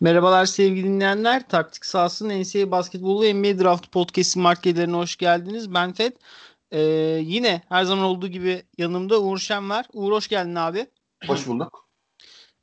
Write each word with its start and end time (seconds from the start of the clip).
Merhabalar 0.00 0.46
sevgili 0.46 0.84
dinleyenler. 0.84 1.48
Taktik 1.48 1.84
sahasının 1.86 2.42
NCAA 2.42 2.70
basketbolu 2.70 3.34
NBA 3.34 3.64
Draft 3.64 3.92
Podcast'in 3.92 4.42
markelerine 4.42 4.96
hoş 4.96 5.16
geldiniz. 5.16 5.74
Ben 5.74 5.92
Fed. 5.92 6.12
Ee, 6.70 6.80
yine 7.24 7.62
her 7.68 7.84
zaman 7.84 8.04
olduğu 8.04 8.28
gibi 8.28 8.62
yanımda 8.78 9.20
Uğur 9.20 9.38
Şen 9.38 9.70
var. 9.70 9.86
Uğur 9.92 10.12
hoş 10.12 10.28
geldin 10.28 10.54
abi. 10.54 10.86
Hoş 11.26 11.46
bulduk. 11.46 11.88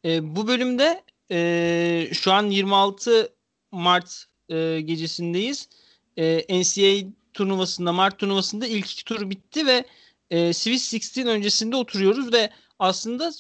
Ee, 0.06 0.36
bu 0.36 0.48
bölümde 0.48 1.04
e, 1.32 2.10
şu 2.14 2.32
an 2.34 2.46
26 2.50 3.34
Mart 3.72 4.26
e, 4.50 4.82
gecesindeyiz. 4.82 5.70
E, 6.18 6.60
NCAA 6.62 7.10
turnuvasında, 7.34 7.94
Mart 7.94 8.20
turnuvasında 8.20 8.68
ilk 8.68 8.92
iki 8.92 9.06
tur 9.06 9.30
bitti 9.30 9.66
ve 9.66 9.86
e, 10.30 10.54
Swiss 10.54 10.94
16 10.94 11.30
öncesinde 11.30 11.76
oturuyoruz 11.76 12.34
ve 12.34 12.50
aslında 12.80 13.32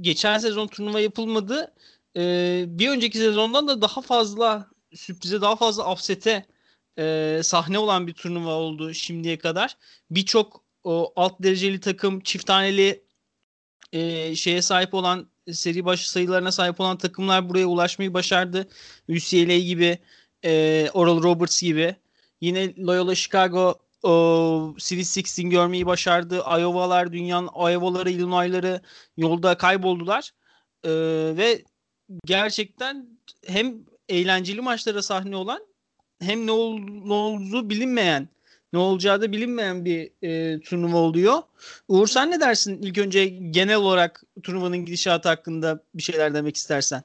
geçen 0.00 0.38
sezon 0.38 0.66
turnuva 0.66 1.00
yapılmadı 1.00 1.72
e, 2.16 2.64
bir 2.68 2.88
önceki 2.88 3.18
sezondan 3.18 3.68
da 3.68 3.82
daha 3.82 4.00
fazla 4.00 4.70
sürprize 4.94 5.40
daha 5.40 5.56
fazla 5.56 5.84
offset'e 5.92 6.46
e, 6.98 7.40
sahne 7.42 7.78
olan 7.78 8.06
bir 8.06 8.12
turnuva 8.12 8.50
oldu 8.54 8.94
şimdiye 8.94 9.38
kadar. 9.38 9.76
Birçok 10.10 10.64
alt 11.16 11.42
dereceli 11.42 11.80
takım 11.80 12.20
çift 12.20 12.46
taneli 12.46 13.04
e, 13.92 14.34
şeye 14.36 14.62
sahip 14.62 14.94
olan 14.94 15.28
seri 15.52 15.84
başı 15.84 16.10
sayılarına 16.10 16.52
sahip 16.52 16.80
olan 16.80 16.98
takımlar 16.98 17.48
buraya 17.48 17.66
ulaşmayı 17.66 18.14
başardı. 18.14 18.68
UCLA 19.08 19.58
gibi, 19.58 19.98
e, 20.44 20.90
Oral 20.94 21.22
Roberts 21.22 21.62
gibi. 21.62 21.96
Yine 22.40 22.76
Loyola 22.76 23.14
Chicago 23.14 23.78
o, 24.02 24.74
Sweet 24.78 25.28
16 25.38 25.42
görmeyi 25.42 25.86
başardı. 25.86 26.36
Iowa'lar, 26.36 27.12
dünyanın 27.12 27.46
Iowa'ları, 27.46 28.10
Illinois'ları 28.10 28.80
yolda 29.16 29.56
kayboldular. 29.56 30.30
E, 30.84 30.90
ve 31.36 31.64
gerçekten 32.24 33.06
hem 33.46 33.74
eğlenceli 34.08 34.60
maçlara 34.60 35.02
sahne 35.02 35.36
olan 35.36 35.66
hem 36.20 36.46
ne, 36.46 36.52
ol, 36.52 36.78
ne 36.78 37.12
olduğu 37.12 37.70
bilinmeyen 37.70 38.28
ne 38.72 38.78
olacağı 38.78 39.20
da 39.20 39.32
bilinmeyen 39.32 39.84
bir 39.84 40.10
e, 40.22 40.60
turnuva 40.60 40.96
oluyor. 40.96 41.42
Uğur 41.88 42.06
sen 42.06 42.30
ne 42.30 42.40
dersin 42.40 42.82
ilk 42.82 42.98
önce 42.98 43.26
genel 43.26 43.76
olarak 43.76 44.22
turnuvanın 44.42 44.84
gidişatı 44.84 45.28
hakkında 45.28 45.82
bir 45.94 46.02
şeyler 46.02 46.34
demek 46.34 46.56
istersen? 46.56 47.02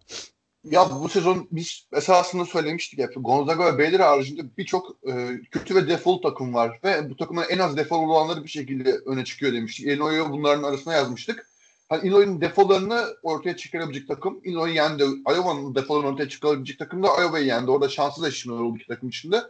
Ya 0.64 0.90
bu 1.04 1.10
sezon 1.10 1.48
biz 1.52 1.88
esasında 1.94 2.46
söylemiştik 2.46 3.00
hep. 3.00 3.14
Gonzaga 3.16 3.74
ve 3.74 3.78
Baylor 3.78 4.00
haricinde 4.00 4.42
birçok 4.58 4.98
e, 5.08 5.42
kötü 5.52 5.76
ve 5.76 5.88
defol 5.88 6.22
takım 6.22 6.54
var 6.54 6.80
ve 6.84 7.10
bu 7.10 7.16
takımın 7.16 7.46
en 7.50 7.60
az 7.60 7.78
defol 7.78 8.10
olanları 8.10 8.44
bir 8.44 8.50
şekilde 8.50 8.92
öne 9.06 9.26
çıkıyor 9.26 9.54
demiştik. 9.54 9.88
Illinois'u 9.88 10.32
bunların 10.32 10.64
arasına 10.64 10.94
yazmıştık 10.94 11.51
hani 11.92 12.08
Illinois'un 12.08 12.42
defolarını 12.42 13.06
ortaya 13.24 13.58
çıkarabilecek 13.58 14.08
takım. 14.08 14.42
Illinois 14.44 14.76
yendi. 14.76 15.04
Iowa'nın 15.04 15.76
defolarını 15.76 16.08
ortaya 16.08 16.30
çıkarabilecek 16.30 16.80
takım 16.80 17.04
da 17.04 17.08
Iowa'yı 17.08 17.46
yendi. 17.46 17.72
Orada 17.72 17.90
şanssız 17.90 18.24
eşleşmeler 18.24 18.60
oldu 18.60 18.78
iki 18.78 18.88
takım 18.88 19.10
içinde. 19.10 19.42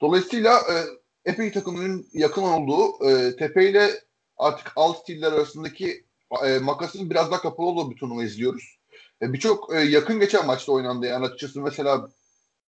Dolayısıyla 0.00 0.58
e, 0.58 0.74
epey 1.30 1.52
takımının 1.52 2.06
yakın 2.12 2.42
olduğu 2.42 3.10
e, 3.10 3.36
Tepe 3.36 3.70
ile 3.70 3.90
artık 4.36 4.72
alt 4.76 4.98
stiller 4.98 5.32
arasındaki 5.32 6.04
e, 6.46 6.58
makasın 6.58 7.10
biraz 7.10 7.30
daha 7.30 7.40
kapalı 7.40 7.66
olduğu 7.66 7.90
bir 7.90 7.96
turnuva 7.96 8.24
izliyoruz. 8.24 8.78
E, 9.22 9.32
Birçok 9.32 9.74
e, 9.74 9.80
yakın 9.80 10.20
geçen 10.20 10.46
maçta 10.46 10.72
oynandı. 10.72 11.06
Yani 11.06 11.26
açıkçası 11.26 11.60
mesela 11.60 12.08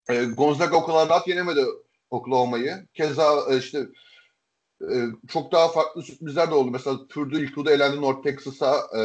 e, 0.10 0.24
Gonzaga 0.26 0.78
o 0.78 0.86
kadar 0.86 1.10
rahat 1.10 1.28
yenemedi 1.28 1.66
Oklahoma'yı. 2.10 2.88
Keza 2.94 3.46
e, 3.50 3.58
işte 3.58 3.88
e, 4.94 4.96
çok 5.28 5.52
daha 5.52 5.68
farklı 5.68 6.04
sürprizler 6.04 6.52
de 6.52 6.54
oldu. 6.54 6.72
Mesela 6.72 7.08
Purdue 7.10 7.40
ilk 7.40 7.56
turda 7.56 7.72
elendi 7.72 8.02
North 8.02 8.24
Texas'a. 8.24 8.76
E, 8.98 9.02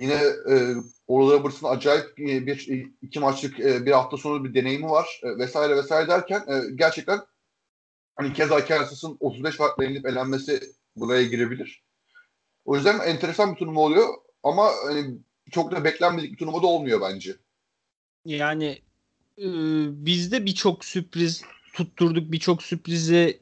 yine 0.00 0.22
e, 0.50 0.74
Oral 1.06 1.30
Roberts'ın 1.30 1.66
acayip 1.66 2.16
bir 2.18 2.90
iki 3.02 3.20
maçlık 3.20 3.60
e, 3.60 3.86
bir 3.86 3.92
hafta 3.92 4.16
sonu 4.16 4.44
bir 4.44 4.54
deneyimi 4.54 4.90
var 4.90 5.20
e, 5.22 5.38
vesaire 5.38 5.76
vesaire 5.76 6.08
derken 6.08 6.44
e, 6.48 6.74
gerçekten 6.74 7.20
hani 8.16 8.32
keza 8.32 8.64
Kansas'ın 8.64 9.16
35 9.20 9.56
farklı 9.56 9.84
yenilip 9.84 10.06
elenmesi 10.06 10.60
buraya 10.96 11.22
girebilir. 11.22 11.84
O 12.64 12.76
yüzden 12.76 12.98
enteresan 12.98 13.52
bir 13.52 13.58
turnuva 13.58 13.80
oluyor 13.80 14.08
ama 14.42 14.70
hani, 14.86 15.18
çok 15.50 15.72
da 15.72 15.84
beklenmedik 15.84 16.32
bir 16.32 16.36
turnuva 16.36 16.62
da 16.62 16.66
olmuyor 16.66 17.00
bence. 17.00 17.36
Yani 18.24 18.78
e, 19.38 19.46
bizde 20.06 20.46
birçok 20.46 20.84
sürpriz 20.84 21.42
tutturduk, 21.74 22.32
birçok 22.32 22.62
sürprizi 22.62 23.40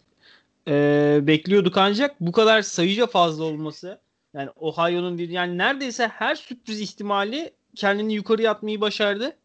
e, 0.70 1.18
bekliyorduk 1.22 1.76
ancak 1.76 2.20
bu 2.20 2.32
kadar 2.32 2.62
sayıca 2.62 3.06
fazla 3.06 3.44
olması 3.44 4.00
yani 4.34 4.50
Ohio'nun 4.50 5.18
bir 5.18 5.28
yani 5.28 5.58
neredeyse 5.58 6.08
her 6.08 6.34
sürpriz 6.34 6.80
ihtimali 6.80 7.52
kendini 7.76 8.14
yukarı 8.14 8.50
atmayı 8.50 8.80
başardı. 8.80 9.36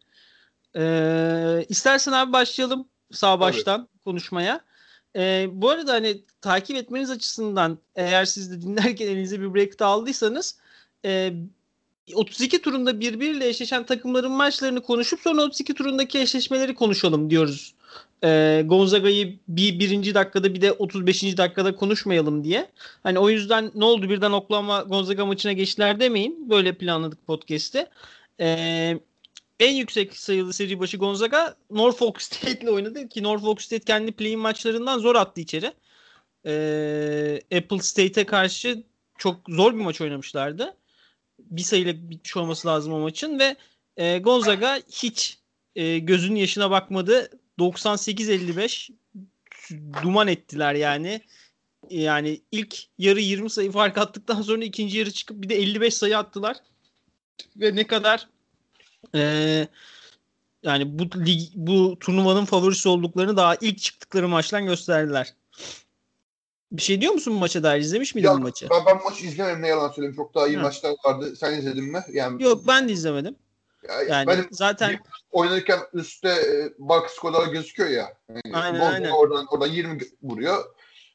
E, 0.76 1.66
istersen 1.70 2.12
abi 2.12 2.34
başlayalım 2.34 2.88
sağ 3.12 3.40
baştan 3.40 3.80
evet. 3.80 4.04
konuşmaya. 4.04 4.62
E, 5.16 5.48
bu 5.52 5.70
arada 5.70 5.94
hani 5.94 6.22
takip 6.42 6.78
etmeniz 6.78 7.10
açısından 7.10 7.78
eğer 7.96 8.26
siz 8.26 8.52
de 8.52 8.62
dinlerken 8.62 9.08
elinize 9.08 9.42
bir 9.42 9.54
break 9.54 9.82
aldıysanız 9.82 10.58
e, 11.06 11.34
32 12.14 12.62
turunda 12.62 13.00
birbiriyle 13.00 13.48
eşleşen 13.48 13.86
takımların 13.86 14.32
maçlarını 14.32 14.82
konuşup 14.82 15.20
sonra 15.20 15.42
32 15.42 15.74
turundaki 15.74 16.20
eşleşmeleri 16.20 16.76
konuşalım 16.76 17.30
diyoruz 17.30 17.75
e, 18.24 18.64
Gonzaga'yı 18.66 19.40
bir 19.48 19.80
birinci 19.80 20.16
dakikada 20.16 20.54
bir 20.54 20.62
de 20.62 20.72
35. 20.72 21.38
dakikada 21.38 21.76
konuşmayalım 21.76 22.44
diye. 22.44 22.72
Hani 23.04 23.20
o 23.20 23.30
yüzden 23.30 23.72
ne 23.76 23.86
oldu 23.86 24.10
birden 24.10 24.32
Oklahoma 24.32 24.82
Gonzaga 24.82 25.26
maçına 25.26 25.54
geçtiler 25.54 26.00
demeyin. 26.00 26.50
Böyle 26.50 26.74
planladık 26.74 27.28
podcast'te. 27.28 27.90
E, 28.40 29.00
en 29.60 29.74
yüksek 29.74 30.18
sayılı 30.18 30.54
seri 30.54 30.80
başı 30.80 30.98
Gonzaga 30.98 31.56
Norfolk 31.72 32.22
State 32.22 32.60
ile 32.60 32.72
oynadı 32.72 33.10
ki 33.10 33.24
Norfolk 33.24 33.62
State 33.62 33.86
kendi 33.86 34.12
play 34.12 34.36
maçlarından 34.36 35.00
zor 35.00 35.16
attı 35.16 35.42
içeri. 35.42 35.74
E, 36.46 37.58
Apple 37.58 37.80
State'e 37.80 38.26
karşı 38.26 38.84
çok 39.18 39.42
zor 39.50 39.74
bir 39.74 39.82
maç 39.84 40.02
oynamışlardı. 40.02 40.78
Bir 41.40 41.62
sayıyla 41.62 42.10
bitmiş 42.10 42.38
olması 42.38 42.68
lazım 42.68 42.94
o 42.94 43.00
maçın 43.00 43.40
ve 43.40 43.56
e, 43.98 44.20
Gonzaga 44.20 44.80
hiç 44.92 45.40
e, 45.76 46.00
gözünün 46.00 46.36
yaşına 46.36 46.72
bakmadı. 46.72 47.30
98-55 47.60 48.92
duman 50.04 50.28
ettiler 50.28 50.74
yani. 50.74 51.22
Yani 51.90 52.42
ilk 52.52 52.78
yarı 52.98 53.20
20 53.20 53.50
sayı 53.50 53.72
fark 53.72 53.98
attıktan 53.98 54.42
sonra 54.42 54.64
ikinci 54.64 54.98
yarı 54.98 55.12
çıkıp 55.12 55.42
bir 55.42 55.50
de 55.50 55.56
55 55.56 55.94
sayı 55.94 56.18
attılar. 56.18 56.58
Ve 57.56 57.76
ne 57.76 57.88
kadar 57.88 58.28
e, 59.16 59.22
yani 60.64 61.00
bu 61.00 61.04
lig, 61.26 61.42
bu 61.56 61.98
turnuvanın 62.00 62.46
favorisi 62.46 62.90
olduklarını 62.90 63.38
daha 63.38 63.56
ilk 63.62 63.78
çıktıkları 63.78 64.28
maçtan 64.28 64.66
gösterdiler. 64.66 65.34
Bir 66.72 66.82
şey 66.82 67.02
diyor 67.02 67.14
musun 67.14 67.36
bu 67.36 67.40
maça 67.40 67.64
dair? 67.64 67.82
İzlemiş 67.82 68.16
miydin 68.16 68.28
ya, 68.28 68.34
maçı? 68.36 68.68
Ben, 68.70 68.86
ben 68.86 69.04
maçı 69.04 69.26
izlemedim 69.26 69.62
ne 69.62 69.68
yalan 69.68 69.90
söyleyeyim. 69.90 70.16
Çok 70.16 70.36
daha 70.36 70.48
iyi 70.48 70.58
Hı. 70.58 70.62
maçlar 70.62 70.96
vardı. 71.06 71.36
Sen 71.36 71.60
izledin 71.60 71.92
mi? 71.92 72.04
Yani 72.14 72.44
Yok 72.44 72.68
ben 72.68 72.90
de 72.90 72.94
izlemedim. 72.94 73.36
Yani 74.10 74.28
benim 74.28 74.48
zaten 74.52 75.00
oynarken 75.32 75.80
üstte 75.94 76.30
e, 76.30 76.74
box 76.78 77.12
skorlar 77.12 77.48
gözüküyor 77.48 77.90
ya. 77.90 78.14
Yani 78.30 78.56
aynen, 78.56 78.80
aynen. 78.80 79.10
Oradan, 79.10 79.46
oradan 79.50 79.68
20 79.68 80.00
vuruyor. 80.24 80.64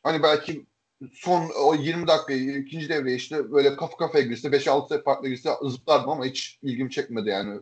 Hani 0.03 0.23
belki 0.23 0.67
son 1.13 1.51
o 1.63 1.75
20 1.75 2.07
dakika 2.07 2.33
ikinci 2.33 2.89
devreye 2.89 3.17
işte 3.17 3.53
böyle 3.53 3.77
kafa 3.77 3.97
kafaya 3.97 4.25
girse 4.25 4.49
5-6 4.49 5.05
farklı 5.05 5.29
girse 5.29 5.51
zıplardım 5.63 6.11
ama 6.11 6.25
hiç 6.25 6.59
ilgimi 6.63 6.91
çekmedi 6.91 7.29
yani. 7.29 7.61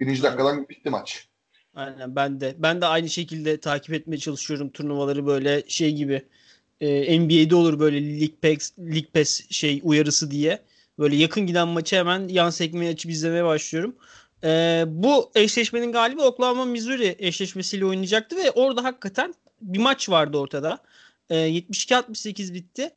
Birinci 0.00 0.22
dakikadan 0.22 0.68
bitti 0.68 0.90
maç. 0.90 1.28
Aynen 1.74 2.16
ben 2.16 2.40
de. 2.40 2.54
Ben 2.58 2.80
de 2.80 2.86
aynı 2.86 3.08
şekilde 3.08 3.60
takip 3.60 3.94
etmeye 3.94 4.18
çalışıyorum 4.18 4.70
turnuvaları 4.70 5.26
böyle 5.26 5.62
şey 5.68 5.92
gibi. 5.92 6.22
E, 6.80 7.20
NBA'de 7.20 7.54
olur 7.54 7.78
böyle 7.80 8.20
League 8.20 8.36
Pass, 8.42 8.72
League 8.78 9.10
Pass 9.14 9.40
şey 9.50 9.80
uyarısı 9.84 10.30
diye. 10.30 10.62
Böyle 10.98 11.16
yakın 11.16 11.46
giden 11.46 11.68
maçı 11.68 11.96
hemen 11.96 12.28
yan 12.28 12.50
sekmeyi 12.50 12.92
açıp 12.92 13.10
izlemeye 13.10 13.44
başlıyorum. 13.44 13.96
Ee, 14.44 14.84
bu 14.86 15.30
eşleşmenin 15.34 15.92
galibi 15.92 16.22
Oklahoma 16.22 16.64
Missouri 16.64 17.16
eşleşmesiyle 17.18 17.86
oynayacaktı 17.86 18.36
ve 18.36 18.50
orada 18.50 18.84
hakikaten 18.84 19.34
bir 19.60 19.78
maç 19.78 20.08
vardı 20.08 20.38
ortada. 20.38 20.78
Ee, 21.30 21.36
72-68 21.36 22.54
bitti. 22.54 22.90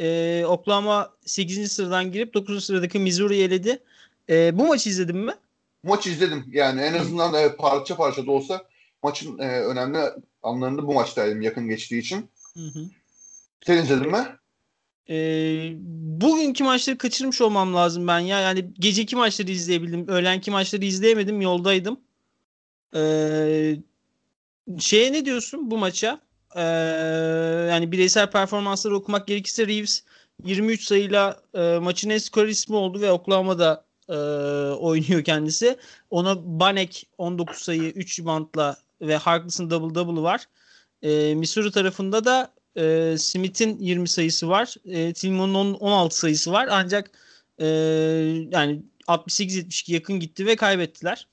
Ee, 0.00 0.44
Oklahoma 0.46 1.14
8. 1.26 1.72
sıradan 1.72 2.12
girip 2.12 2.34
9. 2.34 2.64
sıradaki 2.64 2.98
Missouri'yi 2.98 3.44
eledi. 3.44 3.82
Ee, 4.30 4.58
bu 4.58 4.66
maçı 4.66 4.90
izledin 4.90 5.16
mi? 5.16 5.32
Maçı 5.82 6.10
izledim. 6.10 6.44
Yani 6.52 6.80
en 6.80 6.94
azından 6.94 7.34
e, 7.34 7.56
parça 7.56 7.96
parça 7.96 8.26
da 8.26 8.30
olsa 8.30 8.64
maçın 9.02 9.38
e, 9.38 9.60
önemli 9.60 9.98
anlarında 10.42 10.86
bu 10.86 10.94
maçtaydım 10.94 11.40
yakın 11.40 11.68
geçtiği 11.68 11.98
için. 11.98 12.30
Hı 12.54 12.60
hı. 12.60 12.84
Sen 13.66 13.82
izledin 13.82 14.10
mi? 14.10 14.26
Ee, 15.10 15.72
bugünkü 16.20 16.64
maçları 16.64 16.98
kaçırmış 16.98 17.40
olmam 17.40 17.74
lazım 17.74 18.06
ben 18.06 18.18
ya. 18.18 18.40
Yani 18.40 18.70
geceki 18.78 19.16
maçları 19.16 19.50
izleyebildim. 19.50 20.08
Öğlenki 20.08 20.50
maçları 20.50 20.84
izleyemedim. 20.84 21.40
Yoldaydım. 21.40 22.00
Ee, 22.94 23.76
şeye 24.78 25.12
ne 25.12 25.24
diyorsun 25.24 25.70
bu 25.70 25.78
maça? 25.78 26.20
Ee, 26.56 26.60
yani 27.70 27.92
bireysel 27.92 28.30
performansları 28.30 28.96
okumak 28.96 29.26
gerekirse 29.26 29.66
Reeves 29.66 30.02
23 30.44 30.84
sayıyla 30.84 31.42
e, 31.54 31.78
maçın 31.78 32.10
en 32.10 32.18
skor 32.18 32.46
ismi 32.46 32.76
oldu 32.76 33.00
ve 33.00 33.12
Oklahoma'da 33.12 33.84
e, 34.08 34.14
oynuyor 34.74 35.24
kendisi. 35.24 35.76
Ona 36.10 36.60
Banek 36.60 37.08
19 37.18 37.58
sayı 37.58 37.82
3 37.82 38.24
bantla 38.24 38.76
ve 39.00 39.16
Harkless'ın 39.16 39.70
double 39.70 39.94
double'ı 39.94 40.22
var. 40.22 40.44
E, 41.02 41.34
Missouri 41.34 41.70
tarafında 41.70 42.24
da 42.24 42.52
e, 42.76 43.14
Smith'in 43.18 43.78
20 43.78 44.08
sayısı 44.08 44.48
var. 44.48 44.74
E, 44.84 45.12
Tillman'ın 45.12 45.74
16 45.74 46.18
sayısı 46.18 46.52
var. 46.52 46.68
Ancak 46.70 47.10
e, 47.58 47.66
yani 48.50 48.82
68-72 49.08 49.92
yakın 49.92 50.20
gitti 50.20 50.46
ve 50.46 50.56
kaybettiler. 50.56 51.28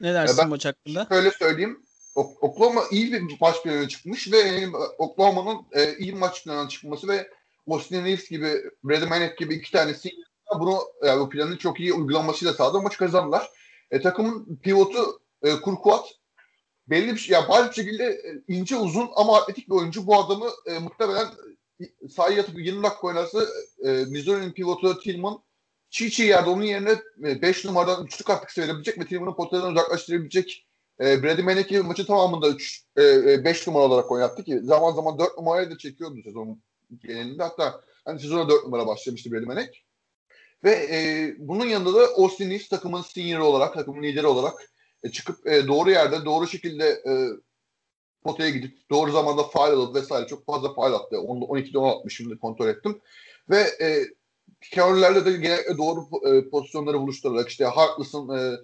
Ne 0.00 0.14
dersin 0.14 0.38
ben 0.38 0.48
maç 0.48 0.64
hakkında? 0.64 1.06
Şöyle 1.10 1.30
söyleyeyim. 1.30 1.82
Oklahoma 2.14 2.82
iyi 2.90 3.12
bir 3.12 3.22
maç 3.40 3.62
planına 3.62 3.88
çıkmış 3.88 4.32
ve 4.32 4.38
yani 4.38 4.76
Oklahoma'nın 4.98 5.60
e, 5.72 5.98
iyi 5.98 6.14
maç 6.14 6.44
planına 6.44 6.68
çıkması 6.68 7.08
ve 7.08 7.28
Austin 7.70 8.04
Reeves 8.04 8.28
gibi, 8.28 8.62
Brady 8.84 9.04
Manek 9.04 9.38
gibi 9.38 9.54
iki 9.54 9.72
tanesi 9.72 10.10
bunu 10.58 10.78
yani 11.04 11.20
bu 11.20 11.28
planın 11.28 11.56
çok 11.56 11.80
iyi 11.80 11.92
uygulanmasıyla 11.92 12.54
sağladı 12.54 12.82
maç 12.82 12.96
kazandılar. 12.96 13.50
E, 13.90 14.00
takımın 14.00 14.56
pivotu 14.62 15.20
e, 15.42 15.50
Kurkuat 15.60 16.17
belli 16.90 17.14
bir 17.14 17.18
şey, 17.18 17.34
ya 17.34 17.48
bazı 17.48 17.70
bir 17.70 17.74
şekilde 17.74 18.04
e, 18.04 18.54
ince 18.54 18.76
uzun 18.76 19.10
ama 19.16 19.36
atletik 19.36 19.68
bir 19.68 19.74
oyuncu. 19.74 20.06
Bu 20.06 20.16
adamı 20.16 20.50
e, 20.66 20.78
muhtemelen 20.78 21.26
e, 21.80 22.08
sahaya 22.08 22.36
yatıp 22.36 22.58
20 22.58 22.82
dakika 22.82 23.06
oynarsa 23.06 23.46
e, 23.84 23.90
Missouri'nin 23.90 24.52
pivotu 24.52 25.00
Tillman 25.00 25.42
çiğ 25.90 26.10
çiğ 26.10 26.22
yerde 26.22 26.50
onun 26.50 26.62
yerine 26.62 26.98
5 27.16 27.64
e, 27.64 27.68
numaradan 27.68 28.06
üçlük 28.06 28.26
katkısı 28.26 28.62
verebilecek 28.62 29.00
ve 29.00 29.06
Tillman'ın 29.06 29.34
potadan 29.34 29.72
uzaklaştırabilecek 29.72 30.66
e, 31.00 31.22
Brady 31.22 31.42
Manek'i 31.42 31.80
maçı 31.80 32.06
tamamında 32.06 32.58
5 32.58 32.82
e, 32.96 33.02
e, 33.02 33.54
numara 33.66 33.84
olarak 33.84 34.10
oynattı 34.10 34.44
ki 34.44 34.60
zaman 34.62 34.92
zaman 34.92 35.18
4 35.18 35.38
numarayı 35.38 35.70
da 35.70 35.78
çekiyordu 35.78 36.22
sezon 36.24 36.62
genelinde. 37.02 37.42
Hatta 37.42 37.80
hani 38.04 38.20
sezona 38.20 38.48
4 38.48 38.64
numara 38.64 38.86
başlamıştı 38.86 39.32
Brady 39.32 39.44
Manek. 39.44 39.84
Ve 40.64 40.70
e, 40.70 41.34
bunun 41.38 41.66
yanında 41.66 41.94
da 41.94 42.06
Austin 42.16 42.50
Reeves 42.50 42.68
takımın 42.68 43.02
senior 43.02 43.40
olarak, 43.40 43.74
takımın 43.74 44.02
lideri 44.02 44.26
olarak 44.26 44.70
e, 45.02 45.08
çıkıp 45.08 45.46
e, 45.46 45.66
doğru 45.66 45.90
yerde, 45.90 46.24
doğru 46.24 46.46
şekilde 46.46 46.84
e, 46.84 47.12
potaya 48.22 48.50
gidip 48.50 48.90
doğru 48.90 49.12
zamanda 49.12 49.42
faal 49.42 49.72
alıp 49.72 49.94
vesaire 49.94 50.26
çok 50.26 50.46
fazla 50.46 50.74
faal 50.74 50.92
attı. 50.92 51.16
12'de 51.16 51.78
10 51.78 51.98
atmış 51.98 52.16
şimdi 52.16 52.38
kontrol 52.38 52.68
ettim. 52.68 53.00
Ve 53.50 53.60
e, 53.80 54.04
Carol'lerle 54.74 55.26
de 55.26 55.32
genellikle 55.32 55.78
doğru 55.78 56.06
e, 56.26 56.50
pozisyonları 56.50 57.00
buluşturarak 57.00 57.48
işte 57.48 57.64
Harkless'ın 57.64 58.28
e, 58.28 58.56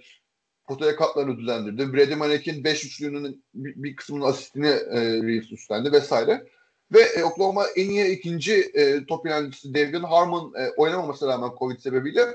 potaya 0.66 0.96
katlarını 0.96 1.38
düzendirdi. 1.38 1.92
Brady 1.92 2.14
Manek'in 2.14 2.64
5 2.64 2.84
üçlüğünün 2.84 3.44
bir, 3.54 3.82
bir 3.82 3.96
kısmının 3.96 4.24
asistini 4.24 4.68
e, 4.68 5.00
Reeves 5.00 5.52
üstlendi 5.52 5.92
vesaire. 5.92 6.46
Ve 6.92 7.00
e, 7.00 7.24
Oklahoma 7.24 7.64
en 7.76 7.88
iyi 7.88 8.06
ikinci 8.06 8.54
e, 8.54 9.06
top 9.06 9.26
yöneticisi 9.26 9.74
Devin 9.74 10.02
Harmon 10.02 10.54
e, 10.58 10.70
oynamamasına 10.76 11.28
rağmen 11.28 11.50
Covid 11.58 11.78
sebebiyle 11.78 12.26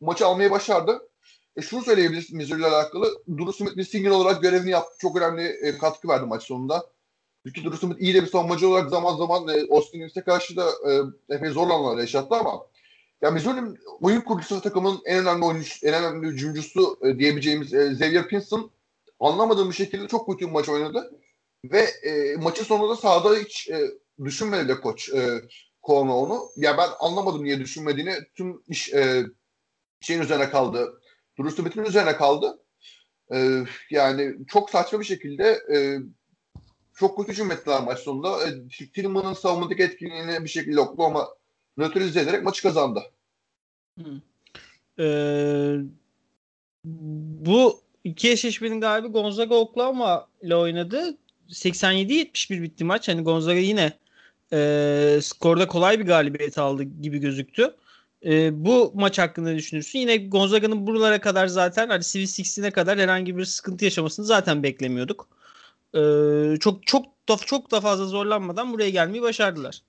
maçı 0.00 0.26
almayı 0.26 0.50
başardı. 0.50 1.08
E, 1.58 1.62
şunu 1.62 1.82
söyleyebiliriz 1.82 2.32
Missouri 2.32 2.58
ile 2.58 2.66
alakalı. 2.66 3.22
Drew 3.28 3.52
Smith 3.52 3.76
bir 3.76 3.84
single 3.84 4.12
olarak 4.12 4.42
görevini 4.42 4.70
yaptı. 4.70 4.96
Çok 4.98 5.16
önemli 5.16 5.42
e, 5.42 5.78
katkı 5.78 6.08
verdi 6.08 6.26
maç 6.26 6.42
sonunda. 6.42 6.86
Çünkü 7.46 7.64
Drew 7.64 7.76
Smith 7.76 8.00
iyi 8.00 8.14
de 8.14 8.22
bir 8.22 8.26
savunmacı 8.26 8.68
olarak 8.68 8.90
zaman 8.90 9.16
zaman 9.16 9.48
e, 9.48 9.66
Austin 9.70 9.98
Reeves'e 9.98 10.20
karşı 10.20 10.56
da 10.56 10.70
e, 10.90 11.00
epey 11.34 11.50
zor 11.50 11.70
anlar 11.70 11.98
yaşattı 11.98 12.34
ama 12.34 12.66
ya 13.22 13.30
Missouri'nin 13.30 13.78
oyun 14.00 14.20
kurucusu 14.20 14.60
takımın 14.60 14.98
en 15.04 15.18
önemli 15.18 15.44
oyuncusu, 15.44 15.86
en 15.86 15.94
önemli 15.94 16.26
hücumcusu 16.26 16.98
e, 17.02 17.18
diyebileceğimiz 17.18 17.74
e, 17.74 17.90
Xavier 17.90 18.28
Pinson 18.28 18.70
anlamadığım 19.20 19.70
bir 19.70 19.74
şekilde 19.74 20.08
çok 20.08 20.26
kötü 20.26 20.46
bir 20.46 20.52
maç 20.52 20.68
oynadı. 20.68 21.12
Ve 21.64 21.80
e, 21.80 22.36
maçın 22.36 22.64
sonunda 22.64 22.96
sahada 22.96 23.36
hiç 23.36 23.68
e, 23.70 23.90
düşünmedi 24.24 24.68
de 24.68 24.80
koç 24.80 25.08
e, 25.08 25.42
onu. 25.82 26.42
Ya 26.56 26.78
ben 26.78 26.88
anlamadım 27.00 27.44
niye 27.44 27.60
düşünmediğini. 27.60 28.14
Tüm 28.34 28.62
iş 28.68 28.92
e, 28.94 29.26
şeyin 30.00 30.20
üzerine 30.20 30.50
kaldı. 30.50 31.00
Drew 31.38 31.50
Smith'in 31.50 31.84
üzerine 31.84 32.16
kaldı. 32.16 32.58
E, 33.32 33.64
yani 33.90 34.36
çok 34.48 34.70
saçma 34.70 35.00
bir 35.00 35.04
şekilde 35.04 35.44
e, 35.74 35.76
çok 36.94 37.18
kötü 37.18 37.32
hücum 37.32 37.50
ettiler 37.50 37.82
maç 37.82 37.98
sonunda. 37.98 38.48
E, 38.48 38.68
Tillman'ın 38.94 39.32
savunmadaki 39.32 39.82
etkinliğini 39.82 40.44
bir 40.44 40.48
şekilde 40.48 40.80
Oklahoma 40.80 41.28
nötralize 41.76 42.20
ederek 42.20 42.42
maçı 42.42 42.62
kazandı. 42.62 43.02
Ee, 44.98 45.74
bu 46.84 47.80
iki 48.04 48.30
eşleşmenin 48.30 48.80
galibi 48.80 49.08
Gonzaga 49.08 49.54
Oklahoma 49.54 50.26
ile 50.42 50.56
oynadı. 50.56 51.16
87-71 51.48 52.62
bitti 52.62 52.84
maç. 52.84 53.08
Hani 53.08 53.22
Gonzaga 53.22 53.60
yine 53.60 53.92
e, 54.52 55.18
skorda 55.22 55.68
kolay 55.68 55.98
bir 55.98 56.06
galibiyet 56.06 56.58
aldı 56.58 56.82
gibi 56.82 57.18
gözüktü. 57.18 57.74
E, 58.24 58.64
bu 58.64 58.92
maç 58.94 59.18
hakkında 59.18 59.54
düşünürsün. 59.54 59.98
Yine 59.98 60.16
Gonzaga'nın 60.16 60.86
buralara 60.86 61.20
kadar 61.20 61.46
zaten 61.46 61.88
hani 61.88 62.04
Swiss 62.04 62.34
Six'ine 62.34 62.70
kadar 62.70 62.98
herhangi 62.98 63.36
bir 63.36 63.44
sıkıntı 63.44 63.84
yaşamasını 63.84 64.26
zaten 64.26 64.62
beklemiyorduk. 64.62 65.28
E, 65.94 66.00
çok 66.60 66.86
çok 66.86 67.04
da 67.28 67.36
çok 67.36 67.70
da 67.70 67.80
fazla 67.80 68.06
zorlanmadan 68.06 68.72
buraya 68.72 68.90
gelmeyi 68.90 69.22
başardılar. 69.22 69.82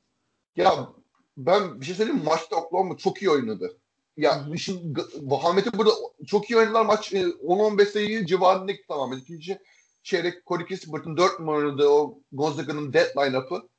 Ya 0.55 0.89
ben 1.37 1.81
bir 1.81 1.85
şey 1.85 1.95
söyleyeyim? 1.95 2.21
Maçta 2.25 2.55
Oklahoma 2.55 2.97
çok 2.97 3.21
iyi 3.21 3.29
oynadı. 3.29 3.77
Ya 4.17 4.45
işin 4.53 4.95
vahameti 5.21 5.77
burada 5.77 5.91
çok 6.27 6.49
iyi 6.49 6.57
oynadılar. 6.57 6.85
Maç 6.85 7.13
10-15 7.13 7.81
e, 7.81 7.85
sayı 7.85 8.25
civarında 8.25 8.71
tamamen. 8.87 9.17
İkinci 9.17 9.59
çeyrek 10.03 10.45
Corey 10.47 10.65
Kispert'ın 10.65 11.17
4 11.17 11.39
numaralı 11.39 11.93
o 11.93 12.19
Gonzaga'nın 12.31 12.93
deadline 12.93 13.37
up'ı 13.37 13.69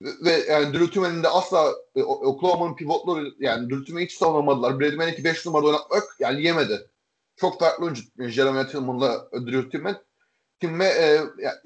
ve 0.00 0.44
yani 0.48 0.74
Drew 0.74 1.22
de 1.22 1.28
asla 1.28 1.74
e, 1.96 2.02
Oklahoma'nın 2.02 2.76
pivotları 2.76 3.34
yani 3.40 3.70
Drew 3.70 4.02
hiç 4.02 4.12
savunamadılar. 4.12 4.80
Brady 4.80 4.96
Manek'i 4.96 5.24
5 5.24 5.46
numarada 5.46 5.68
oynatmak 5.68 6.16
yani 6.18 6.42
yemedi. 6.42 6.90
Çok 7.36 7.60
farklı 7.60 7.84
oyuncu 7.84 8.02
Jeremy 8.18 8.66
Tillman'la 8.66 9.30
Drew 9.32 9.70
Tillman. 9.70 10.02
Tillman 10.60 10.86
e, 10.86 11.20
yani 11.38 11.56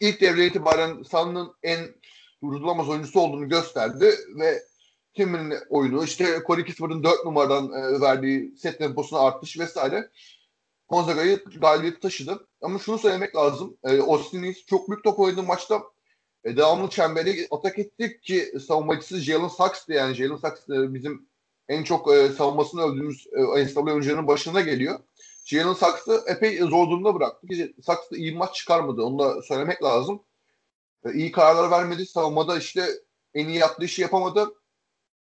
ilk, 0.00 0.20
devre 0.20 0.46
itibaren 0.46 1.02
sahanın 1.02 1.52
en 1.62 1.78
durdurulamaz 2.42 2.88
oyuncusu 2.88 3.20
olduğunu 3.20 3.48
gösterdi 3.48 4.14
ve 4.40 4.62
Tillman'ın 5.14 5.54
oyunu 5.68 6.04
işte 6.04 6.42
Corey 6.46 6.64
Kisper'ın 6.64 7.04
4 7.04 7.24
numaradan 7.24 7.72
e, 7.72 8.00
verdiği 8.00 8.56
set 8.56 8.78
temposuna 8.78 9.20
artmış 9.20 9.58
vesaire. 9.58 10.10
Gonzaga'yı 10.88 11.44
galibiyeti 11.44 12.00
taşıdı. 12.00 12.46
Ama 12.62 12.78
şunu 12.78 12.98
söylemek 12.98 13.36
lazım. 13.36 13.76
E, 13.84 14.00
Austin 14.00 14.42
Reeves 14.42 14.66
çok 14.66 14.88
büyük 14.88 15.04
top 15.04 15.18
oynadı 15.18 15.42
maçta 15.42 15.82
e, 16.44 16.56
devamlı 16.56 16.90
çemberi 16.90 17.48
atak 17.50 17.78
ettik 17.78 18.22
ki 18.22 18.52
savunmacısı 18.66 19.20
Jalen 19.20 19.48
Saks'tı 19.48 19.92
yani. 19.92 20.14
Jalen 20.14 20.36
Saks 20.36 20.68
e, 20.70 20.94
bizim 20.94 21.28
en 21.68 21.84
çok 21.84 22.12
e, 22.14 22.28
savunmasını 22.28 22.82
övdüğümüz 22.82 23.26
e, 23.32 23.64
NCAA 23.64 23.84
oyuncularının 23.84 24.26
başına 24.26 24.60
geliyor. 24.60 25.00
Jalen 25.44 25.72
Saks'ı 25.72 26.24
epey 26.26 26.58
zor 26.58 26.90
durumda 26.90 27.14
bıraktı. 27.14 27.46
Saks 27.82 28.10
da 28.10 28.16
iyi 28.16 28.34
maç 28.34 28.54
çıkarmadı. 28.54 29.02
Onu 29.02 29.18
da 29.18 29.42
söylemek 29.42 29.82
lazım. 29.82 30.22
E, 31.04 31.12
iyi 31.12 31.32
kararlar 31.32 31.70
vermedi. 31.70 32.06
Savunmada 32.06 32.58
işte 32.58 32.86
en 33.34 33.48
iyi 33.48 33.58
yaptığı 33.58 33.84
işi 33.84 34.02
yapamadı. 34.02 34.54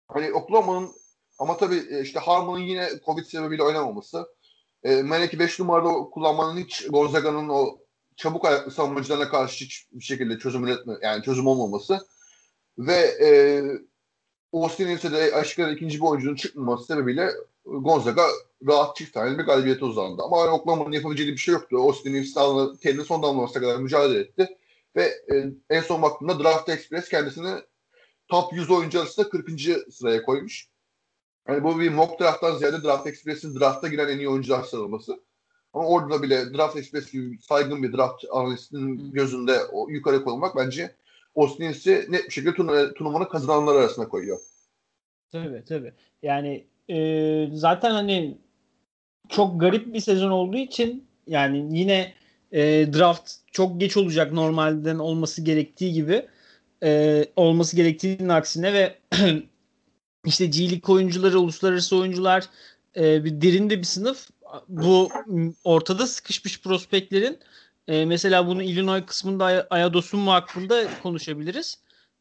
Hani 0.07 0.33
Oklahoma'nın 0.33 0.91
ama 1.39 1.57
tabii 1.57 1.83
e, 1.89 2.01
işte 2.01 2.19
Harmon'un 2.19 2.59
yine 2.59 2.89
Covid 3.05 3.25
sebebiyle 3.25 3.63
oynamaması. 3.63 4.27
E, 4.83 4.95
Melek'i 4.95 5.39
5 5.39 5.59
numarada 5.59 5.89
kullanmanın 5.89 6.57
hiç 6.57 6.87
Gonzaga'nın 6.87 7.49
o 7.49 7.79
çabuk 8.17 8.45
ayaklı 8.45 8.71
savunmacılarına 8.71 9.29
karşı 9.29 9.65
hiçbir 9.65 10.03
şekilde 10.03 10.39
çözüm 10.39 10.63
üretme, 10.67 10.93
yani 11.01 11.23
çözüm 11.23 11.47
olmaması 11.47 12.07
ve 12.77 12.95
e, 13.21 13.29
Austin 14.53 14.85
Reeves'e 14.85 15.11
de 15.11 15.35
aşkına 15.35 15.71
ikinci 15.71 15.97
bir 15.97 16.05
oyuncunun 16.05 16.35
çıkmaması 16.35 16.85
sebebiyle 16.85 17.31
Gonzaga 17.65 18.23
rahat 18.67 18.95
çift 18.95 19.13
tane 19.13 19.37
bir 19.37 19.43
galibiyete 19.43 19.85
uzandı. 19.85 20.21
Ama 20.25 20.47
Oklahoma'nın 20.47 20.91
yapabileceği 20.91 21.31
bir 21.31 21.37
şey 21.37 21.53
yoktu. 21.53 21.77
Austin 21.77 22.13
Reeves 22.13 22.33
kendini 22.81 23.05
son 23.05 23.23
damlamasına 23.23 23.61
kadar 23.61 23.77
mücadele 23.77 24.19
etti. 24.19 24.57
Ve 24.95 25.03
e, 25.03 25.45
en 25.69 25.81
son 25.81 26.01
baktığımda 26.01 26.43
Draft 26.43 26.69
Express 26.69 27.09
kendisini 27.09 27.53
top 28.27 28.53
100 28.53 28.71
oyuncu 28.71 29.01
arasında 29.01 29.29
40. 29.29 29.49
sıraya 29.93 30.23
koymuş. 30.23 30.67
Yani 31.47 31.63
bu 31.63 31.79
bir 31.79 31.89
mock 31.89 32.19
draft'tan 32.19 32.57
ziyade 32.57 32.83
Draft 32.83 33.07
Express'in 33.07 33.59
drafta 33.59 33.87
giren 33.87 34.07
en 34.07 34.17
iyi 34.17 34.29
oyuncular 34.29 34.63
sıralaması. 34.63 35.19
Ama 35.77 35.87
orada 35.87 36.23
bile 36.23 36.53
Draft 36.53 36.77
Express 36.77 37.11
gibi 37.11 37.37
saygın 37.41 37.83
bir 37.83 37.93
draft 37.93 38.25
analistinin 38.31 39.11
gözünde 39.11 39.57
o 39.71 39.89
yukarı 39.89 40.23
koymak 40.23 40.55
bence 40.55 40.95
Austin'si 41.35 42.05
net 42.09 42.25
bir 42.25 42.31
şekilde 42.31 42.53
turnu 42.53 42.93
turnuvanın 42.93 43.25
kazananlar 43.25 43.75
arasına 43.75 44.09
koyuyor. 44.09 44.39
Tabii 45.31 45.63
tabii. 45.67 45.93
Yani 46.23 46.67
e, 46.89 47.49
zaten 47.53 47.91
hani 47.91 48.37
çok 49.29 49.61
garip 49.61 49.93
bir 49.93 49.99
sezon 49.99 50.31
olduğu 50.31 50.57
için 50.57 51.07
yani 51.27 51.79
yine 51.79 52.13
e, 52.51 52.61
draft 52.93 53.31
çok 53.51 53.79
geç 53.79 53.97
olacak 53.97 54.31
normalden 54.33 54.99
olması 54.99 55.41
gerektiği 55.41 55.93
gibi 55.93 56.25
e, 56.83 57.23
olması 57.35 57.75
gerektiğinin 57.75 58.29
aksine 58.29 58.73
ve 58.73 58.95
işte 60.25 60.45
G 60.45 60.71
League 60.71 60.95
oyuncuları, 60.95 61.39
uluslararası 61.39 61.97
oyuncular 61.97 62.49
e, 62.95 63.25
bir 63.25 63.41
derinde 63.41 63.77
bir 63.77 63.83
sınıf 63.83 64.29
bu 64.67 65.09
ortada 65.63 66.07
sıkışmış 66.07 66.61
prospektlerin 66.61 67.39
e, 67.87 68.05
mesela 68.05 68.47
bunu 68.47 68.63
Illinois 68.63 69.05
kısmında 69.05 69.67
Ayados'un 69.69 70.27
hakkında 70.27 70.87
konuşabiliriz. 71.03 71.75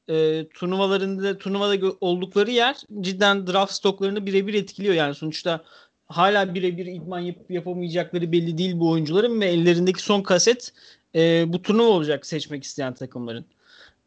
E, 0.09 0.47
turnuvalarında 0.49 1.39
turnuvada 1.39 1.97
oldukları 2.01 2.51
yer 2.51 2.77
cidden 3.01 3.47
draft 3.47 3.73
stoklarını 3.73 4.27
birebir 4.27 4.55
etkiliyor. 4.55 4.95
Yani 4.95 5.15
sonuçta 5.15 5.65
hala 6.07 6.55
birebir 6.55 6.87
idman 6.87 7.21
yapıp 7.21 7.51
yapamayacakları 7.51 8.33
belli 8.33 8.59
değil 8.59 8.79
bu 8.79 8.91
oyuncuların 8.91 9.41
ve 9.41 9.47
ellerindeki 9.47 10.03
son 10.03 10.23
kaset 10.23 10.73
e, 11.15 11.45
bu 11.53 11.63
turnuva 11.63 11.89
olacak 11.89 12.27
seçmek 12.27 12.65
isteyen 12.65 12.95
takımların. 12.95 13.45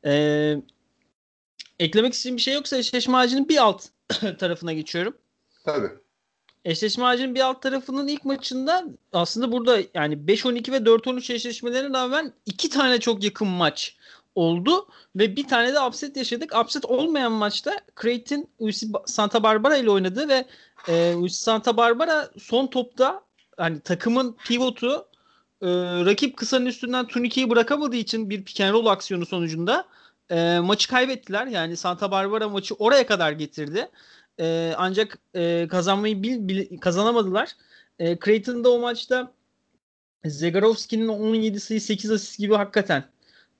E, 0.05 0.55
eklemek 1.79 2.13
istediğim 2.13 2.38
bir 2.38 2.41
şey 2.41 2.53
yoksa 2.53 2.77
eşleşme 2.77 3.17
ağacının 3.17 3.49
bir 3.49 3.57
alt 3.57 3.85
tarafına 4.39 4.73
geçiyorum. 4.73 5.17
Tabii. 5.63 5.89
Eşleşme 6.69 7.05
ağacının 7.05 7.35
bir 7.35 7.39
alt 7.39 7.61
tarafının 7.61 8.07
ilk 8.07 8.25
maçında 8.25 8.85
aslında 9.13 9.51
burada 9.51 9.79
yani 9.93 10.15
5-12 10.15 10.71
ve 10.71 10.77
4-13 10.77 11.33
eşleşmelerine 11.33 11.97
rağmen 11.97 12.33
iki 12.45 12.69
tane 12.69 12.99
çok 12.99 13.23
yakın 13.23 13.47
maç 13.47 13.95
oldu 14.35 14.88
ve 15.15 15.35
bir 15.35 15.47
tane 15.47 15.73
de 15.73 15.79
upset 15.79 16.17
yaşadık. 16.17 16.55
Upset 16.59 16.85
olmayan 16.85 17.31
maçta 17.31 17.79
Creighton 18.01 18.47
UC 18.59 18.88
Santa 19.05 19.43
Barbara 19.43 19.77
ile 19.77 19.89
oynadı 19.89 20.29
ve 20.29 20.45
e, 20.88 21.15
UC 21.15 21.33
Santa 21.33 21.77
Barbara 21.77 22.29
son 22.39 22.67
topta 22.67 23.21
hani 23.57 23.79
takımın 23.79 24.35
pivotu 24.47 25.07
e, 25.61 25.67
rakip 26.05 26.38
kısanın 26.38 26.65
üstünden 26.65 27.07
turnikeyi 27.07 27.49
bırakamadığı 27.49 27.95
için 27.95 28.29
bir 28.29 28.43
pick 28.43 28.61
and 28.61 28.73
roll 28.73 28.85
aksiyonu 28.85 29.25
sonucunda 29.25 29.85
e, 30.31 30.59
maçı 30.59 30.89
kaybettiler. 30.89 31.47
Yani 31.47 31.77
Santa 31.77 32.11
Barbara 32.11 32.49
maçı 32.49 32.75
oraya 32.75 33.05
kadar 33.05 33.31
getirdi. 33.31 33.89
E, 34.39 34.74
ancak 34.77 35.17
e, 35.36 35.67
kazanmayı 35.69 36.24
bil, 36.24 36.48
bil, 36.48 36.77
kazanamadılar. 36.77 37.51
E, 38.00 38.17
Creighton'da 38.19 38.69
o 38.72 38.79
maçta 38.79 39.34
Zegarovski'nin 40.25 41.08
17 41.08 41.60
sayı 41.60 41.81
8 41.81 42.12
asist 42.12 42.39
gibi 42.39 42.55
hakikaten 42.55 43.03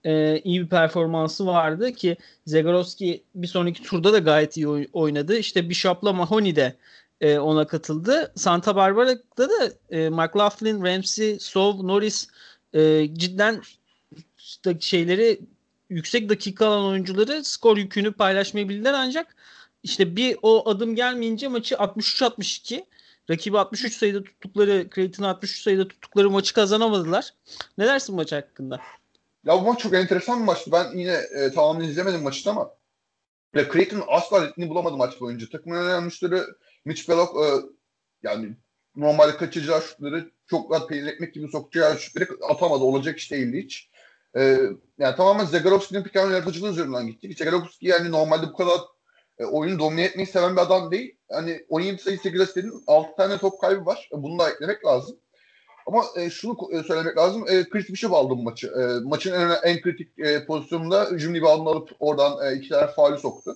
e, 0.04 0.40
iyi 0.40 0.62
bir 0.62 0.70
performansı 0.70 1.46
vardı 1.46 1.94
ki 1.94 2.18
Zegarovski 2.46 3.24
bir 3.36 3.48
sonraki 3.48 3.84
turda 3.84 4.14
da 4.14 4.20
gayet 4.20 4.58
iyi 4.58 4.68
oynadı. 4.94 5.38
İşte 5.38 5.70
Bishop'la 5.70 6.14
Mahoney 6.14 6.56
de 6.56 6.76
e, 7.22 7.40
ona 7.40 7.68
katıldı. 7.68 8.32
Santa 8.36 8.76
Barbara'da 8.76 9.50
da 9.50 9.72
e, 9.90 10.10
McLaughlin, 10.10 10.84
Ramsey, 10.86 11.40
Sov, 11.40 11.88
Norris 11.88 12.28
e, 12.74 13.10
cidden 13.14 13.62
şeyleri 14.80 15.40
yüksek 15.90 16.30
dakika 16.30 16.68
alan 16.68 16.86
oyuncuları 16.86 17.44
skor 17.44 17.78
yükünü 17.78 18.12
paylaşmayı 18.14 18.70
bildiler 18.70 18.94
ancak 18.94 19.36
işte 19.84 20.16
bir 20.16 20.38
o 20.42 20.70
adım 20.70 20.96
gelmeyince 20.96 21.48
maçı 21.48 21.76
63-62 21.76 22.86
rakibi 23.30 23.60
63 23.60 23.94
sayıda 23.94 24.24
tuttukları 24.24 24.90
Creighton'ı 24.96 25.28
63 25.28 25.62
sayıda 25.62 25.88
tuttukları 25.88 26.30
maçı 26.30 26.54
kazanamadılar. 26.54 27.34
Ne 27.78 27.86
dersin 27.88 28.16
maç 28.16 28.32
hakkında? 28.32 28.82
Ya 29.46 29.58
bu 29.58 29.62
maç 29.62 29.80
çok 29.80 29.94
enteresan 29.94 30.40
bir 30.40 30.46
maçtı. 30.46 30.72
Ben 30.72 30.98
yine 30.98 31.18
e, 31.36 31.52
tamamen 31.52 31.86
izlemedim 31.86 32.24
maçı 32.24 32.50
ama 32.50 32.72
ya 33.56 33.72
Creighton 33.72 34.04
asla 34.08 34.48
ritmini 34.48 34.70
bulamadı 34.70 34.98
maç 34.98 35.22
boyunca. 35.22 35.50
Takımın 35.50 35.76
önemli 35.76 36.06
müşteri 36.06 36.42
Mitch 36.86 37.10
Belloc 37.10 37.30
e, 37.30 37.46
yani 38.24 38.56
normalde 38.96 39.38
kaçacağı 39.38 39.82
şutları 39.82 40.32
çok 40.48 40.72
rahat 40.72 40.90
peynir 40.90 41.08
ekmek 41.08 41.34
gibi 41.34 41.48
sokacağı 41.48 42.00
şutları 42.00 42.28
atamadı. 42.50 42.84
Olacak 42.84 43.18
iş 43.18 43.32
değildi 43.32 43.64
hiç. 43.64 43.90
E, 44.36 44.42
yani 44.98 45.16
tamamen 45.16 45.46
Zegarovski'nin 45.46 46.04
pikan 46.04 46.32
yaratıcılığı 46.32 46.70
üzerinden 46.70 47.08
gitti. 47.08 47.34
Zegarovski 47.38 47.88
yani 47.88 48.12
normalde 48.12 48.48
bu 48.48 48.54
kadar 48.54 48.80
e, 49.40 49.46
oyunu 49.46 49.80
domine 49.80 50.04
etmeyi 50.04 50.28
seven 50.28 50.56
bir 50.56 50.62
adam 50.62 50.92
değil. 50.92 51.16
Hani 51.32 51.66
17 51.70 52.02
sayı 52.02 52.20
8 52.20 52.42
asistinin 52.42 52.84
6 52.88 53.16
tane 53.18 53.38
top 53.38 53.62
kaybı 53.62 53.86
var. 53.86 54.10
E, 54.14 54.24
bunu 54.24 54.40
da 54.40 54.50
eklemek 54.50 54.86
lazım. 54.86 55.18
Ama 55.88 56.06
e, 56.16 56.30
şunu 56.30 56.58
e, 56.72 56.84
söylemek 56.84 57.18
lazım. 57.18 57.46
E, 57.50 57.70
Chris 57.70 57.90
Bishop 57.90 58.14
aldı 58.14 58.30
bu 58.30 58.44
maçı. 58.44 58.68
E, 58.68 59.08
maçın 59.08 59.34
en, 59.34 59.50
en 59.64 59.82
kritik 59.82 60.20
e, 60.20 60.46
pozisyonunda 60.46 61.06
hücum 61.06 61.36
reboundunu 61.36 61.70
alıp 61.70 61.90
oradan 62.00 62.46
e, 62.46 62.56
iki 62.56 62.70
tane 62.70 62.88
faali 62.88 63.20
soktu. 63.20 63.56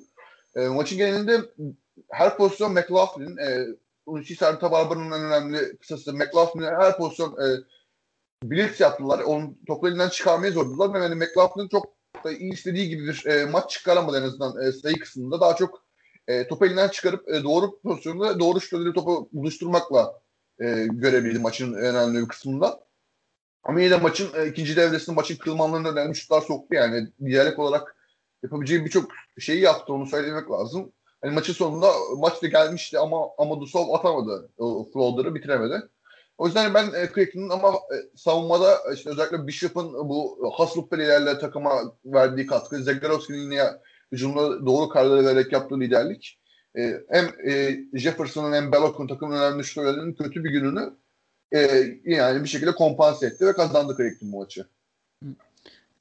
E, 0.56 0.68
maçın 0.68 0.98
genelinde 0.98 1.42
her 2.10 2.38
pozisyon 2.38 2.74
McLaughlin, 2.74 3.38
e, 3.38 3.68
Unchi 4.06 4.36
Santa 4.36 4.72
Barbara'nın 4.72 5.12
en 5.12 5.26
önemli 5.26 5.78
kısası 5.78 6.14
McLaughlin'e 6.14 6.68
her 6.68 6.98
pozisyon 6.98 7.32
e, 7.32 7.48
blitz 8.44 8.80
yaptılar. 8.80 9.20
Onun 9.20 9.58
topu 9.68 9.88
elinden 9.88 10.10
çıkarmaya 10.10 10.52
zorladılar. 10.52 10.94
Ve 10.94 11.04
yani 11.04 11.16
McLaughlin 11.16 11.68
çok 11.68 11.86
da 12.24 12.32
iyi 12.32 12.54
istediği 12.54 12.90
gibi 12.90 13.08
bir 13.08 13.26
e, 13.26 13.46
maç 13.46 13.70
çıkaramadı 13.72 14.18
en 14.18 14.24
azından 14.24 14.68
e, 14.68 14.72
sayı 14.72 15.00
kısmında. 15.00 15.42
Daha 15.42 15.56
çok 15.56 15.84
e, 16.28 16.48
topu 16.48 16.66
elinden 16.66 16.88
çıkarıp 16.88 17.30
e, 17.30 17.44
doğru 17.44 17.80
pozisyonda 17.82 18.40
doğru 18.40 18.62
şutları 18.62 18.94
topu 18.94 19.30
buluşturmakla 19.34 20.22
e, 20.60 20.88
görebildi 20.92 21.40
maçın 21.40 21.74
önemli 21.74 22.22
bir 22.22 22.28
kısmında. 22.28 22.84
Ama 23.64 23.82
yine 23.82 23.92
de 23.92 23.98
maçın 23.98 24.30
e, 24.36 24.48
ikinci 24.48 24.76
devresinde 24.76 25.16
maçın 25.16 25.36
kırılmalarında 25.36 25.92
önemli 25.92 26.16
şutlar 26.16 26.42
soktu 26.42 26.76
yani. 26.76 27.08
Diğerlik 27.26 27.60
olarak 27.60 27.96
yapabileceği 28.44 28.86
birçok 28.86 29.12
şeyi 29.40 29.62
yaptı 29.62 29.94
onu 29.94 30.06
söylemek 30.06 30.52
lazım. 30.52 30.92
Yani 31.24 31.34
maçın 31.34 31.54
sonunda 31.54 31.92
maç 32.18 32.42
da 32.42 32.48
gelmişti 32.48 33.00
ama 33.00 33.28
Amadusov 33.38 33.94
atamadı 33.94 34.50
o 34.58 34.90
floater'ı 34.94 35.36
bitiremedi. 35.36 35.82
O 36.44 36.46
yüzden 36.46 36.74
ben 36.74 36.86
e, 36.86 37.10
Creighton'un 37.16 37.50
ama 37.50 37.70
e, 37.70 37.96
savunmada 38.16 38.78
işte 38.96 39.10
özellikle 39.10 39.48
Bishop'ın 39.48 39.94
bu 39.94 40.38
Haslop 40.58 40.92
Pele'lerle 40.92 41.40
takıma 41.40 41.72
verdiği 42.06 42.48
katkı, 42.48 42.84
Zagarovski'nin 42.84 43.52
yine 43.52 43.64
hücumda 44.12 44.66
doğru 44.66 44.90
kararları 44.90 45.26
vererek 45.26 45.52
yaptığı 45.52 45.80
liderlik 45.80 46.40
e, 46.78 46.94
hem 47.10 47.26
e, 47.50 47.80
Jefferson'ın 47.94 48.54
hem 48.54 48.72
Belloc'un 48.72 49.08
takımın 49.08 49.38
önemli 49.38 49.64
şutörlerinin 49.64 50.14
kötü 50.14 50.44
bir 50.44 50.50
gününü 50.50 50.94
e, 51.56 51.60
yani 52.06 52.44
bir 52.44 52.50
şekilde 52.50 52.72
kompanse 52.72 53.28
etti 53.28 53.46
ve 53.46 53.54
kazandı 53.54 53.96
Creighton 53.98 54.32
bu 54.32 54.40
maçı. 54.40 54.66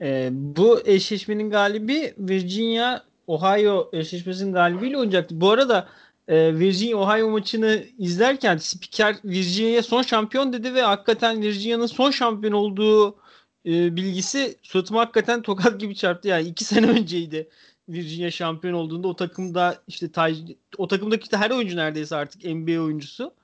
E, 0.01 0.29
bu 0.33 0.81
eşleşmenin 0.85 1.51
galibi 1.51 2.15
Virginia 2.19 3.01
Ohio 3.27 3.91
eşleşmesinin 3.93 4.53
galibiyle 4.53 4.99
oynayacaktı. 4.99 5.41
Bu 5.41 5.51
arada 5.51 5.89
e, 6.29 6.59
Virginia 6.59 6.99
Ohio 6.99 7.31
maçını 7.31 7.85
izlerken 7.99 8.57
spiker 8.57 9.17
Virginia'ya 9.25 9.83
son 9.83 10.03
şampiyon 10.03 10.53
dedi 10.53 10.75
ve 10.75 10.83
hakikaten 10.83 11.43
Virginia'nın 11.43 11.87
son 11.87 12.11
şampiyon 12.11 12.53
olduğu 12.53 13.17
e, 13.67 13.97
bilgisi 13.97 14.57
suratıma 14.63 15.01
hakikaten 15.01 15.43
tokat 15.43 15.81
gibi 15.81 15.95
çarptı. 15.95 16.29
Yani 16.29 16.49
iki 16.49 16.65
sene 16.65 16.87
önceydi 16.87 17.49
Virginia 17.89 18.31
şampiyon 18.31 18.75
olduğunda 18.75 19.09
o 19.09 19.17
takımda 19.17 19.83
işte 19.89 20.13
Taj, 20.13 20.39
o 20.79 20.89
takımdaki 20.89 21.23
işte 21.23 21.37
her 21.37 21.51
oyuncu 21.51 21.77
neredeyse 21.77 22.17
artık 22.17 22.45
NBA 22.45 22.81
oyuncusu. 22.81 23.35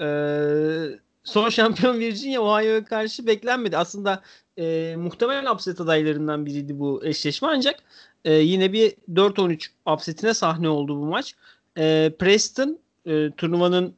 Ee, 0.00 0.98
son 1.24 1.48
şampiyon 1.48 1.98
Virginia 1.98 2.40
Ohio'ya 2.42 2.84
karşı 2.84 3.26
beklenmedi. 3.26 3.76
Aslında 3.76 4.22
e, 4.58 4.94
muhtemelen 4.98 5.46
upset 5.46 5.80
adaylarından 5.80 6.46
biriydi 6.46 6.78
bu 6.78 7.04
eşleşme 7.04 7.48
ancak 7.48 7.82
e, 8.24 8.32
yine 8.32 8.72
bir 8.72 8.90
4-13 9.14 9.68
upsetine 9.94 10.34
sahne 10.34 10.68
oldu 10.68 11.00
bu 11.00 11.06
maç. 11.06 11.34
E, 11.78 12.12
Preston 12.18 12.78
e, 13.06 13.30
turnuvanın 13.30 13.94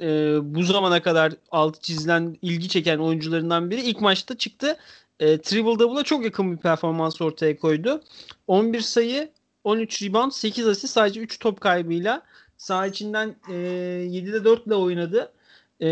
e, 0.00 0.38
bu 0.42 0.62
zamana 0.62 1.02
kadar 1.02 1.32
altı 1.50 1.80
çizilen 1.80 2.36
ilgi 2.42 2.68
çeken 2.68 2.98
oyuncularından 2.98 3.70
biri 3.70 3.80
ilk 3.80 4.00
maçta 4.00 4.38
çıktı 4.38 4.76
e, 5.20 5.38
triple 5.38 5.78
double'a 5.78 6.02
çok 6.02 6.24
yakın 6.24 6.56
bir 6.56 6.62
performans 6.62 7.20
ortaya 7.20 7.56
koydu. 7.56 8.02
11 8.46 8.80
sayı, 8.80 9.30
13 9.64 10.02
rebound, 10.02 10.32
8 10.32 10.66
asist 10.66 10.94
sadece 10.94 11.20
3 11.20 11.38
top 11.38 11.60
kaybıyla 11.60 12.22
saha 12.56 12.86
içinden 12.86 13.36
e, 13.48 13.52
7'de 13.52 14.44
4 14.44 14.66
ile 14.66 14.74
oynadı. 14.74 15.32
E, 15.80 15.88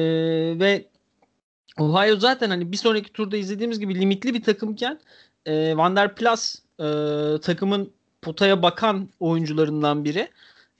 ve 0.58 0.84
Ohio 1.78 2.16
zaten 2.16 2.50
hani 2.50 2.72
bir 2.72 2.76
sonraki 2.76 3.12
turda 3.12 3.36
izlediğimiz 3.36 3.80
gibi 3.80 4.00
limitli 4.00 4.34
bir 4.34 4.42
takımken 4.42 5.00
e, 5.46 5.76
Van 5.76 5.96
der 5.96 6.14
Plas 6.14 6.56
e, 6.78 6.86
takımın 7.42 7.92
potaya 8.22 8.62
bakan 8.62 9.08
oyuncularından 9.20 10.04
biri. 10.04 10.28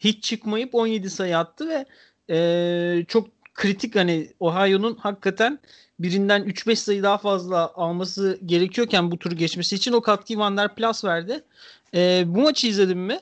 Hiç 0.04 0.25
çıkmayıp 0.25 0.75
17 0.75 1.11
sayı 1.11 1.38
attı 1.38 1.68
ve 1.68 1.87
e, 2.30 3.04
çok 3.08 3.28
kritik 3.54 3.96
hani 3.96 4.32
Ohio'nun 4.40 4.96
hakikaten 4.96 5.58
birinden 5.99 6.42
3-5 6.42 6.76
sayı 6.76 7.02
daha 7.02 7.18
fazla 7.18 7.75
alması 7.75 8.38
gerekiyorken 8.44 9.11
bu 9.11 9.18
turu 9.18 9.34
geçmesi 9.34 9.76
için 9.76 9.92
o 9.92 10.00
katkıyı 10.00 10.38
Van 10.38 10.56
der 10.56 10.75
Plas 10.75 11.04
verdi. 11.04 11.44
E, 11.94 12.25
bu 12.26 12.40
maçı 12.40 12.66
izledin 12.66 12.99
mi? 12.99 13.20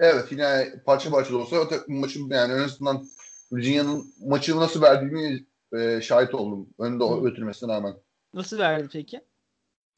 Evet 0.00 0.24
yine 0.30 0.74
parça 0.86 1.10
parça 1.10 1.32
da 1.32 1.36
olsa 1.36 1.56
maçın 1.88 2.30
yani 2.30 2.52
en 2.52 2.58
azından 2.58 3.06
Virginia'nın 3.52 4.14
maçı 4.26 4.56
nasıl 4.56 4.82
verdiğini 4.82 5.46
e, 5.72 6.00
şahit 6.00 6.34
oldum. 6.34 6.68
Önünde 6.78 7.04
Hı. 7.04 7.22
götürmesine 7.22 7.72
rağmen. 7.72 7.94
Nasıl 8.34 8.58
verdi 8.58 8.88
peki? 8.92 9.20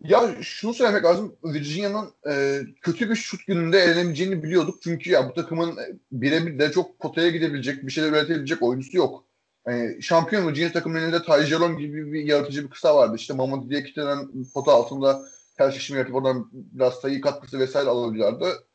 Ya 0.00 0.36
şunu 0.42 0.74
söylemek 0.74 1.04
lazım. 1.04 1.36
Virginia'nın 1.44 2.14
e, 2.30 2.60
kötü 2.82 3.10
bir 3.10 3.16
şut 3.16 3.46
gününde 3.46 3.78
elenebileceğini 3.78 4.42
biliyorduk. 4.42 4.82
Çünkü 4.82 5.10
ya 5.10 5.28
bu 5.28 5.34
takımın 5.34 5.78
birebir 6.12 6.58
de 6.58 6.72
çok 6.72 6.98
potaya 6.98 7.30
gidebilecek, 7.30 7.86
bir 7.86 7.92
şeyler 7.92 8.10
üretebilecek 8.10 8.62
oyuncusu 8.62 8.96
yok. 8.96 9.24
Yani 9.66 10.02
şampiyon 10.02 10.48
Virginia 10.48 10.72
takımının 10.72 11.02
elinde 11.02 11.22
Ty 11.22 11.42
Jerome 11.42 11.80
gibi 11.82 12.12
bir 12.12 12.24
yaratıcı 12.24 12.64
bir 12.64 12.70
kısa 12.70 12.96
vardı. 12.96 13.16
İşte 13.16 13.34
Mamadou 13.34 13.70
diye 13.70 13.84
kitlen 13.84 14.28
pota 14.54 14.72
altında 14.72 15.22
ters 15.58 15.74
şişimi 15.74 15.96
yaratıp 15.96 16.16
oradan 16.16 16.50
biraz 16.52 16.94
sayı 16.94 17.20
katkısı 17.20 17.58
vesaire 17.58 17.88
alabiliyorlardı. 17.88 18.66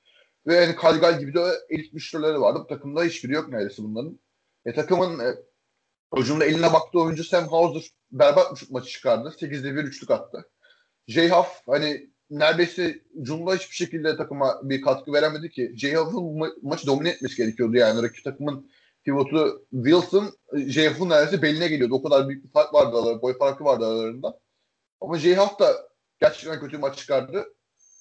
Ve 0.48 0.56
yani 0.56 0.76
Kalgal 0.76 1.20
gibi 1.20 1.34
de 1.34 1.44
elit 1.70 1.94
müşterileri 1.94 2.42
vardı. 2.42 2.60
Bu 2.64 2.68
takımda 2.68 3.04
hiçbiri 3.04 3.34
yok 3.34 3.50
neredeyse 3.50 3.84
bunların. 3.84 4.20
E, 4.66 4.74
takımın 4.74 5.20
e, 5.20 5.36
hücumda 6.18 6.46
eline 6.46 6.74
baktığı 6.74 7.00
oyuncu 7.00 7.24
Sam 7.24 7.48
Hauser 7.48 7.90
berbat 8.12 8.62
bir 8.62 8.72
maçı 8.72 8.90
çıkardı. 8.90 9.36
8'de 9.40 9.76
1 9.76 9.84
üçlük 9.84 10.12
attı. 10.12 10.50
J. 11.08 11.30
Huff 11.30 11.62
hani 11.68 12.10
neredeyse 12.30 13.00
Cumba 13.22 13.56
hiçbir 13.56 13.76
şekilde 13.76 14.18
takıma 14.18 14.62
bir 14.64 14.82
katkı 14.82 15.14
veremedi 15.14 15.50
ki. 15.50 15.74
J. 15.76 15.96
Huff'ın 15.96 16.18
ma- 16.18 16.56
maçı 16.62 16.88
domine 16.88 17.10
etmesi 17.10 17.36
gerekiyordu 17.36 17.78
yani. 17.78 18.04
Rakip 18.04 18.24
takımın 18.24 18.72
pivotu 19.04 19.66
Wilson, 19.72 20.34
J. 20.68 20.90
Huff'un 20.90 21.10
neredeyse 21.10 21.42
beline 21.42 21.68
geliyordu. 21.68 21.96
O 21.96 22.04
kadar 22.04 22.30
büyük 22.30 22.44
bir 22.46 22.52
fark 22.52 22.74
vardı 22.74 22.98
aralarında. 22.98 23.22
Boy 23.22 23.38
farkı 23.38 23.66
vardı 23.66 23.86
aralarında. 23.86 24.40
Ama 25.02 25.18
J. 25.18 25.36
Huff 25.36 25.60
da 25.60 25.90
gerçekten 26.22 26.60
kötü 26.60 26.78
maç 26.78 26.98
çıkardı. 26.98 27.46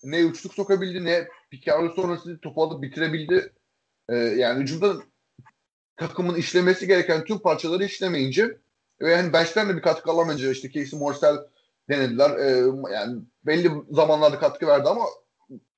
Ne 0.04 0.24
uçluk 0.24 0.54
sokabildi 0.54 1.04
ne 1.04 1.28
pick 1.50 1.68
sonrası 1.96 2.38
topu 2.40 2.62
alıp 2.62 2.82
bitirebildi. 2.82 3.52
Ee, 4.08 4.16
yani 4.16 4.62
hücumda 4.62 4.96
takımın 5.96 6.34
işlemesi 6.34 6.86
gereken 6.86 7.24
tüm 7.24 7.38
parçaları 7.38 7.84
işlemeyince 7.84 8.58
ve 9.00 9.10
yani 9.10 9.32
bench'ten 9.32 9.68
de 9.68 9.76
bir 9.76 9.82
katkı 9.82 10.10
alamayınca 10.10 10.50
işte 10.50 10.72
Casey 10.72 10.98
Morsell 10.98 11.36
denediler. 11.92 12.30
Ee, 12.30 12.64
yani 12.92 13.22
belli 13.46 13.70
zamanlarda 13.90 14.38
katkı 14.38 14.66
verdi 14.66 14.88
ama 14.88 15.04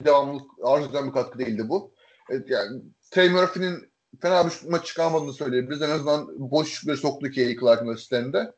devamlı 0.05 0.41
arz 0.63 0.87
eden 0.87 1.07
bir 1.07 1.13
katkı 1.13 1.39
değildi 1.39 1.69
bu. 1.69 1.93
Evet, 2.31 2.51
yani 2.51 2.83
Trey 3.11 3.29
Murphy'nin 3.29 3.93
fena 4.21 4.47
bir 4.47 4.71
maç 4.71 4.87
çıkarmadığını 4.87 5.33
söyleyebiliriz. 5.33 5.83
En 5.83 5.91
azından 5.91 6.51
boş 6.51 6.69
şutları 6.69 6.97
soktu 6.97 7.31
Kelly 7.31 7.57
Clark'ın 7.61 7.89
asistlerinde. 7.89 8.53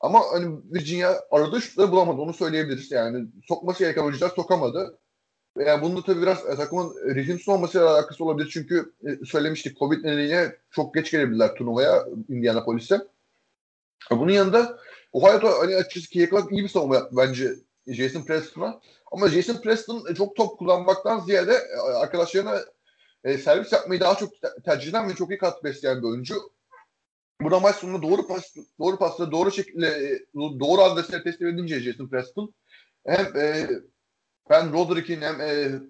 Ama 0.00 0.20
hani 0.32 0.58
Virginia 0.72 1.14
aradığı 1.30 1.62
şutları 1.62 1.92
bulamadı. 1.92 2.20
Onu 2.20 2.32
söyleyebiliriz. 2.32 2.90
Yani 2.90 3.26
sokması 3.48 3.78
gereken 3.78 4.02
oyuncular 4.02 4.28
sokamadı. 4.28 4.98
Yani 5.58 5.82
bunda 5.82 6.02
tabii 6.02 6.22
biraz 6.22 6.46
e, 6.46 6.56
takımın 6.56 7.14
ritimsiz 7.14 7.48
olmasıyla 7.48 7.90
alakası 7.90 8.24
olabilir. 8.24 8.50
Çünkü 8.52 8.92
e, 9.06 9.24
söylemiştik 9.24 9.78
Covid 9.78 10.04
nedeniyle 10.04 10.56
çok 10.70 10.94
geç 10.94 11.10
gelebilirler 11.10 11.54
turnuvaya 11.54 12.06
Indianapolis'e. 12.28 13.00
Bunun 14.10 14.32
yanında 14.32 14.78
Ohio'da 15.12 15.58
hani 15.58 15.76
açıkçası 15.76 16.08
Kelly 16.08 16.30
Clark 16.30 16.52
iyi 16.52 16.64
bir 16.64 16.68
savunma 16.68 16.94
yaptı 16.94 17.16
bence 17.16 17.54
Jason 17.86 18.22
Preston'a. 18.22 18.80
Ama 19.12 19.28
Jason 19.28 19.60
Preston 19.62 20.06
e, 20.10 20.14
çok 20.14 20.36
top 20.36 20.58
kullanmaktan 20.58 21.20
ziyade 21.20 21.52
e, 21.52 21.76
arkadaşlarına 21.76 22.60
e, 23.24 23.38
servis 23.38 23.72
yapmayı 23.72 24.00
daha 24.00 24.14
çok 24.14 24.30
tercih 24.64 24.90
eden 24.90 25.08
ve 25.08 25.14
çok 25.14 25.30
iyi 25.30 25.38
katkı 25.38 25.64
besleyen 25.64 26.02
bir 26.02 26.06
oyuncu. 26.06 26.34
Burada 27.40 27.60
maç 27.60 27.76
sonunda 27.76 28.02
doğru 28.02 28.26
pas, 28.26 28.54
doğru 28.80 28.98
pasla 28.98 29.32
doğru 29.32 29.52
şekilde 29.52 29.86
e, 29.86 30.20
doğru 30.34 30.82
adresleri 30.82 31.22
teslim 31.22 31.48
edince 31.48 31.80
Jason 31.80 32.08
Preston 32.08 32.54
hem 33.06 33.36
e, 33.36 33.68
ben 34.50 34.72
Roderick'in 34.72 35.20
hem 35.20 35.40
e, 35.40 35.80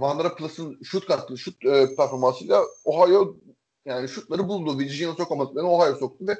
Vandera 0.00 0.34
Plus'ın 0.34 0.78
şut 0.82 1.06
katkı, 1.06 1.38
şut 1.38 1.64
e, 1.64 1.96
performansıyla 1.96 2.62
Ohio 2.84 3.36
yani 3.84 4.08
şutları 4.08 4.48
buldu. 4.48 4.78
Virginia 4.78 5.14
sokamadıklarını 5.14 5.70
Ohio 5.70 5.94
soktu 5.94 6.26
ve 6.26 6.36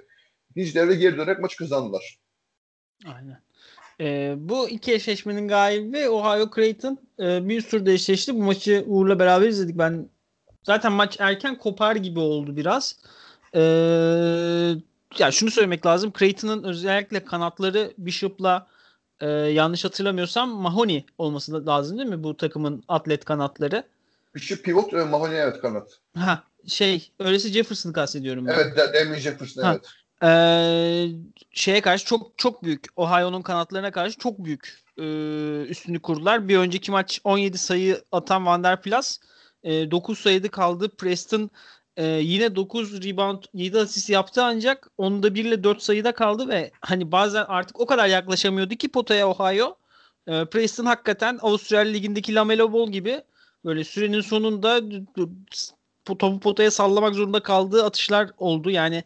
ikinci 0.50 0.74
devre 0.74 0.94
geri 0.94 1.16
dönerek 1.16 1.38
maçı 1.38 1.56
kazandılar. 1.56 2.18
Aynen. 3.06 3.42
E, 4.00 4.34
bu 4.38 4.68
iki 4.68 4.94
eşleşmenin 4.94 5.48
galibi 5.48 6.08
Ohio 6.08 6.50
Creighton 6.54 6.98
e, 7.20 7.48
bir 7.48 7.60
sürü 7.60 7.90
eşleşti. 7.92 8.34
Bu 8.34 8.42
maçı 8.42 8.84
Uğur'la 8.86 9.18
beraber 9.18 9.48
izledik. 9.48 9.78
Ben 9.78 10.08
zaten 10.62 10.92
maç 10.92 11.16
erken 11.20 11.58
kopar 11.58 11.96
gibi 11.96 12.20
oldu 12.20 12.56
biraz. 12.56 12.96
E, 13.54 13.60
ya 15.18 15.30
şunu 15.30 15.50
söylemek 15.50 15.86
lazım. 15.86 16.12
Creighton'ın 16.18 16.64
özellikle 16.64 17.24
kanatları 17.24 17.92
Bishop'la 17.98 18.66
e, 19.20 19.28
yanlış 19.28 19.84
hatırlamıyorsam 19.84 20.50
Mahoney 20.50 21.06
olması 21.18 21.66
lazım 21.66 21.98
değil 21.98 22.08
mi 22.08 22.22
bu 22.22 22.36
takımın 22.36 22.84
atlet 22.88 23.24
kanatları? 23.24 23.82
Bishop 24.34 24.64
pivot 24.64 24.94
ve 24.94 25.04
Mahoney 25.04 25.40
evet 25.40 25.60
kanat. 25.60 25.98
Ha 26.14 26.42
şey 26.66 27.10
öylesi 27.18 27.48
Jefferson'ı 27.48 27.92
kastediyorum 27.92 28.46
ben. 28.46 28.52
Evet 28.52 28.94
Damien 28.94 29.18
Jefferson 29.20 29.62
ha. 29.62 29.80
Ee, 30.24 31.06
şeye 31.50 31.80
karşı 31.80 32.06
çok 32.06 32.38
çok 32.38 32.64
büyük 32.64 32.86
Ohio'nun 32.96 33.42
kanatlarına 33.42 33.90
karşı 33.90 34.18
çok 34.18 34.44
büyük 34.44 34.84
e, 34.98 35.02
üstünlük 35.68 36.02
kurdular. 36.02 36.48
Bir 36.48 36.58
önceki 36.58 36.90
maç 36.90 37.20
17 37.24 37.58
sayı 37.58 38.04
atan 38.12 38.46
Van 38.46 38.64
der 38.64 38.82
Plas 38.82 39.18
e, 39.62 39.90
9 39.90 40.18
sayıda 40.18 40.48
kaldı. 40.48 40.88
Preston 40.96 41.50
e, 41.96 42.06
yine 42.06 42.56
9 42.56 43.04
rebound 43.04 43.42
7 43.54 43.78
asist 43.78 44.10
yaptı 44.10 44.44
ancak 44.44 44.90
onda 44.98 45.34
1 45.34 45.44
ile 45.44 45.64
4 45.64 45.82
sayıda 45.82 46.14
kaldı 46.14 46.48
ve 46.48 46.70
hani 46.80 47.12
bazen 47.12 47.44
artık 47.48 47.80
o 47.80 47.86
kadar 47.86 48.08
yaklaşamıyordu 48.08 48.74
ki 48.74 48.88
potaya 48.88 49.28
Ohio. 49.28 49.76
E, 50.26 50.44
Preston 50.44 50.84
hakikaten 50.86 51.38
Avustralya 51.42 51.92
Ligi'ndeki 51.92 52.34
Lamelo 52.34 52.72
Ball 52.72 52.88
gibi 52.88 53.22
böyle 53.64 53.84
sürenin 53.84 54.20
sonunda 54.20 54.80
topu 56.04 56.40
potaya 56.40 56.70
sallamak 56.70 57.14
zorunda 57.14 57.42
kaldığı 57.42 57.84
atışlar 57.84 58.30
oldu. 58.38 58.70
Yani 58.70 59.04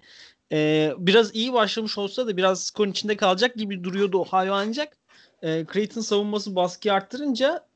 e, 0.53 0.93
biraz 0.99 1.35
iyi 1.35 1.53
başlamış 1.53 1.99
olsa 1.99 2.27
da 2.27 2.37
biraz 2.37 2.65
skorun 2.65 2.91
içinde 2.91 3.17
kalacak 3.17 3.57
gibi 3.57 3.85
duruyordu 3.85 4.19
Ohio 4.19 4.55
ancak 4.55 4.97
e, 5.43 5.67
Creighton 5.73 6.01
savunması 6.01 6.57
baskı 6.57 6.93
arttırınca 6.93 7.67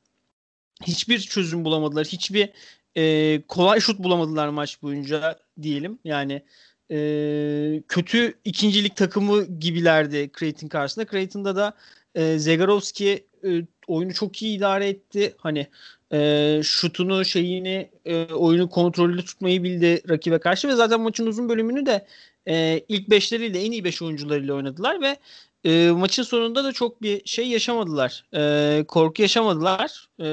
hiçbir 0.82 1.18
çözüm 1.20 1.64
bulamadılar. 1.64 2.06
Hiçbir 2.06 2.50
e, 2.96 3.42
kolay 3.48 3.80
şut 3.80 3.98
bulamadılar 3.98 4.48
maç 4.48 4.82
boyunca 4.82 5.38
diyelim. 5.62 5.98
Yani 6.04 6.42
e, 6.90 7.82
kötü 7.88 8.34
ikincilik 8.44 8.96
takımı 8.96 9.44
gibilerdi 9.44 10.30
Creighton 10.38 10.68
karşısında. 10.68 11.06
Creighton'da 11.06 11.56
da 11.56 11.74
e, 12.14 12.38
Zegarovski 12.38 13.26
e, 13.44 13.62
oyunu 13.86 14.14
çok 14.14 14.42
iyi 14.42 14.56
idare 14.56 14.88
etti. 14.88 15.34
Hani 15.38 15.66
e, 16.12 16.60
şutunu 16.64 17.24
şeyini 17.24 17.90
e, 18.04 18.24
oyunu 18.24 18.70
kontrollü 18.70 19.24
tutmayı 19.24 19.62
bildi 19.62 20.02
rakibe 20.08 20.38
karşı 20.38 20.68
ve 20.68 20.74
zaten 20.74 21.00
maçın 21.00 21.26
uzun 21.26 21.48
bölümünü 21.48 21.86
de 21.86 22.06
e, 22.48 22.84
ilk 22.88 23.10
beşleriyle 23.10 23.62
en 23.62 23.72
iyi 23.72 23.84
beş 23.84 24.02
oyuncularıyla 24.02 24.54
oynadılar 24.54 25.00
ve 25.00 25.16
e, 25.64 25.90
maçın 25.90 26.22
sonunda 26.22 26.64
da 26.64 26.72
çok 26.72 27.02
bir 27.02 27.22
şey 27.24 27.48
yaşamadılar. 27.48 28.24
E, 28.34 28.84
korku 28.88 29.22
yaşamadılar. 29.22 30.08
E, 30.18 30.26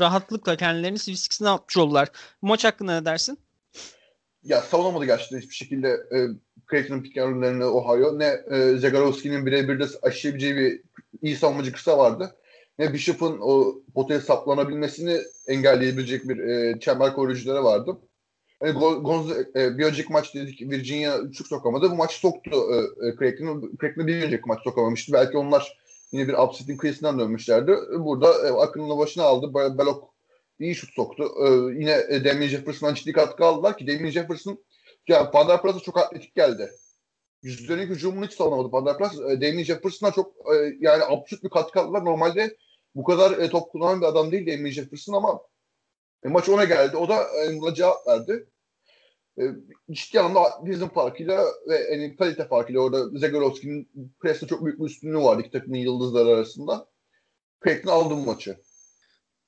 rahatlıkla 0.00 0.56
kendilerini 0.56 0.98
Sivskis'ine 0.98 1.48
atmış 1.48 1.76
oldular. 1.76 2.08
Maç 2.42 2.64
hakkında 2.64 3.00
ne 3.00 3.04
dersin? 3.04 3.38
Ya 4.44 4.60
savunamadı 4.60 5.04
gerçekten 5.04 5.38
hiçbir 5.38 5.54
şekilde 5.54 5.88
e, 5.88 6.18
Creighton'ın 6.70 7.02
pick 7.02 7.16
Ohio 7.62 8.18
ne 8.18 8.40
e, 8.50 8.76
Zagorowski'nin 8.76 9.46
birebir 9.46 9.80
de 9.80 9.84
aşabileceği 10.02 10.56
bir 10.56 10.80
iyi 11.22 11.36
savunmacı 11.36 11.72
kısa 11.72 11.98
vardı. 11.98 12.36
Ne 12.78 12.92
Bishop'un 12.92 13.38
o 13.42 13.74
potaya 13.94 14.20
saplanabilmesini 14.20 15.20
engelleyebilecek 15.46 16.28
bir 16.28 16.38
e, 16.38 16.80
çember 16.80 17.14
koruyucuları 17.14 17.64
vardı. 17.64 17.98
Yani 18.62 18.78
Gonz 18.78 19.30
e, 19.30 19.78
bir 19.78 19.84
önceki 19.84 20.12
maç 20.12 20.34
dedik 20.34 20.60
Virginia 20.60 21.18
üçlük 21.18 21.48
sokamadı. 21.48 21.90
Bu 21.90 21.94
maç 21.94 22.12
soktu 22.12 22.50
e, 22.50 23.06
e 23.08 23.16
Craig'in. 23.18 23.78
Bir 24.06 24.22
önceki 24.22 24.42
maç 24.46 24.62
sokamamıştı. 24.64 25.12
Belki 25.12 25.38
onlar 25.38 25.78
yine 26.12 26.28
bir 26.28 26.34
upset'in 26.34 26.76
kıyısından 26.76 27.18
dönmüşlerdi. 27.18 27.76
Burada 27.98 28.48
e, 28.48 28.50
aklını 28.50 28.98
başına 28.98 29.24
aldı. 29.24 29.54
Belok 29.78 30.14
iyi 30.58 30.74
şut 30.74 30.94
soktu. 30.94 31.24
E, 31.46 31.48
yine 31.80 32.06
e, 32.08 32.24
Damien 32.24 32.48
Jefferson'dan 32.48 32.94
ciddi 32.94 33.12
katkı 33.12 33.44
aldılar 33.44 33.78
ki 33.78 33.86
Damien 33.86 34.10
Jefferson 34.10 34.58
yani 35.08 35.28
Van 35.34 35.48
der 35.48 35.80
çok 35.84 35.98
atletik 35.98 36.34
geldi. 36.34 36.70
Yüzlerine 37.42 37.82
hücumunu 37.82 38.26
hiç 38.26 38.32
savunamadı 38.32 38.72
Van 38.72 38.86
der 38.86 38.98
Plas. 38.98 39.14
E, 39.14 39.40
Damien 39.40 39.64
Jefferson'a 39.64 40.12
çok 40.12 40.32
e, 40.54 40.76
yani 40.80 41.02
absürt 41.04 41.44
bir 41.44 41.50
katkı 41.50 41.80
aldılar. 41.80 42.04
Normalde 42.04 42.56
bu 42.94 43.04
kadar 43.04 43.38
e, 43.38 43.48
top 43.48 43.72
kullanan 43.72 44.00
bir 44.00 44.06
adam 44.06 44.32
değil 44.32 44.46
Damien 44.46 44.72
Jefferson 44.72 45.12
ama 45.12 45.40
e, 46.24 46.28
maç 46.28 46.48
ona 46.48 46.64
geldi. 46.64 46.96
O 46.96 47.08
da 47.08 47.26
buna 47.60 47.74
cevap 47.74 48.06
verdi. 48.08 48.46
E, 49.38 49.42
ciddi 49.90 50.20
anlamda 50.20 50.40
atletizm 50.40 50.88
farkıyla 50.88 51.44
ve 51.68 51.78
yani 51.92 52.16
kalite 52.16 52.48
farkıyla 52.48 52.80
orada 52.80 53.18
Zagorovski'nin 53.18 53.88
presle 54.20 54.46
çok 54.46 54.64
büyük 54.64 54.80
bir 54.80 54.84
üstünlüğü 54.84 55.18
vardı 55.18 55.40
iki 55.40 55.50
takımın 55.50 55.78
yıldızları 55.78 56.28
arasında. 56.28 56.86
Creighton 57.64 57.92
aldı 57.92 58.14
bu 58.14 58.24
maçı. 58.24 58.56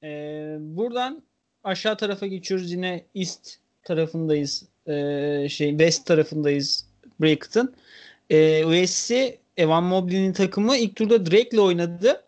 Ee, 0.03 0.57
buradan 0.61 1.23
aşağı 1.65 1.97
tarafa 1.97 2.27
geçiyoruz. 2.27 2.73
Yine 2.73 3.07
East 3.15 3.57
tarafındayız. 3.83 4.65
Ee, 4.87 5.47
şey 5.51 5.71
West 5.71 6.07
tarafındayız 6.07 6.87
Brighton. 7.21 7.75
Ee, 8.31 8.65
USC 8.65 9.39
Evan 9.57 9.85
Mobley'nin 9.85 10.33
takımı 10.33 10.77
ilk 10.77 10.97
turda 10.97 11.27
Drake'le 11.27 11.61
oynadı. 11.61 12.25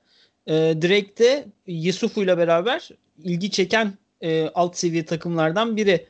Ee, 0.46 0.52
Drake 0.52 1.16
de 1.16 1.46
Yusufu 1.66 2.22
ile 2.22 2.38
beraber 2.38 2.88
ilgi 3.24 3.50
çeken 3.50 3.92
e, 4.24 4.48
alt 4.54 4.76
seviye 4.76 5.04
takımlardan 5.04 5.76
biri 5.76 6.06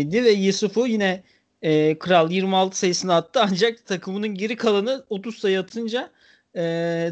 idi 0.00 0.24
ve 0.24 0.30
Yusuf'u 0.30 0.86
yine 0.86 1.22
e, 1.62 1.98
Kral 1.98 2.30
26 2.30 2.78
sayısını 2.78 3.14
attı 3.14 3.40
ancak 3.50 3.86
takımının 3.86 4.34
geri 4.34 4.56
kalanı 4.56 5.04
30 5.10 5.38
sayı 5.38 5.60
atınca 5.60 6.10
e, 6.56 6.60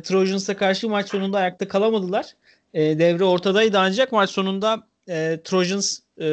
Trojans'a 0.05 0.57
karşı 0.57 0.89
maç 0.89 1.09
sonunda 1.09 1.39
ayakta 1.39 1.69
kalamadılar. 1.69 2.27
E, 2.75 2.99
devre 2.99 3.25
ortadaydı 3.25 3.79
ancak 3.79 4.13
maç 4.13 4.31
sonunda 4.31 4.87
e, 5.09 5.41
Trojans 5.45 5.99
e, 6.19 6.27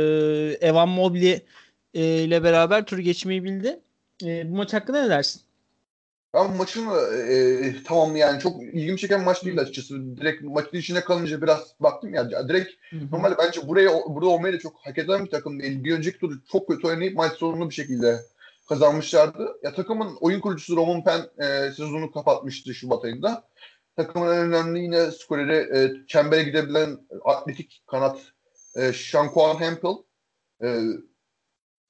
Evan 0.61 0.89
Mobley 0.89 1.45
e, 1.93 2.23
ile 2.23 2.43
beraber 2.43 2.85
tur 2.85 2.97
geçmeyi 2.97 3.43
bildi. 3.43 3.79
E, 4.23 4.51
bu 4.51 4.55
maç 4.55 4.73
hakkında 4.73 5.03
ne 5.03 5.09
dersin? 5.09 5.41
Ben 6.33 6.57
maçın 6.57 6.87
e, 7.29 7.73
tamam 7.85 8.15
yani 8.15 8.39
çok 8.39 8.63
ilgimi 8.63 8.97
çeken 8.97 9.23
maç 9.23 9.45
değil 9.45 9.59
açıkçası. 9.59 10.17
Direkt 10.17 10.43
maçın 10.43 10.77
içine 10.77 11.01
kalınca 11.01 11.41
biraz 11.41 11.75
baktım 11.79 12.13
ya 12.13 12.47
direkt 12.47 12.71
Hı-hı. 12.89 13.11
normalde 13.11 13.35
bence 13.37 13.67
buraya 13.67 13.89
burada 14.07 14.29
olmayı 14.29 14.53
da 14.53 14.59
çok 14.59 14.75
hak 14.85 14.97
eden 14.97 15.25
bir 15.25 15.29
takım 15.29 15.59
değil. 15.59 15.83
Bir 15.83 15.95
önceki 15.95 16.19
turu 16.19 16.45
çok 16.51 16.67
kötü 16.67 16.87
oynayıp 16.87 17.15
maç 17.15 17.33
sonunu 17.33 17.69
bir 17.69 17.75
şekilde 17.75 18.19
kazanmışlardı. 18.69 19.59
Ya 19.63 19.73
takımın 19.73 20.17
oyun 20.19 20.39
kurucusu 20.39 20.75
Roman 20.75 21.03
Penn 21.03 21.43
e, 21.45 21.71
sezonu 21.71 22.11
kapatmıştı 22.11 22.73
Şubat 22.73 23.05
ayında. 23.05 23.43
Takımın 23.95 24.35
en 24.35 24.37
önemli 24.37 24.79
yine 24.79 25.11
skoreri 25.11 25.77
e, 25.77 26.07
çembere 26.07 26.43
gidebilen 26.43 26.97
atletik 27.25 27.83
kanat 27.87 28.19
e, 28.75 28.93
Shanquan 28.93 29.59
Hempel. 29.59 29.95
E, 30.63 30.79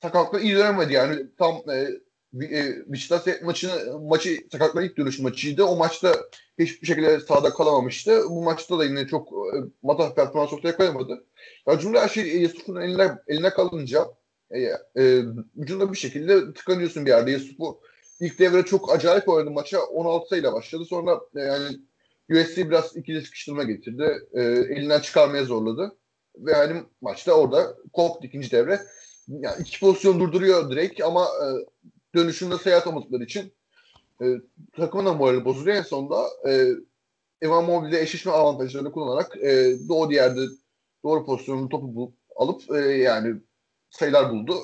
sakatlıkla 0.02 0.40
iyi 0.40 0.56
dönemedi 0.56 0.94
yani 0.94 1.36
tam 1.38 1.56
e, 1.70 1.74
e, 1.74 1.88
Beşiktaş 2.34 3.42
maçını 3.42 4.00
maçı 4.00 4.38
sakatlıkla 4.52 4.84
ilk 4.84 4.98
dönüş 4.98 5.20
maçıydı. 5.20 5.64
O 5.64 5.76
maçta 5.76 6.16
hiçbir 6.60 6.88
şekilde 6.88 7.20
sahada 7.20 7.50
kalamamıştı. 7.50 8.24
Bu 8.30 8.44
maçta 8.44 8.80
da 8.80 8.86
yine 8.86 9.08
çok 9.08 9.28
e, 9.32 9.58
matah 9.84 10.16
performans 10.16 10.54
ortaya 10.54 10.78
koyamadı. 10.78 11.26
Ya 11.68 11.80
cümle 11.80 12.00
her 12.00 12.10
şey 12.10 12.42
Yusuf'un 12.42 12.82
eline, 12.82 13.12
eline 13.28 13.50
kalınca 13.50 14.06
e, 14.52 14.60
e, 14.98 15.24
bir 15.56 15.98
şekilde 15.98 16.54
tıkanıyorsun 16.54 17.06
bir 17.06 17.12
yerde. 17.12 17.32
Yusuf'u 17.32 17.82
ilk 18.20 18.40
devre 18.40 18.64
çok 18.64 18.94
acayip 18.94 19.30
oynadı 19.30 19.52
maça. 19.52 19.84
16 19.84 20.28
sayıyla 20.30 20.54
başladı. 20.54 20.86
Sonra 20.86 21.20
e, 21.36 21.40
yani 21.40 21.78
USC 22.32 22.70
biraz 22.70 22.98
ikili 22.98 23.22
sıkıştırma 23.22 23.64
getirdi. 23.64 24.28
E, 24.34 24.42
elinden 24.42 25.00
çıkarmaya 25.00 25.44
zorladı. 25.46 25.96
Ve 26.38 26.52
yani 26.52 26.84
maçta 27.02 27.34
orada 27.34 27.78
koptu 27.94 28.28
ikinci 28.28 28.52
devre. 28.52 28.82
Yani 29.28 29.62
iki 29.62 29.80
pozisyon 29.80 30.20
durduruyor 30.20 30.72
direkt 30.72 31.02
ama 31.02 31.26
e, 31.26 31.48
dönüşünde 32.16 32.58
sayı 32.58 32.76
atamadıkları 32.76 33.24
için 33.24 33.54
e, 34.22 34.26
takımın 34.76 35.06
da 35.06 35.14
morali 35.14 35.46
bozuluyor. 35.46 35.78
En 35.78 35.82
sonunda 35.82 36.28
e, 36.50 36.68
Evan 37.42 37.66
Mobley'de 37.66 38.02
eşleşme 38.02 38.32
avantajlarını 38.32 38.92
kullanarak 38.92 39.38
e, 39.38 39.76
doğru 39.90 40.14
yerde 40.14 40.42
doğru 41.04 41.26
pozisyonun 41.26 41.70
topu 41.70 41.96
bulup, 41.96 42.14
alıp 42.36 42.72
e, 42.76 42.78
yani 42.80 43.36
sayılar 43.90 44.32
buldu. 44.32 44.58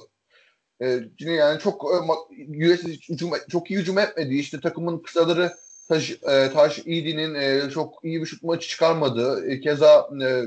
E, 0.82 1.00
yine 1.20 1.32
yani 1.32 1.60
çok 1.60 1.86
e, 1.86 1.98
US 2.74 2.84
hücum, 2.84 3.32
çok 3.50 3.72
iyi 3.72 3.80
hücum 3.80 4.00
etmedi. 4.00 4.36
İşte 4.36 4.60
takımın 4.60 5.00
kısaları 5.00 5.54
Taş, 5.90 6.12
e, 6.12 6.52
Taş 6.54 6.80
İdi'nin 6.80 7.36
e, 7.36 7.70
çok 7.70 8.00
iyi 8.04 8.22
bir 8.22 8.26
şut 8.26 8.44
maçı 8.44 8.68
çıkarmadı. 8.68 9.52
E, 9.52 9.62
keza 9.62 10.10
e, 10.24 10.46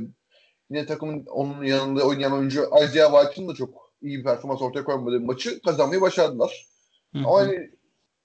yine 0.70 0.86
takımın 0.86 1.26
onun 1.26 1.64
yanında 1.64 2.06
oynayan 2.06 2.32
oyuncu 2.32 2.70
Isaiah 2.84 3.12
White'ın 3.12 3.48
da 3.48 3.54
çok 3.54 3.92
iyi 4.02 4.18
bir 4.18 4.24
performans 4.24 4.62
ortaya 4.62 4.84
koymadığı 4.84 5.20
maçı 5.20 5.62
kazanmayı 5.62 6.00
başardılar. 6.00 6.71
Hı-hı. 7.12 7.26
Ama 7.26 7.38
hani 7.38 7.70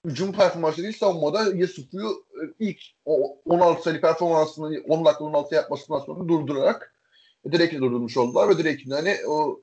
hücum 0.04 0.32
performansı 0.32 0.82
değil 0.82 0.98
savunmada 0.98 1.42
Yusuf'u 1.42 1.98
e, 1.98 2.42
ilk 2.58 2.78
o 3.04 3.38
16 3.44 3.82
sayı 3.82 4.00
performansını 4.00 4.82
10 4.88 5.04
dakika 5.04 5.24
16 5.24 5.54
yapmasından 5.54 5.98
sonra 5.98 6.28
durdurarak 6.28 6.94
direkt 7.52 7.74
durdurmuş 7.74 8.16
oldular 8.16 8.48
ve 8.48 8.58
direkt 8.58 8.92
hani 8.92 9.16
o 9.28 9.60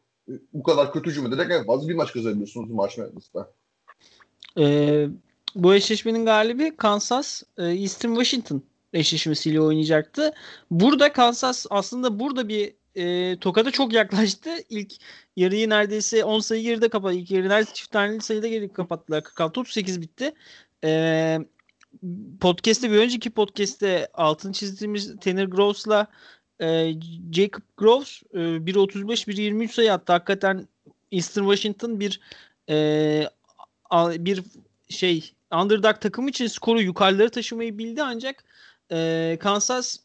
bu 0.54 0.64
kadar 0.64 0.94
kötü 0.94 1.10
hücum 1.10 1.34
ederek 1.34 1.52
en 1.52 1.66
fazla 1.66 1.90
bir 1.90 1.96
maç 1.96 2.14
kazanıyorsunuz 2.14 2.70
maç 2.70 2.98
mühendisinde. 2.98 3.44
Ee, 4.58 5.08
bu 5.56 5.74
eşleşmenin 5.74 6.26
galibi 6.26 6.78
Kansas 6.78 7.44
e, 7.58 7.64
Eastern 7.64 8.16
Washington 8.16 8.64
eşleşmesiyle 8.94 9.62
oynayacaktı. 9.62 10.34
Burada 10.72 11.14
Kansas 11.14 11.66
aslında 11.70 12.20
burada 12.20 12.48
bir 12.48 12.74
e, 12.96 13.38
Tokat'a 13.40 13.72
çok 13.72 13.94
yaklaştı. 13.94 14.50
İlk 14.70 14.94
yarıyı 15.36 15.70
neredeyse 15.70 16.24
10 16.24 16.40
sayı 16.40 16.64
geride 16.64 16.90
kapattı. 16.90 17.16
İlk 17.16 17.32
yarı 17.32 17.50
neredeyse 17.50 17.74
çift 17.74 17.92
taneli 17.92 18.22
sayıda 18.22 18.48
geri 18.48 18.74
kapattılar. 18.74 19.22
46-38 19.22 20.02
bitti. 20.02 20.34
E, 20.84 21.40
podcast'te 22.42 22.92
bir 22.92 22.98
önceki 22.98 23.30
podcast'te 23.30 24.08
altın 24.14 24.52
çizdiğimiz 24.52 25.20
Tanner 25.20 25.46
Groves'la 25.46 26.08
e, 26.60 26.94
Jacob 27.32 27.62
Groves 27.78 28.22
e, 28.34 28.38
1.35-1.23 28.38 29.68
sayı 29.68 29.94
attı. 29.94 30.14
Hakikaten 30.14 30.68
Eastern 31.12 31.44
Washington 31.44 32.00
bir 32.00 32.20
e, 32.70 33.30
bir 34.26 34.44
şey 34.90 35.34
underdog 35.52 36.02
takım 36.02 36.28
için 36.28 36.48
skoru 36.48 36.82
yukarıları 36.82 37.30
taşımayı 37.30 37.78
bildi 37.78 38.04
ancak 38.04 38.44
e, 38.92 39.38
Kansas 39.40 39.98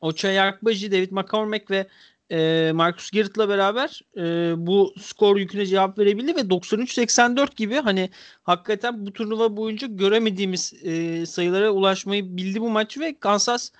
Ochai 0.00 0.40
Akbaji, 0.40 0.92
David 0.92 1.10
McCormack 1.10 1.70
ve 1.70 1.86
e, 2.30 2.70
Marcus 2.74 3.10
Garrett'la 3.10 3.48
beraber 3.48 4.00
e, 4.16 4.54
bu 4.66 4.94
skor 5.00 5.36
yüküne 5.36 5.66
cevap 5.66 5.98
verebildi 5.98 6.36
ve 6.36 6.40
93-84 6.40 7.56
gibi 7.56 7.74
hani 7.74 8.10
hakikaten 8.42 9.06
bu 9.06 9.12
turnuva 9.12 9.56
boyunca 9.56 9.86
göremediğimiz 9.86 10.72
e, 10.84 11.26
sayılara 11.26 11.70
ulaşmayı 11.70 12.36
bildi 12.36 12.60
bu 12.60 12.70
maç 12.70 12.98
ve 12.98 13.18
Kansas 13.20 13.70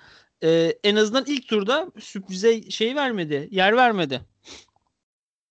e, 0.43 0.73
en 0.83 0.95
azından 0.95 1.23
ilk 1.27 1.47
turda 1.47 1.91
sürprize 1.99 2.61
şey 2.61 2.95
vermedi, 2.95 3.47
yer 3.51 3.75
vermedi. 3.75 4.21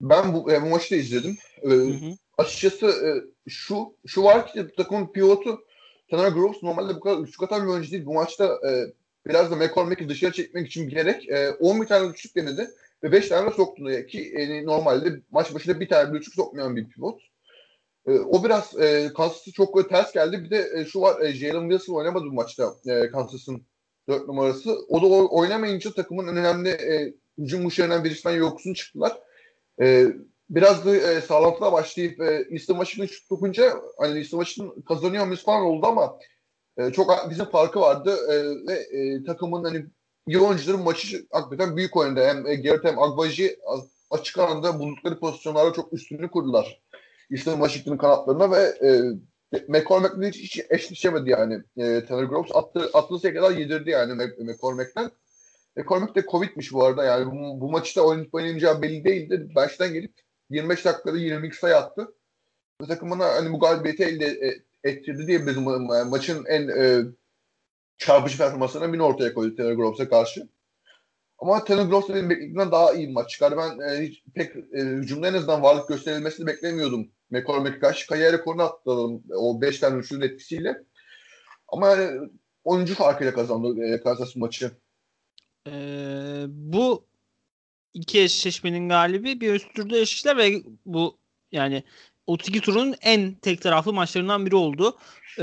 Ben 0.00 0.34
bu, 0.34 0.52
e, 0.52 0.62
bu 0.62 0.66
maçı 0.66 0.90
da 0.90 0.96
izledim. 0.96 1.38
E, 1.62 1.68
hı 1.68 1.74
hı. 1.74 2.16
Açıkçası 2.38 2.86
e, 2.86 3.10
şu 3.50 3.96
şu 4.06 4.22
var 4.22 4.52
ki 4.52 4.66
takımın 4.76 5.12
pivotu 5.12 5.60
Tanner 6.10 6.28
Groves 6.28 6.62
normalde 6.62 6.94
bu 6.94 7.00
kadar 7.00 7.18
üçlük 7.18 7.42
atan 7.42 7.62
bir 7.62 7.72
oyuncu 7.72 7.90
değil. 7.90 8.06
Bu 8.06 8.14
maçta 8.14 8.44
e, 8.44 8.70
biraz 9.26 9.50
da 9.50 9.56
McCormack'i 9.56 10.08
dışarı 10.08 10.32
çekmek 10.32 10.66
için 10.66 10.88
bilerek 10.88 11.28
e, 11.28 11.50
11 11.50 11.86
tane 11.86 12.06
üçlük 12.06 12.36
denedi 12.36 12.70
ve 13.02 13.12
5 13.12 13.28
tane 13.28 13.50
de 13.50 13.54
soktu. 13.54 13.84
Ki 14.08 14.32
e, 14.36 14.64
normalde 14.64 15.20
maç 15.30 15.54
başında 15.54 15.80
bir 15.80 15.88
tane 15.88 16.14
bir 16.14 16.22
sokmayan 16.22 16.76
bir 16.76 16.88
pivot. 16.88 17.20
E, 18.06 18.12
o 18.12 18.44
biraz 18.44 18.80
e, 18.80 19.12
Kansas'ı 19.16 19.52
çok 19.52 19.76
böyle 19.76 19.88
ters 19.88 20.12
geldi. 20.12 20.44
Bir 20.44 20.50
de 20.50 20.70
e, 20.76 20.84
şu 20.84 21.00
var 21.00 21.20
e, 21.20 21.32
Jalen 21.32 21.70
Wilson 21.70 21.94
oynamadı 21.94 22.24
bu 22.24 22.32
maçta 22.32 22.74
e, 22.86 23.10
Kansas'ın 23.10 23.66
4 24.08 24.28
numarası. 24.28 24.76
O 24.88 25.02
da 25.02 25.06
oynamayınca 25.06 25.92
takımın 25.92 26.26
önemli 26.26 26.68
e, 26.68 27.14
hücum 27.38 27.66
uçlarından 27.66 28.04
birisinden 28.04 28.36
yoksun 28.36 28.74
çıktılar. 28.74 29.18
E, 29.80 30.06
biraz 30.50 30.86
da 30.86 30.96
e, 30.96 31.20
sağlantıda 31.20 31.72
başlayıp 31.72 32.20
e, 32.20 32.46
Eastern 32.50 32.76
Washington 32.76 33.06
şut 33.06 33.30
dokunca 33.30 33.74
hani 33.98 34.18
Eastern 34.18 34.40
Washington 34.40 34.80
kazanıyor 34.80 35.24
muyuz 35.26 35.44
falan 35.44 35.62
oldu 35.62 35.86
ama 35.86 36.18
e, 36.76 36.90
çok 36.92 37.30
bizim 37.30 37.44
farkı 37.44 37.80
vardı 37.80 38.16
e, 38.28 38.34
ve 38.66 38.74
e, 38.74 39.24
takımın 39.24 39.64
hani 39.64 39.86
iyi 40.26 40.38
maçı 40.84 41.26
hakikaten 41.30 41.76
büyük 41.76 41.96
oynadı. 41.96 42.26
Hem 42.26 42.46
e, 42.46 42.54
Gerrit 42.54 42.84
hem 42.84 42.98
Agbaji 42.98 43.58
açık 44.10 44.38
alanda 44.38 44.78
buldukları 44.78 45.18
pozisyonlarda 45.18 45.72
çok 45.72 45.92
üstünlüğü 45.92 46.30
kurdular. 46.30 46.82
Eastern 47.30 47.56
Washington'ın 47.56 47.96
kanatlarına 47.96 48.50
ve 48.50 48.60
e, 48.60 48.88
McCormack'la 49.68 50.26
hiç, 50.26 50.36
hiç 50.36 50.60
eşleşemedi 50.70 51.30
yani. 51.30 51.54
E, 51.76 52.04
Tanner 52.04 52.24
Groves 52.24 52.56
attı, 52.56 52.90
attığı 52.94 53.34
kadar 53.34 53.50
yedirdi 53.50 53.90
yani 53.90 54.14
McCormack'ten. 54.38 55.10
McCormack 55.76 56.14
de 56.14 56.22
Covid'miş 56.22 56.72
bu 56.72 56.84
arada 56.84 57.04
yani 57.04 57.26
bu, 57.26 57.60
bu 57.60 57.70
maçta 57.70 58.02
oynayıp 58.02 58.34
oynayamayacağı 58.34 58.82
belli 58.82 59.04
değildi. 59.04 59.50
Baştan 59.54 59.92
gelip 59.92 60.12
25 60.50 60.84
dakikada 60.84 61.18
22 61.18 61.56
sayı 61.56 61.76
attı. 61.76 62.14
Bu 62.80 62.86
takımına 62.86 63.24
hani 63.24 63.52
bu 63.52 63.60
galibiyeti 63.60 64.04
elde 64.04 64.26
e, 64.26 64.62
ettirdi 64.84 65.26
diyebiliriz. 65.26 65.56
Ma- 65.56 66.08
maçın 66.08 66.44
en 66.44 66.68
e, 66.68 67.02
çarpıcı 67.98 68.38
performanslarından 68.38 68.92
birini 68.92 69.04
ortaya 69.04 69.34
koydu 69.34 69.56
Taylor 69.56 69.72
Groves'e 69.72 70.08
karşı. 70.08 70.48
Ama 71.38 71.64
Taylor 71.64 71.84
Groves 71.84 72.08
benim 72.08 72.30
beklediğimden 72.30 72.70
daha 72.70 72.92
iyi 72.92 73.08
bir 73.08 73.12
maç 73.12 73.30
çıkardı. 73.30 73.56
Ben 73.56 73.88
e, 73.88 74.06
hiç 74.06 74.22
pek 74.34 74.56
e, 74.56 74.80
hücumda 74.80 75.28
en 75.28 75.34
azından 75.34 75.62
varlık 75.62 75.88
gösterilmesini 75.88 76.46
beklemiyordum. 76.46 77.08
McCormack'e 77.30 77.78
karşı 77.78 78.06
kariyer 78.06 78.32
rekorunu 78.32 78.62
atladım 78.62 79.22
o 79.30 79.60
5 79.60 79.78
tane 79.78 79.98
üçlünün 79.98 80.20
etkisiyle. 80.20 80.84
Ama 81.68 81.88
yani, 81.88 82.30
oyuncu 82.64 82.94
farkıyla 82.94 83.34
kazandı 83.34 83.84
e, 83.84 84.00
Kansas 84.00 84.36
maçı. 84.36 84.70
Ee, 85.66 86.44
bu 86.48 87.04
iki 87.94 88.20
eşleşmenin 88.20 88.88
galibi 88.88 89.40
bir 89.40 89.54
üst 89.54 89.74
turda 89.74 89.96
eşleştiler 89.96 90.36
ve 90.36 90.62
bu 90.86 91.18
yani 91.52 91.84
32 92.26 92.60
turun 92.60 92.94
en 93.02 93.34
tek 93.34 93.62
taraflı 93.62 93.92
maçlarından 93.92 94.46
biri 94.46 94.56
oldu. 94.56 94.98
Ee, 95.38 95.42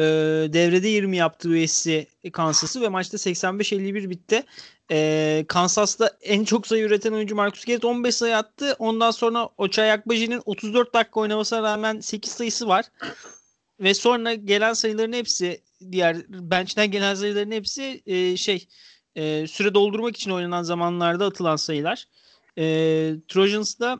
devrede 0.53 0.87
20 0.87 1.17
yaptı 1.17 1.49
USC 1.49 2.07
Kansas'ı 2.33 2.81
ve 2.81 2.89
maçta 2.89 3.17
85-51 3.17 4.09
bitti. 4.09 4.43
Ee, 4.91 5.45
Kansas'ta 5.47 6.17
en 6.21 6.43
çok 6.43 6.67
sayı 6.67 6.83
üreten 6.83 7.13
oyuncu 7.13 7.35
Marcus 7.35 7.65
Garrett 7.65 7.85
15 7.85 8.15
sayı 8.15 8.37
attı. 8.37 8.75
Ondan 8.79 9.11
sonra 9.11 9.49
Ochai 9.57 9.91
Akbaji'nin 9.91 10.41
34 10.45 10.93
dakika 10.93 11.19
oynamasına 11.19 11.63
rağmen 11.63 11.99
8 11.99 12.31
sayısı 12.31 12.67
var. 12.67 12.85
Ve 13.79 13.93
sonra 13.93 14.33
gelen 14.33 14.73
sayıların 14.73 15.13
hepsi 15.13 15.61
diğer 15.91 16.17
bench'ten 16.29 16.91
gelen 16.91 17.15
sayıların 17.15 17.51
hepsi 17.51 18.01
e, 18.05 18.37
şey 18.37 18.67
e, 19.15 19.47
süre 19.47 19.73
doldurmak 19.73 20.15
için 20.15 20.31
oynanan 20.31 20.63
zamanlarda 20.63 21.25
atılan 21.25 21.55
sayılar. 21.55 22.05
E, 22.57 22.63
Trojans'da 23.27 23.99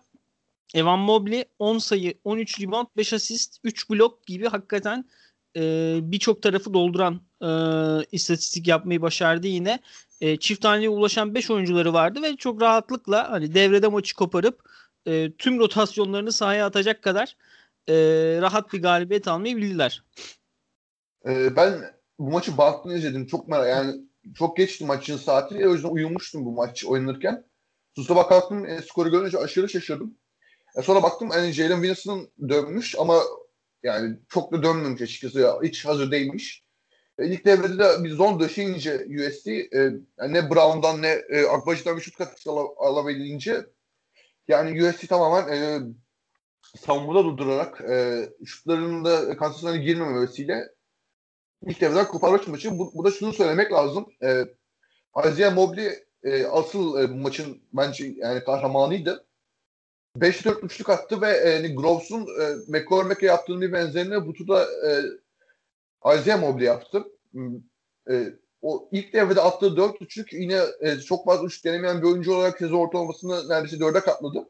Evan 0.74 1.00
Mobley 1.00 1.46
10 1.60 1.78
sayı, 1.78 2.14
13 2.24 2.62
rebound, 2.62 2.88
5 2.98 3.14
asist, 3.14 3.60
3 3.64 3.90
blok 3.90 4.28
gibi 4.28 4.48
hakikaten 4.48 5.06
e, 5.56 5.62
birçok 6.02 6.42
tarafı 6.42 6.74
dolduran 6.74 7.22
e, 7.42 7.50
istatistik 8.12 8.68
yapmayı 8.68 9.02
başardı 9.02 9.48
yine. 9.48 9.80
E, 10.22 10.38
çift 10.38 10.62
taneye 10.62 10.90
ulaşan 10.90 11.36
5 11.36 11.52
oyuncuları 11.52 11.94
vardı 11.94 12.22
ve 12.24 12.36
çok 12.36 12.62
rahatlıkla 12.62 13.32
hani 13.32 13.54
devrede 13.54 13.88
maçı 13.88 14.16
koparıp 14.16 14.62
e, 15.06 15.32
tüm 15.32 15.60
rotasyonlarını 15.60 16.32
sahaya 16.32 16.66
atacak 16.66 17.02
kadar 17.02 17.36
e, 17.88 17.96
rahat 18.42 18.74
bir 18.74 18.82
galibiyet 18.82 19.28
almayı 19.28 19.58
bildiler. 19.58 20.04
E, 21.26 21.56
ben 21.56 21.94
bu 22.20 22.32
maçı 22.32 22.58
baktığını 22.58 22.98
izledim. 22.98 23.28
Çok 23.28 23.48
merak 23.48 23.68
yani 23.68 24.02
çok 24.36 24.58
geçti 24.58 24.86
maçın 24.86 25.18
saati. 25.18 25.68
O 25.68 25.74
yüzden 25.74 25.90
uyumuştum 25.90 26.46
bu 26.46 26.52
maç 26.52 26.86
oynanırken. 26.86 27.46
Susta 27.96 28.16
bakardım 28.16 28.66
e, 28.66 28.82
skoru 28.82 29.12
görünce 29.12 29.38
aşırı 29.38 29.70
şaşırdım. 29.70 30.18
E 30.80 30.82
sonra 30.82 31.04
baktım 31.04 31.30
hani 31.30 31.52
Jalen 31.52 31.82
Wilson 31.82 32.30
dönmüş 32.50 32.96
ama 33.00 33.24
yani 33.84 34.18
çok 34.30 34.52
da 34.54 34.64
dönmemiş 34.64 35.02
açıkçası. 35.02 35.40
Ya, 35.40 35.60
hiç 35.64 35.86
hazır 35.86 36.12
değilmiş. 36.12 36.64
E, 37.20 37.28
ilk 37.28 37.46
devrede 37.46 37.80
de 37.80 38.04
bir 38.04 38.12
zon 38.12 38.40
döşeyince 38.40 38.96
USD 38.96 39.48
e, 39.48 39.92
ne 40.28 40.50
Brown'dan 40.50 41.02
ne 41.02 41.22
e, 41.30 41.46
Akbaş'tan 41.46 41.98
bir 41.98 42.02
şut 42.02 42.18
katkısı 42.18 42.50
al- 42.50 42.76
alabilince 42.78 43.66
yani 44.48 44.88
USD 44.88 45.08
tamamen 45.08 45.54
e, 45.54 45.80
savunmada 46.78 47.24
durdurarak 47.24 47.82
e, 47.82 48.26
şutlarının 48.46 49.06
da 49.06 49.38
Kansas 49.38 49.74
girmemesiyle 49.74 50.70
ilk 51.66 51.82
devreden 51.82 52.08
koparmak 52.08 52.48
maçı. 52.48 52.80
Bu, 52.80 52.92
bu 52.94 53.06
da 53.06 53.12
şunu 53.12 53.34
söylemek 53.34 53.72
lazım. 53.72 54.06
E, 54.24 54.46
Isaiah 55.26 55.56
Mobley 55.56 55.90
e, 56.24 56.46
asıl 56.46 57.00
e, 57.02 57.10
bu 57.10 57.16
maçın 57.16 57.62
bence 57.74 58.14
yani 58.18 58.44
kahramanıydı. 58.44 59.29
5-4 60.18 60.66
üçlük 60.66 60.90
attı 60.90 61.22
ve 61.22 61.38
e, 61.38 61.50
yani 61.50 61.76
Groves'un 61.76 62.22
e, 62.22 62.56
McCormack'e 62.68 63.26
yaptığının 63.26 63.62
bir 63.62 63.74
benzerini 63.74 64.28
bu 64.28 64.34
turda 64.34 64.64
e, 64.64 64.92
Isaiah 66.16 66.40
Mobley 66.42 66.66
yaptı. 66.66 67.04
E, 68.10 68.34
o 68.62 68.90
ilk 68.92 69.14
devrede 69.14 69.42
attığı 69.42 69.78
4 69.78 70.02
üçlük 70.02 70.34
yine 70.34 70.62
e, 70.82 70.96
çok 71.00 71.26
fazla 71.26 71.46
üçlük 71.46 71.66
denemeyen 71.66 72.02
bir 72.02 72.08
oyuncu 72.08 72.34
olarak 72.34 72.58
sezon 72.58 72.78
ortalamasını 72.78 73.50
neredeyse 73.50 73.78
4'e 73.78 74.00
katladı. 74.00 74.50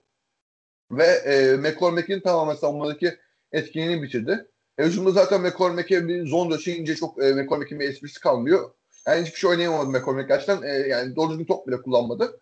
Ve 0.91 1.05
e, 1.05 1.57
McCormack'in 1.57 2.19
tamamen 2.19 2.55
savunmadaki 2.55 3.17
etkinliğini 3.51 4.03
bitirdi. 4.03 4.47
E, 4.77 4.85
hücumda 4.85 5.11
zaten 5.11 5.41
McCormack'e 5.41 6.07
bir 6.07 6.27
zon 6.27 6.51
döşeyince 6.51 6.95
çok 6.95 7.23
e, 7.23 7.33
McCormack'in 7.33 7.79
bir 7.79 7.89
esprisi 7.89 8.19
kalmıyor. 8.19 8.71
Yani 9.07 9.25
hiçbir 9.25 9.39
şey 9.39 9.49
oynayamadı 9.49 9.89
McCormack 9.89 10.27
gerçekten. 10.27 10.61
E, 10.61 10.87
yani 10.87 11.15
doğru 11.15 11.29
düzgün 11.29 11.45
top 11.45 11.67
bile 11.67 11.81
kullanmadı. 11.81 12.41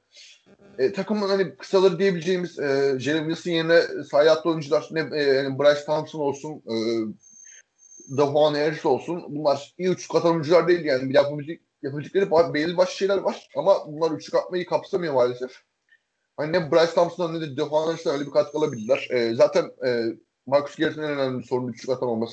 E, 0.78 0.94
takımın 0.94 1.30
hani 1.30 1.56
kısaları 1.56 2.00
diyebileceğimiz 2.00 2.60
e, 2.60 2.96
Jeremy 3.00 3.36
Wilson 3.36 3.52
yerine 3.52 4.04
sahaya 4.04 4.32
atlı 4.32 4.50
oyuncular 4.50 4.88
ne 4.92 5.00
e, 5.00 5.60
Bryce 5.60 5.86
Thompson 5.86 6.20
olsun 6.20 6.64
e, 6.68 6.76
Davuan 8.18 8.54
Harris 8.54 8.86
olsun 8.86 9.24
bunlar 9.30 9.74
iyi 9.78 9.90
üçlük 9.90 10.16
atan 10.16 10.32
oyuncular 10.32 10.68
değil 10.68 10.86
yani. 10.86 11.10
Bir 11.10 11.16
yapabilecek, 11.16 11.62
yapabilecekleri 11.82 12.54
belli 12.54 12.78
başlı 12.78 12.94
şeyler 12.94 13.18
var 13.18 13.50
ama 13.58 13.74
bunlar 13.88 14.12
üçlük 14.12 14.36
atmayı 14.36 14.66
kapsamıyor 14.66 15.14
maalesef. 15.14 15.52
Hani 16.38 16.54
ne 16.54 16.72
Bryce 16.72 16.94
Thompson'dan 16.94 17.42
ne 17.42 17.42
de 17.42 17.58
Davuan 17.58 17.88
Harris'ten 17.88 18.14
öyle 18.14 18.26
bir 18.26 18.32
katkı 18.32 18.58
alabilirler. 18.58 19.08
E, 19.12 19.36
zaten 19.36 19.72
e, 19.86 20.04
Marcus 20.46 20.76
Garrett'in 20.76 21.02
en 21.02 21.10
önemli 21.10 21.44
sorunu 21.44 21.70
üçlük 21.70 21.90
atan. 21.90 22.28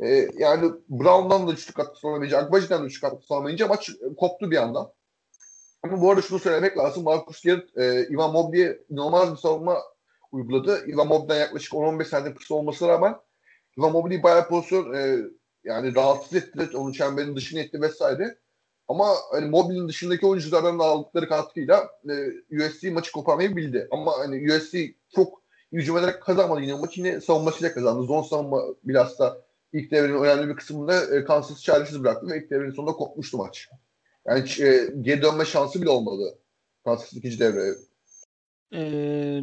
E, 0.00 0.28
yani 0.38 0.72
Brown'dan 0.88 1.48
da 1.48 1.52
üçlük 1.52 1.76
katkısı 1.76 2.08
alamayınca, 2.08 2.38
Agbaji'den 2.38 2.82
de 2.82 2.86
üçlük 2.86 3.02
katkısı 3.02 3.34
alamayınca 3.34 3.66
maç 3.66 3.90
koptu 4.18 4.50
bir 4.50 4.56
anda. 4.56 4.92
Ama 5.82 6.00
bu 6.00 6.10
arada 6.10 6.22
şunu 6.22 6.38
söylemek 6.38 6.78
lazım. 6.78 7.04
Marcus 7.04 7.42
Garrett, 7.42 7.78
e, 7.78 8.08
Ivan 8.08 8.32
Mobley'e 8.32 8.78
inanılmaz 8.88 9.32
bir 9.32 9.36
savunma 9.36 9.82
uyguladı. 10.32 10.90
Ivan 10.90 11.08
Mobley'den 11.08 11.40
yaklaşık 11.40 11.72
10-15 11.72 12.04
saniye 12.04 12.34
kısa 12.34 12.54
olmasına 12.54 12.88
rağmen 12.88 13.16
Ivan 13.78 13.92
Mobley 13.92 14.22
bayağı 14.22 14.48
pozisyon 14.48 14.94
e, 14.94 15.18
yani 15.64 15.94
rahatsız 15.94 16.34
etti. 16.34 16.76
Onun 16.76 16.92
çemberin 16.92 17.36
dışını 17.36 17.60
etti 17.60 17.80
vesaire. 17.80 18.38
Ama 18.88 19.14
hani 19.30 19.46
Mobley'nin 19.46 19.88
dışındaki 19.88 20.26
oyunculardan 20.26 20.78
da 20.78 20.84
aldıkları 20.84 21.28
katkıyla 21.28 21.90
e, 22.08 22.56
USC 22.56 22.90
maçı 22.90 23.12
koparmayı 23.12 23.56
bildi. 23.56 23.88
Ama 23.90 24.18
hani 24.18 24.52
USC 24.52 24.94
çok 25.14 25.42
hücum 25.72 25.98
ederek 25.98 26.22
kazanmadı 26.22 26.60
yine 26.60 26.74
maçı 26.74 27.00
yine 27.00 27.20
savunmasıyla 27.20 27.74
kazandı. 27.74 28.06
Zon 28.06 28.22
savunma 28.22 28.62
bilhassa 28.84 29.42
ilk 29.72 29.90
devrenin 29.90 30.22
önemli 30.22 30.48
bir 30.48 30.56
kısmında 30.56 31.16
e, 31.16 31.24
Kansas 31.24 31.62
çaresiz 31.62 32.02
bıraktı 32.02 32.26
ve 32.28 32.38
ilk 32.38 32.50
devrenin 32.50 32.72
sonunda 32.72 32.92
kopmuştu 32.92 33.36
maç. 33.36 33.68
Yani 34.26 34.48
e, 34.60 34.88
geri 35.00 35.22
dönme 35.22 35.44
şansı 35.44 35.82
bile 35.82 35.90
olmadı 35.90 36.38
Kansas 36.84 37.12
ikinci 37.12 37.40
devre. 37.40 37.74
Ee, 38.74 39.40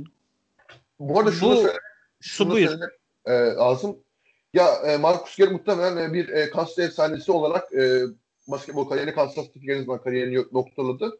bu 0.99 1.19
arada 1.19 1.31
şunu, 1.31 1.51
bu, 1.51 1.55
söyle, 1.55 1.77
şunu 2.21 2.51
buyur. 2.51 2.67
söylemek 2.67 2.89
e, 3.25 3.33
lazım. 3.33 3.97
Ya 4.53 4.75
e, 4.85 4.97
Marcus 4.97 5.35
Garrett 5.35 5.53
muhtemelen 5.53 6.09
e, 6.09 6.13
bir 6.13 6.29
e, 6.29 6.49
Kansas 6.49 6.79
efsanesi 6.79 7.31
olarak 7.31 7.73
e, 7.73 8.03
basketbol 8.47 8.89
kariyerini 8.89 9.15
Kansas 9.15 9.45
City 9.45 9.59
Genizman 9.59 10.01
kariyerini 10.01 10.45
noktaladı. 10.51 11.19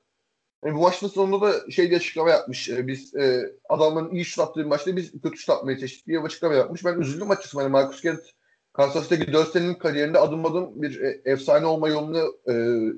Yani 0.65 0.75
bu 0.75 0.81
maçın 0.81 1.07
sonunda 1.07 1.41
da 1.41 1.71
şey 1.71 1.89
diye 1.89 1.99
açıklama 1.99 2.29
yapmış. 2.29 2.69
E, 2.69 2.87
biz 2.87 3.15
e, 3.15 3.53
adamların 3.69 4.11
iyi 4.11 4.25
şut 4.25 4.39
attığı 4.39 4.59
bir 4.59 4.65
maçta 4.65 4.95
biz 4.95 5.11
kötü 5.11 5.37
şut 5.37 5.49
atmaya 5.49 5.77
çalıştık 5.79 6.07
diye 6.07 6.19
açıklama 6.19 6.55
yapmış. 6.55 6.85
Ben 6.85 6.99
üzüldüm 6.99 7.31
açıkçası. 7.31 7.57
Yani 7.57 7.69
Marcus 7.69 8.01
Garrett 8.01 8.33
Kansas 8.73 9.10
City'deki 9.10 9.34
4 9.34 9.49
senenin 9.49 9.73
kariyerinde 9.73 10.19
adım 10.19 10.45
adım 10.45 10.82
bir 10.82 11.01
e, 11.01 11.21
efsane 11.25 11.65
olma 11.65 11.89
yolunu 11.89 12.36
e, 12.49 12.53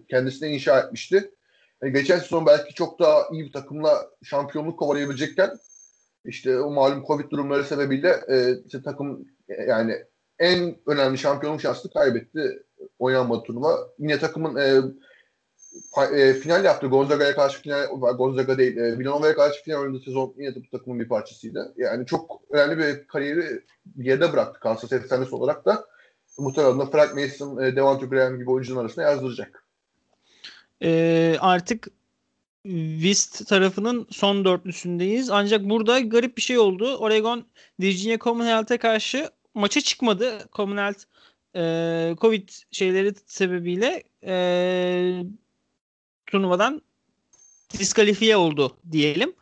kendisine 0.09 0.49
inşa 0.49 0.79
etmişti. 0.79 1.31
Yani 1.83 1.93
geçen 1.93 2.19
sezon 2.19 2.45
belki 2.45 2.73
çok 2.73 2.99
daha 2.99 3.27
iyi 3.31 3.45
bir 3.45 3.51
takımla 3.51 4.09
şampiyonluk 4.23 4.79
kovalayabilecekken 4.79 5.51
işte 6.25 6.59
o 6.59 6.71
malum 6.71 7.03
Covid 7.07 7.31
durumları 7.31 7.63
sebebiyle 7.63 8.19
e, 8.29 8.55
işte 8.65 8.81
takım 8.83 9.25
e, 9.49 9.63
yani 9.63 9.95
en 10.39 10.77
önemli 10.87 11.17
şampiyonluk 11.17 11.61
şansını 11.61 11.93
kaybetti 11.93 12.63
oynanmadı 12.99 13.43
turnuva. 13.43 13.77
Yine 13.99 14.19
takımın 14.19 14.55
e, 14.55 14.81
e, 16.15 16.33
final 16.33 16.65
yaptı. 16.65 16.87
Gonzaga'ya 16.87 17.35
karşı 17.35 17.61
final, 17.61 17.87
Gonzaga 18.17 18.57
değil, 18.57 18.77
e, 18.77 18.99
Villanova'ya 18.99 19.35
karşı 19.35 19.63
final 19.63 19.81
oynadığı 19.81 20.03
sezon 20.03 20.33
yine 20.37 20.55
bu 20.55 20.77
takımın 20.77 20.99
bir 20.99 21.07
parçasıydı. 21.07 21.73
Yani 21.77 22.05
çok 22.05 22.41
önemli 22.49 22.77
bir 22.77 23.07
kariyeri 23.07 23.61
yerde 23.97 24.33
bıraktı 24.33 24.59
Kansas 24.59 24.91
efsanesi 24.91 25.35
olarak 25.35 25.65
da. 25.65 25.85
Muhtemelen 26.37 26.79
de 26.79 26.91
Frank 26.91 27.15
Mason, 27.15 27.63
e, 27.63 27.75
Devontae 27.75 28.07
Graham 28.07 28.37
gibi 28.37 28.51
oyuncuların 28.51 28.85
arasında 28.85 29.05
yazdıracak. 29.05 29.63
E, 30.83 31.35
artık 31.39 31.87
West 33.01 33.47
tarafının 33.47 34.07
son 34.09 34.45
dörtlüsündeyiz. 34.45 35.29
Ancak 35.29 35.69
burada 35.69 35.99
garip 35.99 36.37
bir 36.37 36.41
şey 36.41 36.59
oldu. 36.59 36.97
Oregon 36.97 37.45
Virginia 37.79 38.17
Commonwealth'e 38.17 38.77
karşı 38.77 39.29
maça 39.53 39.81
çıkmadı. 39.81 40.49
Commonwealth 40.53 41.03
e, 41.55 42.15
Covid 42.21 42.49
şeyleri 42.71 43.13
sebebiyle 43.25 44.03
e, 44.25 45.23
turnuvadan 46.31 46.81
diskalifiye 47.79 48.37
oldu 48.37 48.77
diyelim. 48.91 49.33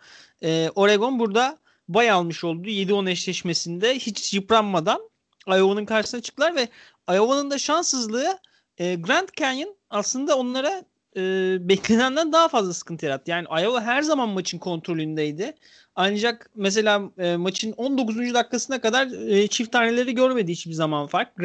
E, 0.44 0.70
Oregon 0.76 1.20
burada 1.20 1.60
bay 1.88 2.12
almış 2.12 2.44
oldu. 2.44 2.68
7-10 2.68 3.10
eşleşmesinde 3.10 3.96
hiç 3.96 4.34
yıpranmadan 4.34 5.10
Iowa'nın 5.48 5.86
karşısına 5.86 6.22
çıktılar 6.22 6.56
ve 6.56 6.68
Iowa'nın 7.10 7.52
da 7.52 7.58
şanssızlığı 7.58 8.40
e, 8.78 8.96
Grand 8.96 9.30
Canyon 9.40 9.76
aslında 9.90 10.38
onlara 10.38 10.84
e, 11.18 11.22
beklenenden 11.70 12.32
daha 12.34 12.48
fazla 12.48 12.74
sıkıntı 12.74 13.06
yarattı. 13.06 13.32
Yani 13.32 13.48
Iowa 13.62 13.82
her 13.82 14.02
zaman 14.02 14.30
maçın 14.30 14.58
kontrolündeydi. 14.58 15.56
Ancak 15.96 16.50
mesela 16.56 17.02
e, 17.18 17.36
maçın 17.36 17.72
19. 17.72 18.34
dakikasına 18.34 18.82
kadar 18.82 19.28
e, 19.28 19.48
çift 19.48 19.72
taneleri 19.72 20.16
görmedi 20.16 20.52
hiçbir 20.52 20.74
zaman 20.74 21.08
fark. 21.08 21.36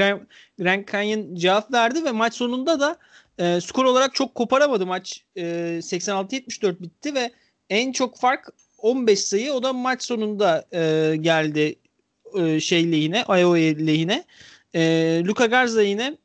Grand 0.59 0.89
Canyon 0.93 1.35
cevap 1.35 1.73
verdi 1.73 2.05
ve 2.05 2.13
maç 2.13 2.35
sonunda 2.35 2.81
da 2.81 2.97
e, 3.39 3.61
skor 3.61 3.85
olarak 3.85 4.15
çok 4.15 4.35
koparamadı 4.35 4.87
maç. 4.87 5.25
E, 5.37 5.43
86-74 5.83 6.83
bitti 6.83 7.15
ve 7.15 7.33
en 7.71 7.93
çok 7.93 8.19
fark 8.19 8.49
15 8.79 9.21
sayı. 9.21 9.53
O 9.53 9.63
da 9.63 9.73
maç 9.73 10.03
sonunda 10.03 10.65
e, 10.73 11.17
geldi 11.17 11.77
e, 12.39 12.61
şey 12.61 12.93
lehine, 12.93 13.25
Iowa 13.29 13.57
lehine. 13.57 14.25
E, 14.75 15.23
Luka 15.27 15.47
Garza 15.47 15.83
yine 15.83 16.17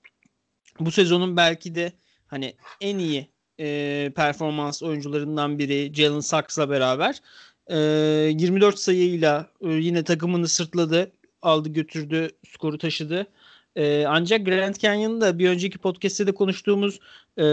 bu 0.80 0.92
sezonun 0.92 1.38
belki 1.38 1.76
de 1.76 1.92
hani 2.30 2.54
en 2.82 2.98
iyi 2.98 3.30
e, 3.60 4.12
performans 4.16 4.84
oyuncularından 4.84 5.60
biri 5.60 5.94
Jalen 5.94 6.20
Saks'la 6.20 6.70
beraber. 6.70 7.22
E, 7.68 7.78
24 7.78 8.80
sayıyla 8.80 9.50
e, 9.62 9.70
yine 9.70 10.04
takımını 10.04 10.48
sırtladı, 10.48 11.12
aldı 11.42 11.70
götürdü, 11.70 12.30
skoru 12.54 12.78
taşıdı. 12.78 13.28
E, 13.76 14.06
ancak 14.06 14.46
Grand 14.46 14.76
Canyon'da 14.76 15.40
bir 15.40 15.50
önceki 15.50 15.78
podcast'te 15.78 16.28
de 16.28 16.32
konuştuğumuz 16.32 17.00
e, 17.38 17.44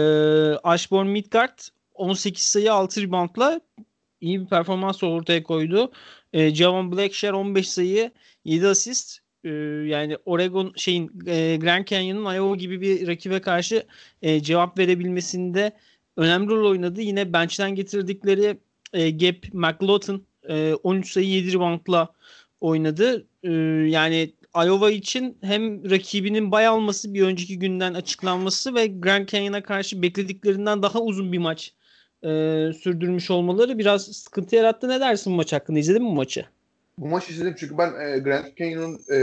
Ashbourne 0.63 1.11
Midgard 1.11 1.59
18 1.93 2.43
sayı 2.43 2.73
6 2.73 3.01
reboundla 3.01 3.61
iyi 4.21 4.41
bir 4.41 4.47
performans 4.47 5.03
ortaya 5.03 5.43
koydu. 5.43 5.91
E, 6.33 6.55
Javon 6.55 6.91
Blackshear 6.91 7.33
15 7.33 7.69
sayı 7.69 8.11
7 8.45 8.67
asist. 8.67 9.19
E, 9.43 9.49
yani 9.87 10.17
Oregon 10.25 10.73
şeyin 10.75 11.11
e, 11.27 11.57
Grand 11.57 11.85
Canyon'ın 11.85 12.35
Iowa 12.35 12.55
gibi 12.55 12.81
bir 12.81 13.07
rakibe 13.07 13.41
karşı 13.41 13.85
e, 14.21 14.41
cevap 14.43 14.77
verebilmesinde 14.77 15.71
önemli 16.17 16.47
rol 16.47 16.69
oynadı. 16.69 17.01
Yine 17.01 17.33
bench'ten 17.33 17.75
getirdikleri 17.75 18.57
e, 18.93 19.11
Gap 19.11 19.53
McLaughlin 19.53 20.25
e, 20.49 20.73
13 20.73 21.11
sayı 21.11 21.27
7 21.27 21.53
reboundla 21.53 22.13
oynadı. 22.61 23.27
E, 23.43 23.51
yani 23.89 24.33
Iowa 24.65 24.91
için 24.91 25.37
hem 25.41 25.89
rakibinin 25.89 26.51
bay 26.51 26.67
alması 26.67 27.13
bir 27.13 27.21
önceki 27.21 27.59
günden 27.59 27.93
açıklanması 27.93 28.75
ve 28.75 28.87
Grand 28.87 29.27
Canyon'a 29.27 29.63
karşı 29.63 30.01
beklediklerinden 30.01 30.83
daha 30.83 31.01
uzun 31.01 31.31
bir 31.31 31.37
maç 31.37 31.73
e, 32.23 32.27
sürdürmüş 32.81 33.31
olmaları 33.31 33.77
biraz 33.77 34.05
sıkıntı 34.05 34.55
yarattı. 34.55 34.89
Ne 34.89 34.99
dersin 34.99 35.33
bu 35.33 35.37
maç 35.37 35.53
hakkında? 35.53 35.79
İzledin 35.79 36.03
mi 36.03 36.13
maçı? 36.13 36.45
Bu 36.97 37.07
maçı 37.07 37.31
izledim 37.31 37.55
çünkü 37.59 37.77
ben 37.77 37.87
e, 37.87 38.19
Grand 38.19 38.45
Canyon'ın 38.57 38.99
e, 39.11 39.15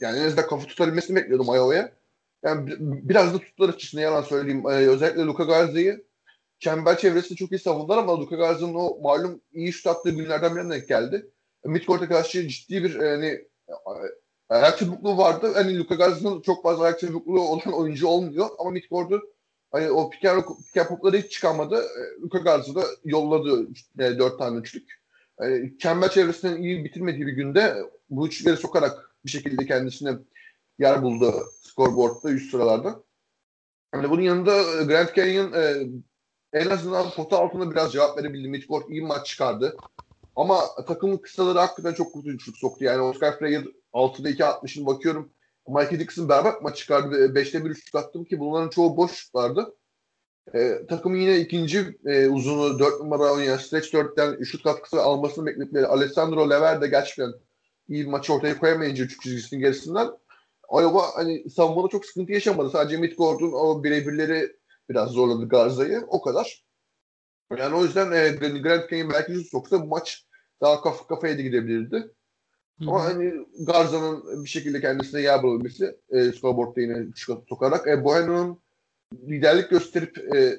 yani 0.00 0.18
en 0.18 0.24
azından 0.26 0.46
kafa 0.46 0.66
tutabilmesini 0.66 1.16
bekliyordum 1.16 1.54
Iowa'ya. 1.54 1.92
Yani 2.44 2.74
biraz 2.80 3.34
da 3.34 3.38
tuttular 3.38 3.68
açısından 3.68 4.02
yalan 4.02 4.22
söyleyeyim. 4.22 4.66
E, 4.66 4.70
özellikle 4.70 5.22
Luka 5.22 5.44
Garzi'yi 5.44 6.04
çember 6.58 6.98
çevresinde 6.98 7.38
çok 7.38 7.52
iyi 7.52 7.58
savundular 7.58 7.98
ama 7.98 8.20
Luka 8.20 8.36
Garzi'nin 8.36 8.74
o 8.74 8.98
malum 9.02 9.40
iyi 9.52 9.72
şut 9.72 9.86
attığı 9.86 10.10
günlerden 10.10 10.56
birine 10.56 10.70
denk 10.74 10.88
geldi. 10.88 11.30
Midcourt'a 11.64 12.08
karşı 12.08 12.48
ciddi 12.48 12.84
bir 12.84 13.00
e, 13.00 13.10
hani 13.10 13.48
ayak 14.48 14.78
çabukluğu 14.78 15.18
vardı. 15.18 15.52
Hani 15.54 15.78
Luka 15.78 15.94
Garzi'nin 15.94 16.40
çok 16.40 16.62
fazla 16.62 16.84
ayak 16.84 17.00
çabukluğu 17.00 17.40
olan 17.40 17.72
oyuncu 17.72 18.08
olmuyor 18.08 18.48
ama 18.58 18.70
midcourt'u 18.70 19.22
hani 19.70 19.90
o 19.90 20.10
pick 20.10 20.24
and 20.24 20.42
pop'ları 20.88 21.16
hiç 21.16 21.32
çıkamadı. 21.32 21.76
E, 21.76 22.22
Luka 22.22 22.38
Garzi 22.38 22.74
da 22.74 22.84
yolladı 23.04 23.68
e, 23.98 24.18
dört 24.18 24.38
tane 24.38 24.58
üçlük. 24.58 24.97
Yani 25.40 25.78
çember 25.78 26.10
çevresinden 26.10 26.62
iyi 26.62 26.84
bitirmediği 26.84 27.26
bir 27.26 27.32
günde 27.32 27.76
bu 28.10 28.26
üçleri 28.26 28.56
sokarak 28.56 29.10
bir 29.24 29.30
şekilde 29.30 29.66
kendisine 29.66 30.10
yer 30.78 31.02
buldu 31.02 31.34
scoreboard'da 31.62 32.30
üst 32.30 32.50
sıralarda. 32.50 33.02
Yani 33.94 34.10
bunun 34.10 34.22
yanında 34.22 34.82
Grant 34.84 35.14
Canyon 35.14 35.52
e, 35.52 35.86
en 36.52 36.70
azından 36.70 37.10
pota 37.10 37.38
altında 37.38 37.70
biraz 37.70 37.92
cevap 37.92 38.18
verebildi. 38.18 38.48
Midcourt 38.48 38.90
iyi 38.90 39.02
maç 39.02 39.26
çıkardı. 39.26 39.76
Ama 40.36 40.60
takımın 40.86 41.16
kısaları 41.16 41.58
hakikaten 41.58 41.94
çok 41.94 42.14
kötü 42.14 42.30
üçlük 42.30 42.56
soktu. 42.56 42.84
Yani 42.84 43.02
Oscar 43.02 43.38
Freyer 43.38 43.64
6'da 43.92 44.28
2 44.28 44.44
atmışını 44.44 44.86
bakıyorum. 44.86 45.32
Michael 45.68 46.00
Dixon 46.00 46.28
berbat 46.28 46.62
maç 46.62 46.76
çıkardı. 46.76 47.34
5'te 47.34 47.64
1 47.64 47.70
üçlük 47.70 47.94
attım 47.94 48.24
ki 48.24 48.40
bunların 48.40 48.68
çoğu 48.68 48.96
boş 48.96 49.12
şutlardı. 49.12 49.74
E, 50.54 50.86
takımın 50.88 51.16
yine 51.16 51.38
ikinci 51.38 51.98
e, 52.06 52.28
uzunu 52.28 52.78
4 52.78 53.00
numara 53.00 53.32
oynayan 53.32 53.56
Stretch 53.56 53.94
4'ten 53.94 54.44
şut 54.44 54.62
katkısı 54.62 55.02
almasını 55.02 55.46
bekledikleri 55.46 55.86
Alessandro 55.86 56.50
Lever 56.50 56.80
de 56.80 56.88
gerçekten 56.88 57.32
iyi 57.88 58.04
bir 58.04 58.10
maçı 58.10 58.34
ortaya 58.34 58.58
koyamayınca 58.58 59.04
üçlük 59.04 59.22
çizgisinin 59.22 59.60
gerisinden 59.60 60.08
Iowa 60.72 61.02
hani 61.14 61.50
savunmada 61.50 61.88
çok 61.88 62.06
sıkıntı 62.06 62.32
yaşamadı. 62.32 62.70
Sadece 62.70 62.96
Midgord'un 62.96 63.52
o 63.52 63.84
birebirleri 63.84 64.56
biraz 64.90 65.10
zorladı 65.10 65.48
Garza'yı. 65.48 66.04
O 66.08 66.22
kadar. 66.22 66.64
Yani 67.58 67.76
o 67.76 67.84
yüzden 67.84 68.12
e, 68.12 68.28
Grant 68.58 68.86
Kane 68.86 69.10
belki 69.10 69.32
şut 69.32 69.48
soksa 69.50 69.82
bu 69.82 69.86
maç 69.86 70.26
daha 70.60 70.82
kaf 70.82 71.08
kafaya 71.08 71.38
da 71.38 71.42
gidebilirdi. 71.42 71.96
Hı-hı. 71.96 72.88
Ama 72.88 73.04
hani 73.04 73.46
Garza'nın 73.60 74.44
bir 74.44 74.48
şekilde 74.48 74.80
kendisine 74.80 75.20
yer 75.20 75.42
bulabilmesi 75.42 75.96
e, 76.10 76.32
scoreboard'da 76.32 76.80
yine 76.80 77.06
sokarak 77.48 77.88
e, 77.88 78.04
Boheno'nun 78.04 78.60
liderlik 79.14 79.70
gösterip 79.70 80.34
e, 80.34 80.58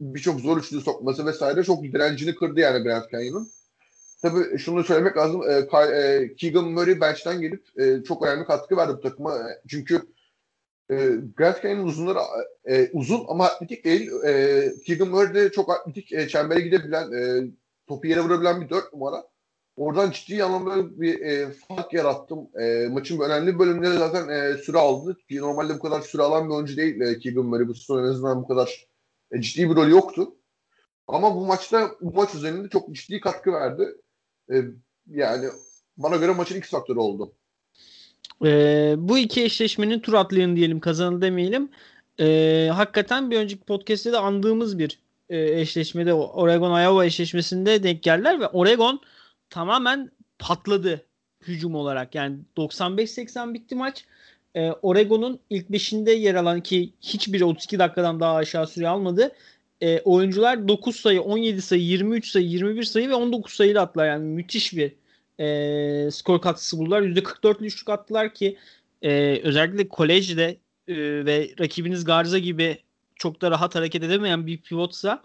birçok 0.00 0.40
zor 0.40 0.58
üçlü 0.58 0.80
sokması 0.80 1.26
vesaire 1.26 1.62
çok 1.62 1.82
direncini 1.82 2.34
kırdı 2.34 2.60
yani 2.60 2.82
Grant 2.82 3.10
Canyon'un. 3.10 3.48
Tabii 4.22 4.58
şunu 4.58 4.84
söylemek 4.84 5.16
lazım. 5.16 5.42
E, 5.50 5.78
e, 5.78 6.34
Keegan 6.36 6.64
Murray 6.64 7.00
bench'ten 7.00 7.40
gelip 7.40 7.78
e, 7.78 8.02
çok 8.04 8.26
önemli 8.26 8.44
katkı 8.44 8.76
verdi 8.76 8.92
bu 8.92 9.00
takıma. 9.00 9.38
E, 9.38 9.60
çünkü 9.68 10.02
e, 10.90 10.96
Grant 11.36 11.62
Canyon'un 11.62 11.86
uzunları 11.86 12.18
e, 12.64 12.90
uzun 12.92 13.24
ama 13.28 13.44
atletik 13.44 13.84
değil. 13.84 14.10
E, 14.26 14.64
Keegan 14.86 15.08
Murray 15.08 15.34
de 15.34 15.52
çok 15.52 15.70
atletik, 15.70 16.12
e, 16.12 16.28
çembere 16.28 16.60
gidebilen, 16.60 17.12
e, 17.12 17.50
topu 17.86 18.06
yere 18.06 18.20
vurabilen 18.20 18.60
bir 18.60 18.68
dört 18.68 18.92
numara. 18.92 19.24
Oradan 19.76 20.10
ciddi 20.10 20.44
anlamda 20.44 21.00
bir 21.00 21.20
e, 21.20 21.52
fark 21.52 21.92
yarattım. 21.92 22.48
E, 22.60 22.88
maçın 22.88 23.20
önemli 23.20 23.58
bölümleri 23.58 23.98
zaten 23.98 24.28
e, 24.28 24.58
süre 24.58 24.78
aldı. 24.78 25.16
Normalde 25.30 25.74
bu 25.74 25.78
kadar 25.78 26.00
süre 26.00 26.22
alan 26.22 26.48
bir 26.48 26.54
oyuncu 26.54 26.76
değil 26.76 27.00
e, 27.00 27.18
Keegan 27.18 27.44
Murray. 27.44 27.68
Bu 27.68 27.74
sezon 27.74 28.04
en 28.04 28.08
azından 28.08 28.42
bu 28.42 28.48
kadar 28.48 28.86
e, 29.32 29.40
ciddi 29.40 29.70
bir 29.70 29.74
rol 29.74 29.88
yoktu. 29.88 30.34
Ama 31.08 31.34
bu 31.34 31.46
maçta 31.46 31.90
bu 32.00 32.14
maç 32.14 32.34
üzerinde 32.34 32.68
çok 32.68 32.94
ciddi 32.94 33.20
katkı 33.20 33.52
verdi. 33.52 33.88
E, 34.52 34.54
yani 35.10 35.46
bana 35.96 36.16
göre 36.16 36.32
maçın 36.32 36.58
X 36.58 36.70
faktörü 36.70 36.98
oldu. 36.98 37.32
E, 38.44 38.94
bu 38.98 39.18
iki 39.18 39.44
eşleşmenin 39.44 40.00
tur 40.00 40.14
atlayanı 40.14 40.56
diyelim 40.56 40.80
kazanı 40.80 41.22
demeyelim. 41.22 41.68
E, 42.20 42.68
hakikaten 42.72 43.30
bir 43.30 43.36
önceki 43.36 43.64
podcast'te 43.64 44.12
de 44.12 44.18
andığımız 44.18 44.78
bir 44.78 44.98
e, 45.28 45.60
eşleşmede 45.60 46.10
Oregon-Iowa 46.12 47.06
eşleşmesinde 47.06 47.82
denk 47.82 48.02
geldiler 48.02 48.40
ve 48.40 48.46
Oregon 48.46 49.00
tamamen 49.50 50.10
patladı 50.38 51.06
hücum 51.40 51.74
olarak. 51.74 52.14
Yani 52.14 52.38
95-80 52.56 53.54
bitti 53.54 53.74
maç. 53.74 54.04
Ee, 54.54 54.70
Oregon'un 54.70 55.40
ilk 55.50 55.70
5'inde 55.70 56.10
yer 56.10 56.34
alan 56.34 56.60
ki 56.60 56.92
hiçbiri 57.00 57.44
32 57.44 57.78
dakikadan 57.78 58.20
daha 58.20 58.34
aşağı 58.34 58.66
süre 58.66 58.88
almadı. 58.88 59.32
Ee, 59.80 60.00
oyuncular 60.00 60.68
9 60.68 60.96
sayı, 60.96 61.22
17 61.22 61.62
sayı, 61.62 61.82
23 61.82 62.30
sayı, 62.30 62.46
21 62.46 62.82
sayı 62.82 63.08
ve 63.08 63.14
19 63.14 63.52
sayıyla 63.52 63.82
attılar. 63.82 64.06
Yani 64.06 64.24
müthiş 64.24 64.76
bir 64.76 64.92
e, 65.40 66.10
skor 66.10 66.40
katkısı 66.40 66.78
buldular. 66.78 67.02
%44'lü 67.02 67.64
üçlük 67.64 67.88
attılar 67.88 68.34
ki 68.34 68.56
e, 69.02 69.40
özellikle 69.42 69.88
kolejde 69.88 70.56
e, 70.88 70.96
ve 71.26 71.50
rakibiniz 71.60 72.04
Garza 72.04 72.38
gibi 72.38 72.78
çok 73.14 73.42
da 73.42 73.50
rahat 73.50 73.74
hareket 73.74 74.02
edemeyen 74.02 74.46
bir 74.46 74.58
pivotsa 74.58 75.22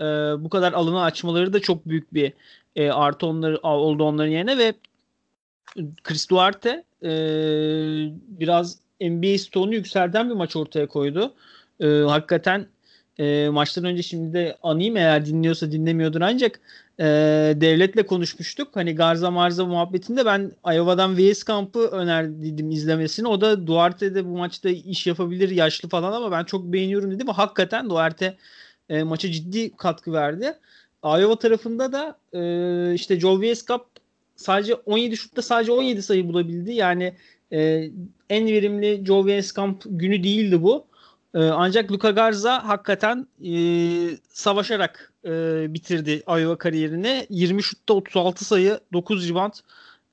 e, 0.00 0.04
bu 0.44 0.48
kadar 0.48 0.72
alanı 0.72 1.02
açmaları 1.02 1.52
da 1.52 1.60
çok 1.60 1.88
büyük 1.88 2.14
bir 2.14 2.32
e, 2.78 2.90
artı 2.90 3.26
onları 3.26 3.58
oldu 3.58 4.04
onların 4.04 4.30
yerine 4.30 4.58
ve 4.58 4.74
Chris 6.04 6.30
Duarte 6.30 6.84
e, 7.02 7.10
biraz 8.28 8.78
NBA 9.00 9.38
stoğunu 9.38 9.74
yükselten 9.74 10.30
bir 10.30 10.34
maç 10.34 10.56
ortaya 10.56 10.86
koydu. 10.86 11.34
E, 11.80 11.86
hakikaten 11.86 12.66
e, 13.18 13.48
maçtan 13.48 13.84
önce 13.84 14.02
şimdi 14.02 14.32
de 14.32 14.56
anayım 14.62 14.96
eğer 14.96 15.26
dinliyorsa 15.26 15.72
dinlemiyordur 15.72 16.20
ancak 16.20 16.60
e, 16.98 17.04
devletle 17.56 18.06
konuşmuştuk. 18.06 18.68
Hani 18.76 18.94
Garza 18.94 19.30
Marza 19.30 19.66
muhabbetinde 19.66 20.26
ben 20.26 20.52
Iowa'dan 20.74 21.16
VS 21.18 21.42
Kamp'ı 21.42 21.80
önerdim 21.80 22.70
izlemesini. 22.70 23.28
O 23.28 23.40
da 23.40 23.66
Duarte 23.66 24.14
de 24.14 24.24
bu 24.24 24.38
maçta 24.38 24.68
iş 24.68 25.06
yapabilir 25.06 25.50
yaşlı 25.50 25.88
falan 25.88 26.12
ama 26.12 26.32
ben 26.32 26.44
çok 26.44 26.64
beğeniyorum 26.64 27.10
dedi 27.10 27.28
ve 27.28 27.32
hakikaten 27.32 27.90
Duarte 27.90 28.36
e, 28.88 29.02
maça 29.02 29.32
ciddi 29.32 29.76
katkı 29.76 30.12
verdi. 30.12 30.54
Iowa 31.04 31.38
tarafında 31.38 31.92
da 31.92 32.18
e, 32.32 32.94
işte 32.94 33.20
Joel 33.20 33.40
Viescap 33.40 33.86
sadece 34.36 34.74
17 34.74 35.16
şutta 35.16 35.42
sadece 35.42 35.72
17 35.72 36.02
sayı 36.02 36.28
bulabildi. 36.28 36.72
Yani 36.72 37.14
e, 37.52 37.90
en 38.30 38.46
verimli 38.46 39.02
Joel 39.06 39.26
Viescamp 39.26 39.82
günü 39.86 40.22
değildi 40.22 40.62
bu. 40.62 40.86
E, 41.34 41.38
ancak 41.38 41.92
Luka 41.92 42.10
Garza 42.10 42.68
hakikaten 42.68 43.26
e, 43.44 43.52
savaşarak 44.28 45.12
e, 45.24 45.30
bitirdi 45.74 46.22
Iowa 46.28 46.58
kariyerini. 46.58 47.26
20 47.30 47.62
şutta 47.62 47.94
36 47.94 48.44
sayı, 48.44 48.80
9 48.92 49.30
rebound, 49.30 49.52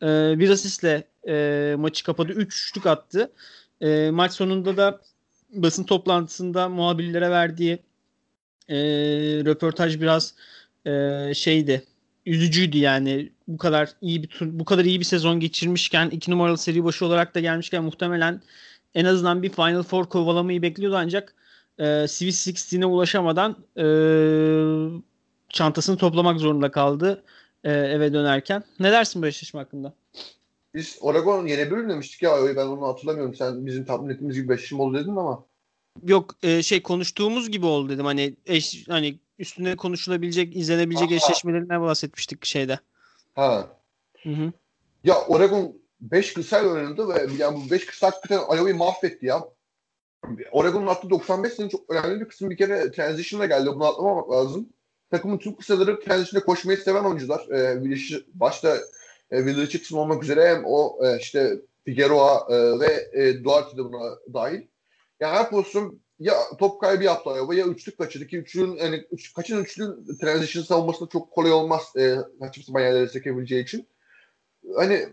e, 0.01 0.39
bir 0.39 0.49
asistle 0.49 1.03
e, 1.27 1.75
maçı 1.77 2.03
kapadı. 2.03 2.31
3 2.31 2.53
şutluk 2.55 2.87
attı. 2.87 3.31
E, 3.81 4.11
maç 4.11 4.33
sonunda 4.33 4.77
da 4.77 5.01
basın 5.53 5.83
toplantısında 5.83 6.69
muhabirlere 6.69 7.29
verdiği 7.29 7.79
e, 8.69 8.77
röportaj 9.45 10.01
biraz 10.01 10.35
e, 10.85 11.33
şeydi 11.33 11.83
üzücüydü 12.25 12.77
yani 12.77 13.31
bu 13.47 13.57
kadar 13.57 13.89
iyi 14.01 14.23
bir 14.23 14.27
tur, 14.27 14.47
bu 14.51 14.65
kadar 14.65 14.85
iyi 14.85 14.99
bir 14.99 15.05
sezon 15.05 15.39
geçirmişken 15.39 16.09
iki 16.09 16.31
numaralı 16.31 16.57
seri 16.57 16.83
başı 16.83 17.05
olarak 17.05 17.35
da 17.35 17.39
gelmişken 17.39 17.83
muhtemelen 17.83 18.41
en 18.95 19.05
azından 19.05 19.43
bir 19.43 19.49
Final 19.49 19.83
Four 19.83 20.05
kovalamayı 20.05 20.61
bekliyordu 20.61 20.95
ancak 20.97 21.35
e, 21.79 22.07
Swiss 22.07 22.47
16'e 22.47 22.85
ulaşamadan 22.85 23.55
e, 23.77 23.85
çantasını 25.49 25.97
toplamak 25.97 26.39
zorunda 26.39 26.71
kaldı 26.71 27.23
e, 27.63 27.71
eve 27.71 28.13
dönerken. 28.13 28.63
Ne 28.79 28.91
dersin 28.91 29.21
bu 29.21 29.27
eşleşme 29.27 29.59
hakkında? 29.59 29.93
Biz 30.73 30.97
Oregon 31.01 31.47
yenebilir 31.47 31.89
demiştik 31.89 32.21
ya 32.21 32.31
ben 32.55 32.67
onu 32.67 32.87
hatırlamıyorum. 32.87 33.35
Sen 33.35 33.65
bizim 33.65 33.85
tahmin 33.85 34.09
ettiğimiz 34.09 34.35
gibi 34.35 34.49
5 34.49 34.73
oldu 34.73 34.97
dedin 34.97 35.15
ama. 35.15 35.45
Yok 36.03 36.35
e, 36.43 36.63
şey 36.63 36.81
konuştuğumuz 36.81 37.51
gibi 37.51 37.65
oldu 37.65 37.89
dedim. 37.89 38.05
Hani 38.05 38.35
eş, 38.45 38.87
hani 38.89 39.19
üstüne 39.39 39.75
konuşulabilecek, 39.75 40.55
izlenebilecek 40.55 41.07
Aha. 41.07 41.15
eşleşmelerinden 41.15 41.81
bahsetmiştik 41.81 42.45
şeyde. 42.45 42.79
Ha. 43.35 43.67
Hı 44.23 44.29
hı. 44.29 44.51
Ya 45.03 45.21
Oregon 45.21 45.81
5 46.01 46.33
kısa 46.33 46.65
oynadı 46.65 47.09
ve 47.09 47.27
yani 47.37 47.57
bu 47.57 47.71
5 47.71 47.85
kısa 47.85 48.07
hakikaten 48.07 48.37
Iowa'yı 48.37 48.75
mahvetti 48.75 49.25
ya. 49.25 49.43
Oregon'un 50.51 50.87
attığı 50.87 51.09
95 51.09 51.53
senin 51.53 51.69
çok 51.69 51.89
önemli 51.89 52.19
bir 52.19 52.29
kısmı 52.29 52.49
bir 52.49 52.57
kere 52.57 52.91
transition'la 52.91 53.45
geldi. 53.45 53.67
Bunu 53.67 53.85
atlamamak 53.85 54.31
lazım. 54.31 54.69
Takımın 55.11 55.37
tüm 55.37 55.55
kısaları 55.55 55.99
transition'da 55.99 56.45
koşmayı 56.45 56.77
seven 56.77 57.03
oyuncular. 57.03 57.47
Ee, 57.49 57.81
başta 58.33 58.77
e, 59.31 59.37
Will 59.37 59.61
Richardson 59.61 59.97
olmak 59.97 60.23
üzere 60.23 60.47
hem 60.47 60.63
o 60.65 61.05
e, 61.05 61.17
işte 61.19 61.61
Figueroa 61.85 62.47
e, 62.49 62.79
ve 62.79 63.09
e, 63.13 63.43
Duarte 63.43 63.77
de 63.77 63.83
buna 63.83 64.17
dahil. 64.33 64.61
Yani 65.19 65.37
her 65.37 65.49
pozisyon 65.49 65.99
ya 66.19 66.35
top 66.59 66.81
kaybı 66.81 67.03
yaptı 67.03 67.29
Iowa 67.29 67.55
ya 67.55 67.65
üçlük 67.65 67.97
kaçırdı 67.97 68.27
ki 68.27 68.37
üçlüğün 68.37 68.75
yani 68.75 69.05
üç, 69.11 69.33
kaçın 69.33 69.63
üçlüğün 69.63 70.17
transition 70.21 70.63
savunması 70.63 71.05
da 71.05 71.09
çok 71.09 71.31
kolay 71.31 71.51
olmaz 71.51 71.81
e, 71.97 72.15
kaçıp 72.39 72.63
zaman 72.63 72.81
yerlere 72.81 73.07
sekebileceği 73.07 73.63
için. 73.63 73.87
Hani 74.75 75.09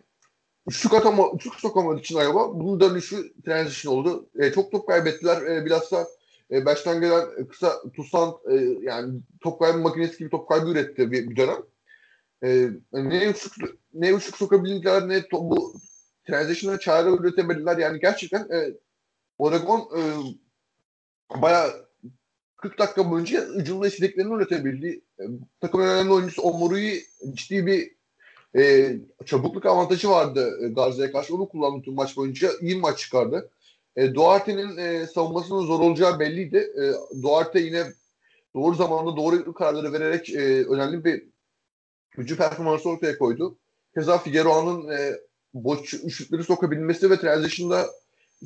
üçlük 0.69 0.95
atama, 0.95 1.31
üçlük 1.35 1.55
sokamadığı 1.55 2.01
için 2.01 2.19
Iowa 2.19 2.61
bunun 2.61 2.81
dönüşü 2.81 3.43
transition 3.45 3.97
oldu. 3.97 4.29
E, 4.39 4.53
çok 4.53 4.73
top 4.73 4.89
kaybettiler. 4.89 5.43
E, 5.43 5.65
bilhassa 5.65 6.07
e, 6.51 6.65
baştan 6.65 7.01
gelen 7.01 7.47
kısa 7.49 7.83
Tusan 7.97 8.35
e, 8.51 8.55
yani 8.83 9.21
top 9.41 9.61
kaybı 9.61 9.79
makinesi 9.79 10.19
gibi 10.19 10.31
top 10.31 10.49
kaybı 10.49 10.71
üretti 10.71 11.13
bir, 11.13 11.31
bir 11.31 11.37
dönem. 11.37 11.63
E, 12.45 12.69
ne 12.93 13.25
üçlük, 13.25 13.79
ne 13.95 14.11
üçlük 14.11 14.37
sokabildiler 14.37 15.09
ne 15.09 15.29
to, 15.29 15.51
bu 15.51 15.75
transition'a 16.27 16.79
çare 16.79 17.11
üretemediler. 17.11 17.79
Yani 17.79 18.01
gerçekten 18.01 18.41
e, 18.41 18.75
Oregon 19.39 19.81
e, 19.81 20.01
bayağı 21.43 21.87
40 22.57 22.79
dakika 22.79 23.11
boyunca 23.11 23.49
hücumda 23.49 23.87
istediklerini 23.87 24.35
üretebildi. 24.35 25.01
E, 25.21 25.25
takımın 25.61 25.87
önemli 25.87 26.13
oyuncusu 26.13 26.43
Omoru'yu 26.43 27.01
ciddi 27.35 27.67
bir 27.67 27.91
e, 28.57 28.93
çabukluk 29.27 29.67
avantajı 29.67 30.11
vardı 30.11 30.59
e, 30.63 30.69
Garza'ya 30.69 31.13
karşı. 31.13 31.35
Onu 31.35 31.49
kullandı 31.49 31.83
tüm 31.85 31.95
maç 31.95 32.17
boyunca. 32.17 32.51
İyi 32.61 32.77
maç 32.77 32.99
çıkardı. 32.99 33.51
E, 33.97 34.15
Duarte'nin 34.15 34.77
e, 34.77 35.07
savunmasının 35.07 35.67
zor 35.67 35.81
olacağı 35.81 36.21
belliydi. 36.21 36.57
E, 36.57 36.83
Duarte 37.23 37.61
yine 37.61 37.85
doğru 38.55 38.75
zamanda 38.75 39.17
doğru 39.17 39.55
kararları 39.55 39.93
vererek 39.93 40.31
e, 40.31 40.67
önemli 40.67 41.05
bir 41.05 41.23
hücum 42.19 42.39
performansı 42.39 42.89
ortaya 42.89 43.19
koydu. 43.19 43.59
Keza 43.95 44.19
Figueroa'nın 44.19 44.89
e, 44.89 45.21
boş 45.55 45.95
üçlükleri 45.95 46.45
sokabilmesi 46.45 47.11
ve 47.11 47.21
transition'da 47.21 47.87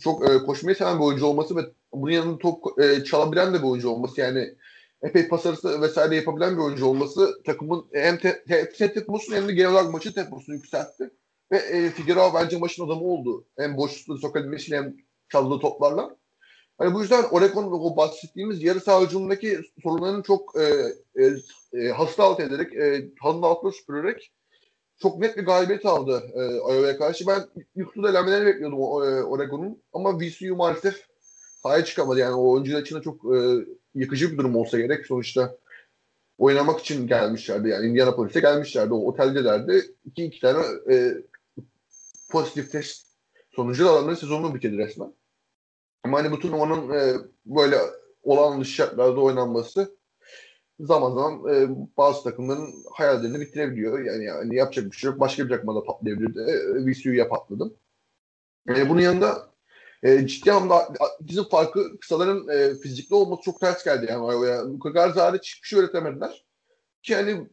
çok 0.01 0.31
e, 0.31 0.39
koşmayı 0.39 0.77
seven 0.77 0.99
bir 0.99 1.05
oyuncu 1.05 1.27
olması 1.27 1.57
ve 1.57 1.61
bunun 2.03 2.13
yanında 2.13 2.39
top 2.39 2.81
e, 2.81 3.05
çalabilen 3.05 3.55
de 3.55 3.59
bir 3.59 3.69
oyuncu 3.69 3.89
olması 3.89 4.21
yani 4.21 4.55
epey 5.03 5.29
pas 5.29 5.47
arası 5.47 5.83
vesaire 5.83 6.17
yapabilen 6.17 6.57
bir 6.57 6.63
oyuncu 6.63 6.87
olması 6.87 7.43
takımın 7.47 7.87
hem 7.93 8.19
te, 8.19 8.45
te, 8.45 8.71
te 8.71 8.93
temposunu 8.93 9.37
hem 9.37 9.49
de 9.49 9.53
genel 9.53 9.71
olarak 9.71 9.93
maçın 9.93 10.13
temposunu 10.13 10.55
yükseltti. 10.55 11.11
Ve 11.53 11.57
e, 11.57 11.91
Figueroa 11.91 12.35
bence 12.35 12.59
maçın 12.59 12.87
adamı 12.87 13.05
oldu. 13.05 13.45
Hem 13.59 13.77
boşlukları 13.77 14.19
sokabilmesiyle 14.19 14.77
hem 14.77 14.97
çaldığı 15.29 15.61
toplarla. 15.61 16.17
Hani 16.79 16.95
bu 16.95 17.01
yüzden 17.01 17.23
Oregon 17.23 17.65
o 17.73 17.97
bahsettiğimiz 17.97 18.63
yarı 18.63 18.81
saha 18.81 19.03
hücumundaki 19.03 19.61
sorunlarını 19.83 20.23
çok 20.23 20.61
e, 20.61 20.65
e, 21.23 21.33
e, 21.73 21.89
hasta 21.89 22.25
alt 22.25 22.41
ederek, 22.41 22.75
e, 22.75 23.09
hasta 23.21 23.47
altına 23.47 23.73
süpürerek 23.73 24.33
çok 25.03 25.19
net 25.19 25.37
bir 25.37 25.45
galibiyet 25.47 25.87
aldı 25.87 26.23
e, 26.35 26.57
Iowa'ya 26.57 26.99
karşı. 26.99 27.27
Ben 27.27 27.43
turda 27.95 28.11
elenmeleri 28.11 28.47
bekliyordum 28.47 28.79
e, 28.79 29.23
Oregon'un 29.23 29.83
ama 29.93 30.21
VCU 30.21 30.57
maalesef 30.57 31.07
sahaya 31.67 31.85
çıkamadı. 31.85 32.21
Yani 32.21 32.35
o 32.35 32.51
oyuncular 32.51 32.83
için 32.83 32.97
de 32.97 33.03
çok 33.03 33.37
e, 33.37 33.39
yıkıcı 33.95 34.33
bir 34.33 34.39
durum 34.39 34.57
olsa 34.57 34.79
gerek. 34.79 35.07
Sonuçta 35.07 35.57
oynamak 36.39 36.81
için 36.81 37.07
gelmişlerdi. 37.07 37.69
Yani 37.69 37.87
Indianapolis'e 37.87 38.41
gelmişlerdi. 38.41 38.95
O 38.95 38.99
oteldelerdi. 38.99 39.83
İki, 40.05 40.25
iki 40.25 40.41
tane 40.41 40.65
e, 40.91 41.15
pozitif 42.31 42.73
test 42.73 43.07
sonucu 43.51 43.91
adamların 43.91 44.15
sezonunu 44.15 44.55
bitirdi 44.55 44.79
resmen. 44.79 45.13
Ama 46.05 46.19
hani 46.19 46.31
bu 46.31 46.39
turnuvanın 46.39 46.91
e, 46.91 47.15
böyle 47.47 47.77
olan 48.23 48.61
dışı 48.61 48.73
şartlarda 48.73 49.21
oynanması 49.21 49.97
zaman 50.81 51.15
zaman 51.15 51.55
e, 51.55 51.69
bazı 51.97 52.23
takımların 52.23 52.75
hayallerini 52.93 53.41
bitirebiliyor. 53.41 54.05
Yani, 54.05 54.25
yani 54.25 54.57
yapacak 54.57 54.93
bir 54.93 54.97
şey 54.97 55.11
yok. 55.11 55.21
Başka 55.21 55.45
bir 55.45 55.51
takıma 55.51 55.75
da 55.75 55.85
patlayabilirdi. 55.85 56.41
E, 56.41 56.87
VCU'ya 56.87 57.29
patladım. 57.29 57.75
E, 58.69 58.89
bunun 58.89 59.01
yanında 59.01 59.56
e, 60.03 60.27
ciddi 60.27 60.53
anlamda 60.53 60.89
bizim 61.21 61.45
farkı 61.45 61.99
kısaların 62.01 62.49
e, 62.49 62.75
fizikli 62.75 63.15
olması 63.15 63.43
çok 63.43 63.61
ters 63.61 63.85
geldi. 63.85 64.07
Yani 64.09 64.33
Iowa. 64.33 64.73
Luka 64.73 64.89
Garza 64.89 65.27
hariç 65.27 65.55
hiçbir 65.55 65.69
şey 65.69 65.79
öğretemediler. 65.79 66.45
Ki 67.03 67.13
yani 67.13 67.49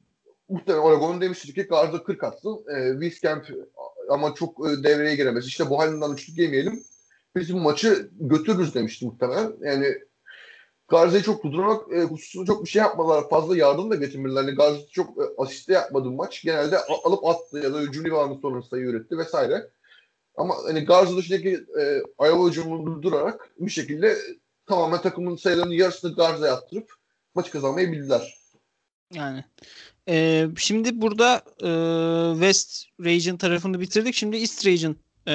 muhtemelen 0.50 0.84
Oregon'un 0.84 1.22
demiştik 1.22 1.56
ki 1.56 1.64
Garza 1.64 2.04
40 2.04 2.24
atsın. 2.24 2.66
E, 2.76 2.92
Wieskamp 2.92 3.46
ama 4.10 4.34
çok 4.36 4.70
e, 4.70 4.84
devreye 4.84 5.16
giremez. 5.16 5.48
İşte 5.48 5.70
bu 5.70 5.80
halinden 5.80 6.12
üçlük 6.12 6.38
yemeyelim. 6.38 6.84
Biz 7.36 7.54
bu 7.54 7.58
maçı 7.58 8.10
götürürüz 8.20 8.76
demişti 8.76 9.06
muhtemelen. 9.06 9.54
Yani 9.62 9.96
Garza'yı 10.88 11.24
çok 11.24 11.44
durdurmak 11.44 11.94
e, 11.94 12.04
hususunda 12.04 12.46
çok 12.46 12.66
bir 12.66 12.70
şey 12.70 12.82
yapmadılar. 12.82 13.30
Fazla 13.30 13.58
yardım 13.58 13.92
da 13.92 13.96
getirmediler. 13.96 14.44
Yani 14.44 14.56
Garza 14.56 14.88
çok 14.92 15.18
e, 15.18 15.22
asiste 15.38 15.74
yapmadı 15.74 16.12
maç. 16.12 16.44
Genelde 16.44 16.78
alıp 17.04 17.26
attı 17.26 17.58
ya 17.58 17.74
da 17.74 17.80
hücum 17.80 18.06
livanı 18.06 18.40
sonra 18.42 18.62
sayı 18.62 18.84
üretti 18.84 19.18
vesaire. 19.18 19.70
Ama 20.36 20.56
hani 20.64 20.86
Garza 20.86 21.18
dışındaki 21.18 21.66
e, 21.80 22.02
Iowa 22.26 22.50
hücumunu 22.50 22.86
durdurarak 22.86 23.50
bir 23.60 23.72
şekilde 23.72 24.18
tamamen 24.66 25.02
takımın 25.02 25.36
sayılarının 25.36 25.74
yarısını 25.74 26.16
Garza'ya 26.16 26.54
attırıp 26.54 26.94
maçı 27.36 27.52
kazanmayı 27.52 27.92
bildiler. 27.92 28.38
Yani 29.14 29.44
e, 30.10 30.48
şimdi 30.58 31.02
burada 31.02 31.44
e, 31.62 31.70
West 32.34 32.86
Region 33.04 33.38
tarafını 33.38 33.80
bitirdik. 33.80 34.16
Şimdi 34.16 34.38
East 34.38 34.66
Region 34.66 34.96
e, 35.28 35.34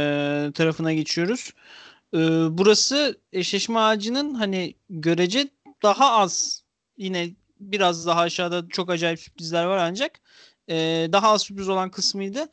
tarafına 0.55 0.93
geçiyoruz. 0.93 1.53
E, 2.15 2.19
burası 2.51 3.21
eşleşme 3.33 3.79
ağacının 3.79 4.35
hani 4.35 4.75
görece 4.91 5.49
daha 5.83 6.13
az 6.13 6.63
yine 6.97 7.31
biraz 7.61 8.07
daha 8.07 8.21
aşağıda 8.21 8.69
çok 8.69 8.91
acayip 8.91 9.21
sürprizler 9.21 9.65
var 9.65 9.79
ancak 9.79 10.21
e, 10.69 11.09
daha 11.13 11.31
az 11.31 11.43
sürpriz 11.43 11.69
olan 11.69 11.91
kısmıydı. 11.91 12.49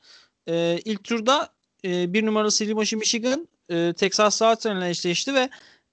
E, 0.48 0.80
ilk 0.86 1.04
turda 1.04 1.55
e, 1.86 2.14
bir 2.14 2.26
numaralı 2.26 2.52
Silvaşı 2.52 2.98
Michigan 2.98 3.48
e, 3.70 3.94
Texas 3.94 4.36
Southern 4.36 4.82
eşleşti 4.82 5.34
ve 5.34 5.50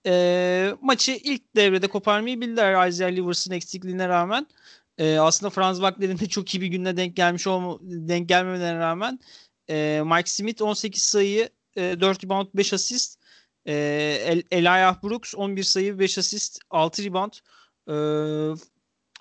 e, 0.07 0.75
maçı 0.81 1.13
ilk 1.13 1.57
devrede 1.57 1.87
koparmayı 1.87 2.41
bildiler 2.41 2.89
Isaiah 2.89 3.11
Livers'ın 3.11 3.53
eksikliğine 3.53 4.09
rağmen. 4.09 4.47
E, 4.99 5.19
aslında 5.19 5.51
Franz 5.51 5.77
Wagner'in 5.77 6.19
de 6.19 6.27
çok 6.27 6.55
iyi 6.55 6.61
bir 6.61 6.67
gününe 6.67 6.97
denk 6.97 7.17
gelmiş 7.17 7.47
olma, 7.47 7.79
denk 7.83 8.29
gelmemelerine 8.29 8.79
rağmen 8.79 9.19
e, 9.71 10.03
Mike 10.05 10.31
Smith 10.31 10.63
18 10.63 11.03
sayı, 11.03 11.51
e, 11.77 12.01
4 12.01 12.25
rebound, 12.25 12.47
5 12.55 12.73
asist. 12.73 13.19
E, 13.67 13.75
El 14.27 14.43
Elijah 14.51 15.03
Brooks 15.03 15.35
11 15.35 15.63
sayı, 15.63 15.99
5 15.99 16.19
asist, 16.19 16.59
6 16.71 17.05
rebound. 17.05 17.33
E, 17.89 17.95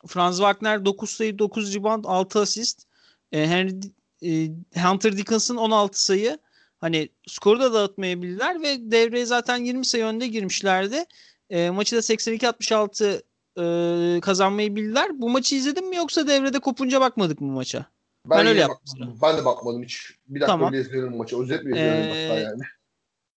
Franz 0.08 0.38
Wagner 0.38 0.86
9 0.86 1.10
sayı, 1.10 1.40
9 1.40 1.76
rebound, 1.76 2.06
6 2.06 2.40
asist. 2.40 2.88
E, 3.32 3.48
Henry 3.48 3.80
e, 4.24 4.52
Hunter 4.82 5.18
Dickinson 5.18 5.56
16 5.56 6.04
sayı. 6.04 6.40
Hani 6.82 7.10
skoru 7.28 7.60
da 7.60 7.74
dağıtmayabildiler 7.74 8.62
ve 8.62 8.92
devreye 8.92 9.26
zaten 9.26 9.58
20 9.58 9.86
sayı 9.86 10.04
önde 10.04 10.28
girmişlerdi. 10.28 11.06
E, 11.50 11.70
maçı 11.70 11.96
da 11.96 12.00
82-66 12.00 13.22
e, 13.58 14.20
kazanmayı 14.20 14.76
bildiler. 14.76 15.22
Bu 15.22 15.30
maçı 15.30 15.56
izledin 15.56 15.90
mi 15.90 15.96
yoksa 15.96 16.28
devrede 16.28 16.60
kopunca 16.60 17.02
bakmadık 17.02 17.42
mı 17.42 17.52
maça? 17.52 17.86
Ben, 18.26 18.40
ben 18.40 18.48
öyle 18.48 18.60
yaptım. 18.60 19.20
Ben 19.22 19.38
de 19.38 19.46
bakmadım 19.46 19.84
hiç. 19.84 20.12
Bir 20.28 20.40
dakika 20.40 20.54
tamam. 20.54 20.74
izleyelim 20.74 21.18
maçı. 21.18 21.42
Özet 21.42 21.64
mi 21.64 21.72
izleyelim 21.72 22.10
ee, 22.10 22.28
hatta 22.28 22.40
yani. 22.40 22.62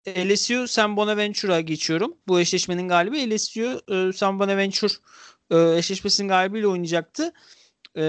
LSU 0.07 0.69
San 0.69 0.97
Bonaventure'a 0.97 1.61
geçiyorum. 1.61 2.15
Bu 2.29 2.41
eşleşmenin 2.41 2.89
galibi 2.89 3.35
LSU 3.35 3.81
e, 3.89 4.13
San 4.13 4.39
Bonaventure 4.39 4.93
e, 5.51 5.79
eşleşmesinin 5.79 6.29
galibiyle 6.29 6.67
oynayacaktı. 6.67 7.33
E, 7.97 8.05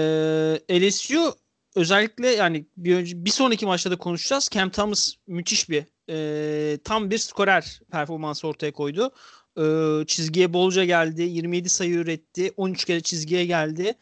LSU 0.70 1.34
özellikle 1.76 2.28
yani 2.28 2.66
bir 2.76 2.96
önce 2.96 3.24
bir 3.24 3.30
sonraki 3.30 3.66
maçta 3.66 3.90
da 3.90 3.96
konuşacağız. 3.96 4.48
Cam 4.52 4.70
Thomas 4.70 5.14
müthiş 5.26 5.70
bir 5.70 5.84
e, 6.10 6.78
tam 6.84 7.10
bir 7.10 7.18
skorer 7.18 7.80
performansı 7.90 8.48
ortaya 8.48 8.72
koydu. 8.72 9.10
E, 9.58 9.64
çizgiye 10.06 10.52
bolca 10.52 10.84
geldi. 10.84 11.22
27 11.22 11.68
sayı 11.68 11.94
üretti. 11.94 12.52
13 12.56 12.84
kere 12.84 13.00
çizgiye 13.00 13.46
geldi. 13.46 13.94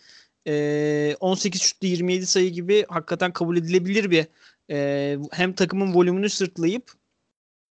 E, 0.47 1.17
18 1.21 1.63
şutlu 1.63 1.87
27 1.87 2.27
sayı 2.27 2.51
gibi 2.51 2.85
hakikaten 2.89 3.33
kabul 3.33 3.57
edilebilir 3.57 4.11
bir 4.11 4.27
e, 4.71 5.19
hem 5.33 5.53
takımın 5.53 5.95
volümünü 5.95 6.31
sırtlayıp 6.31 6.93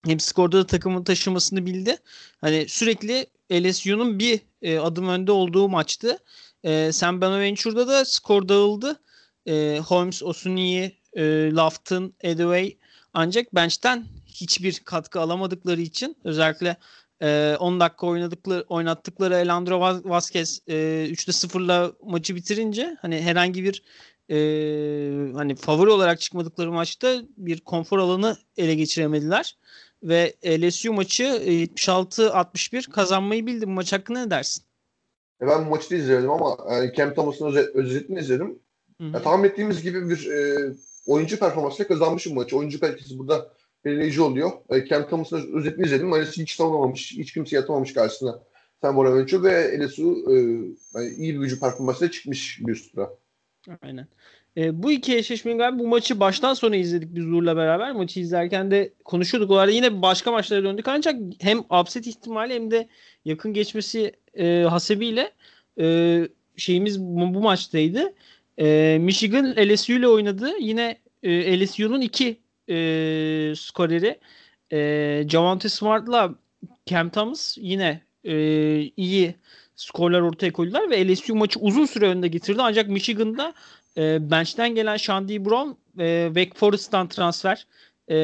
hem 0.07 0.21
skorda 0.21 0.59
da 0.59 0.67
takımın 0.67 1.05
taşımasını 1.05 1.67
bildi. 1.67 1.97
Hani 2.41 2.69
sürekli 2.69 3.27
LSU'nun 3.53 4.19
bir 4.19 4.41
e, 4.63 4.79
adım 4.79 5.09
önde 5.09 5.33
olduğu 5.33 5.69
maçtı. 5.69 6.19
E, 6.65 6.93
Sam 6.93 7.21
Bonaventure'da 7.21 7.89
da 7.89 8.05
skor 8.05 8.49
dağıldı 8.49 9.01
e, 9.47 9.79
Holmes, 9.87 10.23
Osuniyi, 10.23 10.97
e, 11.13 11.51
Lofton, 11.51 12.13
Edway 12.21 12.77
ancak 13.15 13.55
bench'ten 13.55 14.07
hiçbir 14.27 14.81
katkı 14.85 15.21
alamadıkları 15.21 15.81
için 15.81 16.17
özellikle 16.25 16.77
e, 17.23 17.57
10 17.61 17.81
dakika 17.81 18.07
oynadıkları 18.07 18.65
oynattıkları 18.69 19.35
Elandro 19.35 19.81
Vazquez 19.81 20.63
e, 20.67 20.75
3'te 21.11 21.33
0'la 21.33 21.93
maçı 22.03 22.35
bitirince 22.35 22.97
hani 23.03 23.23
herhangi 23.23 23.65
bir 23.65 23.83
e, 24.31 24.37
hani 25.35 25.55
favori 25.55 25.91
olarak 25.91 26.21
çıkmadıkları 26.21 26.73
maçta 26.73 27.23
bir 27.37 27.61
konfor 27.61 27.99
alanı 27.99 28.37
ele 28.57 28.75
geçiremediler 28.75 29.57
ve 30.03 30.35
LSU 30.45 30.93
maçı 30.93 31.25
76-61 31.25 32.91
kazanmayı 32.91 33.47
bildi. 33.47 33.67
Bu 33.67 33.71
maç 33.71 33.93
hakkında 33.93 34.25
ne 34.25 34.31
dersin? 34.31 34.65
E 35.43 35.47
ben 35.47 35.67
bu 35.67 35.71
maçı 35.71 35.91
da 35.91 35.95
izledim 35.95 36.31
ama 36.31 36.57
yani 36.71 36.93
Cam 36.97 37.15
Thomas'ın 37.15 37.47
özet, 37.47 37.75
özetini 37.75 38.19
izledim. 38.19 38.59
Ya, 39.01 39.23
tahmin 39.23 39.49
ettiğimiz 39.49 39.83
gibi 39.83 40.11
bir 40.11 40.31
e, 40.31 40.73
oyuncu 41.07 41.39
performansıyla 41.39 41.89
kazanmış 41.89 42.27
bu 42.27 42.35
maçı. 42.35 42.57
Oyuncu 42.57 42.81
kalitesi 42.81 43.19
burada 43.19 43.51
belirleyici 43.85 44.23
oluyor. 44.23 44.51
E, 44.71 44.87
Cam 44.87 45.09
Thomas'ın 45.09 45.53
özetini 45.53 45.87
izledim. 45.87 46.09
Maalesef 46.09 46.37
hiç 46.37 46.57
tanımamamış, 46.57 47.13
hiç 47.13 47.33
kimse 47.33 47.57
yatamamış 47.57 47.95
karşısına 47.95 48.43
Sam 48.81 48.97
Bonaventure 48.97 49.43
ve 49.43 49.87
LSU 49.87 50.25
e, 50.29 50.35
yani 50.95 51.15
iyi 51.17 51.35
bir 51.35 51.39
gücü 51.39 51.61
performansıyla 51.61 52.11
çıkmış 52.11 52.61
bir 52.61 52.75
sıra. 52.75 53.11
Aynen. 53.83 54.07
E, 54.57 54.83
bu 54.83 54.93
iki 54.93 55.17
eşleşmenin 55.17 55.59
galiba 55.59 55.79
bu 55.79 55.89
maçı 55.89 56.21
baştan 56.21 56.55
sona 56.55 56.77
izledik 56.77 57.15
biz 57.15 57.25
Uğur'la 57.25 57.57
beraber. 57.57 57.93
Maçı 57.93 58.21
izlerken 58.21 58.71
de 58.71 58.93
konuşuyorduk. 59.05 59.51
O 59.51 59.57
arada 59.57 59.73
yine 59.73 60.03
başka 60.03 60.33
maçlara 60.33 60.65
döndük 60.65 60.89
ancak 60.89 61.21
hem 61.39 61.59
upset 61.81 62.07
ihtimali 62.07 62.55
hem 62.55 62.71
de 62.71 62.89
yakın 63.25 63.53
geçmesi 63.53 64.13
e, 64.35 64.63
hasebiyle 64.63 65.33
e, 65.81 66.29
şeyimiz 66.57 67.01
bu, 67.01 67.35
bu 67.35 67.41
maçtaydı. 67.41 68.15
E, 68.59 68.99
Michigan 69.01 69.55
LSU 69.57 69.93
ile 69.93 70.09
oynadı. 70.09 70.51
Yine 70.61 70.99
e, 71.23 71.61
LSU'nun 71.61 72.01
iki 72.01 72.41
e, 72.69 72.75
skoreri 73.57 74.19
e, 74.73 75.25
Javante 75.29 75.69
Smart'la 75.69 76.35
Cam 76.87 77.11
Thomas 77.11 77.59
yine 77.61 78.01
e, 78.25 78.35
iyi 78.97 79.35
skorlar 79.77 80.21
ortaya 80.21 80.53
koydular 80.53 80.91
ve 80.91 81.09
LSU 81.09 81.35
maçı 81.35 81.61
uzun 81.61 81.87
süre 81.87 82.09
önde 82.09 82.29
getirdi. 82.29 82.63
Ancak 82.63 82.89
Michigan'da 82.89 83.55
e, 83.97 84.31
bench'ten 84.31 84.75
gelen 84.75 84.97
Shandy 84.97 85.45
Brown 85.45 85.71
e, 86.03 86.27
Wake 86.27 86.59
Forest'tan 86.59 87.09
transfer 87.09 87.67
e, 88.11 88.17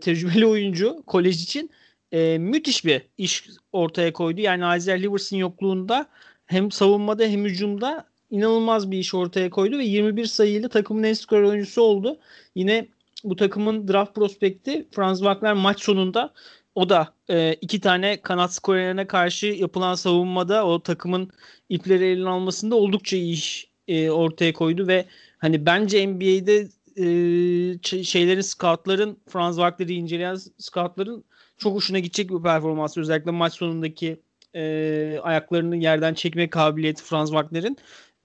tecrübeli 0.00 0.46
oyuncu 0.46 1.02
kolej 1.06 1.42
için 1.42 1.70
e, 2.12 2.38
müthiş 2.38 2.84
bir 2.84 3.02
iş 3.18 3.44
ortaya 3.72 4.12
koydu. 4.12 4.40
Yani 4.40 4.78
Isaiah 4.78 4.98
Livers'ın 4.98 5.36
yokluğunda 5.36 6.06
hem 6.46 6.70
savunmada 6.70 7.24
hem 7.24 7.44
hücumda 7.44 8.09
inanılmaz 8.30 8.90
bir 8.90 8.98
iş 8.98 9.14
ortaya 9.14 9.50
koydu 9.50 9.78
ve 9.78 9.84
21 9.84 10.26
sayıyla 10.26 10.68
takımın 10.68 11.02
en 11.02 11.12
skor 11.12 11.42
oyuncusu 11.42 11.82
oldu. 11.82 12.18
Yine 12.54 12.88
bu 13.24 13.36
takımın 13.36 13.88
draft 13.88 14.14
prospekti 14.14 14.88
Franz 14.90 15.18
Wagner 15.18 15.52
maç 15.52 15.82
sonunda 15.82 16.32
o 16.74 16.88
da 16.88 17.14
e, 17.30 17.54
iki 17.60 17.80
tane 17.80 18.22
kanat 18.22 18.54
skorerine 18.54 19.06
karşı 19.06 19.46
yapılan 19.46 19.94
savunmada 19.94 20.66
o 20.66 20.82
takımın 20.82 21.30
ipleri 21.68 22.04
eline 22.04 22.28
almasında 22.28 22.74
oldukça 22.74 23.16
iyi 23.16 23.32
iş 23.32 23.70
e, 23.88 24.10
ortaya 24.10 24.52
koydu 24.52 24.88
ve 24.88 25.04
hani 25.38 25.66
bence 25.66 26.06
NBA'de 26.08 26.68
e, 26.96 28.04
şeylerin 28.04 28.40
scoutların 28.40 29.18
Franz 29.28 29.56
Wagner'i 29.56 29.94
inceleyen 29.94 30.38
scoutların 30.58 31.24
çok 31.58 31.74
hoşuna 31.74 31.98
gidecek 31.98 32.30
bir 32.30 32.42
performans. 32.42 32.96
Özellikle 32.96 33.30
maç 33.30 33.54
sonundaki 33.54 34.20
e, 34.54 35.18
ayaklarını 35.22 35.76
yerden 35.76 36.14
çekme 36.14 36.50
kabiliyeti 36.50 37.02
Franz 37.04 37.28
Wagner'in 37.28 37.76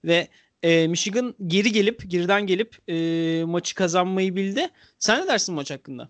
ve 0.04 0.28
e, 0.62 0.88
Michigan 0.88 1.34
geri 1.46 1.72
gelip 1.72 2.10
geriden 2.10 2.46
gelip 2.46 2.76
e, 2.88 3.44
maçı 3.44 3.74
kazanmayı 3.74 4.36
bildi. 4.36 4.68
Sen 4.98 5.24
ne 5.24 5.28
dersin 5.28 5.54
maç 5.54 5.70
hakkında? 5.70 6.08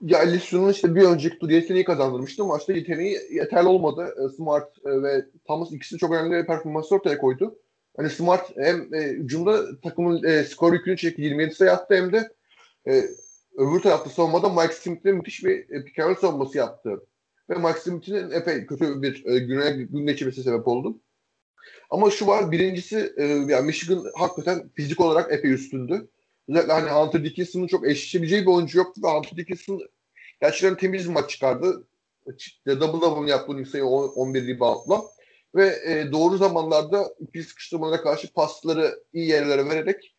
Ya 0.00 0.18
Lisyon'un 0.18 0.72
işte 0.72 0.94
bir 0.94 1.02
önceki 1.02 1.38
tur 1.38 1.50
yeteneği 1.50 1.84
kazandırmıştı. 1.84 2.44
Maçta 2.44 2.72
yeteneği 2.72 3.18
yeterli 3.30 3.68
olmadı. 3.68 4.14
E, 4.24 4.36
Smart 4.36 4.78
e, 4.84 5.02
ve 5.02 5.24
Thomas 5.46 5.72
ikisi 5.72 5.98
çok 5.98 6.12
önemli 6.12 6.42
bir 6.42 6.46
performans 6.46 6.92
ortaya 6.92 7.18
koydu. 7.18 7.58
Hani 7.96 8.10
Smart 8.10 8.56
hem 8.56 8.94
e, 8.94 9.16
takımın 9.82 10.24
e, 10.24 10.44
skor 10.44 10.72
yükünü 10.72 10.96
çekti 10.96 11.22
27 11.22 11.54
sayı 11.54 11.72
attı 11.72 11.94
hem 11.94 12.12
de 12.12 12.28
e, 12.88 13.04
öbür 13.56 13.80
tarafta 13.80 14.10
savunmada 14.10 14.48
Mike 14.48 14.74
Smith'le 14.74 15.04
müthiş 15.04 15.44
bir 15.44 15.70
e, 15.70 15.84
pick 15.84 16.18
savunması 16.20 16.58
yaptı. 16.58 17.06
Ve 17.50 17.54
Mike 17.54 17.80
Smith'in 17.80 18.30
epey 18.30 18.66
kötü 18.66 19.02
bir 19.02 19.26
e, 19.26 19.38
güne, 19.38 19.70
gün 19.70 20.06
geçirmesi 20.06 20.42
sebep 20.42 20.68
oldu. 20.68 20.98
Ama 21.90 22.10
şu 22.10 22.26
var 22.26 22.52
birincisi 22.52 23.12
e, 23.16 23.24
yani 23.24 23.66
Michigan 23.66 24.04
hakikaten 24.14 24.68
fizik 24.74 25.00
olarak 25.00 25.32
epey 25.32 25.52
üstündü. 25.52 26.08
Özellikle 26.48 26.72
hani 26.72 26.90
Hunter 26.90 27.24
Dickinson'ın 27.24 27.66
çok 27.66 27.86
eşleşebileceği 27.86 28.42
bir 28.42 28.46
oyuncu 28.46 28.78
yoktu 28.78 29.00
ve 29.04 29.08
Hunter 29.08 29.36
Dickinson 29.36 29.80
gerçekten 30.40 30.76
temiz 30.76 31.08
bir 31.08 31.12
maç 31.12 31.30
çıkardı. 31.30 31.86
Double 32.66 33.00
double 33.00 33.30
yaptı 33.30 33.52
12 33.52 33.70
sayı 33.70 33.84
11 33.84 34.46
reboundla. 34.46 35.02
Ve 35.54 35.66
e, 35.66 36.12
doğru 36.12 36.36
zamanlarda 36.36 37.14
ikili 37.20 37.44
sıkıştırmalara 37.44 38.02
karşı 38.02 38.32
pasları 38.32 39.00
iyi 39.12 39.28
yerlere 39.28 39.68
vererek 39.68 40.14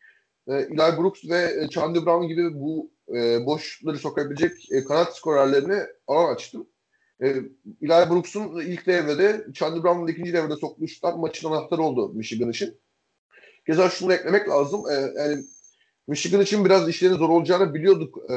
e, 0.47 0.53
Eli 0.53 0.97
Brooks 0.97 1.25
ve 1.29 1.63
e, 1.63 1.69
Chandler 1.69 2.05
Brown 2.05 2.27
gibi 2.27 2.59
bu 2.59 2.91
e, 3.15 3.45
boşlukları 3.45 3.97
sokabilecek 3.97 4.71
e, 4.71 4.83
kanat 4.83 5.17
skorerlerini 5.17 5.79
alan 6.07 6.33
açtı. 6.33 6.57
E, 7.21 7.27
Eli 7.81 8.09
Brooks'un 8.09 8.61
ilk 8.61 8.87
devrede, 8.87 9.45
Chandler 9.53 9.83
Brown'un 9.83 10.07
ikinci 10.07 10.33
devrede 10.33 10.55
soktuğu 10.55 10.87
şutlar 10.87 11.13
maçın 11.13 11.47
anahtarı 11.47 11.81
oldu 11.81 12.13
Michigan 12.13 12.49
için. 12.49 12.79
Keza 13.65 13.89
şunu 13.89 14.13
eklemek 14.13 14.49
lazım. 14.49 14.83
E, 14.91 14.93
yani 14.93 15.43
Michigan 16.07 16.41
için 16.41 16.65
biraz 16.65 16.89
işlerin 16.89 17.13
zor 17.13 17.29
olacağını 17.29 17.73
biliyorduk 17.73 18.17
e, 18.29 18.35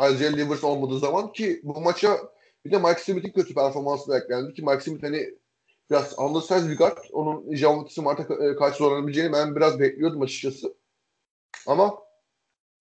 Isaiah 0.00 0.36
Livers 0.36 0.64
olmadığı 0.64 0.98
zaman 0.98 1.32
ki 1.32 1.60
bu 1.62 1.80
maça 1.80 2.18
bir 2.64 2.70
de 2.70 2.78
Mike 2.78 3.00
Smith'in 3.00 3.32
kötü 3.32 3.54
performansı 3.54 4.08
da 4.08 4.18
eklendi 4.18 4.54
ki 4.54 4.62
Mike 4.62 4.80
Smith 4.80 5.02
hani 5.02 5.34
biraz 5.90 6.18
undersized 6.18 6.70
bir 6.70 6.76
guard. 6.76 6.98
Onun 7.12 7.54
Javon 7.54 7.86
Smart'a 7.86 8.34
e, 8.44 8.56
karşı 8.56 8.78
zorlanabileceğini 8.78 9.32
ben 9.32 9.56
biraz 9.56 9.80
bekliyordum 9.80 10.22
açıkçası. 10.22 10.74
Ama 11.66 11.98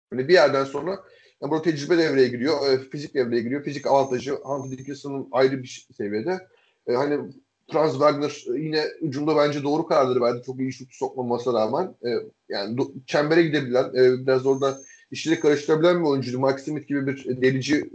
hani 0.09 0.27
bir 0.27 0.33
yerden 0.33 0.63
sonra 0.63 1.03
yani 1.41 1.51
burada 1.51 1.63
tecrübe 1.63 1.97
devreye 1.97 2.27
giriyor. 2.27 2.71
E, 2.71 2.89
fizik 2.89 3.13
devreye 3.13 3.41
giriyor. 3.41 3.63
Fizik 3.63 3.87
avantajı 3.87 4.31
Hunter 4.31 4.77
Dickinson'ın 4.77 5.27
ayrı 5.31 5.63
bir 5.63 5.87
seviyede. 5.97 6.47
E, 6.87 6.93
hani 6.93 7.33
Franz 7.71 7.91
Wagner 7.91 8.45
e, 8.55 8.59
yine 8.59 8.85
ucunda 9.01 9.35
bence 9.35 9.63
doğru 9.63 9.85
kararları 9.85 10.21
verdi. 10.21 10.41
Çok 10.45 10.59
iyi 10.59 10.73
şut 10.73 10.93
sokmamasına 10.93 11.59
rağmen. 11.59 11.95
E, 12.05 12.09
yani 12.49 12.77
do- 12.77 13.05
çembere 13.05 13.43
gidebilen, 13.43 13.89
e, 13.95 14.25
biraz 14.27 14.45
orada 14.45 14.79
işleri 15.11 15.39
karıştırabilen 15.39 15.99
bir 15.99 16.09
oyuncuydu. 16.09 16.39
Mike 16.39 16.61
Smith 16.61 16.87
gibi 16.87 17.07
bir 17.07 17.41
delici 17.41 17.89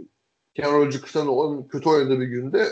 kenar 0.53 0.73
oyuncu 0.73 1.01
kısanın 1.01 1.63
kötü 1.63 1.89
oynadığı 1.89 2.19
bir 2.19 2.27
günde 2.27 2.67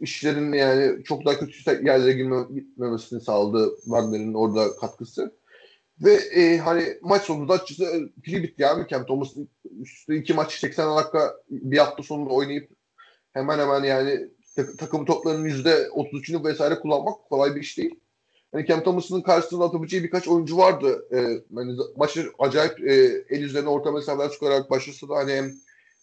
işlerin 0.00 0.52
yani 0.52 1.04
çok 1.04 1.24
daha 1.24 1.38
kötü 1.38 1.86
yerlere 1.86 2.12
girmemesini 2.12 3.20
sağladı 3.20 3.76
Wagner'in 3.84 4.34
orada 4.34 4.76
katkısı. 4.76 5.41
Ve 6.02 6.12
e, 6.14 6.58
hani 6.58 6.98
maç 7.02 7.22
sonunda 7.22 7.52
açıkçası 7.52 7.96
e, 7.96 8.20
pili 8.22 8.42
bitti 8.42 8.62
yani 8.62 8.88
Cam 8.88 9.06
Thomas'ın 9.06 9.48
üstü 9.80 10.16
iki 10.16 10.34
maç 10.34 10.52
80 10.52 10.96
dakika 10.96 11.34
bir 11.50 11.78
hafta 11.78 12.02
sonunda 12.02 12.30
oynayıp 12.30 12.70
hemen 13.32 13.58
hemen 13.58 13.82
yani 13.84 14.28
tak- 14.56 14.78
takım 14.78 15.04
toplarının 15.04 15.44
yüzde 15.44 15.88
33'ünü 15.88 16.44
vesaire 16.44 16.80
kullanmak 16.80 17.24
kolay 17.28 17.54
bir 17.54 17.60
iş 17.60 17.78
değil. 17.78 18.00
Hani 18.52 18.66
Cam 18.66 18.84
Thomas'ın 18.84 19.20
karşısında 19.20 19.64
atabileceği 19.64 20.02
birkaç 20.04 20.28
oyuncu 20.28 20.56
vardı. 20.56 21.08
Ee, 21.12 21.44
hani 21.54 21.76
maçı 21.96 22.32
acayip 22.38 22.80
e, 22.80 22.94
el 23.30 23.42
üzerine 23.42 23.68
orta 23.68 23.92
mesafeler 23.92 24.30
çıkarak 24.30 24.70
başlasa 24.70 25.08
da 25.08 25.14
hani 25.14 25.32
hem 25.32 25.52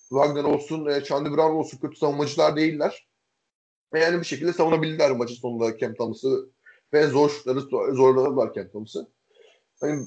Wagner 0.10 0.44
olsun, 0.44 0.86
e, 0.86 1.04
Chandler 1.04 1.32
Brown 1.34 1.56
olsun 1.56 1.78
kötü 1.78 1.98
savunmacılar 1.98 2.56
değiller. 2.56 3.08
Ve 3.94 4.00
yani 4.00 4.20
bir 4.20 4.26
şekilde 4.26 4.54
savunabildiler 4.54 5.12
maçın 5.12 5.36
sonunda 5.36 5.78
Cam 5.78 5.94
Thomas'ı 5.94 6.50
ve 6.94 7.08
zor 7.08 7.30
şutları 7.30 7.62
zorladılar 7.96 8.54
Cam 8.54 8.70
Thomas'ı. 8.70 9.08
Hani, 9.82 10.06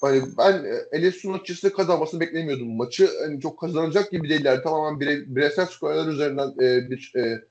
hani 0.00 0.22
ben 0.38 0.64
e, 0.92 1.08
LSU'nun 1.08 1.38
açıkçası 1.38 1.74
kazanmasını 1.74 2.20
beklemiyordum 2.20 2.76
maçı. 2.76 3.10
Hani 3.20 3.40
çok 3.40 3.60
kazanacak 3.60 4.10
gibi 4.10 4.28
değiller. 4.28 4.62
Tamamen 4.62 5.00
bire, 5.00 5.36
bireysel 5.36 5.66
skorlar 5.66 6.08
üzerinden 6.08 6.48
e, 6.60 6.90
bir 6.90 7.12
e, 7.16 7.44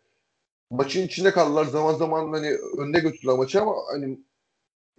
maçın 0.69 1.01
içinde 1.01 1.31
kaldılar. 1.31 1.65
Zaman 1.65 1.93
zaman 1.93 2.33
hani 2.33 2.57
önde 2.77 2.99
götürdüler 2.99 3.35
maçı 3.35 3.61
ama 3.61 3.75
hani 3.91 4.19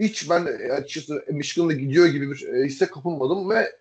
hiç 0.00 0.30
ben 0.30 0.44
açıkçası 0.70 1.24
Michigan'la 1.32 1.72
gidiyor 1.72 2.06
gibi 2.06 2.30
bir 2.30 2.48
e, 2.48 2.64
hisse 2.64 2.86
kapılmadım 2.86 3.50
ve 3.50 3.76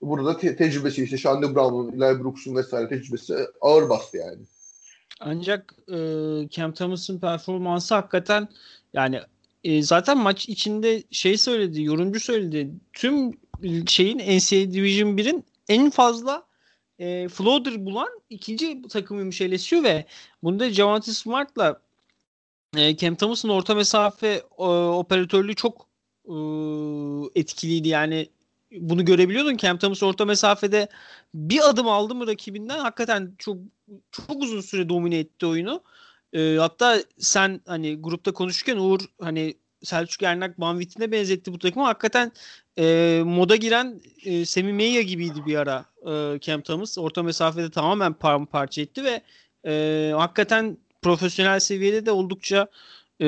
burada 0.00 0.36
te- 0.36 0.56
tecrübesi 0.56 1.04
işte 1.04 1.18
Shande 1.18 1.54
Brown'un, 1.54 2.00
Eli 2.00 2.20
Brooks'un 2.20 2.56
vesaire 2.56 2.88
tecrübesi 2.88 3.34
ağır 3.60 3.88
bastı 3.88 4.16
yani. 4.16 4.42
Ancak 5.20 5.74
e, 5.88 5.96
Cam 6.50 6.72
Thomas'ın 6.72 7.18
performansı 7.18 7.94
hakikaten 7.94 8.48
yani 8.92 9.20
e, 9.64 9.82
zaten 9.82 10.18
maç 10.18 10.48
içinde 10.48 11.02
şey 11.10 11.38
söyledi, 11.38 11.82
yorumcu 11.82 12.20
söyledi. 12.20 12.70
Tüm 12.92 13.32
şeyin 13.86 14.18
NCAA 14.18 14.72
Division 14.72 15.16
1'in 15.16 15.44
en 15.68 15.90
fazla 15.90 16.46
e, 16.98 17.28
floater 17.28 17.86
bulan 17.86 18.08
ikinci 18.30 18.82
takımıymış 18.82 19.42
LSU 19.42 19.82
ve 19.82 20.04
bunda 20.42 20.70
Javante 20.70 21.12
Smart'la 21.12 21.80
e, 22.76 22.96
Cam 22.96 23.14
Thomas'ın 23.14 23.48
orta 23.48 23.74
mesafe 23.74 24.42
e, 24.58 24.62
operatörlüğü 24.62 25.54
çok 25.54 25.86
e, 26.28 26.34
etkiliydi. 27.40 27.88
Yani 27.88 28.28
bunu 28.72 29.04
görebiliyordun. 29.04 29.56
Cam 29.56 29.78
Thomas 29.78 30.02
orta 30.02 30.24
mesafede 30.24 30.88
bir 31.34 31.68
adım 31.68 31.88
aldı 31.88 32.14
mı 32.14 32.26
rakibinden 32.26 32.78
hakikaten 32.78 33.34
çok 33.38 33.58
çok 34.10 34.42
uzun 34.42 34.60
süre 34.60 34.88
domine 34.88 35.18
etti 35.18 35.46
oyunu. 35.46 35.82
E, 36.34 36.56
hatta 36.58 37.02
sen 37.18 37.60
hani 37.66 37.96
grupta 38.00 38.32
konuşurken 38.32 38.76
Uğur 38.76 39.00
hani 39.20 39.54
Selçuk 39.82 40.22
Ernak 40.22 40.60
Banvit'ine 40.60 41.12
benzetti 41.12 41.52
bu 41.52 41.58
takımı. 41.58 41.84
Hakikaten 41.84 42.32
e, 42.78 43.22
moda 43.24 43.56
giren 43.56 44.00
e, 44.24 44.44
Semi 44.44 44.72
Meya 44.72 45.02
gibiydi 45.02 45.46
bir 45.46 45.56
ara 45.56 45.84
e, 46.06 46.40
Cam 46.40 46.62
Thomas. 46.62 46.98
Orta 46.98 47.22
mesafede 47.22 47.70
tamamen 47.70 48.14
paramparça 48.14 48.82
etti 48.82 49.04
ve 49.04 49.22
e, 49.66 50.12
hakikaten 50.16 50.78
profesyonel 51.02 51.60
seviyede 51.60 52.06
de 52.06 52.10
oldukça 52.10 52.68
e, 53.20 53.26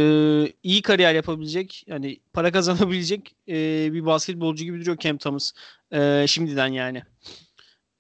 iyi 0.63 0.83
kariyer 0.83 1.15
yapabilecek 1.15 1.85
yani 1.87 2.21
para 2.33 2.53
kazanabilecek 2.53 3.35
e, 3.49 3.55
bir 3.93 4.07
basketbolcu 4.07 4.65
gibi 4.65 4.81
duruyor 4.81 4.97
Cam 4.99 5.19
Thomas 5.19 5.53
e, 5.93 6.25
şimdiden 6.29 6.69
yani. 6.69 7.03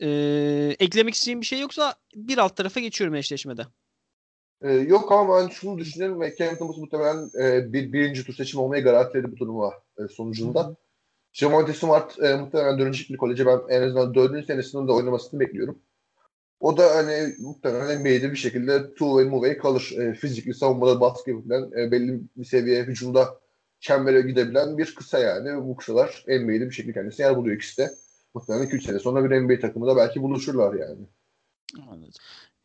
E, 0.02 0.08
eklemek 0.78 1.14
istediğim 1.14 1.40
bir 1.40 1.46
şey 1.46 1.60
yoksa 1.60 1.94
bir 2.14 2.38
alt 2.38 2.56
tarafa 2.56 2.80
geçiyorum 2.80 3.14
eşleşmede. 3.14 3.66
Ee, 4.62 4.72
yok 4.72 5.12
ama 5.12 5.40
ben 5.40 5.48
şunu 5.48 5.78
düşünüyorum 5.78 6.20
ve 6.20 6.36
Cam 6.36 6.56
Thomas 6.56 6.76
muhtemelen 6.76 7.30
e, 7.40 7.72
bir 7.72 7.92
birinci 7.92 8.24
tur 8.24 8.34
seçim 8.34 8.60
olmayı 8.60 8.84
garantiledi 8.84 9.32
bu 9.32 9.34
turnuva 9.34 9.74
e, 9.98 10.08
sonucunda. 10.08 10.76
Jamonte 11.32 11.72
Smart 11.72 12.22
e, 12.22 12.36
muhtemelen 12.36 12.78
dönecek 12.78 13.10
bir 13.10 13.16
koleje 13.16 13.46
ben 13.46 13.60
en 13.68 13.82
azından 13.82 14.14
dördüncü 14.14 14.46
senesinde 14.46 14.88
de 14.88 14.92
oynamasını 14.92 15.40
bekliyorum. 15.40 15.78
O 16.60 16.76
da 16.76 16.96
hani 16.96 17.34
muhtemelen 17.38 18.00
NBA'de 18.00 18.32
bir 18.32 18.36
şekilde 18.36 18.76
two-way 18.76 19.28
move 19.28 19.58
kalır. 19.58 19.94
E, 19.98 20.14
fizikli 20.14 20.54
savunmada 20.54 21.00
baskı 21.00 21.30
yapabilen, 21.30 21.70
e, 21.80 21.90
belli 21.90 22.20
bir 22.36 22.44
seviye 22.44 22.82
hücumda 22.82 23.40
çembere 23.80 24.20
gidebilen 24.20 24.78
bir 24.78 24.94
kısa 24.94 25.18
yani. 25.18 25.66
Bu 25.66 25.76
kısalar 25.76 26.24
NBA'de 26.28 26.66
bir 26.66 26.70
şekilde 26.70 26.92
kendisi 26.92 27.22
yer 27.22 27.36
buluyor 27.36 27.56
ikisi 27.56 27.78
de. 27.78 27.90
Muhtemelen 28.34 28.66
2 28.66 28.78
sene 28.78 28.98
sonra 28.98 29.30
bir 29.30 29.40
NBA 29.40 29.60
takımında 29.60 29.96
belki 29.96 30.22
buluşurlar 30.22 30.74
yani. 30.74 31.06
Anladım. 31.88 32.12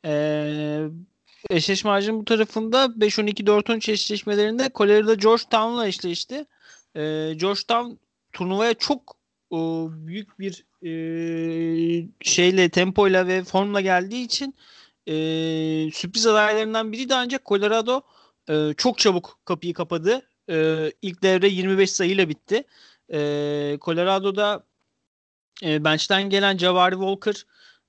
Ee, 0.06 0.88
eşleşme 1.50 1.92
harcının 1.92 2.20
bu 2.20 2.26
tarafında 2.26 2.86
5-12-4-13 2.86 3.92
eşleşmelerinde 3.92 4.70
Colorado 4.76 5.16
Georgetown'la 5.16 5.88
eşleşti. 5.88 6.46
Ee, 6.96 7.34
Georgetown 7.38 7.92
turnuvaya 8.34 8.74
çok 8.74 9.18
e, 9.52 9.58
büyük 10.08 10.40
bir 10.40 10.66
e, 10.84 12.08
şeyle 12.22 12.70
tempoyla 12.70 13.28
ve 13.28 13.44
formla 13.44 13.82
geldiği 13.82 14.26
için 14.26 14.56
e, 15.08 15.14
sürpriz 15.94 16.28
adaylarından 16.28 16.92
biri 16.92 17.10
de 17.10 17.16
ancak 17.16 17.46
Colorado 17.46 18.02
e, 18.50 18.74
çok 18.78 18.98
çabuk 18.98 19.40
kapıyı 19.46 19.74
kapadı. 19.74 20.22
e, 20.50 20.92
ilk 21.02 21.24
devre 21.24 21.48
25 21.48 21.92
sayıyla 21.92 22.30
bitti. 22.30 22.64
E, 23.14 23.20
Colorado'da 23.82 24.64
e, 25.64 25.84
bench'ten 25.84 26.30
gelen 26.30 26.58
Jabari 26.58 26.96
Walker 26.96 27.46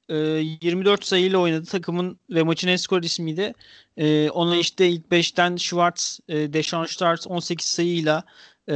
e, 0.09 0.16
24 0.16 1.05
sayıyla 1.05 1.38
oynadı. 1.38 1.66
Takımın 1.66 2.18
ve 2.30 2.42
maçın 2.42 2.68
en 2.68 2.76
skor 2.76 3.03
ismiydi. 3.03 3.53
E, 3.96 4.30
ona 4.30 4.57
işte 4.57 4.88
ilk 4.88 5.07
5'ten 5.07 5.57
Schwartz, 5.57 6.20
e, 6.28 6.53
Deshaun 6.53 6.86
Starks 6.86 7.26
18 7.26 7.66
sayıyla 7.66 8.24
e, 8.68 8.74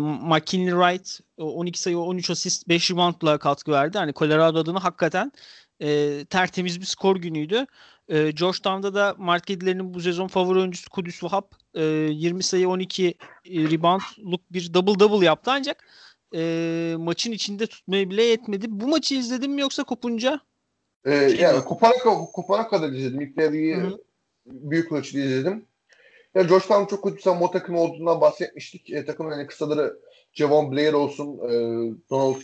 McKinley 0.00 0.70
Wright 0.70 1.20
12 1.38 1.80
sayı 1.80 1.98
13 1.98 2.30
asist 2.30 2.68
5 2.68 2.90
reboundla 2.90 3.38
katkı 3.38 3.72
verdi. 3.72 3.98
Hani 3.98 4.14
Colorado 4.14 4.58
adına 4.58 4.84
hakikaten 4.84 5.32
e, 5.80 6.24
tertemiz 6.24 6.80
bir 6.80 6.86
skor 6.86 7.16
günüydü. 7.16 7.66
E, 8.08 8.30
Georgetown'da 8.30 8.94
da 8.94 9.14
Mark 9.18 9.48
bu 9.48 10.00
sezon 10.00 10.28
favori 10.28 10.58
oyuncusu 10.58 10.90
Kudüs 10.90 11.20
Wahab 11.20 11.44
e, 11.74 11.82
20 11.84 12.42
sayı 12.42 12.68
12 12.68 13.14
reboundluk 13.46 14.52
bir 14.52 14.74
double 14.74 15.00
double 15.00 15.26
yaptı 15.26 15.50
ancak 15.50 15.84
e, 16.34 16.94
maçın 16.98 17.32
içinde 17.32 17.66
tutmaya 17.66 18.10
bile 18.10 18.22
yetmedi. 18.22 18.66
Bu 18.68 18.88
maçı 18.88 19.14
izledin 19.14 19.50
mi 19.50 19.60
yoksa 19.60 19.84
kopunca? 19.84 20.40
Ee, 21.04 21.14
yani 21.14 21.64
kopana, 21.64 21.92
kopana 22.32 22.68
kadar 22.68 22.88
izledim. 22.92 23.20
İlk 23.20 23.36
büyük 24.46 24.92
ölçüde 24.92 25.24
izledim. 25.24 25.66
Ya 26.34 26.42
Georgetown 26.42 26.86
çok 26.86 27.04
kötü 27.04 27.22
savunma 27.22 27.50
takımı 27.50 27.80
olduğundan 27.80 28.20
bahsetmiştik. 28.20 28.90
E, 28.90 29.04
takımın 29.04 29.30
hani 29.30 29.46
kısaları 29.46 29.98
Javon 30.32 30.72
Blair 30.72 30.92
olsun, 30.92 31.38
e, 31.38 31.50
Donald 32.10 32.42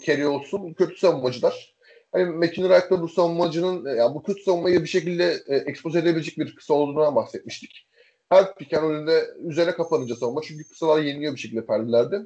Kerry 0.00 0.26
olsun 0.26 0.72
kötü 0.72 0.98
savunmacılar. 0.98 1.76
Hani 2.12 2.24
McKinney 2.24 2.70
Wright'la 2.70 3.02
bu 3.02 3.08
savunmacının 3.08 3.86
e, 3.86 3.90
yani 3.90 4.14
bu 4.14 4.22
kötü 4.22 4.42
savunmayı 4.42 4.82
bir 4.82 4.88
şekilde 4.88 5.42
e, 5.46 5.56
expose 5.56 5.98
edebilecek 5.98 6.38
bir 6.38 6.54
kısa 6.54 6.74
olduğundan 6.74 7.16
bahsetmiştik. 7.16 7.86
Her 8.28 8.54
piken 8.54 8.84
önünde 8.84 9.26
üzerine 9.44 9.72
kapanınca 9.72 10.16
savunma. 10.16 10.40
Çünkü 10.42 10.68
kısalar 10.68 11.02
yeniliyor 11.02 11.34
bir 11.34 11.40
şekilde 11.40 11.66
perdelerde. 11.66 12.16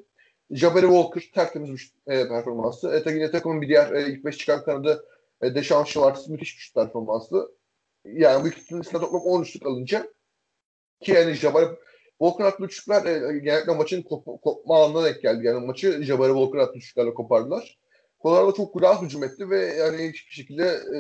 Jabari 0.51 0.87
Walker 0.87 1.31
tertemiz 1.35 1.71
bir 1.71 1.93
e, 2.07 2.29
performansı. 2.29 3.03
E, 3.07 3.13
yine 3.13 3.31
takımın 3.31 3.63
bir 3.63 3.69
diğer 3.69 3.93
e, 3.93 4.09
ilk 4.09 4.25
beş 4.25 4.39
çıkan 4.39 4.65
kanadı 4.65 5.05
e, 5.43 5.55
Deshaun 5.55 5.85
Schwartz 5.85 6.29
müthiş 6.29 6.59
bir 6.59 6.73
performansı. 6.75 7.51
Yani 8.05 8.45
bu 8.45 8.49
ikisinin 8.49 8.81
üstüne 8.81 9.01
toplam 9.01 9.21
10 9.21 9.43
üçlük 9.43 9.67
alınca 9.67 10.13
ki 11.01 11.13
yani 11.13 11.33
Jabari 11.33 11.67
Walker 12.19 12.45
atlı 12.45 12.65
üçlükler 12.67 13.05
e, 13.05 13.39
genellikle 13.39 13.75
maçın 13.75 14.03
kop- 14.03 14.41
kopma 14.41 14.85
anına 14.85 15.05
denk 15.05 15.23
geldi. 15.23 15.47
Yani 15.47 15.67
maçı 15.67 16.03
Jabari 16.03 16.33
Walker 16.33 16.59
atlı 16.59 16.79
üçlüklerle 16.79 17.15
kopardılar. 17.15 17.79
Colorado 18.23 18.55
çok 18.55 18.73
kura 18.73 19.03
hücum 19.03 19.25
etti 19.25 19.51
ve 19.51 19.61
yani 19.61 20.09
hiçbir 20.09 20.33
şekilde 20.33 20.65
e, 20.65 20.97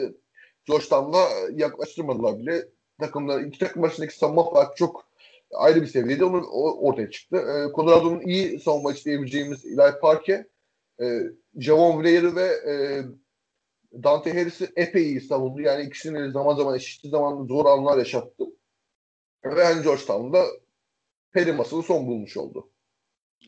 Georgetown'la 0.64 1.28
yaklaştırmadılar 1.52 2.38
bile. 2.38 2.68
Takımlar, 3.00 3.40
iki 3.40 3.58
takım 3.58 3.84
arasındaki 3.84 4.16
savunma 4.16 4.50
farkı 4.50 4.76
çok 4.76 5.09
ayrı 5.54 5.82
bir 5.82 5.86
seviyede 5.86 6.24
onun 6.24 6.44
ortaya 6.82 7.10
çıktı. 7.10 7.36
E, 7.36 7.72
Colorado'nun 7.74 8.20
iyi 8.20 8.60
savunmacı 8.60 9.04
diyebileceğimiz 9.04 9.66
Eli 9.66 10.00
Parke, 10.00 10.46
e, 11.02 11.20
Javon 11.58 12.04
Blair'ı 12.04 12.36
ve 12.36 12.46
e, 12.46 12.74
Dante 14.02 14.32
Harris'i 14.32 14.68
epey 14.76 15.02
iyi 15.02 15.20
savundu. 15.20 15.60
Yani 15.60 15.84
ikisini 15.84 16.32
zaman 16.32 16.56
zaman 16.56 16.76
eşit 16.76 17.10
zaman 17.10 17.46
zor 17.46 17.66
anlar 17.66 17.98
yaşattı. 17.98 18.44
Ve 19.44 19.64
hani 19.64 19.82
Georgetown'da 19.82 20.44
peri 21.32 21.52
masası 21.52 21.82
son 21.82 22.06
bulmuş 22.06 22.36
oldu. 22.36 22.70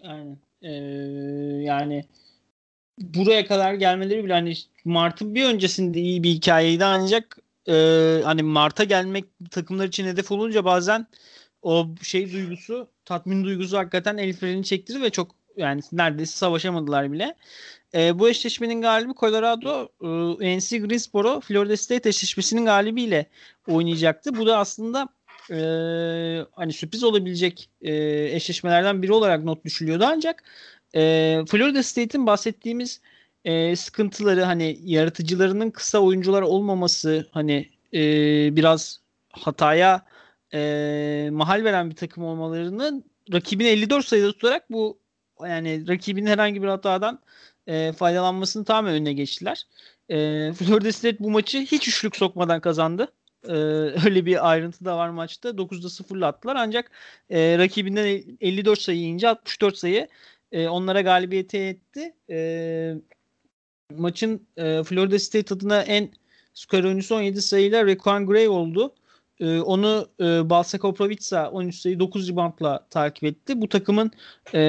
Aynen. 0.03 0.39
Ee, 0.63 0.69
yani 1.63 2.05
buraya 2.99 3.47
kadar 3.47 3.75
gelmeleri 3.75 4.25
bile 4.25 4.33
hani 4.33 4.55
Mart'ın 4.85 5.35
bir 5.35 5.45
öncesinde 5.45 6.01
iyi 6.01 6.23
bir 6.23 6.31
hikayeydi 6.31 6.85
ancak 6.85 7.39
e, 7.69 7.73
hani 8.25 8.43
Mart'a 8.43 8.85
gelmek 8.85 9.25
takımlar 9.51 9.87
için 9.89 10.07
hedef 10.07 10.33
olunca 10.33 10.65
bazen 10.65 11.07
o 11.63 11.89
şey 12.03 12.33
duygusu, 12.33 12.89
tatmin 13.05 13.45
duygusu 13.45 13.79
hakikaten 13.79 14.17
el 14.17 14.33
freni 14.33 14.65
çektirir 14.65 15.03
ve 15.03 15.11
çok 15.11 15.31
yani 15.57 15.81
neredeyse 15.93 16.37
savaşamadılar 16.37 17.13
bile. 17.13 17.35
E, 17.95 18.19
bu 18.19 18.29
eşleşmenin 18.29 18.83
galibi 18.83 19.13
Colorado 19.15 19.89
e, 20.41 20.59
NC 20.59 20.79
Greensboro 20.79 21.41
Florida 21.41 21.77
State 21.77 22.09
eşleşmesinin 22.09 22.65
galibiyle 22.65 23.27
oynayacaktı. 23.69 24.37
Bu 24.37 24.47
da 24.47 24.59
aslında 24.59 25.09
e, 25.51 25.57
hani 26.53 26.73
sürpriz 26.73 27.05
olabilecek 27.05 27.71
e, 27.83 27.95
eşleşmelerden 28.37 29.03
biri 29.03 29.13
olarak 29.13 29.45
not 29.45 29.65
düşülüyordu 29.65 30.05
ancak 30.07 30.45
e, 30.95 31.01
Florida 31.49 31.83
State'in 31.83 32.27
bahsettiğimiz 32.27 33.01
e, 33.45 33.77
sıkıntıları 33.77 34.43
hani 34.43 34.79
yaratıcılarının 34.85 35.71
kısa 35.71 35.99
oyuncular 35.99 36.43
olmaması 36.43 37.27
hani 37.31 37.71
e, 37.95 38.01
biraz 38.57 39.01
hataya 39.31 40.03
e, 40.55 41.29
mahal 41.33 41.65
veren 41.65 41.91
bir 41.91 41.97
takım 41.97 42.25
olmalarının 42.25 43.05
rakibini 43.33 43.69
54 43.69 44.07
sayıda 44.07 44.33
tutarak 44.33 44.71
bu 44.71 44.99
yani 45.41 45.89
rakibin 45.89 46.27
herhangi 46.27 46.63
bir 46.63 46.69
hatadan 46.69 47.21
e, 47.67 47.93
faydalanmasını 47.93 48.65
tamamen 48.65 48.95
önüne 48.95 49.13
geçtiler. 49.13 49.67
E, 50.09 50.17
Florida 50.53 50.93
State 50.93 51.19
bu 51.19 51.31
maçı 51.31 51.59
hiç 51.59 51.89
üçlük 51.89 52.17
sokmadan 52.17 52.61
kazandı. 52.61 53.09
E, 53.49 53.53
öyle 54.05 54.27
bir 54.27 54.51
ayrıntı 54.51 54.85
da 54.85 54.97
var 54.97 55.09
maçta. 55.09 55.49
9'da 55.49 55.89
0'la 55.89 56.27
attılar 56.27 56.57
ancak 56.57 56.91
e, 57.31 57.59
rakibinden 57.59 58.23
54 58.41 58.81
sayı 58.81 58.99
yiyince 58.99 59.29
64 59.29 59.79
sayı 59.79 60.09
e, 60.53 60.69
onlara 60.69 61.01
galibiyete 61.01 61.59
etti. 61.59 62.15
E, 62.31 62.95
maçın 63.97 64.47
e, 64.57 64.83
Florida 64.85 65.19
State 65.19 65.55
adına 65.55 65.83
en 65.83 66.11
skor 66.55 66.85
oyuncusu 66.85 67.15
17 67.15 67.43
sayıyla 67.43 67.87
Requan 67.87 68.27
Gray 68.27 68.49
oldu. 68.49 68.95
E, 69.43 69.61
onu 69.61 70.09
e, 70.21 70.51
Balsa 70.51 70.79
Koprovica 70.79 71.51
13 71.51 71.75
sayı 71.75 72.01
9 72.01 72.29
reboundla 72.29 72.87
takip 72.91 73.25
etti. 73.25 73.61
Bu 73.61 73.69
takımın 73.69 74.11
e, 74.55 74.61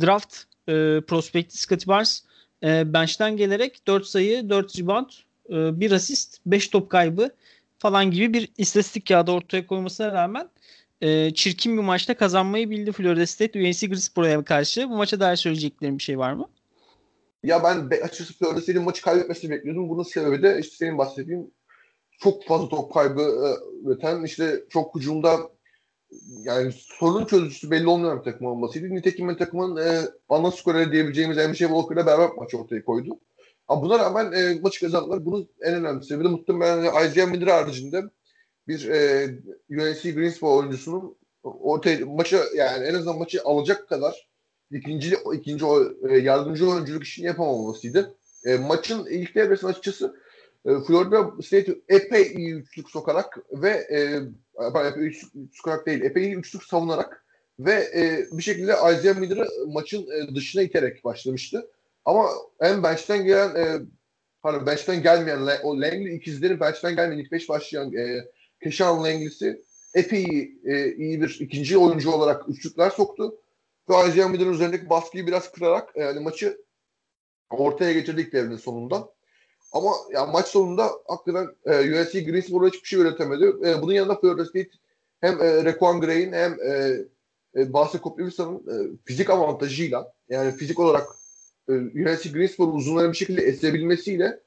draft 0.00 0.36
e, 0.68 0.72
prospekti 1.06 1.58
Scotty 1.58 1.86
Barnes 1.86 2.24
e, 2.62 2.92
bench'ten 2.92 3.36
gelerek 3.36 3.86
4 3.86 4.06
sayı, 4.06 4.50
4 4.50 4.78
rebound, 4.78 5.10
e, 5.50 5.80
1 5.80 5.92
asist, 5.92 6.38
5 6.46 6.68
top 6.68 6.90
kaybı 6.90 7.30
falan 7.78 8.10
gibi 8.10 8.34
bir 8.34 8.48
istatistik 8.58 9.08
kağıdı 9.08 9.30
ortaya 9.30 9.66
koymasına 9.66 10.12
rağmen 10.12 10.48
e, 11.00 11.34
çirkin 11.34 11.76
bir 11.76 11.82
maçta 11.82 12.16
kazanmayı 12.16 12.70
bildi 12.70 12.92
Florida 12.92 13.26
State 13.26 13.60
UNC 13.60 13.86
Greensboro'ya 13.86 14.44
karşı. 14.44 14.90
Bu 14.90 14.96
maça 14.96 15.20
dair 15.20 15.36
söyleyeceklerim 15.36 15.98
bir 15.98 16.02
şey 16.02 16.18
var 16.18 16.32
mı? 16.32 16.48
Ya 17.44 17.64
ben 17.64 18.00
açıkçası 18.02 18.34
Florida 18.38 18.60
State'in 18.60 18.84
maçı 18.84 19.02
kaybetmesini 19.02 19.50
bekliyordum. 19.50 19.88
Bunun 19.88 20.02
sebebi 20.02 20.42
de 20.42 20.58
işte 20.60 20.76
senin 20.76 20.98
bahsettiğin 20.98 21.52
çok 22.24 22.44
fazla 22.44 22.68
top 22.68 22.94
kaybı 22.94 23.20
e, 23.20 23.48
üreten 23.88 24.24
işte 24.24 24.64
çok 24.70 24.94
hücumda 24.94 25.36
yani 26.44 26.72
sorun 26.72 27.24
çözücüsü 27.24 27.70
belli 27.70 27.86
olmayan 27.86 28.18
bir 28.18 28.24
takım 28.24 28.46
olmasıydı. 28.46 28.94
Nitekim 28.94 29.36
takımın 29.36 29.76
e, 29.76 30.00
ana 30.28 30.50
skoreri 30.50 30.92
diyebileceğimiz 30.92 31.36
MJ 31.36 31.58
Walker'la 31.58 32.06
beraber 32.06 32.28
maç 32.36 32.54
ortaya 32.54 32.84
koydu. 32.84 33.20
Ama 33.68 33.82
buna 33.82 33.98
rağmen 33.98 34.32
e, 34.32 34.60
maçı 34.60 34.80
kazandılar. 34.80 35.24
Bunun 35.24 35.48
en 35.60 35.74
önemli 35.74 36.04
sebebi 36.04 36.24
de 36.24 36.28
muhtemelen 36.28 37.06
Isaiah 37.06 37.30
Miller 37.30 37.46
haricinde 37.46 38.02
bir 38.68 38.88
e, 38.88 39.26
UNC 39.70 40.10
Greensboro 40.10 40.56
oyuncusunun 40.56 41.16
ortaya 41.42 42.06
maçı 42.06 42.40
yani 42.56 42.86
en 42.86 42.94
azından 42.94 43.18
maçı 43.18 43.40
alacak 43.44 43.88
kadar 43.88 44.28
ikinci 44.70 45.16
ikinci 45.34 45.64
e, 46.08 46.18
yardımcı 46.18 46.70
oyunculuk 46.70 47.04
işini 47.04 47.26
yapamamasıydı. 47.26 48.14
E, 48.44 48.56
maçın 48.56 49.06
ilk 49.06 49.34
devresinde 49.34 49.70
açıkçası 49.70 50.16
e, 50.66 50.70
Florida 50.86 51.42
State 51.42 51.78
epey 51.88 52.22
iyi 52.22 52.54
üçlük 52.54 52.90
sokarak 52.90 53.38
ve 53.52 53.70
e, 53.70 54.20
epey 54.88 55.20
sokarak 55.52 55.86
değil 55.86 56.02
epey 56.02 56.24
iyi 56.24 56.34
üçlük 56.34 56.62
savunarak 56.62 57.24
ve 57.58 57.72
e, 57.72 58.26
bir 58.32 58.42
şekilde 58.42 58.72
Isaiah 58.72 59.18
Miller'ı 59.18 59.46
maçın 59.68 60.02
e, 60.02 60.34
dışına 60.34 60.62
iterek 60.62 61.04
başlamıştı. 61.04 61.70
Ama 62.04 62.28
en 62.60 62.82
bench'ten 62.82 63.24
gelen 63.24 63.54
e, 63.54 63.80
pardon 64.42 64.66
bench'ten 64.66 65.02
gelmeyen 65.02 65.40
o 65.62 65.80
Langley 65.80 66.16
ikizlerin 66.16 66.60
bench'ten 66.60 66.96
gelmeyen 66.96 67.24
ilk 67.24 67.32
beş 67.32 67.48
başlayan 67.48 67.96
e, 67.96 68.24
Keşan 68.62 69.04
Langley'si 69.04 69.62
epey 69.94 70.52
e, 70.64 70.94
iyi 70.94 71.22
bir 71.22 71.36
ikinci 71.40 71.78
oyuncu 71.78 72.10
olarak 72.10 72.48
üçlükler 72.48 72.90
soktu. 72.90 73.38
Ve 73.88 74.08
Isaiah 74.08 74.30
Miller'ın 74.30 74.52
üzerindeki 74.52 74.90
baskıyı 74.90 75.26
biraz 75.26 75.52
kırarak 75.52 75.96
yani 75.96 76.20
maçı 76.20 76.58
ortaya 77.50 77.92
getirdik 77.92 78.32
devrin 78.32 78.56
sonunda. 78.56 79.08
Ama 79.72 79.92
ya 80.12 80.26
maç 80.26 80.46
sonunda 80.46 80.90
hakikaten 81.06 81.48
e, 81.66 82.02
USC 82.02 82.20
Greensboro 82.20 82.66
hiçbir 82.66 82.88
şey 82.88 83.00
üretemedi. 83.00 83.44
E, 83.44 83.82
bunun 83.82 83.92
yanında 83.92 84.20
Florida 84.20 84.44
State 84.44 84.70
hem 85.20 85.42
e, 85.42 85.64
Requan 85.64 86.00
Gray'in 86.00 86.32
hem 86.32 86.52
e, 86.52 86.96
e, 87.54 87.98
Koplivisa'nın 88.02 88.56
e, 88.56 88.96
fizik 89.04 89.30
avantajıyla 89.30 90.12
yani 90.28 90.52
fizik 90.56 90.78
olarak 90.78 91.08
e, 91.68 91.72
USC 91.72 92.30
Greensboro 92.30 92.70
uzunların 92.70 93.12
bir 93.12 93.16
şekilde 93.16 93.42
esebilmesiyle 93.42 94.40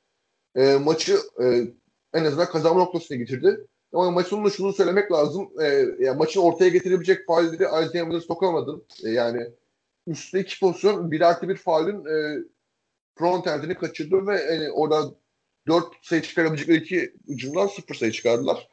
e, 0.55 0.76
maçı 0.76 1.17
e, 1.43 1.67
en 2.13 2.26
azından 2.26 2.49
kazanma 2.49 2.80
noktasına 2.80 3.17
getirdi. 3.17 3.67
Ama 3.93 4.11
maç 4.11 4.28
sonunda 4.28 4.49
şunu 4.49 4.73
söylemek 4.73 5.11
lazım. 5.11 5.49
E, 5.61 5.65
yani 5.99 6.17
maçı 6.17 6.41
ortaya 6.41 6.69
getirebilecek 6.69 7.28
faulleri 7.28 7.86
Isaiah 7.86 8.07
Miller 8.07 8.19
sokamadın. 8.19 8.84
E, 9.03 9.09
yani 9.09 9.47
üstte 10.07 10.39
iki 10.39 10.59
pozisyon 10.59 11.11
bir 11.11 11.21
artı 11.21 11.49
bir 11.49 11.55
faulün 11.55 12.05
e, 12.05 12.43
front 13.16 13.47
endini 13.47 13.76
kaçırdı 13.76 14.28
ve 14.28 14.41
yani 14.41 14.72
orada 14.72 15.11
4 15.68 15.86
sayı 16.01 16.22
çıkarabilecekleri 16.22 16.78
iki 16.78 17.13
ucundan 17.28 17.68
0 17.68 17.95
sayı 17.95 18.11
çıkardılar. 18.11 18.70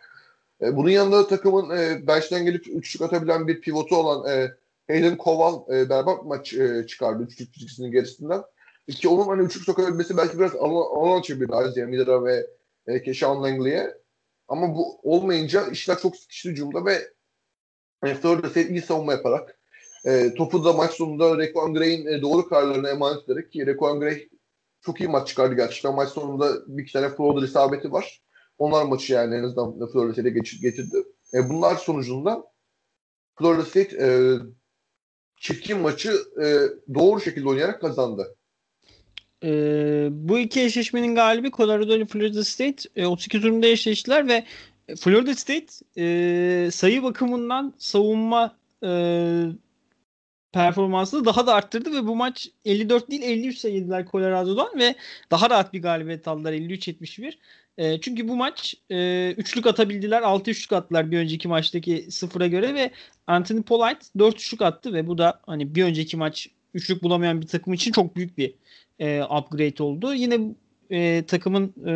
E, 0.62 0.76
bunun 0.76 0.90
yanında 0.90 1.28
takımın 1.28 1.76
e, 1.76 2.06
bench'ten 2.06 2.44
gelip 2.44 2.66
üçlük 2.68 3.02
atabilen 3.02 3.48
bir 3.48 3.60
pivotu 3.60 3.96
olan 3.96 4.28
e, 4.28 4.50
Hayden 4.88 5.16
Koval 5.16 5.74
e, 5.74 5.88
berbat 5.88 6.24
maç 6.24 6.54
e, 6.54 6.86
çıkardı 6.86 7.22
üçlük 7.22 7.54
çizgisinin 7.54 7.92
gerisinden. 7.92 8.42
Ki 8.90 9.08
onun 9.08 9.26
hani 9.26 9.42
üçlük 9.42 9.64
sokabilmesi 9.64 10.16
belki 10.16 10.38
biraz 10.38 10.54
alan, 10.54 10.96
alan 10.96 11.20
açabilir 11.20 11.70
Isaiah 11.70 11.86
Miller'a 11.86 12.24
ve 12.24 12.46
e, 12.86 13.02
Keşan 13.02 13.42
Langley'e. 13.42 13.94
Ama 14.48 14.74
bu 14.74 15.00
olmayınca 15.02 15.66
işler 15.66 15.98
çok 15.98 16.16
sıkıştı 16.16 16.48
hücumda 16.48 16.84
ve 16.84 17.08
e, 18.04 18.14
Florida 18.14 18.50
State 18.50 18.68
iyi 18.68 18.82
savunma 18.82 19.12
yaparak 19.12 19.58
e, 20.06 20.34
topu 20.34 20.64
da 20.64 20.72
maç 20.72 20.90
sonunda 20.90 21.38
Rekon 21.38 21.74
Gray'in 21.74 22.06
e, 22.06 22.22
doğru 22.22 22.48
kararlarına 22.48 22.90
emanet 22.90 23.28
ederek 23.28 23.52
ki 23.52 23.66
Rekon 23.66 24.00
Gray 24.00 24.28
çok 24.82 25.00
iyi 25.00 25.08
maç 25.08 25.28
çıkardı 25.28 25.54
gerçekten. 25.54 25.94
Maç 25.94 26.08
sonunda 26.08 26.52
bir 26.66 26.82
iki 26.82 26.92
tane 26.92 27.08
floater 27.08 27.42
isabeti 27.42 27.92
var. 27.92 28.22
Onlar 28.58 28.84
maçı 28.84 29.12
yani 29.12 29.34
en 29.34 29.42
azından 29.42 29.88
Florida 29.92 30.12
State'e 30.12 30.30
getirdi. 30.60 31.04
E, 31.34 31.48
bunlar 31.48 31.76
sonucunda 31.76 32.44
Florida 33.38 33.64
State 33.64 33.96
e, 34.00 34.08
çirkin 35.36 35.78
maçı 35.78 36.12
e, 36.42 36.46
doğru 36.94 37.20
şekilde 37.20 37.48
oynayarak 37.48 37.80
kazandı. 37.80 38.36
Ee, 39.44 40.08
bu 40.10 40.38
iki 40.38 40.60
eşleşmenin 40.60 41.14
galibi 41.14 41.50
Colorado 41.50 41.96
ile 41.96 42.06
Florida 42.06 42.44
State 42.44 42.88
e, 42.96 43.06
32 43.06 43.40
turunda 43.40 43.66
eşleştiler 43.66 44.28
ve 44.28 44.44
Florida 44.96 45.34
State 45.34 45.66
e, 45.96 46.70
sayı 46.70 47.02
bakımından 47.02 47.74
savunma 47.78 48.56
e, 48.84 48.88
performansını 50.52 51.24
daha 51.24 51.46
da 51.46 51.54
arttırdı 51.54 51.92
ve 51.92 52.06
bu 52.06 52.16
maç 52.16 52.48
54 52.64 53.10
değil 53.10 53.22
53 53.22 53.58
sayıldılar 53.58 54.06
Colorado'dan 54.06 54.78
ve 54.78 54.94
daha 55.30 55.50
rahat 55.50 55.72
bir 55.72 55.82
galibiyet 55.82 56.28
aldılar 56.28 56.52
53-71. 56.52 57.34
E, 57.78 58.00
çünkü 58.00 58.28
bu 58.28 58.36
maç 58.36 58.74
e, 58.90 59.30
üçlük 59.38 59.66
atabildiler. 59.66 60.22
6 60.22 60.50
üçlük 60.50 60.72
attılar 60.72 61.10
bir 61.10 61.18
önceki 61.18 61.48
maçtaki 61.48 62.06
sıfıra 62.10 62.46
göre 62.46 62.74
ve 62.74 62.90
Anthony 63.26 63.62
Polite 63.62 64.06
4 64.18 64.34
üçlük 64.34 64.62
attı 64.62 64.92
ve 64.92 65.06
bu 65.06 65.18
da 65.18 65.40
hani 65.46 65.74
bir 65.74 65.84
önceki 65.84 66.16
maç 66.16 66.48
üçlük 66.74 67.02
bulamayan 67.02 67.40
bir 67.40 67.46
takım 67.46 67.72
için 67.72 67.92
çok 67.92 68.16
büyük 68.16 68.38
bir 68.38 68.54
e, 68.98 69.22
upgrade 69.22 69.82
oldu. 69.82 70.14
Yine 70.14 70.40
e, 70.90 71.24
takımın 71.26 71.74
e, 71.80 71.92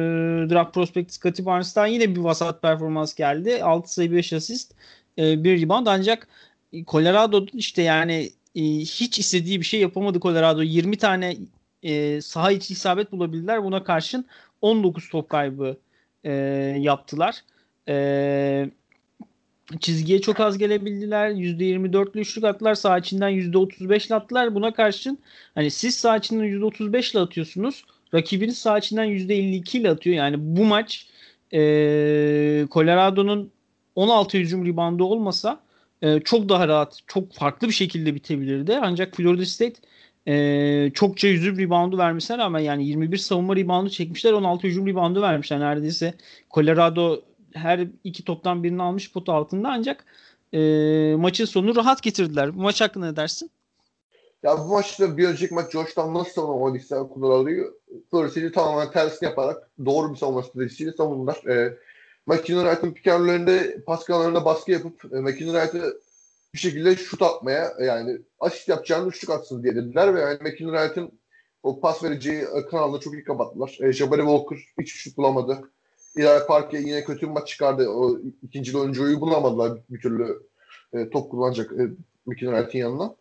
draft 0.50 0.74
prospect 0.74 1.12
Scotty 1.12 1.44
Barnes'tan 1.44 1.86
yine 1.86 2.16
bir 2.16 2.20
vasat 2.20 2.62
performans 2.62 3.14
geldi. 3.14 3.64
6 3.64 3.92
sayı 3.92 4.12
5 4.12 4.32
asist 4.32 4.74
e, 5.18 5.44
bir 5.44 5.62
rebound 5.62 5.86
ancak 5.86 6.28
Colorado 6.86 7.46
işte 7.52 7.82
yani 7.82 8.30
e, 8.56 8.60
hiç 8.80 9.18
istediği 9.18 9.60
bir 9.60 9.64
şey 9.64 9.80
yapamadı 9.80 10.20
Colorado. 10.20 10.62
20 10.62 10.96
tane 10.96 11.36
e, 11.82 12.20
saha 12.20 12.52
içi 12.52 12.72
isabet 12.72 13.12
bulabildiler. 13.12 13.64
Buna 13.64 13.84
karşın 13.84 14.26
19 14.62 15.08
top 15.08 15.28
kaybı 15.28 15.76
e, 16.24 16.32
yaptılar. 16.78 17.42
E, 17.88 18.70
çizgiye 19.80 20.20
çok 20.20 20.40
az 20.40 20.58
gelebildiler. 20.58 21.30
%24'lü 21.30 22.18
üçlük 22.20 22.44
attılar. 22.44 22.74
Sağ 22.74 22.98
içinden 22.98 23.32
%35'le 23.32 24.14
attılar. 24.14 24.54
Buna 24.54 24.72
karşın 24.72 25.18
hani 25.54 25.70
siz 25.70 25.94
sağ 25.94 26.16
içinden 26.16 26.46
%35'le 26.46 27.20
atıyorsunuz. 27.20 27.84
Rakibiniz 28.14 28.58
sağ 28.58 28.78
içinden 28.78 29.06
%52 29.06 29.78
ile 29.78 29.90
atıyor. 29.90 30.16
Yani 30.16 30.36
bu 30.38 30.64
maç 30.64 31.06
e, 31.52 31.58
Colorado'nun 32.70 33.50
16 33.94 34.38
hücum 34.38 34.66
ribandı 34.66 35.04
olmasa 35.04 35.60
e, 36.02 36.20
çok 36.20 36.48
daha 36.48 36.68
rahat, 36.68 36.98
çok 37.06 37.32
farklı 37.32 37.68
bir 37.68 37.72
şekilde 37.72 38.14
bitebilirdi. 38.14 38.78
Ancak 38.82 39.16
Florida 39.16 39.46
State 39.46 39.80
e, 40.28 40.90
çokça 40.94 41.28
hücum 41.28 41.58
reboundu 41.58 41.98
vermesine 41.98 42.38
rağmen 42.38 42.60
yani 42.60 42.86
21 42.86 43.16
savunma 43.16 43.56
reboundu 43.56 43.90
çekmişler 43.90 44.32
16 44.32 44.66
hücum 44.66 44.86
reboundu 44.86 45.22
vermişler 45.22 45.60
neredeyse. 45.60 46.14
Colorado 46.50 47.22
her 47.52 47.88
iki 48.04 48.24
toptan 48.24 48.64
birini 48.64 48.82
almış 48.82 49.12
pot 49.12 49.28
altında 49.28 49.68
ancak 49.68 50.04
e, 50.52 50.58
maçın 51.18 51.44
sonunu 51.44 51.76
rahat 51.76 52.02
getirdiler. 52.02 52.56
Bu 52.56 52.60
maç 52.60 52.80
hakkında 52.80 53.06
ne 53.06 53.16
dersin? 53.16 53.50
Ya 54.42 54.58
bu 54.58 54.64
maçta 54.64 55.16
bir 55.16 55.28
önceki 55.28 55.54
maç 55.54 55.72
Georgetown 55.72 56.14
nasıl 56.14 56.30
savunma 56.30 56.64
oynadıysa 56.64 57.08
Colorado'yu 57.14 57.78
Florisid'i 58.10 58.52
tamamen 58.52 58.90
tersini 58.90 59.28
yaparak 59.28 59.70
doğru 59.84 60.12
bir 60.12 60.18
savunma 60.18 60.42
stratejisiyle 60.42 60.92
savundular. 60.92 61.46
E, 61.46 61.76
McKinnon 62.26 62.64
Wright'ın 62.64 62.92
pikerlerinde 62.92 63.84
Pascal'larına 63.86 64.44
baskı 64.44 64.70
yapıp 64.70 65.04
e, 65.04 65.20
McKinnon 65.20 65.54
Wright'ı 65.54 66.00
bir 66.54 66.58
şekilde 66.58 66.96
şut 66.96 67.22
atmaya 67.22 67.72
yani 67.80 68.18
asist 68.40 68.68
yapacağını 68.68 69.08
üçlük 69.08 69.30
atsın 69.30 69.62
diye 69.62 69.76
dediler 69.76 70.14
ve 70.14 70.20
yani 70.20 70.38
McKinnon 70.42 70.72
Wright'ın 70.76 71.18
o 71.62 71.80
pas 71.80 72.04
vereceği 72.04 72.42
e, 72.42 72.66
kanalını 72.70 73.00
çok 73.00 73.14
iyi 73.14 73.24
kapattılar. 73.24 73.78
E, 73.80 73.92
Jabari 73.92 74.20
Walker 74.20 74.58
hiç 74.80 74.92
şut 74.92 75.16
bulamadı. 75.16 75.70
İlay 76.16 76.46
Park'e 76.46 76.78
yine 76.78 77.04
kötü 77.04 77.26
bir 77.26 77.32
maç 77.32 77.48
çıkardı. 77.48 77.88
O 77.88 78.18
ikinci 78.42 78.78
oyuncuyu 78.78 79.20
bulamadılar 79.20 79.78
bir 79.90 80.00
türlü 80.00 80.42
e, 80.92 81.10
top 81.10 81.30
kullanacak 81.30 81.72
e, 81.72 81.82
McKinnon 82.26 82.52
Wright'in 82.52 82.78
yanına. 82.78 83.16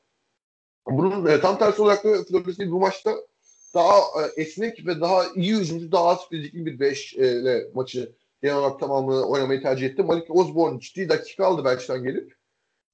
Bunun 0.87 1.25
e, 1.25 1.39
tam 1.39 1.59
tersi 1.59 1.81
olarak 1.81 2.03
da 2.03 2.23
Florida 2.23 2.71
bu 2.71 2.79
maçta 2.79 3.15
daha 3.73 3.97
e, 3.97 4.41
esnek 4.41 4.87
ve 4.87 5.01
daha 5.01 5.23
iyi 5.35 5.55
hücumcu, 5.55 5.91
daha 5.91 6.07
az 6.07 6.29
fizikli 6.29 6.65
bir 6.65 6.79
5 6.79 7.13
ile 7.13 7.67
maçı 7.73 8.11
genel 8.41 8.55
olarak 8.55 8.79
tamamını 8.79 9.25
oynamayı 9.25 9.61
tercih 9.61 9.87
etti. 9.87 10.03
Malik 10.03 10.35
Osborne 10.35 10.79
ciddi 10.79 11.09
dakika 11.09 11.45
aldı 11.45 11.65
bench'ten 11.65 12.03
gelip 12.03 12.35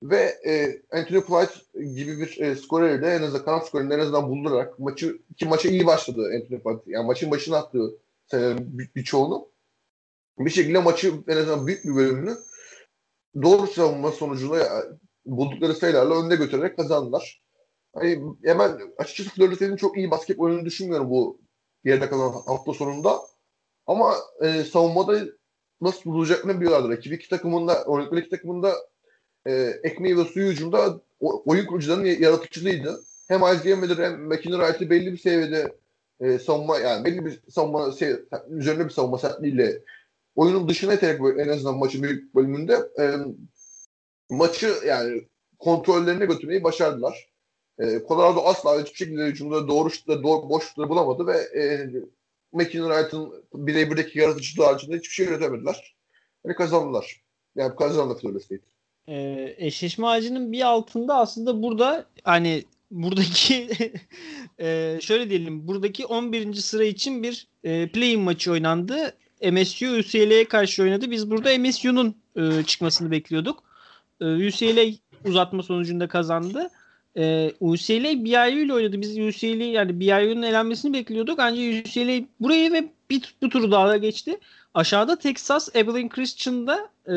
ve 0.03 0.35
e, 0.45 0.81
Anthony 0.91 1.21
Price 1.21 1.85
gibi 1.95 2.19
bir 2.19 2.39
e, 2.39 2.55
skoreri 2.55 3.01
de 3.01 3.07
en 3.07 3.21
azından 3.21 3.45
kanat 3.45 3.67
skorerini 3.67 3.93
en 3.93 3.99
azından 3.99 4.29
buldurarak 4.29 4.79
maçı 4.79 5.17
iki 5.29 5.45
maça 5.45 5.69
iyi 5.69 5.85
başladı 5.85 6.31
Anthony 6.35 6.59
Price. 6.59 6.83
Yani 6.85 7.05
maçın 7.05 7.31
başına 7.31 7.57
attığı 7.57 7.97
senelerin 8.25 8.79
bir, 8.79 8.89
birçoğunu. 8.95 9.51
Bir 10.39 10.49
şekilde 10.49 10.79
maçı 10.79 11.13
en 11.27 11.37
azından 11.37 11.67
büyük 11.67 11.85
bir 11.85 11.95
bölümünü 11.95 12.37
doğru 13.41 13.67
savunma 13.67 14.11
sonucunda 14.11 14.85
buldukları 15.25 15.73
sayılarla 15.73 16.25
önde 16.25 16.35
götürerek 16.35 16.77
kazandılar. 16.77 17.41
Hani 17.93 18.21
hemen 18.43 18.79
açıkçası 18.97 19.29
Florida's 19.29 19.79
çok 19.79 19.97
iyi 19.97 20.11
basket 20.11 20.39
oyunu 20.39 20.65
düşünmüyorum 20.65 21.09
bu 21.09 21.41
geride 21.85 22.09
kalan 22.09 22.31
hafta 22.45 22.73
sonunda. 22.73 23.21
Ama 23.87 24.15
e, 24.41 24.63
savunmada 24.63 25.25
nasıl 25.81 26.11
bulacaklarını 26.11 26.61
biliyorlardı. 26.61 26.89
Rakibi 26.89 27.15
iki 27.15 27.29
takımında, 27.29 27.83
oynadıkları 27.83 28.19
iki 28.19 28.29
takımında 28.29 28.73
e, 29.45 29.51
ekmeği 29.83 30.17
ve 30.17 30.23
suyu 30.23 30.71
o, 31.19 31.43
oyun 31.45 31.65
kurucularının 31.65 32.05
yaratıcılığıydı. 32.05 33.01
Hem 33.27 33.39
Isaiah 33.39 33.77
Miller 33.77 33.97
hem 33.97 34.27
McKinnon 34.27 34.59
Wright'ı 34.59 34.89
belli 34.89 35.13
bir 35.13 35.17
seviyede 35.17 35.75
e, 36.19 36.39
savunma 36.39 36.77
yani 36.77 37.05
belli 37.05 37.25
bir 37.25 37.39
savunma 37.49 37.91
şey, 37.91 38.15
üzerine 38.49 38.85
bir 38.85 38.89
savunma 38.89 39.17
sertliğiyle 39.17 39.81
oyunun 40.35 40.69
dışına 40.69 40.93
iterek 40.93 41.21
en 41.39 41.49
azından 41.49 41.77
maçın 41.77 42.03
büyük 42.03 42.35
bölümünde 42.35 42.73
e, 42.99 43.03
maçı 44.29 44.73
yani 44.85 45.27
kontrollerine 45.59 46.25
götürmeyi 46.25 46.63
başardılar. 46.63 47.29
E, 47.79 47.99
Colorado 48.07 48.41
asla 48.45 48.81
hiçbir 48.81 48.97
şekilde 48.97 49.25
hücumda 49.25 49.67
doğru 49.67 49.89
şutları, 49.89 50.23
doğru 50.23 50.49
boş 50.49 50.77
bulamadı 50.77 51.27
ve 51.27 51.37
e, 51.61 51.89
McKinnon 52.53 52.89
Wright'ın 52.89 53.43
birebirdeki 53.53 54.19
yaratıcılığı 54.19 54.65
haricinde 54.65 54.97
hiçbir 54.97 55.13
şey 55.13 55.25
üretemediler. 55.25 55.95
Yani 56.45 56.55
kazandılar. 56.55 57.21
Yani 57.55 57.75
kazandı 57.75 58.17
Florida 58.21 58.39
State. 58.39 58.63
Ee, 59.07 59.55
eşleşme 59.57 60.07
ağacının 60.07 60.51
bir 60.51 60.61
altında 60.61 61.15
aslında 61.15 61.63
burada 61.63 62.05
hani 62.23 62.63
buradaki 62.91 63.69
e, 64.59 64.97
şöyle 65.01 65.29
diyelim 65.29 65.67
buradaki 65.67 66.05
11. 66.05 66.53
sıra 66.53 66.83
için 66.83 67.23
bir 67.23 67.47
e, 67.63 67.87
play-in 67.87 68.21
maçı 68.21 68.51
oynandı. 68.51 69.15
MSU 69.51 69.85
UCLA'ye 69.85 70.47
karşı 70.47 70.83
oynadı. 70.83 71.11
Biz 71.11 71.31
burada 71.31 71.57
MSU'nun 71.57 72.15
e, 72.35 72.63
çıkmasını 72.63 73.11
bekliyorduk. 73.11 73.63
E, 74.21 74.25
UCLA 74.25 74.93
uzatma 75.25 75.63
sonucunda 75.63 76.07
kazandı. 76.07 76.69
E, 77.17 77.53
UCLA 77.59 78.25
BYU 78.25 78.59
ile 78.65 78.73
oynadı. 78.73 79.01
Biz 79.01 79.17
UCLA 79.17 79.63
yani 79.63 79.99
BYU'nun 79.99 80.41
elenmesini 80.41 80.93
bekliyorduk. 80.93 81.39
Ancak 81.39 81.87
UCLA 81.87 82.25
burayı 82.39 82.73
ve 82.73 82.91
bir, 83.09 83.35
bir 83.41 83.49
turu 83.49 83.71
daha 83.71 83.97
geçti. 83.97 84.39
Aşağıda 84.73 85.19
Texas 85.19 85.75
Abilene 85.75 86.09
Christian'da 86.09 86.89
e, 87.07 87.15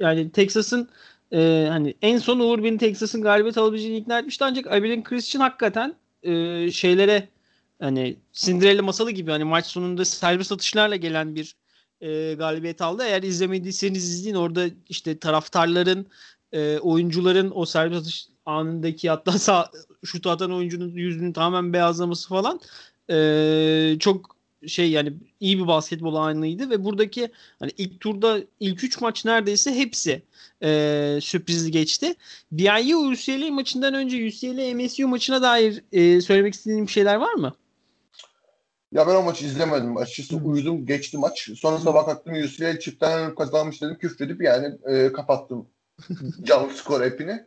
yani 0.00 0.30
Texas'ın 0.30 0.88
e, 1.32 1.66
hani 1.70 1.94
en 2.02 2.18
son 2.18 2.38
Uğur 2.38 2.64
beni 2.64 2.78
Texas'ın 2.78 3.22
galibiyet 3.22 3.58
alabileceğini 3.58 3.96
ikna 3.96 4.18
etmişti 4.18 4.44
ancak 4.44 4.66
Abilene 4.66 5.02
Christian 5.02 5.40
hakikaten 5.40 5.94
e, 6.22 6.70
şeylere 6.70 7.28
hani 7.80 8.16
Cinderella 8.32 8.82
masalı 8.82 9.10
gibi 9.10 9.30
hani 9.30 9.44
maç 9.44 9.66
sonunda 9.66 10.04
serbest 10.04 10.52
atışlarla 10.52 10.96
gelen 10.96 11.34
bir 11.34 11.56
e, 12.00 12.34
galibiyet 12.34 12.80
aldı. 12.80 13.02
Eğer 13.06 13.22
izlemediyseniz 13.22 14.10
izleyin 14.10 14.36
orada 14.36 14.66
işte 14.88 15.18
taraftarların 15.18 16.06
e, 16.52 16.78
oyuncuların 16.78 17.52
o 17.54 17.66
serbest 17.66 18.00
atış 18.00 18.28
anındaki 18.48 19.10
hatta 19.10 19.32
sağ, 19.38 19.70
şut 20.04 20.26
atan 20.26 20.52
oyuncunun 20.52 20.88
yüzünün 20.88 21.32
tamamen 21.32 21.72
beyazlaması 21.72 22.28
falan 22.28 22.60
e, 23.10 23.96
çok 24.00 24.36
şey 24.66 24.90
yani 24.90 25.12
iyi 25.40 25.58
bir 25.58 25.66
basketbol 25.66 26.14
anıydı 26.14 26.70
ve 26.70 26.84
buradaki 26.84 27.30
hani 27.58 27.70
ilk 27.78 28.00
turda 28.00 28.40
ilk 28.60 28.84
üç 28.84 29.00
maç 29.00 29.24
neredeyse 29.24 29.74
hepsi 29.74 30.22
e, 30.62 31.18
sürprizli 31.22 31.70
geçti. 31.70 32.14
BYU 32.52 32.98
UCLA 32.98 33.50
maçından 33.50 33.94
önce 33.94 34.26
UCLA 34.26 34.74
MSU 34.74 35.08
maçına 35.08 35.42
dair 35.42 35.84
e, 35.92 36.20
söylemek 36.20 36.54
istediğim 36.54 36.88
şeyler 36.88 37.16
var 37.16 37.34
mı? 37.34 37.54
Ya 38.92 39.06
ben 39.06 39.14
o 39.14 39.22
maçı 39.22 39.46
izlemedim. 39.46 39.96
Açıkçası 39.96 40.44
uyudum 40.44 40.86
geçti 40.86 41.18
maç. 41.18 41.50
Sonra 41.56 41.78
sabah 41.78 42.06
kalktım 42.06 42.34
UCLA 42.34 42.78
çiftten 42.78 43.34
kazanmış 43.34 43.82
dedim 43.82 43.98
küfredip 43.98 44.42
yani 44.42 44.78
e, 44.86 45.12
kapattım 45.12 45.66
canlı 46.42 46.74
skor 46.74 47.00
app'ini. 47.00 47.46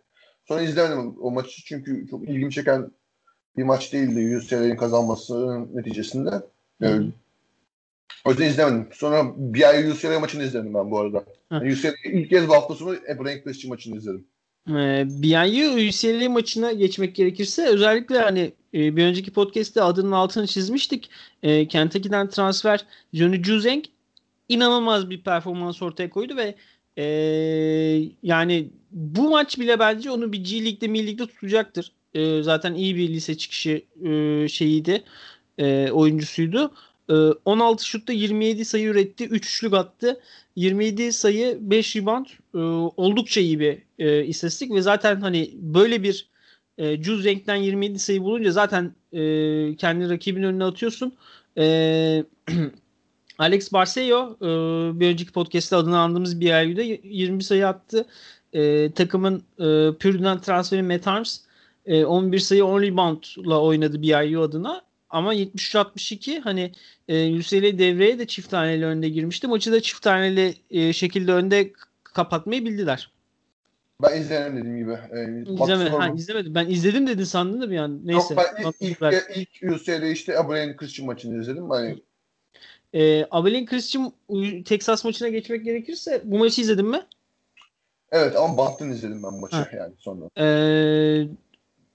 Sonra 0.52 0.64
izlemedim 0.64 1.16
o 1.22 1.32
maçı 1.32 1.66
çünkü 1.66 2.08
çok 2.10 2.30
ilgimi 2.30 2.52
çeken 2.52 2.91
bir 3.58 3.64
maç 3.64 3.93
değildi 3.93 4.38
UCLA'nin 4.38 4.76
kazanması 4.76 5.66
neticesinde. 5.76 6.30
Evet. 6.82 7.02
O 8.26 8.30
yüzden 8.30 8.45
izlemedim. 8.45 8.88
Sonra 8.93 9.34
bir 9.38 9.70
ay 9.70 9.91
UCLA 9.91 10.20
maçını 10.20 10.43
izledim 10.43 10.74
ben 10.74 10.91
bu 10.91 10.99
arada. 10.99 11.24
Yani 11.52 11.74
UCLA 11.74 11.93
ilk 12.06 12.30
kez 12.30 12.47
bu 12.47 12.54
hafta 12.54 12.76
sonu 12.76 12.95
Brian 12.95 13.43
Christian 13.43 13.70
maçını 13.70 13.97
izledim. 13.97 14.26
Ee, 14.70 15.06
BYU 15.08 15.89
UCLA 15.89 16.30
maçına 16.30 16.72
geçmek 16.72 17.16
gerekirse 17.16 17.68
özellikle 17.68 18.20
hani 18.20 18.52
e, 18.74 18.95
bir 18.95 19.06
önceki 19.06 19.34
podcast'te 19.34 19.82
adının 19.82 20.12
altını 20.12 20.47
çizmiştik. 20.47 21.10
E, 21.43 21.68
Kentucky'den 21.68 22.30
transfer 22.30 22.86
Johnny 23.14 23.43
Juzeng 23.43 23.86
inanılmaz 24.49 25.10
bir 25.10 25.24
performans 25.24 25.82
ortaya 25.82 26.10
koydu 26.10 26.38
ve 26.38 26.56
e, 26.98 27.04
yani 28.24 28.70
bu 28.92 29.30
maç 29.30 29.60
bile 29.60 29.80
bence 29.80 30.12
onu 30.12 30.34
bir 30.34 30.44
G 30.44 30.66
League'de, 30.66 30.88
Mi 30.88 31.08
League'de 31.08 31.28
tutacaktır. 31.28 31.92
E, 32.14 32.44
zaten 32.44 32.74
iyi 32.74 32.96
bir 32.96 33.10
lise 33.10 33.38
çıkışı 33.38 33.82
e, 34.06 34.48
şeyiydi, 34.48 35.04
e, 35.58 35.92
oyuncusuydu. 35.92 36.72
16 37.46 37.86
şutta 37.88 38.14
27 38.14 38.66
sayı 38.66 38.88
üretti. 38.88 39.26
3 39.26 39.46
üçlük 39.46 39.74
attı. 39.74 40.20
27 40.56 41.14
sayı 41.14 41.58
5 41.62 41.96
rebound 41.96 42.26
e, 42.56 42.58
oldukça 42.98 43.42
iyi 43.42 43.60
bir 43.60 43.78
e, 44.00 44.26
istatistik 44.26 44.72
ve 44.74 44.82
zaten 44.82 45.22
hani 45.22 45.52
böyle 45.54 46.04
bir 46.04 46.30
e, 46.78 47.02
cüz 47.02 47.26
renkten 47.26 47.56
27 47.56 48.00
sayı 48.00 48.22
bulunca 48.22 48.52
zaten 48.52 48.96
e, 49.14 49.76
kendi 49.76 50.10
rakibin 50.10 50.44
önüne 50.44 50.64
atıyorsun. 50.64 51.16
E, 51.58 52.24
Alex 53.38 53.74
Barcelo 53.74 54.38
e, 54.42 55.00
bir 55.00 55.08
önceki 55.08 55.32
podcast'te 55.32 55.76
adını 55.76 56.00
andığımız 56.00 56.40
bir 56.40 56.46
yerde 56.46 56.84
20 57.04 57.44
sayı 57.44 57.68
attı. 57.68 58.06
E, 58.54 58.92
takımın 58.92 59.44
e, 59.60 59.98
Pürü'den 59.98 60.42
transferi 60.42 60.84
Matt 60.84 61.08
Arms 61.08 61.40
e, 61.86 62.06
11 62.06 62.40
sayı 62.40 62.66
10 62.66 62.82
reboundla 62.82 63.62
oynadı 63.62 64.02
BYU 64.02 64.42
adına. 64.42 64.82
Ama 65.10 65.36
73-62 65.36 66.40
hani 66.40 66.72
e, 67.08 67.38
UCLA 67.38 67.78
devreye 67.78 68.20
de 68.20 68.28
çift 68.28 68.50
taneli 68.50 68.86
önde 68.86 69.10
girmişti. 69.10 69.48
Maçı 69.48 69.72
da 69.72 69.82
çift 69.82 70.02
taneli 70.02 70.56
e, 70.72 70.94
şekilde 70.94 71.34
önde 71.34 71.74
kapatmayı 72.04 72.66
bildiler. 72.66 73.12
Ben 74.02 74.22
izlemedim 74.22 74.58
dediğim 74.58 74.78
gibi. 74.78 74.92
Ee, 74.92 75.54
İzleme, 75.54 75.90
ha, 75.90 76.14
izlemedim. 76.16 76.56
Ben 76.56 76.70
izledim 76.70 77.08
dedin 77.08 77.24
sandım 77.24 77.62
da 77.62 77.72
bir 77.72 77.78
an. 77.78 78.00
Neyse. 78.04 78.34
Yok 78.34 78.46
ben 78.62 78.88
ilk, 78.88 78.98
ilk, 79.02 79.38
ilk 79.64 79.72
UCLA 79.72 80.08
işte 80.08 80.40
Abilene 80.40 80.76
Christian 80.76 81.06
maçını 81.06 81.42
izledim. 81.42 81.70
Hani... 81.70 82.02
E, 82.94 83.26
Abilene 83.32 83.66
Christian 83.66 84.12
Texas 84.66 85.06
maçına 85.06 85.30
geçmek 85.30 85.66
gerekirse 85.66 86.22
bu 86.24 86.38
maçı 86.38 86.62
izledin 86.62 86.86
mi? 86.86 87.02
Evet 88.12 88.36
ama 88.36 88.58
Boston 88.58 88.89
izledim 88.89 89.24
ben 89.24 89.34
maçı 89.34 89.56
ha. 89.56 89.68
yani 89.74 89.94
sonra. 90.00 90.26
E, 90.38 90.48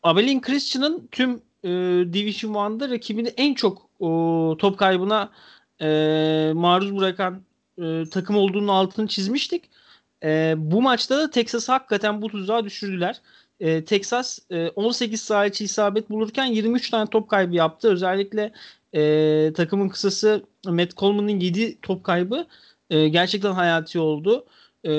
Abilene 0.02 0.40
Christian'ın 0.40 1.08
tüm 1.10 1.42
e, 1.64 1.68
Division 2.12 2.52
1'da 2.52 2.88
rakibini 2.90 3.28
en 3.28 3.54
çok 3.54 3.78
e, 4.00 4.08
top 4.58 4.78
kaybına 4.78 5.30
e, 5.80 5.86
maruz 6.54 6.96
bırakan 6.96 7.42
e, 7.82 8.04
takım 8.10 8.36
olduğunu 8.36 8.72
altını 8.72 9.06
çizmiştik. 9.06 9.64
E, 10.24 10.54
bu 10.56 10.82
maçta 10.82 11.18
da 11.18 11.30
Texas 11.30 11.68
hakikaten 11.68 12.22
bu 12.22 12.28
tuzağa 12.28 12.64
düşürdüler. 12.64 13.20
E, 13.60 13.84
Texas 13.84 14.38
e, 14.50 14.68
18 14.68 15.20
sayı 15.20 15.52
isabet 15.60 16.10
bulurken 16.10 16.44
23 16.44 16.90
tane 16.90 17.10
top 17.10 17.28
kaybı 17.28 17.54
yaptı. 17.54 17.88
Özellikle 17.88 18.52
e, 18.96 19.52
takımın 19.52 19.88
kısası 19.88 20.42
Matt 20.66 20.96
Coleman'ın 20.96 21.40
7 21.40 21.80
top 21.82 22.04
kaybı 22.04 22.46
e, 22.90 23.08
gerçekten 23.08 23.52
hayati 23.52 23.98
oldu. 23.98 24.46
E, 24.86 24.92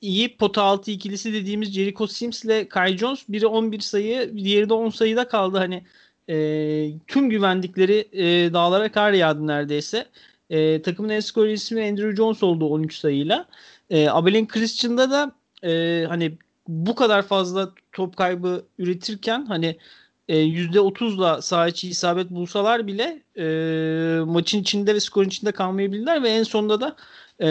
iyi 0.00 0.36
pota 0.36 0.62
altı 0.62 0.90
ikilisi 0.90 1.32
dediğimiz 1.32 1.72
Jericho 1.72 2.06
Sims 2.06 2.44
ile 2.44 2.68
Kai 2.68 2.98
Jones 2.98 3.24
biri 3.28 3.46
11 3.46 3.80
sayı 3.80 4.36
diğeri 4.36 4.68
de 4.68 4.74
10 4.74 4.90
sayıda 4.90 5.28
kaldı. 5.28 5.58
Hani 5.58 5.84
e, 6.28 6.98
tüm 7.06 7.30
güvendikleri 7.30 8.08
e, 8.12 8.52
dağlara 8.52 8.92
kar 8.92 9.12
yağdı 9.12 9.46
neredeyse. 9.46 10.06
E, 10.50 10.82
takımın 10.82 11.08
en 11.08 11.20
skor 11.20 11.46
ismi 11.46 11.84
Andrew 11.84 12.16
Jones 12.16 12.42
oldu 12.42 12.66
13 12.66 12.96
sayıyla. 12.96 13.48
E, 13.90 14.08
Abelin 14.08 14.46
Christian'da 14.46 15.10
da 15.10 15.32
e, 15.68 16.04
hani 16.08 16.32
bu 16.68 16.94
kadar 16.94 17.22
fazla 17.22 17.70
top 17.92 18.16
kaybı 18.16 18.64
üretirken 18.78 19.46
hani 19.46 19.76
%30'la 20.28 21.42
saha 21.42 21.68
içi 21.68 21.88
isabet 21.88 22.30
bulsalar 22.30 22.86
bile 22.86 23.22
e, 23.38 23.44
maçın 24.24 24.60
içinde 24.60 24.94
ve 24.94 25.00
skorun 25.00 25.28
içinde 25.28 25.52
kalmayabilirler 25.52 26.22
ve 26.22 26.28
en 26.28 26.42
sonunda 26.42 26.80
da 26.80 26.96
e, 27.40 27.48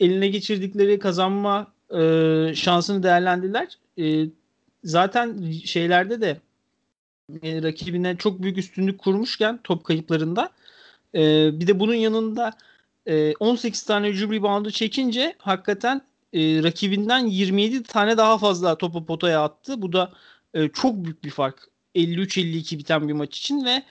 eline 0.00 0.28
geçirdikleri 0.28 0.98
kazanma 0.98 1.72
e, 1.94 2.52
şansını 2.54 3.02
değerlendirdiler. 3.02 3.78
E, 3.98 4.26
zaten 4.84 5.50
şeylerde 5.64 6.20
de 6.20 6.40
e, 7.42 7.62
rakibine 7.62 8.16
çok 8.16 8.42
büyük 8.42 8.58
üstünlük 8.58 8.98
kurmuşken 8.98 9.60
top 9.64 9.84
kayıplarında 9.84 10.50
e, 11.14 11.50
bir 11.60 11.66
de 11.66 11.80
bunun 11.80 11.94
yanında 11.94 12.52
e, 13.06 13.34
18 13.34 13.82
tane 13.82 14.08
hücum 14.08 14.32
reboundu 14.32 14.70
çekince 14.70 15.34
hakikaten 15.38 16.02
e, 16.32 16.62
rakibinden 16.62 17.26
27 17.26 17.82
tane 17.82 18.16
daha 18.16 18.38
fazla 18.38 18.78
topu 18.78 19.06
potaya 19.06 19.44
attı. 19.44 19.82
Bu 19.82 19.92
da 19.92 20.12
e, 20.54 20.68
çok 20.68 21.04
büyük 21.04 21.24
bir 21.24 21.30
fark. 21.30 21.69
53-52 21.94 22.78
biten 22.78 23.08
bir 23.08 23.12
maç 23.12 23.38
için 23.38 23.64
ve 23.64 23.82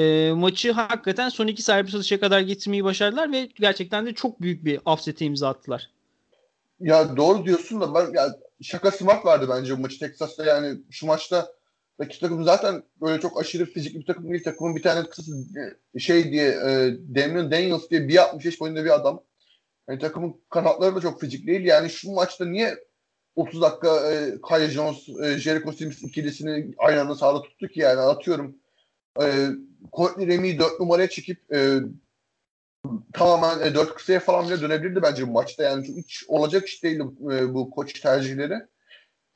e, 0.00 0.32
maçı 0.32 0.72
hakikaten 0.72 1.28
son 1.28 1.46
iki 1.46 1.62
serbest 1.62 1.94
atışa 1.94 2.20
kadar 2.20 2.40
getirmeyi 2.40 2.84
başardılar 2.84 3.32
ve 3.32 3.48
gerçekten 3.54 4.06
de 4.06 4.14
çok 4.14 4.40
büyük 4.40 4.64
bir 4.64 4.80
offset'e 4.84 5.24
imza 5.24 5.48
attılar. 5.48 5.90
Ya 6.80 7.16
doğru 7.16 7.44
diyorsun 7.44 7.80
da 7.80 7.94
ben 7.94 8.12
ya 8.14 8.36
şaka 8.62 8.90
smart 8.90 9.24
vardı 9.24 9.46
bence 9.50 9.78
bu 9.78 9.80
maçı 9.80 9.98
Texas'ta 9.98 10.44
yani 10.44 10.78
şu 10.90 11.06
maçta 11.06 11.52
rakip 12.00 12.20
takım 12.20 12.44
zaten 12.44 12.82
böyle 13.00 13.20
çok 13.20 13.40
aşırı 13.40 13.66
fizikli 13.66 14.00
bir 14.00 14.06
takım 14.06 14.30
değil. 14.30 14.44
Takımın 14.44 14.76
bir 14.76 14.82
tane 14.82 15.08
kısası 15.08 15.32
e, 15.94 15.98
şey 15.98 16.32
diye 16.32 16.48
e, 16.48 16.96
Damian 17.14 17.50
Daniels 17.50 17.90
diye 17.90 18.08
bir 18.08 18.22
65 18.22 18.60
boyunda 18.60 18.84
bir 18.84 18.94
adam. 18.94 19.22
Yani 19.88 19.98
takımın 19.98 20.36
kanatları 20.50 20.96
da 20.96 21.00
çok 21.00 21.20
fizik 21.20 21.46
değil. 21.46 21.64
Yani 21.64 21.90
şu 21.90 22.12
maçta 22.12 22.44
niye 22.44 22.87
30 23.38 23.62
dakika 23.62 24.12
e, 24.12 24.34
Kyle 24.48 24.70
Jones, 24.70 25.08
e, 25.08 25.38
Jericho 25.38 25.72
Sims 25.72 26.02
ikilisini 26.02 26.74
aynı 26.78 27.00
anda 27.00 27.14
sahada 27.14 27.42
tuttu 27.42 27.68
ki 27.68 27.80
yani 27.80 28.00
atıyorum. 28.00 28.56
E, 29.22 29.46
Courtney 29.92 30.26
Remy'yi 30.26 30.58
4 30.58 30.80
numaraya 30.80 31.08
çekip 31.08 31.54
e, 31.54 31.78
tamamen 33.12 33.66
e, 33.66 33.74
4 33.74 33.94
kısaya 33.94 34.20
falan 34.20 34.46
bile 34.46 34.60
dönebilirdi 34.60 35.02
bence 35.02 35.28
bu 35.28 35.32
maçta. 35.32 35.62
Yani 35.62 35.96
hiç 35.96 36.24
olacak 36.28 36.66
iş 36.66 36.84
değildi 36.84 37.04
e, 37.32 37.54
bu 37.54 37.70
koç 37.70 38.00
tercihleri. 38.00 38.54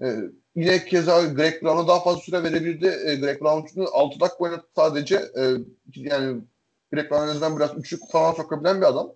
E, 0.03 0.17
Yine 0.57 0.85
keza 0.85 1.25
Greg 1.25 1.63
Brown'a 1.63 1.89
daha 1.89 2.01
fazla 2.05 2.21
süre 2.21 2.43
verebilirdi. 2.43 2.87
E, 2.87 3.15
Greg 3.15 3.41
Brown'u 3.41 3.89
6 3.93 4.21
dakika 4.21 4.45
oynadı 4.45 4.67
sadece. 4.77 5.17
E, 5.17 5.43
yani 5.95 6.43
Greg 6.93 7.11
Brown 7.11 7.57
biraz 7.57 7.79
üçlük 7.79 8.11
falan 8.11 8.33
sokabilen 8.33 8.81
bir 8.81 8.87
adam. 8.87 9.13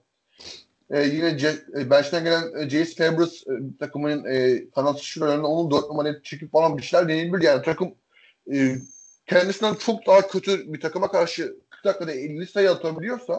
E, 0.91 1.03
yine 1.05 1.39
C- 1.39 1.64
e, 1.78 1.91
bench'ten 1.91 2.24
gelen 2.24 2.59
e, 2.59 2.70
Jace 2.70 2.95
Fabris 2.95 3.47
e, 3.47 3.78
takımın 3.78 4.24
e, 4.24 4.70
kanat 4.70 4.99
şuralarında 4.99 5.47
onun 5.47 5.70
4 5.70 5.89
numaraya 5.89 6.22
çekip 6.22 6.53
falan 6.53 6.78
bir 6.78 6.82
şeyler 6.82 7.09
deneyebilir. 7.09 7.43
Yani 7.43 7.62
takım 7.62 7.95
e, 8.53 8.76
kendisinden 9.26 9.74
çok 9.74 10.07
daha 10.07 10.28
kötü 10.28 10.72
bir 10.72 10.80
takıma 10.80 11.11
karşı 11.11 11.57
40 11.70 11.84
dakikada 11.84 12.12
50 12.12 12.47
sayı 12.47 12.70
atabiliyorsa 12.70 13.32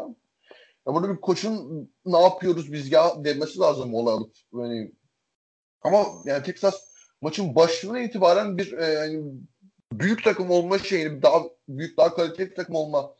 ya 0.87 0.93
burada 0.93 1.09
bir 1.09 1.21
koçun 1.21 1.89
ne 2.05 2.19
yapıyoruz 2.21 2.73
biz 2.73 2.91
ya 2.91 3.23
demesi 3.23 3.59
lazım 3.59 3.93
olay 3.93 4.23
Yani, 4.53 4.91
ama 5.81 6.05
yani 6.25 6.43
Texas 6.43 6.75
maçın 7.21 7.55
başından 7.55 8.03
itibaren 8.03 8.57
bir 8.57 8.73
e, 8.77 8.85
yani 8.85 9.23
büyük 9.91 10.23
takım 10.23 10.51
olma 10.51 10.79
şeyini 10.79 11.21
daha 11.21 11.43
büyük 11.69 11.97
daha 11.97 12.15
kaliteli 12.15 12.53
takım 12.53 12.75
olma 12.75 13.13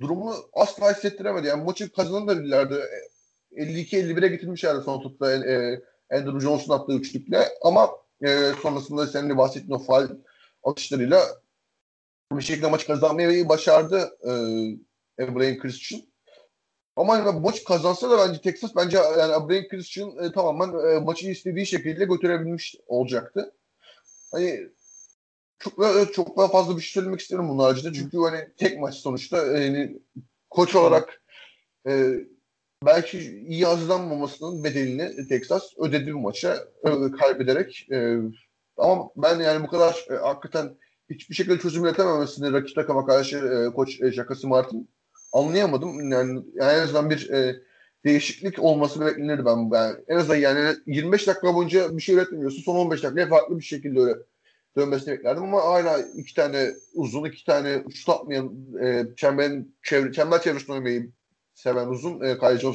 durumunu 0.00 0.34
asla 0.52 0.92
hissettiremedi. 0.92 1.46
Yani 1.46 1.64
maçı 1.64 1.92
kazanabilirlerdi. 1.92 2.74
52-51'e 3.56 4.28
getirmişlerdi 4.28 4.84
son 4.84 5.02
tutta 5.02 5.32
e, 5.32 5.82
Andrew 6.10 6.40
Johnson 6.40 6.78
attığı 6.78 6.92
üçlükle 6.92 7.48
ama 7.62 7.90
e, 8.22 8.52
sonrasında 8.62 9.06
senin 9.06 9.30
de 9.30 9.36
bahsettiğin 9.36 9.72
o 9.72 9.78
faal 9.78 10.08
atışlarıyla 10.62 11.20
bir 12.32 12.42
şekilde 12.42 12.70
maçı 12.70 12.86
kazanmayı 12.86 13.48
başardı 13.48 14.18
e, 15.18 15.36
Brian 15.36 15.58
Christian. 15.58 16.02
Ama 16.96 17.16
yani 17.16 17.40
maç 17.40 17.64
kazansa 17.64 18.10
da 18.10 18.18
bence 18.18 18.40
Texas 18.40 18.76
bence 18.76 18.96
yani 18.96 19.48
Brian 19.48 19.68
Christian 19.68 20.24
e, 20.24 20.32
tamamen 20.32 20.88
e, 20.88 21.00
maçı 21.00 21.30
istediği 21.30 21.66
şekilde 21.66 22.04
götürebilmiş 22.04 22.76
olacaktı. 22.86 23.54
Hani 24.32 24.68
çok 25.58 25.78
daha, 25.78 26.06
çok 26.12 26.36
daha 26.36 26.48
fazla 26.48 26.76
bir 26.76 26.82
şey 26.82 26.92
söylemek 26.92 27.20
isterim 27.20 27.48
bunun 27.48 27.62
haricinde. 27.62 27.92
Çünkü 27.92 28.18
hani 28.18 28.48
tek 28.56 28.78
maç 28.78 28.94
sonuçta 28.94 29.46
yani 29.46 29.98
koç 30.50 30.74
olarak 30.74 31.22
e, 31.88 32.14
belki 32.86 33.18
iyi 33.48 33.64
hazırlanmamasının 33.64 34.64
bedelini 34.64 35.28
Texas 35.28 35.62
ödedi 35.78 36.14
bu 36.14 36.20
maça 36.20 36.58
e, 36.84 36.90
kaybederek. 37.20 37.86
E, 37.92 38.16
ama 38.76 39.10
ben 39.16 39.40
yani 39.40 39.64
bu 39.64 39.70
kadar 39.70 40.06
e, 40.10 40.14
hakikaten 40.14 40.76
hiçbir 41.10 41.34
şekilde 41.34 41.58
çözüm 41.58 41.84
üretememesini 41.84 42.52
rakip 42.52 42.74
takıma 42.74 43.06
karşı 43.06 43.36
e, 43.36 43.74
koç 43.74 44.00
e, 44.02 44.12
Şakası 44.12 44.48
Martin 44.48 44.88
anlayamadım. 45.32 46.10
Yani, 46.10 46.42
en 46.60 46.82
azından 46.82 47.10
bir 47.10 47.30
değişiklik 48.04 48.58
olması 48.58 49.00
beklenirdi 49.00 49.44
ben. 49.44 49.70
yani 49.72 49.96
en 50.08 50.16
azından 50.16 50.36
yani 50.36 50.76
25 50.86 51.26
dakika 51.26 51.54
boyunca 51.54 51.96
bir 51.96 52.02
şey 52.02 52.14
üretmiyorsun. 52.14 52.62
Son 52.62 52.76
15 52.76 53.02
dakikaya 53.02 53.28
farklı 53.28 53.58
bir 53.58 53.64
şekilde 53.64 54.00
öyle 54.00 54.14
dönmesini 54.76 55.12
beklerdim 55.12 55.42
ama 55.42 55.64
hala 55.64 55.98
iki 55.98 56.34
tane 56.34 56.70
uzun, 56.94 57.24
iki 57.24 57.44
tane 57.44 57.84
şut 57.94 58.08
atmayan 58.08 58.52
e, 58.82 59.06
çemberin 59.16 59.76
çevre, 59.82 60.12
çember 60.12 60.42
çevresinde 60.42 60.72
oynamayı 60.72 61.10
seven 61.54 61.86
uzun 61.86 62.20
e, 62.20 62.38
Kyle 62.38 62.72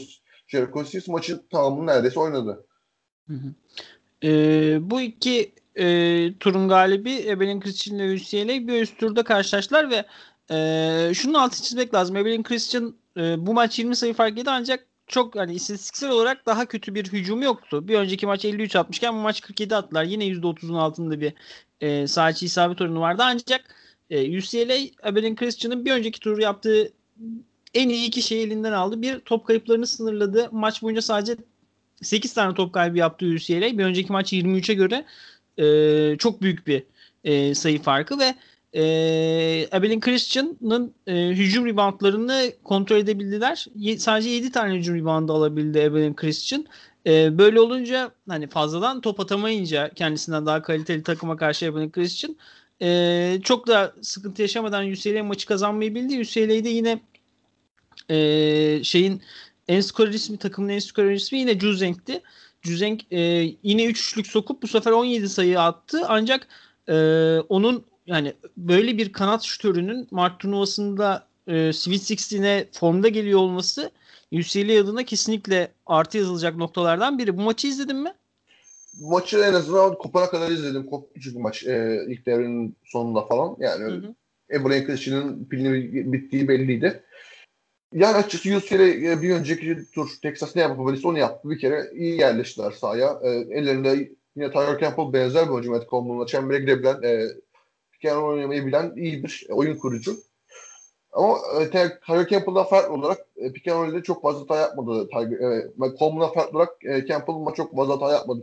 Jericho 0.48 0.84
Sims 0.84 1.08
maçın 1.08 1.44
tamamını 1.52 1.88
neredeyse 1.88 2.20
oynadı. 2.20 2.66
Hı 3.28 3.34
hı. 3.34 3.54
E, 4.24 4.30
bu 4.82 5.02
iki 5.02 5.54
e, 5.76 5.86
turun 6.40 6.68
galibi 6.70 7.12
Evelyn 7.12 7.60
Christian 7.60 8.00
ile 8.00 8.14
UCLA 8.14 8.68
bir 8.68 8.82
üst 8.82 9.00
turda 9.00 9.24
karşılaştılar 9.24 9.90
ve 9.90 10.06
e, 10.52 11.14
şunun 11.14 11.34
altı 11.34 11.64
çizmek 11.64 11.94
lazım. 11.94 12.16
Evelyn 12.16 12.44
Christian 12.44 12.96
e, 13.18 13.46
bu 13.48 13.54
maç 13.54 13.80
20 13.80 13.96
sayı 13.96 14.14
fark 14.14 14.38
yedi 14.38 14.50
ancak 14.50 14.86
çok 15.08 15.36
hani 15.36 15.54
istatistiksel 15.54 16.10
olarak 16.10 16.46
daha 16.46 16.66
kötü 16.66 16.96
bir 16.96 17.06
hücum 17.06 17.42
yoktu. 17.42 17.88
Bir 17.88 17.96
önceki 17.96 18.26
maç 18.26 18.46
53 18.46 18.76
atmışken 18.76 19.14
bu 19.14 19.18
maç 19.18 19.42
47 19.42 19.76
attılar. 19.76 20.04
Yine 20.04 20.26
%30'un 20.28 20.74
altında 20.74 21.22
bir 21.22 21.34
e, 21.82 22.08
sağ 22.08 22.30
içi 22.30 22.46
isabet 22.46 22.82
oranı 22.82 23.00
vardı. 23.00 23.24
Ancak 23.26 23.76
e, 24.10 24.38
UCLA 24.38 25.10
Abilene 25.10 25.36
Christian'ın 25.36 25.86
bir 25.86 25.92
önceki 25.92 26.20
turu 26.20 26.42
yaptığı 26.42 26.94
en 27.74 27.90
iyi 27.90 28.08
iki 28.08 28.22
şeyi 28.22 28.48
elinden 28.48 28.72
aldı. 28.72 29.02
Bir 29.02 29.20
top 29.20 29.48
kayıplarını 29.48 29.88
sınırladı. 29.88 30.50
Maç 30.52 30.82
boyunca 30.82 31.02
sadece 31.02 31.36
8 32.02 32.34
tane 32.34 32.54
top 32.54 32.74
kaybı 32.74 32.98
yaptı 32.98 33.26
UCLA. 33.26 33.78
Bir 33.78 33.84
önceki 33.84 34.12
maç 34.12 34.34
23'e 34.34 34.74
göre 34.74 35.06
e, 35.58 36.18
çok 36.18 36.42
büyük 36.42 36.68
bir 36.68 36.84
e, 37.24 37.56
sayı 37.56 37.82
farkı 37.82 38.20
ve 38.20 38.36
e, 38.74 38.82
Abelin 39.72 40.00
Christian'ın 40.00 40.94
e, 41.08 41.28
hücum 41.28 41.66
reboundlarını 41.66 42.52
kontrol 42.64 42.98
edebildiler. 42.98 43.66
Ye, 43.76 44.00
sadece 44.00 44.30
7 44.30 44.52
tane 44.52 44.76
hücum 44.76 44.96
reboundu 44.96 45.34
alabildi 45.34 45.82
Abelin 45.82 46.14
Christian. 46.14 46.66
E, 47.08 47.38
böyle 47.38 47.60
olunca 47.60 48.12
hani 48.30 48.48
fazladan 48.48 49.02
top 49.02 49.20
atamayınca 49.20 49.90
kendisinden 49.96 50.46
daha 50.46 50.62
kaliteli 50.62 51.04
takıma 51.04 51.38
karşı 51.38 51.66
Abelin 51.72 51.92
Christian 51.92 52.36
e, 52.82 53.40
çok 53.44 53.68
da 53.68 53.94
sıkıntı 54.02 54.42
yaşamadan 54.42 54.92
UCLA 54.92 55.24
maçı 55.24 55.48
kazanmayı 55.48 55.96
bildi. 55.96 56.20
UCLA'de 56.20 56.70
yine 56.70 57.00
e, 58.10 58.84
şeyin 58.84 59.22
en 59.68 59.82
skorer 59.82 60.14
ismi 60.14 60.38
takımın 60.38 60.70
en 60.70 60.80
skorer 60.80 61.12
ismi 61.12 61.40
yine 61.40 61.60
Juzeng'ti. 61.60 62.22
Juzeng 62.62 63.00
e, 63.12 63.20
yine 63.64 63.86
3 63.86 64.00
üçlük 64.00 64.28
sokup 64.28 64.62
bu 64.64 64.68
sefer 64.68 64.92
17 64.92 65.30
sayı 65.30 65.62
attı. 65.62 66.02
Ancak 66.08 66.48
e, 66.88 66.94
onun 67.50 67.86
yani 68.08 68.34
böyle 68.58 68.98
bir 68.98 69.14
kanat 69.14 69.44
şutörünün 69.44 70.08
Mart 70.12 70.40
turnuvasında 70.40 71.28
e, 71.48 71.74
Sweet 71.74 72.02
16'e 72.02 72.68
formda 72.72 73.08
geliyor 73.08 73.40
olması 73.40 73.92
UCLA 74.32 74.82
adına 74.82 75.04
kesinlikle 75.04 75.72
artı 75.86 76.18
yazılacak 76.18 76.56
noktalardan 76.56 77.18
biri. 77.18 77.38
Bu 77.38 77.42
maçı 77.42 77.68
izledin 77.68 77.98
mi? 77.98 78.14
Bu 78.94 79.10
maçı 79.10 79.38
en 79.38 79.54
azından 79.54 79.96
kopana 79.96 80.30
kadar 80.30 80.52
izledim. 80.52 80.86
Koptu 80.86 81.20
çünkü 81.22 81.40
maç 81.40 81.64
e, 81.64 82.06
ilk 82.08 82.26
devrenin 82.26 82.76
sonunda 82.86 83.26
falan. 83.26 83.56
Yani 83.60 84.02
Ebrahim 84.52 84.86
Kılıç'ın 84.86 85.46
pilini 85.46 86.14
bittiği 86.14 86.48
belliydi. 86.48 87.04
Yani 87.94 88.18
açıkçası 88.18 88.58
UCLA 88.58 88.88
e, 88.88 89.22
bir 89.22 89.36
önceki 89.36 89.92
tur 89.92 90.10
Texas 90.22 90.56
ne 90.56 90.62
yapabilirse 90.62 91.08
onu 91.08 91.18
yaptı. 91.18 91.50
Bir 91.50 91.60
kere 91.60 91.92
iyi 91.94 92.20
yerleştiler 92.20 92.72
sahaya. 92.72 93.20
E, 93.24 93.30
ellerinde 93.30 94.12
yine 94.36 94.52
Tyler 94.52 94.80
Campbell 94.80 95.14
benzer 95.14 95.46
bir 95.46 95.52
oyuncu 95.52 95.72
Matt 95.72 95.90
Coleman'la 95.90 96.26
çembere 96.26 96.60
girebilen 96.60 97.02
e, 97.04 97.28
piken 97.92 98.16
oynamayı 98.16 98.66
bilen 98.66 98.94
iyi 98.96 99.24
bir 99.24 99.48
oyun 99.50 99.78
kurucu. 99.78 100.16
Ama 101.12 101.38
e, 101.62 101.70
Tyler 101.70 102.28
Campbell'dan 102.28 102.64
farklı 102.64 102.94
olarak 102.94 103.20
e, 103.36 103.52
pick 103.54 103.68
and 103.68 104.04
çok 104.04 104.22
fazla 104.22 104.42
hata 104.42 104.58
yapmadı. 104.58 105.10
E, 105.82 105.98
Coleman'dan 106.00 106.34
farklı 106.34 106.58
olarak 106.58 106.86
e, 106.86 107.06
Campbell 107.06 107.54
çok 107.56 107.76
fazla 107.76 107.94
hata 107.94 108.12
yapmadı. 108.12 108.42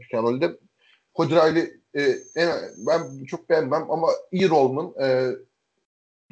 Cody 1.15 1.35
Riley 1.35 1.73
e, 1.95 2.03
en, 2.37 2.51
ben 2.87 3.25
çok 3.25 3.51
beğenmem 3.51 3.91
ama 3.91 4.09
iyi 4.33 4.51
Rollman 4.51 4.95
e, 5.03 5.31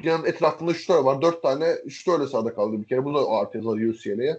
yanın 0.03 0.25
etrafında 0.25 0.73
şutör 0.73 1.03
var. 1.03 1.21
Dört 1.21 1.41
tane 1.41 1.75
şutörle 1.89 2.27
sahada 2.27 2.53
kaldı 2.53 2.81
bir 2.81 2.87
kere. 2.87 3.05
Bu 3.05 3.13
da 3.13 3.29
artı 3.29 3.57
yazılar 3.57 3.77
UCLA'ye. 3.77 4.37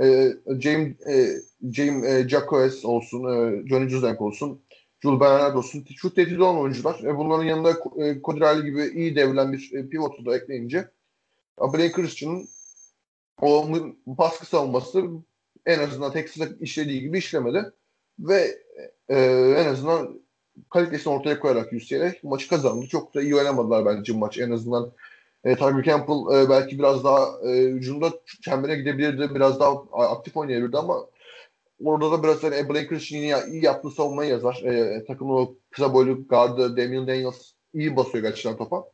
E, 0.00 0.32
James, 0.60 1.06
e, 1.06 1.42
James 1.72 2.84
e, 2.84 2.86
olsun, 2.86 3.24
e, 3.24 3.68
Johnny 3.68 3.88
Juzek 3.88 4.20
olsun, 4.20 4.60
Jules 5.00 5.20
Bernard 5.20 5.56
olsun. 5.56 5.84
Şut 5.96 6.16
tehdidi 6.16 6.42
olan 6.42 6.60
oyuncular. 6.60 7.00
E, 7.04 7.16
bunların 7.16 7.44
yanında 7.44 7.70
e, 7.70 8.14
Riley 8.14 8.62
gibi 8.62 9.00
iyi 9.00 9.16
devrilen 9.16 9.52
bir 9.52 9.70
e, 9.74 9.88
pivotu 9.88 10.26
da 10.26 10.36
ekleyince 10.36 10.90
Blake 11.60 11.92
Christian'ın 11.92 12.48
o 13.40 13.68
baskı 14.06 14.46
savunması 14.46 15.04
en 15.66 15.78
azından 15.78 16.12
Texas'ta 16.12 16.54
işlediği 16.60 17.00
gibi 17.00 17.18
işlemedi. 17.18 17.72
Ve 18.18 18.58
e, 19.08 19.16
en 19.58 19.66
azından 19.66 20.20
kalitesini 20.70 21.12
ortaya 21.12 21.40
koyarak 21.40 21.72
UCLA 21.72 22.12
maçı 22.22 22.48
kazandı. 22.48 22.86
Çok 22.86 23.14
da 23.14 23.22
iyi 23.22 23.36
oynamadılar 23.36 23.86
bence 23.86 24.12
maç. 24.12 24.38
En 24.38 24.50
azından 24.50 24.92
e, 25.44 25.56
Tyler 25.56 25.82
Campbell 25.82 26.42
e, 26.42 26.50
belki 26.50 26.78
biraz 26.78 27.04
daha 27.04 27.48
e, 27.48 27.62
hücumda 27.62 28.12
çembere 28.42 28.76
gidebilirdi. 28.76 29.34
Biraz 29.34 29.60
daha 29.60 29.82
aktif 29.92 30.36
oynayabilirdi 30.36 30.78
ama 30.78 31.06
orada 31.84 32.12
da 32.12 32.22
biraz 32.22 32.42
hani 32.42 32.68
Blake 32.68 32.86
Christian 32.86 33.20
iyi, 33.20 33.34
iyi 33.52 33.64
yaptığı 33.64 33.90
savunmayı 33.90 34.30
yazar. 34.30 34.62
E, 34.64 35.04
takımın 35.04 35.34
o 35.34 35.54
kısa 35.70 35.94
boylu 35.94 36.28
gardı 36.28 36.76
Damian 36.76 37.06
Daniels 37.06 37.52
iyi 37.74 37.96
basıyor 37.96 38.24
gerçekten 38.24 38.56
topa. 38.56 38.84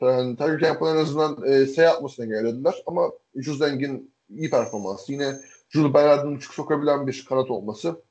Yani 0.00 0.36
Tyler 0.36 0.58
Campbell 0.58 0.86
en 0.86 0.96
azından 0.96 1.44
e, 1.46 1.66
S 1.66 1.88
atmasını 1.88 2.26
engellediler 2.26 2.82
ama 2.86 3.10
Jules 3.36 3.60
Deng'in 3.60 4.14
iyi 4.30 4.50
performansı. 4.50 5.12
Yine 5.12 5.36
Jules 5.70 5.94
Bernard'ın 5.94 6.36
uçuk 6.36 6.54
sokabilen 6.54 7.06
bir 7.06 7.26
kanat 7.28 7.50
olması. 7.50 8.02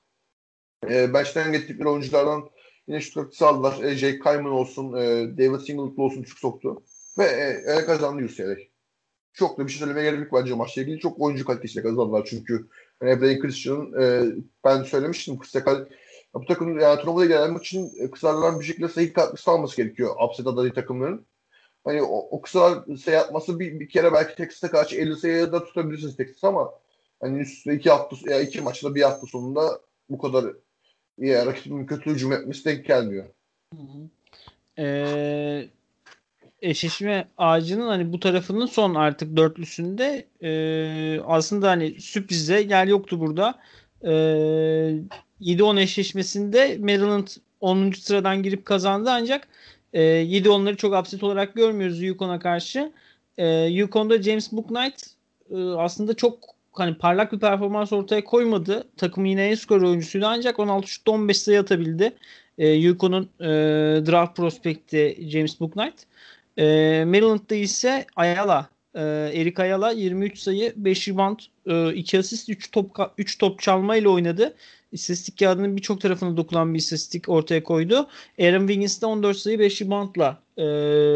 E, 0.89 1.13
bench'ten 1.13 1.51
getirdikleri 1.51 1.89
oyunculardan 1.89 2.49
yine 2.87 3.01
şu 3.01 3.13
katkısı 3.13 3.47
aldılar. 3.47 3.83
E, 3.83 3.95
Jake 3.95 4.19
Kyman 4.19 4.51
olsun, 4.51 4.93
e, 4.93 5.37
David 5.37 5.59
Singleton 5.59 6.03
olsun 6.03 6.21
uçuk 6.21 6.39
soktu. 6.39 6.83
Ve 7.17 7.23
e, 7.23 7.71
e, 7.71 7.85
kazandı 7.85 8.25
UCLA. 8.25 8.55
Çok 9.33 9.57
da 9.57 9.65
bir 9.65 9.71
şey 9.71 9.79
söylemeye 9.79 10.11
gerek 10.11 10.19
yok 10.19 10.33
bence 10.41 10.53
maçla 10.53 10.81
ilgili. 10.81 10.99
Çok 10.99 11.19
oyuncu 11.19 11.45
kalitesiyle 11.45 11.83
kazandılar 11.83 12.27
çünkü. 12.29 12.67
Yani 13.01 13.11
Ebrahim 13.11 13.41
Christian'ın 13.41 14.01
e, 14.01 14.35
ben 14.63 14.83
söylemiştim 14.83 15.39
kısa 15.39 15.87
bu 16.33 16.45
takım 16.45 16.79
yani 16.79 17.01
turnuvada 17.01 17.25
gelmek 17.25 17.63
için 17.63 17.91
e, 17.99 18.11
kısalardan 18.11 18.59
bir 18.59 18.65
şekilde 18.65 18.87
sayı 18.87 19.13
katkısı 19.13 19.51
alması 19.51 19.77
gerekiyor. 19.77 20.15
Upset 20.25 20.47
adayı 20.47 20.73
takımların 20.73 21.25
hani 21.83 22.01
o, 22.01 22.27
o 22.31 22.41
kısa 22.41 22.85
şey 23.05 23.13
yapması 23.13 23.59
bir, 23.59 23.79
bir 23.79 23.89
kere 23.89 24.13
belki 24.13 24.35
Texas'a 24.35 24.71
karşı 24.71 24.95
50 24.95 25.15
sayıya 25.15 25.51
da 25.51 25.65
tutabilirsiniz 25.65 26.17
Texas 26.17 26.43
ama 26.43 26.73
hani 27.19 27.39
üstte 27.39 27.73
iki 27.73 27.89
hafta 27.89 28.31
ya 28.31 28.41
iki 28.41 28.61
maçta 28.61 28.95
bir 28.95 29.01
hafta 29.01 29.27
sonunda 29.27 29.81
bu 30.09 30.17
kadar 30.17 30.45
ya 31.17 31.45
rakibin 31.45 31.85
kötü 31.85 32.11
hücum 32.11 32.33
etmesi 32.33 32.65
denk 32.65 32.85
gelmiyor. 32.85 33.25
Ee, 34.79 35.67
eşleşme 36.61 37.27
ağacının 37.37 37.87
hani 37.87 38.13
bu 38.13 38.19
tarafının 38.19 38.65
son 38.65 38.95
artık 38.95 39.37
dörtlüsünde 39.37 40.25
e, 40.41 41.21
aslında 41.21 41.69
hani 41.69 42.01
sürprize 42.01 42.61
yer 42.61 42.87
yoktu 42.87 43.19
burada. 43.19 43.59
E, 44.03 44.11
7-10 45.41 45.81
eşleşmesinde 45.81 46.77
Maryland 46.79 47.27
10. 47.61 47.91
sıradan 47.91 48.43
girip 48.43 48.65
kazandı 48.65 49.09
ancak 49.11 49.47
e, 49.93 50.03
ee, 50.03 50.03
7 50.03 50.49
onları 50.49 50.77
çok 50.77 50.99
upset 50.99 51.23
olarak 51.23 51.55
görmüyoruz 51.55 52.01
Yukon'a 52.01 52.39
karşı. 52.39 52.91
E, 53.37 53.47
Yukon'da 53.47 54.21
James 54.21 54.51
Booknight 54.51 55.03
e, 55.49 55.57
aslında 55.57 56.13
çok 56.13 56.56
hani 56.79 56.97
parlak 56.97 57.31
bir 57.33 57.39
performans 57.39 57.93
ortaya 57.93 58.23
koymadı. 58.23 58.87
Takım 58.97 59.25
yine 59.25 59.49
en 59.49 59.55
skor 59.55 59.81
oyuncusuydu 59.81 60.25
ancak 60.25 60.59
16 60.59 60.87
şut 60.87 61.09
15 61.09 61.37
sayı 61.41 61.59
atabildi. 61.59 62.13
E, 62.57 62.67
Yukon'un 62.69 63.29
e, 63.39 63.45
draft 64.05 64.37
prospekti 64.37 65.17
James 65.29 65.59
Booknight. 65.59 66.03
E, 66.57 66.63
Maryland'da 67.07 67.55
ise 67.55 68.05
Ayala 68.15 68.69
e, 68.95 69.01
Erik 69.33 69.59
Ayala 69.59 69.91
23 69.91 70.39
sayı, 70.39 70.73
5 70.75 71.07
rebound, 71.07 71.39
e, 71.65 71.93
2 71.93 72.19
asist, 72.19 72.49
3 72.49 72.71
top 72.71 72.91
3 73.17 73.37
top 73.37 73.61
çalma 73.61 73.95
ile 73.95 74.09
oynadı 74.09 74.53
istatistik 74.91 75.39
kağıdının 75.39 75.77
birçok 75.77 76.01
tarafına 76.01 76.37
dokunan 76.37 76.73
bir 76.73 76.79
istatistik 76.79 77.29
ortaya 77.29 77.63
koydu. 77.63 78.07
Aaron 78.39 78.67
Wiggins 78.67 79.01
de 79.01 79.05
14 79.05 79.37
sayı 79.37 79.59
5 79.59 79.81
reboundla 79.81 80.41
e, 80.57 80.65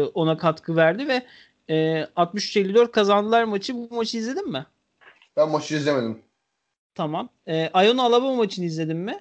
ona 0.04 0.36
katkı 0.36 0.76
verdi 0.76 1.08
ve 1.08 1.22
e, 1.68 1.74
63-54 2.16 2.90
kazandılar 2.90 3.44
maçı. 3.44 3.74
Bu 3.74 3.94
maçı 3.94 4.18
izledin 4.18 4.50
mi? 4.50 4.66
Ben 5.36 5.48
maçı 5.48 5.76
izlemedim. 5.76 6.18
Tamam. 6.94 7.28
E, 7.46 7.70
Iona 7.84 8.02
Alabama 8.02 8.34
maçını 8.34 8.64
izledin 8.64 8.96
mi? 8.96 9.20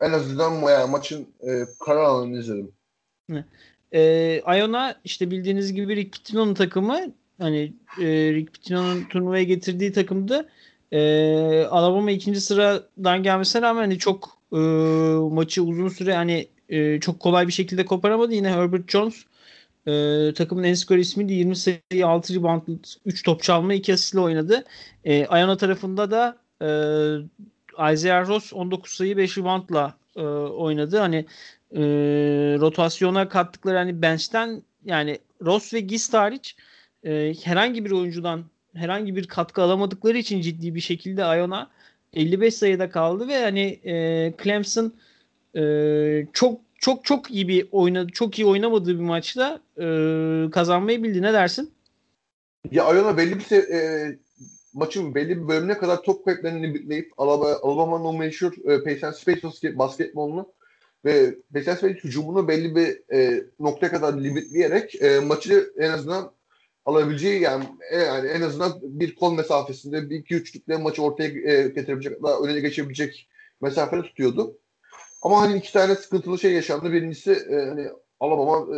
En 0.00 0.12
azından 0.12 0.52
yani 0.52 0.90
maçın 0.90 1.28
e, 1.40 1.64
karar 1.84 2.04
alanını 2.04 2.38
izledim. 2.38 2.72
E, 3.92 4.02
Iona 4.46 5.00
işte 5.04 5.30
bildiğiniz 5.30 5.72
gibi 5.72 5.96
Rick 5.96 6.12
Pitino'nun 6.12 6.54
takımı 6.54 7.00
hani 7.38 7.72
e, 8.00 8.04
Rick 8.34 8.52
Pitino'nun 8.54 9.04
turnuvaya 9.04 9.42
getirdiği 9.42 9.92
takımdı. 9.92 10.48
E, 10.92 11.00
Alabama 11.70 12.10
ikinci 12.10 12.40
sıradan 12.40 13.22
gelmesine 13.22 13.62
rağmen 13.62 13.80
hani 13.80 13.98
çok 13.98 14.38
e, 14.52 14.56
maçı 15.34 15.62
uzun 15.62 15.88
süre 15.88 16.14
hani 16.14 16.48
e, 16.68 17.00
çok 17.00 17.20
kolay 17.20 17.46
bir 17.46 17.52
şekilde 17.52 17.84
koparamadı. 17.84 18.34
Yine 18.34 18.50
Herbert 18.50 18.90
Jones 18.90 19.24
e, 19.86 20.32
takımın 20.34 20.62
en 20.62 20.74
skor 20.74 20.96
ismiydi. 20.96 21.32
20 21.32 21.56
sayı 21.56 22.06
6 22.06 22.34
rebound 22.34 22.62
3 23.04 23.22
top 23.22 23.42
çalma 23.42 23.74
2 23.74 23.94
asistle 23.94 24.20
oynadı. 24.20 24.64
E, 25.04 25.26
Ayana 25.26 25.56
tarafında 25.56 26.10
da 26.10 26.38
e, 26.62 26.68
Isaiah 27.92 28.28
Ross 28.28 28.52
19 28.52 28.92
sayı 28.92 29.16
5 29.16 29.38
reboundla 29.38 29.94
e, 30.16 30.20
oynadı. 30.22 30.98
Hani 30.98 31.26
e, 31.72 31.80
rotasyona 32.60 33.28
kattıkları 33.28 33.76
hani 33.76 34.02
bench'ten 34.02 34.62
yani 34.84 35.18
Ross 35.42 35.74
ve 35.74 35.80
Gist 35.80 36.14
hariç 36.14 36.56
e, 37.04 37.34
herhangi 37.42 37.84
bir 37.84 37.90
oyuncudan 37.90 38.44
herhangi 38.74 39.16
bir 39.16 39.26
katkı 39.28 39.62
alamadıkları 39.62 40.18
için 40.18 40.40
ciddi 40.40 40.74
bir 40.74 40.80
şekilde 40.80 41.20
Iona 41.20 41.70
55 42.14 42.54
sayıda 42.54 42.90
kaldı 42.90 43.28
ve 43.28 43.42
hani 43.42 43.80
e, 43.84 44.34
Clemson 44.42 44.94
e, 45.56 46.26
çok 46.32 46.65
çok 46.78 47.04
çok 47.04 47.30
iyi 47.30 47.48
bir 47.48 47.68
oynadı 47.72 48.12
çok 48.12 48.38
iyi 48.38 48.46
oynamadığı 48.46 48.94
bir 48.94 49.04
maçta 49.04 49.60
e, 49.78 49.86
kazanmayı 50.50 51.02
bildi. 51.02 51.22
Ne 51.22 51.32
dersin? 51.32 51.72
Ya 52.70 52.94
Iona 52.94 53.16
belli 53.16 53.38
bir 53.38 53.56
e, 53.56 54.18
maçın 54.74 55.14
belli 55.14 55.42
bir 55.42 55.48
bölümüne 55.48 55.78
kadar 55.78 56.02
top 56.02 56.24
kayıplarını 56.24 56.62
limitleyip 56.62 57.12
Alabama'nın 57.16 58.04
o 58.04 58.12
meşhur 58.12 58.52
e, 58.70 59.06
and 59.06 59.14
Space 59.14 59.78
basketbolunu 59.78 60.52
ve 61.04 61.34
and 61.54 61.76
Space 61.76 62.00
hücumunu 62.04 62.48
belli 62.48 62.76
bir 62.76 63.14
e, 63.16 63.44
noktaya 63.60 63.88
kadar 63.88 64.12
limitleyerek 64.12 65.02
e, 65.02 65.20
maçı 65.20 65.72
en 65.78 65.90
azından 65.90 66.32
alabileceği 66.84 67.40
yani, 67.40 67.64
e, 67.90 67.98
yani 67.98 68.28
en 68.28 68.40
azından 68.40 68.72
bir 68.82 69.14
kol 69.14 69.34
mesafesinde 69.34 70.10
bir 70.10 70.16
iki 70.16 70.34
üçlükle 70.34 70.76
maçı 70.76 71.02
ortaya 71.02 71.28
e, 71.28 71.68
getirebilecek 71.68 72.22
daha 72.22 72.38
öne 72.38 72.60
geçebilecek 72.60 73.28
mesafede 73.60 74.02
tutuyordu. 74.02 74.58
Ama 75.26 75.40
hani 75.40 75.58
iki 75.58 75.72
tane 75.72 75.94
sıkıntılı 75.94 76.38
şey 76.38 76.52
yaşandı. 76.52 76.92
Birincisi 76.92 77.32
e, 77.32 77.54
hani 77.54 77.88
Alabama 78.20 78.76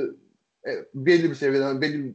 e, 0.65 0.71
e 0.71 0.85
belli 0.95 1.31
bir 1.31 1.35
seviyeden 1.35 1.81
belli 1.81 2.15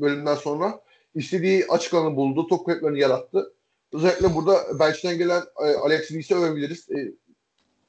bölümden 0.00 0.34
sonra 0.34 0.80
istediği 1.14 1.66
açık 1.68 1.94
alanı 1.94 2.16
buldu. 2.16 2.46
Top 2.46 2.66
kayıplarını 2.66 2.98
yarattı. 2.98 3.52
Özellikle 3.92 4.34
burada 4.34 4.78
bench'ten 4.78 5.18
gelen 5.18 5.42
e, 5.62 5.74
Alex 5.74 6.12
Lee'si 6.12 6.34
övebiliriz. 6.34 6.88
E, 6.90 7.00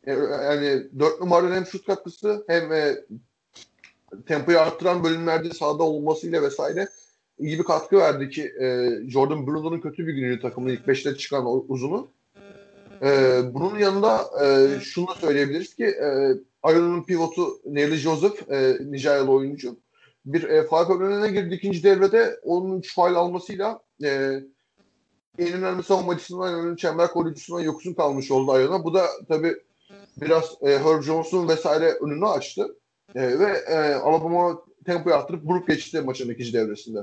e, 0.07 0.11
yani 0.43 0.87
dört 0.99 1.19
numaranın 1.19 1.55
hem 1.55 1.65
şut 1.65 1.85
katkısı 1.85 2.45
hem 2.47 2.71
e, 2.71 2.95
tempoyu 4.27 4.59
arttıran 4.59 5.03
bölümlerde 5.03 5.49
sahada 5.49 5.83
olmasıyla 5.83 6.41
vesaire 6.41 6.87
iyi 7.39 7.59
bir 7.59 7.63
katkı 7.63 7.97
verdi 7.97 8.29
ki 8.29 8.53
e, 8.61 8.89
Jordan 9.09 9.47
Bruno'nun 9.47 9.81
kötü 9.81 10.07
bir 10.07 10.13
günü 10.13 10.41
takımın 10.41 10.69
ilk 10.69 10.87
beşte 10.87 11.15
çıkan 11.15 11.69
uzunu. 11.69 12.11
E, 13.01 13.39
bunun 13.53 13.79
yanında 13.79 14.29
e, 14.43 14.79
şunu 14.79 15.07
da 15.07 15.13
söyleyebiliriz 15.15 15.75
ki 15.75 15.85
e, 15.85 16.31
Iron'un 16.69 17.03
pivotu 17.03 17.59
Nelly 17.65 17.95
Joseph, 17.95 18.51
e, 18.51 18.77
Nijeryalı 18.81 19.31
oyuncu 19.31 19.77
bir 20.25 20.43
e, 20.43 20.67
faal 20.67 20.87
problemine 20.87 21.31
girdi 21.31 21.55
ikinci 21.55 21.83
devrede. 21.83 22.39
Onun 22.43 22.79
3 22.79 22.95
faal 22.95 23.15
almasıyla 23.15 23.79
e, 24.03 24.39
en 25.39 25.53
önemli 25.53 25.83
savunma 25.83 26.11
açısından 26.11 26.53
en 26.53 26.59
önemli 26.59 26.77
çember 26.77 27.07
koruyucusundan 27.07 27.61
yoksun 27.61 27.93
kalmış 27.93 28.31
oldu 28.31 28.51
Ayon'a. 28.51 28.83
Bu 28.83 28.93
da 28.93 29.05
tabi 29.27 29.55
biraz 30.17 30.55
e, 30.61 30.67
Herb 30.67 31.01
Jones'un 31.01 31.47
vesaire 31.47 31.91
önünü 31.91 32.27
açtı. 32.27 32.77
E, 33.15 33.39
ve 33.39 33.51
e, 33.67 33.93
Alabama 33.93 34.61
tempoyu 34.85 35.15
arttırıp 35.15 35.45
vurup 35.45 35.67
geçti 35.67 36.01
maçın 36.01 36.29
ikinci 36.29 36.53
devresinde. 36.53 36.99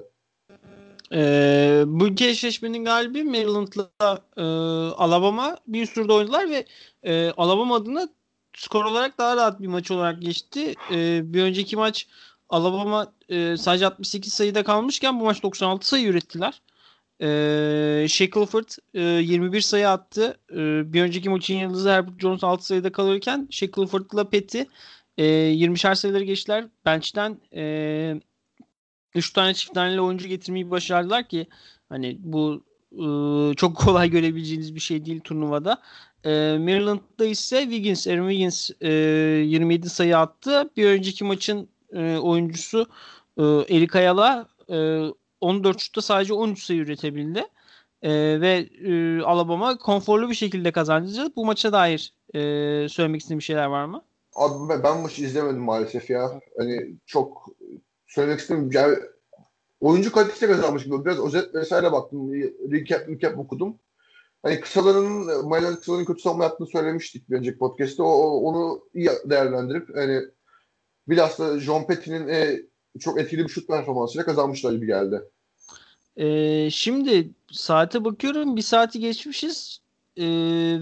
Ee, 1.12 1.84
bu 1.86 2.08
iki 2.08 2.28
eşleşmenin 2.28 2.84
galibi 2.84 3.24
Maryland'la 3.24 3.90
e, 4.36 4.42
Alabama 4.94 5.56
bir 5.66 5.86
sürü 5.86 6.12
oynadılar 6.12 6.50
ve 6.50 6.66
e, 7.02 7.30
Alabama 7.30 7.76
adına 7.76 8.08
skor 8.56 8.84
olarak 8.84 9.18
daha 9.18 9.36
rahat 9.36 9.60
bir 9.60 9.66
maç 9.66 9.90
olarak 9.90 10.22
geçti. 10.22 10.74
E, 10.92 11.20
bir 11.32 11.42
önceki 11.42 11.76
maç 11.76 12.06
Alabama 12.48 13.12
e, 13.28 13.56
sadece 13.56 13.86
68 13.86 14.32
sayıda 14.34 14.64
kalmışken 14.64 15.20
bu 15.20 15.24
maç 15.24 15.42
96 15.42 15.88
sayı 15.88 16.06
ürettiler. 16.06 16.62
E, 17.20 18.06
Shackelford 18.08 18.68
e, 18.94 19.00
21 19.02 19.60
sayı 19.60 19.88
attı. 19.88 20.38
E, 20.52 20.56
bir 20.92 21.02
önceki 21.02 21.30
maçın 21.30 21.54
yıldızı 21.54 21.90
Herbert 21.90 22.20
Jones 22.20 22.44
6 22.44 22.66
sayıda 22.66 22.92
kalırken 22.92 23.48
Shackelford'la 23.50 24.30
Petty 24.30 24.60
e, 25.18 25.24
20'şer 25.24 25.94
sayıları 25.94 26.24
geçtiler. 26.24 26.64
Bench'ten 26.84 27.40
e, 27.54 28.20
3 29.14 29.32
tane 29.32 29.54
çift 29.54 29.74
taneli 29.74 30.00
oyuncu 30.00 30.28
getirmeyi 30.28 30.70
başardılar 30.70 31.28
ki 31.28 31.46
hani 31.88 32.18
bu 32.20 32.62
e, 32.92 33.04
çok 33.54 33.76
kolay 33.76 34.10
görebileceğiniz 34.10 34.74
bir 34.74 34.80
şey 34.80 35.04
değil 35.04 35.20
turnuvada. 35.20 35.82
E, 36.24 36.30
Maryland'da 36.58 37.24
ise 37.26 37.62
Wiggins, 37.62 38.06
Aaron 38.06 38.28
Wiggins 38.28 38.70
e, 38.80 38.88
27 38.88 39.88
sayı 39.88 40.18
attı. 40.18 40.70
Bir 40.76 40.86
önceki 40.86 41.24
maçın 41.24 41.68
e, 41.92 42.16
oyuncusu 42.16 42.86
e, 43.36 43.42
Erik 43.44 43.96
Ayala 43.96 44.48
e, 44.70 45.06
14 45.40 45.80
şutta 45.80 46.02
sadece 46.02 46.34
13 46.34 46.64
sayı 46.64 46.80
üretebildi. 46.80 47.44
E, 48.02 48.40
ve 48.40 48.68
e, 48.84 49.22
Alabama 49.22 49.78
konforlu 49.78 50.30
bir 50.30 50.34
şekilde 50.34 50.72
kazandı. 50.72 51.32
Bu 51.36 51.46
maça 51.46 51.72
dair 51.72 52.12
e, 52.34 52.40
söylemek 52.88 53.20
istediğim 53.20 53.42
şeyler 53.42 53.66
var 53.66 53.84
mı? 53.84 54.02
Abi 54.34 54.82
ben 54.84 54.98
maçı 54.98 55.24
izlemedim 55.24 55.60
maalesef 55.60 56.10
ya. 56.10 56.40
Hani 56.58 56.96
çok 57.06 57.48
söylemek 58.08 58.40
istemiyorum. 58.40 58.72
Yani 58.74 58.98
oyuncu 59.80 60.12
kalitesi 60.12 60.46
kazanmış 60.46 60.84
gibi. 60.84 61.04
Biraz 61.04 61.18
özet 61.18 61.54
vesaire 61.54 61.92
baktım. 61.92 62.32
Recap, 62.70 63.08
recap 63.08 63.38
okudum. 63.38 63.78
Hani 64.42 64.60
kısalarının, 64.60 65.48
Maylan 65.48 65.76
kısalarının 65.76 66.06
kötü 66.06 66.22
savunma 66.22 66.44
yaptığını 66.44 66.68
söylemiştik 66.68 67.30
bir 67.30 67.36
önceki 67.36 67.58
podcast'te. 67.58 68.02
O, 68.02 68.40
onu 68.40 68.84
iyi 68.94 69.10
değerlendirip 69.24 69.96
hani 69.96 70.20
bilhassa 71.08 71.60
John 71.60 71.86
Petty'nin 71.86 72.28
e, 72.28 72.62
çok 73.00 73.20
etkili 73.20 73.44
bir 73.44 73.48
şut 73.48 73.68
performansıyla 73.68 74.24
kazanmışlar 74.24 74.72
gibi 74.72 74.86
geldi. 74.86 75.22
Ee, 76.16 76.68
şimdi 76.70 77.30
saate 77.52 78.04
bakıyorum. 78.04 78.56
Bir 78.56 78.62
saati 78.62 79.00
geçmişiz. 79.00 79.80
Ee, 80.16 80.24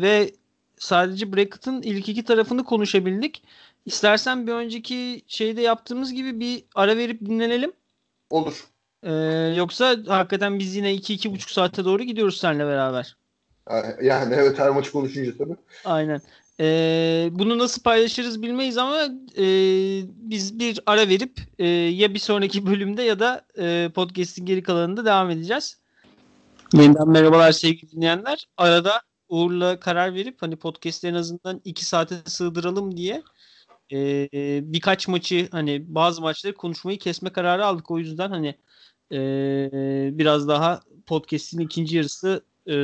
ve 0.01 0.31
sadece 0.79 1.33
Brackett'ın 1.33 1.83
ilk 1.83 2.09
iki 2.09 2.25
tarafını 2.25 2.65
konuşabildik. 2.65 3.43
İstersen 3.87 4.47
bir 4.47 4.53
önceki 4.53 5.23
şeyde 5.27 5.61
yaptığımız 5.61 6.13
gibi 6.13 6.41
bir 6.41 6.65
ara 6.75 6.97
verip 6.97 7.21
dinlenelim. 7.21 7.73
Olur. 8.31 8.65
Ee, 9.03 9.13
yoksa 9.57 9.97
hakikaten 10.07 10.59
biz 10.59 10.77
yine 10.77 10.95
2-2,5 10.95 11.53
saate 11.53 11.85
doğru 11.85 12.03
gidiyoruz 12.03 12.37
seninle 12.37 12.67
beraber. 12.67 13.17
Yani 14.03 14.35
evet 14.35 14.59
her 14.59 14.71
maçı 14.71 14.93
konuşunca 14.93 15.37
tabii. 15.39 15.57
Aynen. 15.85 16.21
Ee, 16.61 17.29
bunu 17.33 17.59
nasıl 17.59 17.83
paylaşırız 17.83 18.43
bilmeyiz 18.43 18.79
ama 18.79 19.03
e, 19.39 19.45
biz 20.07 20.59
bir 20.59 20.81
ara 20.87 21.09
verip 21.09 21.41
e, 21.59 21.67
ya 21.69 22.15
bir 22.15 22.19
sonraki 22.19 22.67
bölümde 22.67 23.03
ya 23.03 23.21
da 23.21 23.45
e, 23.59 23.91
podcast'in 23.95 24.47
geri 24.47 24.63
kalanında 24.63 25.05
devam 25.05 25.31
edeceğiz. 25.31 25.79
Yeniden 26.73 27.09
merhabalar 27.09 27.53
sevgili 27.53 27.91
dinleyenler. 27.91 28.49
Arada 28.57 29.03
Uğur'la 29.29 29.81
karar 29.81 30.15
verip 30.15 30.43
hani 30.43 30.57
podcast'lerin 30.57 31.15
azından 31.15 31.61
2 31.65 31.85
saate 31.85 32.15
sığdıralım 32.25 32.97
diye 32.97 33.23
e, 33.93 34.29
birkaç 34.73 35.09
maçı 35.09 35.49
hani 35.53 35.95
bazı 35.95 36.23
maçları 36.23 36.55
konuşmayı 36.55 36.99
kesme 36.99 37.31
kararı 37.33 37.67
aldık. 37.67 37.91
O 37.91 37.99
yüzden 37.99 38.31
hani 38.31 38.55
e, 39.13 39.19
biraz 40.19 40.49
daha 40.49 40.81
podcast'in 41.07 41.59
ikinci 41.61 41.97
yarısı 41.97 42.45
e, 42.67 42.75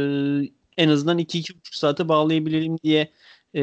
en 0.77 0.89
azından 0.89 1.19
2-2,5 1.19 1.77
saate 1.77 2.09
bağlayabilelim 2.09 2.79
diye 2.79 3.13
e, 3.55 3.61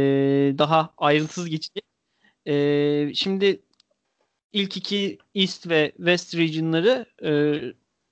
daha 0.58 0.94
ayrıntısız 0.98 1.50
geçecek. 1.50 1.84
E, 2.48 3.14
şimdi 3.16 3.62
ilk 4.54 4.78
iki 4.78 5.18
East 5.36 5.70
ve 5.70 5.92
West 5.98 6.36
region'ları 6.36 7.06
e, 7.24 7.30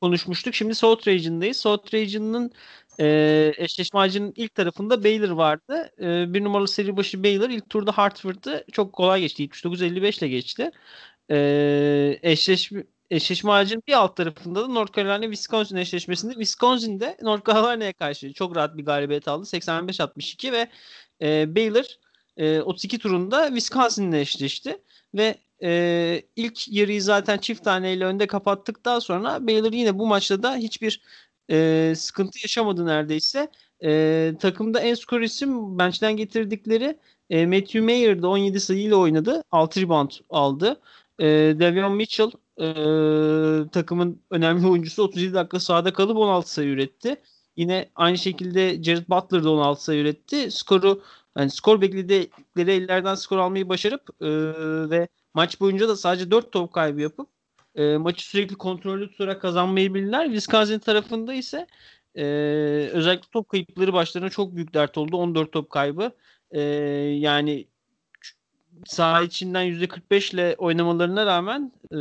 konuşmuştuk. 0.01 0.55
Şimdi 0.55 0.75
South 0.75 1.07
region'dayız. 1.07 1.57
South 1.57 1.93
region'ın 1.93 2.51
e, 2.99 3.53
eşleşme 3.57 3.99
ağacının 3.99 4.33
ilk 4.35 4.55
tarafında 4.55 5.03
Baylor 5.03 5.29
vardı. 5.29 5.91
E, 6.01 6.33
bir 6.33 6.43
numaralı 6.43 6.67
seri 6.67 6.97
başı 6.97 7.23
Baylor 7.23 7.49
ilk 7.49 7.69
turda 7.69 7.91
Hartford'ı 7.91 8.65
çok 8.71 8.93
kolay 8.93 9.21
geçti. 9.21 9.43
79-55 9.43 10.19
ile 10.19 10.27
geçti. 10.27 10.71
E, 11.31 12.19
eşleşme 12.21 12.83
eşleşme 13.11 13.51
ağacının 13.51 13.83
bir 13.87 13.93
alt 13.93 14.15
tarafında 14.15 14.63
da 14.63 14.67
North 14.67 14.97
Carolina 14.97 15.21
Wisconsin 15.21 15.75
eşleşmesinde 15.75 16.33
Wisconsin'de 16.33 17.17
North 17.21 17.47
Carolina'ya 17.47 17.93
karşı 17.93 18.33
çok 18.33 18.55
rahat 18.55 18.77
bir 18.77 18.85
galibiyet 18.85 19.27
aldı. 19.27 19.45
85-62 19.45 20.51
ve 20.51 20.67
e, 21.21 21.55
Baylor 21.55 21.85
e, 22.37 22.61
32 22.61 22.99
turunda 22.99 23.47
Wisconsin'le 23.47 24.13
eşleşti 24.13 24.77
ve 25.13 25.35
e, 25.63 26.21
ilk 26.35 26.67
yarıyı 26.67 27.01
zaten 27.01 27.37
çift 27.37 27.63
taneyle 27.63 28.05
önde 28.05 28.27
kapattıktan 28.27 28.99
sonra 28.99 29.47
Baylor 29.47 29.73
yine 29.73 29.99
bu 29.99 30.07
maçta 30.07 30.43
da 30.43 30.55
hiçbir 30.55 31.01
e, 31.51 31.93
sıkıntı 31.97 32.39
yaşamadı 32.43 32.85
neredeyse. 32.85 33.51
E, 33.83 34.33
takımda 34.39 34.79
en 34.79 34.93
skor 34.93 35.21
isim 35.21 35.79
bench'ten 35.79 36.17
getirdikleri 36.17 36.99
e, 37.29 37.45
Matthew 37.45 37.81
Mayer'da 37.81 38.27
17 38.27 38.59
sayıyla 38.59 38.95
oynadı. 38.97 39.43
6 39.51 39.81
rebound 39.81 40.11
aldı. 40.29 40.81
E, 41.19 41.25
Devion 41.59 41.95
Mitchell 41.95 42.31
e, 42.61 43.69
takımın 43.71 44.21
önemli 44.31 44.67
oyuncusu 44.67 45.03
37 45.03 45.33
dakika 45.33 45.59
sahada 45.59 45.93
kalıp 45.93 46.17
16 46.17 46.51
sayı 46.53 46.69
üretti. 46.69 47.15
Yine 47.57 47.89
aynı 47.95 48.17
şekilde 48.17 48.83
Jared 48.83 49.09
Butler 49.09 49.43
da 49.43 49.51
16 49.51 49.83
sayı 49.83 50.01
üretti. 50.01 50.51
Skoru 50.51 51.03
yani 51.37 51.51
skor 51.51 51.81
bekledikleri 51.81 52.71
ellerden 52.71 53.15
skor 53.15 53.37
almayı 53.37 53.69
başarıp 53.69 54.09
e, 54.21 54.27
ve 54.89 55.07
maç 55.33 55.59
boyunca 55.61 55.87
da 55.87 55.95
sadece 55.95 56.31
4 56.31 56.51
top 56.51 56.73
kaybı 56.73 57.01
yapıp 57.01 57.29
e, 57.77 57.97
maçı 57.97 58.29
sürekli 58.29 58.55
kontrollü 58.55 59.11
tutarak 59.11 59.41
kazanmayı 59.41 59.93
bildiler. 59.93 60.25
Wisconsin 60.25 60.79
tarafında 60.79 61.33
ise 61.33 61.67
e, 62.15 62.23
özellikle 62.93 63.27
top 63.31 63.49
kayıpları 63.49 63.93
başlarına 63.93 64.29
çok 64.29 64.55
büyük 64.55 64.73
dert 64.73 64.97
oldu. 64.97 65.17
14 65.17 65.51
top 65.51 65.69
kaybı. 65.69 66.11
E, 66.51 66.61
yani 67.19 67.67
saha 68.85 69.23
içinden 69.23 69.65
%45 69.65 70.33
ile 70.33 70.55
oynamalarına 70.57 71.25
rağmen 71.25 71.71
e, 71.91 71.97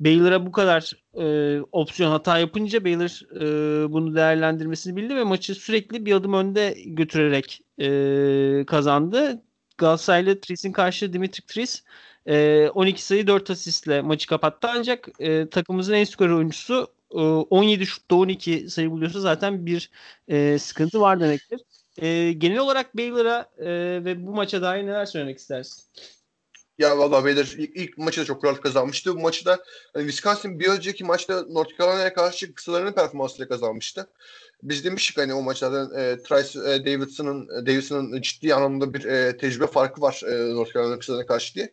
Baylor'a 0.00 0.46
bu 0.46 0.52
kadar 0.52 0.92
e, 1.20 1.60
opsiyon 1.72 2.10
hata 2.10 2.38
yapınca 2.38 2.84
Baylor 2.84 3.40
e, 3.40 3.92
bunu 3.92 4.14
değerlendirmesini 4.14 4.96
bildi 4.96 5.16
ve 5.16 5.24
maçı 5.24 5.54
sürekli 5.54 6.06
bir 6.06 6.12
adım 6.12 6.34
önde 6.34 6.74
götürerek 6.86 7.60
e, 7.78 8.64
kazandı. 8.66 9.42
Galatasaraylı 9.78 10.40
Tris'in 10.40 10.72
karşı 10.72 11.12
Dimitri 11.12 11.46
Tris 11.46 11.84
e, 12.26 12.68
12 12.74 13.02
sayı 13.04 13.26
4 13.26 13.50
asistle 13.50 14.00
maçı 14.00 14.26
kapattı 14.28 14.68
ancak 14.70 15.08
e, 15.18 15.48
takımımızın 15.48 15.94
en 15.94 16.04
skor 16.04 16.30
oyuncusu 16.30 16.88
e, 17.14 17.20
17 17.20 17.86
şutta 17.86 18.16
12 18.16 18.70
sayı 18.70 18.90
buluyorsa 18.90 19.20
zaten 19.20 19.66
bir 19.66 19.90
e, 20.28 20.58
sıkıntı 20.58 21.00
var 21.00 21.20
demektir. 21.20 21.60
E, 21.98 22.32
genel 22.32 22.58
olarak 22.58 22.96
Baylor'a 22.96 23.50
e, 23.58 23.68
ve 24.04 24.26
bu 24.26 24.34
maça 24.34 24.62
dair 24.62 24.86
neler 24.86 25.06
söylemek 25.06 25.38
istersin? 25.38 25.82
Ya 26.78 26.98
valla 26.98 27.24
Baylor 27.24 27.54
ilk, 27.58 27.76
ilk 27.76 27.98
maçı 27.98 28.20
da 28.20 28.24
çok 28.24 28.44
rahat 28.44 28.60
kazanmıştı. 28.60 29.14
Bu 29.14 29.20
maçı 29.20 29.44
da 29.44 29.58
hani 29.94 30.06
Wisconsin 30.06 30.60
bir 30.60 30.68
önceki 30.68 31.04
maçta 31.04 31.42
North 31.42 31.78
Carolina'ya 31.78 32.14
karşı 32.14 32.54
kısalarının 32.54 32.92
performansıyla 32.92 33.48
kazanmıştı. 33.48 34.06
Biz 34.62 34.84
demiştik 34.84 35.18
hani 35.18 35.34
o 35.34 35.42
maçlardan 35.42 35.98
e, 35.98 36.22
Trice 36.22 36.58
e, 36.58 36.86
Davidson'ın 36.86 37.48
Davidson'ın 37.66 38.20
ciddi 38.20 38.54
anlamda 38.54 38.94
bir 38.94 39.04
e, 39.04 39.36
tecrübe 39.36 39.66
farkı 39.66 40.00
var 40.00 40.22
e, 40.26 40.54
North 40.54 40.74
Carolina 40.74 40.98
kısalarına 40.98 41.26
karşı 41.26 41.54
diye. 41.54 41.72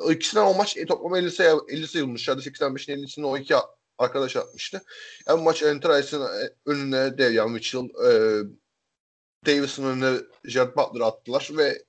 O 0.00 0.12
ikisinden 0.12 0.44
o 0.44 0.54
maç 0.54 0.76
e, 0.76 0.86
toplam 0.86 1.14
50 1.14 1.30
sayı 1.30 1.56
50 1.68 1.88
sayı 1.88 2.04
bulmuşlardı. 2.04 2.42
85'in 2.42 3.04
50'sini 3.04 3.24
o 3.24 3.38
iki 3.38 3.54
arkadaş 3.98 4.36
atmıştı. 4.36 4.82
Yani 5.28 5.42
maç 5.42 5.62
e, 5.62 5.80
Trice'ın 5.80 6.22
e, 6.22 6.50
önüne 6.66 7.18
Devian 7.18 7.50
Mitchell 7.50 7.84
e, 7.84 8.42
Davis'ın 9.46 9.84
önüne 9.84 10.18
Jared 10.44 10.76
Butler 10.76 11.00
attılar 11.00 11.50
ve 11.56 11.84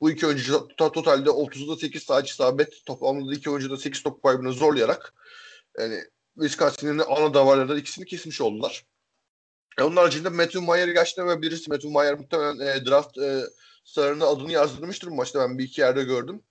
bu 0.00 0.10
iki 0.10 0.26
oyuncu 0.26 0.68
totalde 0.76 1.30
30'da 1.30 1.76
8 1.76 2.02
sayı 2.02 2.24
isabet 2.24 2.86
toplamda 2.86 3.34
iki 3.34 3.50
oyuncu 3.50 3.70
da 3.70 3.76
8 3.76 4.02
top 4.02 4.22
kaybını 4.22 4.52
zorlayarak 4.52 5.14
yani 5.78 6.04
Wisconsin'in 6.34 6.98
ana 6.98 7.34
davarlarından 7.34 7.78
ikisini 7.78 8.04
kesmiş 8.06 8.40
oldular. 8.40 8.84
E 9.78 9.82
onun 9.82 9.96
haricinde 9.96 10.28
Matthew 10.28 10.60
Mayer'i 10.60 10.92
gerçekten 10.92 11.28
ve 11.28 11.42
birisi 11.42 11.70
Matthew 11.70 11.90
Mayer 11.90 12.14
muhtemelen 12.14 12.66
e, 12.66 12.86
draft 12.86 13.18
e, 13.18 13.42
sıralarında 13.84 14.26
adını 14.26 14.52
yazdırmıştır 14.52 15.10
bu 15.10 15.14
maçta 15.14 15.40
ben 15.40 15.58
bir 15.58 15.64
iki 15.64 15.80
yerde 15.80 16.04
gördüm. 16.04 16.42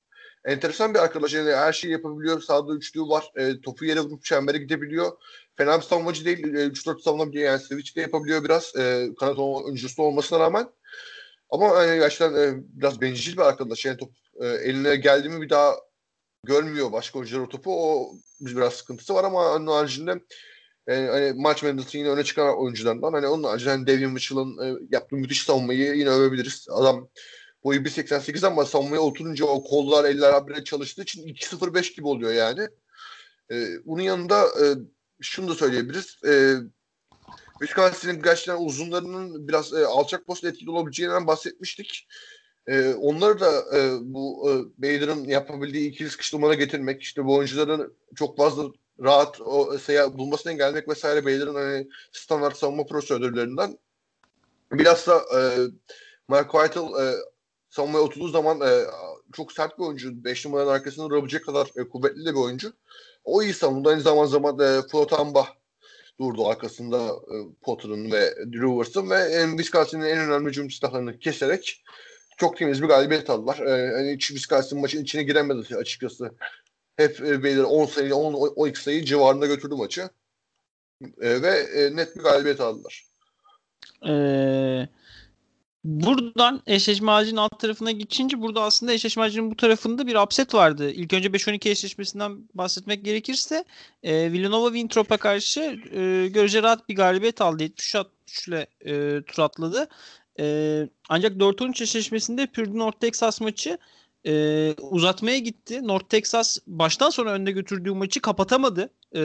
Enteresan 0.45 0.93
bir 0.93 0.99
arkadaş. 0.99 1.33
Yani 1.33 1.51
her 1.51 1.73
şeyi 1.73 1.91
yapabiliyor. 1.91 2.41
Sağda 2.41 2.73
üçlüğü 2.73 3.01
var. 3.01 3.31
E, 3.35 3.61
topu 3.61 3.85
yere 3.85 3.99
vurup 3.99 4.23
çembere 4.23 4.57
gidebiliyor. 4.57 5.11
Fena 5.57 5.77
bir 5.77 5.85
savunmacı 5.85 6.25
değil. 6.25 6.53
E, 6.55 6.67
3-4 6.67 7.01
savunabiliyor. 7.01 7.45
Yani 7.45 7.59
switch 7.59 7.95
de 7.95 8.01
yapabiliyor 8.01 8.43
biraz. 8.43 8.75
E, 8.75 9.09
kanat 9.19 9.39
oyuncusu 9.39 10.03
olmasına 10.03 10.39
rağmen. 10.39 10.69
Ama 11.49 11.83
yani 11.83 11.99
gerçekten 11.99 12.33
e, 12.33 12.53
biraz 12.57 13.01
bencil 13.01 13.37
bir 13.37 13.41
arkadaş. 13.41 13.85
Yani 13.85 13.97
top 13.97 14.11
e, 14.41 14.47
eline 14.47 14.95
geldi 14.95 15.29
mi 15.29 15.41
bir 15.41 15.49
daha 15.49 15.75
görmüyor 16.43 16.91
başka 16.91 17.19
oyuncular 17.19 17.41
o 17.41 17.49
topu. 17.49 17.71
O 17.71 18.11
biraz 18.41 18.73
sıkıntısı 18.73 19.13
var 19.13 19.23
ama 19.23 19.53
onun 19.55 19.67
haricinde 19.67 20.19
yani 20.87 21.07
hani 21.07 21.33
maç 21.35 21.63
Mendels'in 21.63 21.99
yine 21.99 22.09
öne 22.09 22.23
çıkan 22.23 22.59
oyunculardan. 22.59 23.13
Hani 23.13 23.27
onun 23.27 23.43
haricinde 23.43 23.71
hani 23.71 23.87
Devin 23.87 24.11
Mitchell'ın 24.11 24.57
e, 24.57 24.79
yaptığı 24.91 25.15
müthiş 25.15 25.43
savunmayı 25.43 25.93
yine 25.95 26.09
övebiliriz. 26.09 26.67
Adam 26.69 27.09
boyu 27.63 27.81
1.88 27.81 28.47
ama 28.47 28.65
savunmaya 28.65 29.01
oturunca 29.01 29.45
o 29.45 29.63
kollar 29.63 30.05
eller 30.05 30.33
habire 30.33 30.63
çalıştığı 30.63 31.01
için 31.01 31.27
2.05 31.27 31.95
gibi 31.95 32.07
oluyor 32.07 32.33
yani. 32.33 32.67
E, 33.51 33.85
bunun 33.85 34.01
yanında 34.01 34.43
e, 34.43 34.65
şunu 35.21 35.49
da 35.49 35.55
söyleyebiliriz. 35.55 36.17
E, 36.27 36.55
Wisconsin'in 37.59 38.21
gerçekten 38.21 38.65
uzunlarının 38.65 39.47
biraz 39.47 39.73
e, 39.73 39.85
alçak 39.85 40.27
post 40.27 40.43
etkili 40.43 40.69
olabileceğinden 40.69 41.27
bahsetmiştik. 41.27 42.07
E, 42.67 42.93
onları 42.93 43.39
da 43.39 43.77
e, 43.77 43.97
bu 44.01 44.51
e, 44.51 44.53
Bader'ın 44.83 45.23
yapabildiği 45.23 45.89
ikili 45.89 46.09
sıkıştırmana 46.09 46.53
getirmek, 46.53 47.01
işte 47.01 47.25
bu 47.25 47.35
oyuncuların 47.35 47.93
çok 48.15 48.37
fazla 48.37 48.63
rahat 49.03 49.41
o 49.41 49.77
sayı 49.77 50.17
bulmasını 50.17 50.51
engellemek 50.51 50.89
vesaire 50.89 51.25
Bader'ın 51.25 51.55
hani 51.55 51.87
standart 52.11 52.57
savunma 52.57 52.85
prosedürlerinden 52.85 53.77
biraz 54.71 55.07
da 55.07 55.17
e, 55.17 55.39
Mark 56.27 56.51
White'ıl 56.51 57.01
e, 57.01 57.15
savunmaya 57.69 58.03
oturduğu 58.03 58.27
zaman 58.27 58.61
e, 58.61 58.85
çok 59.33 59.51
sert 59.51 59.79
bir 59.79 59.83
oyuncu. 59.83 60.23
5 60.23 60.45
numaranın 60.45 60.69
arkasını 60.69 61.05
vurabilecek 61.05 61.45
kadar 61.45 61.67
e, 61.75 61.89
kuvvetli 61.89 62.25
de 62.25 62.29
bir 62.29 62.39
oyuncu. 62.39 62.73
O 63.23 63.43
iyi 63.43 63.53
savundu. 63.53 63.89
Aynı 63.89 64.01
zaman 64.01 64.25
zaman 64.25 64.59
e, 64.59 64.87
Flotamba 64.91 65.47
durdu 66.19 66.47
arkasında 66.47 66.97
e, 67.07 67.35
Potter'ın 67.61 68.11
ve 68.11 68.35
Drewers'ın 68.53 69.09
ve 69.09 69.15
en 69.15 69.49
Wisconsin'in 69.49 70.05
en 70.05 70.19
önemli 70.19 70.49
hücum 70.49 70.71
silahlarını 70.71 71.19
keserek 71.19 71.83
çok 72.37 72.57
temiz 72.57 72.81
bir 72.81 72.87
galibiyet 72.87 73.29
aldılar. 73.29 73.57
E, 73.57 73.93
hani 73.93 74.13
hiç 74.13 74.27
Wisconsin 74.27 74.81
maçın 74.81 75.03
içine 75.03 75.23
giremedi 75.23 75.75
açıkçası. 75.75 76.31
Hep 76.97 77.21
e, 77.21 77.43
belirli 77.43 77.63
10 77.63 77.85
sayı, 77.85 78.15
10 78.15 78.33
12 78.33 78.79
sayı 78.79 79.05
civarında 79.05 79.45
götürdü 79.45 79.75
maçı. 79.75 80.09
E, 81.21 81.41
ve 81.41 81.49
e, 81.49 81.95
net 81.95 82.15
bir 82.15 82.21
galibiyet 82.21 82.61
aldılar. 82.61 83.05
Eee 84.03 84.89
Buradan 85.83 86.61
eşleşme 86.67 87.11
ağacının 87.11 87.37
alt 87.37 87.59
tarafına 87.59 87.91
geçince 87.91 88.41
burada 88.41 88.61
aslında 88.61 88.93
eşleşme 88.93 89.23
ağacının 89.23 89.51
bu 89.51 89.55
tarafında 89.55 90.07
bir 90.07 90.15
upset 90.15 90.53
vardı. 90.53 90.91
İlk 90.91 91.13
önce 91.13 91.27
5-12 91.27 91.69
eşleşmesinden 91.69 92.49
bahsetmek 92.53 93.05
gerekirse 93.05 93.63
e, 94.03 94.31
Villanova 94.31 94.67
Wintrop'a 94.67 95.17
karşı 95.17 95.59
e, 95.91 96.27
görece 96.27 96.63
rahat 96.63 96.89
bir 96.89 96.95
galibiyet 96.95 97.41
aldı. 97.41 97.63
73-63 97.63 98.49
ile 98.49 98.67
e, 98.85 99.21
tur 99.23 99.43
atladı. 99.43 99.87
E, 100.39 100.87
ancak 101.09 101.37
4-13 101.37 101.83
eşleşmesinde 101.83 102.47
Purdue 102.47 102.77
North 102.77 102.99
Texas 102.99 103.41
maçı 103.41 103.77
e, 104.25 104.73
uzatmaya 104.73 105.37
gitti. 105.37 105.87
North 105.87 106.09
Texas 106.09 106.57
baştan 106.67 107.09
sona 107.09 107.29
önde 107.29 107.51
götürdüğü 107.51 107.91
maçı 107.91 108.21
kapatamadı. 108.21 108.89
E, 109.15 109.21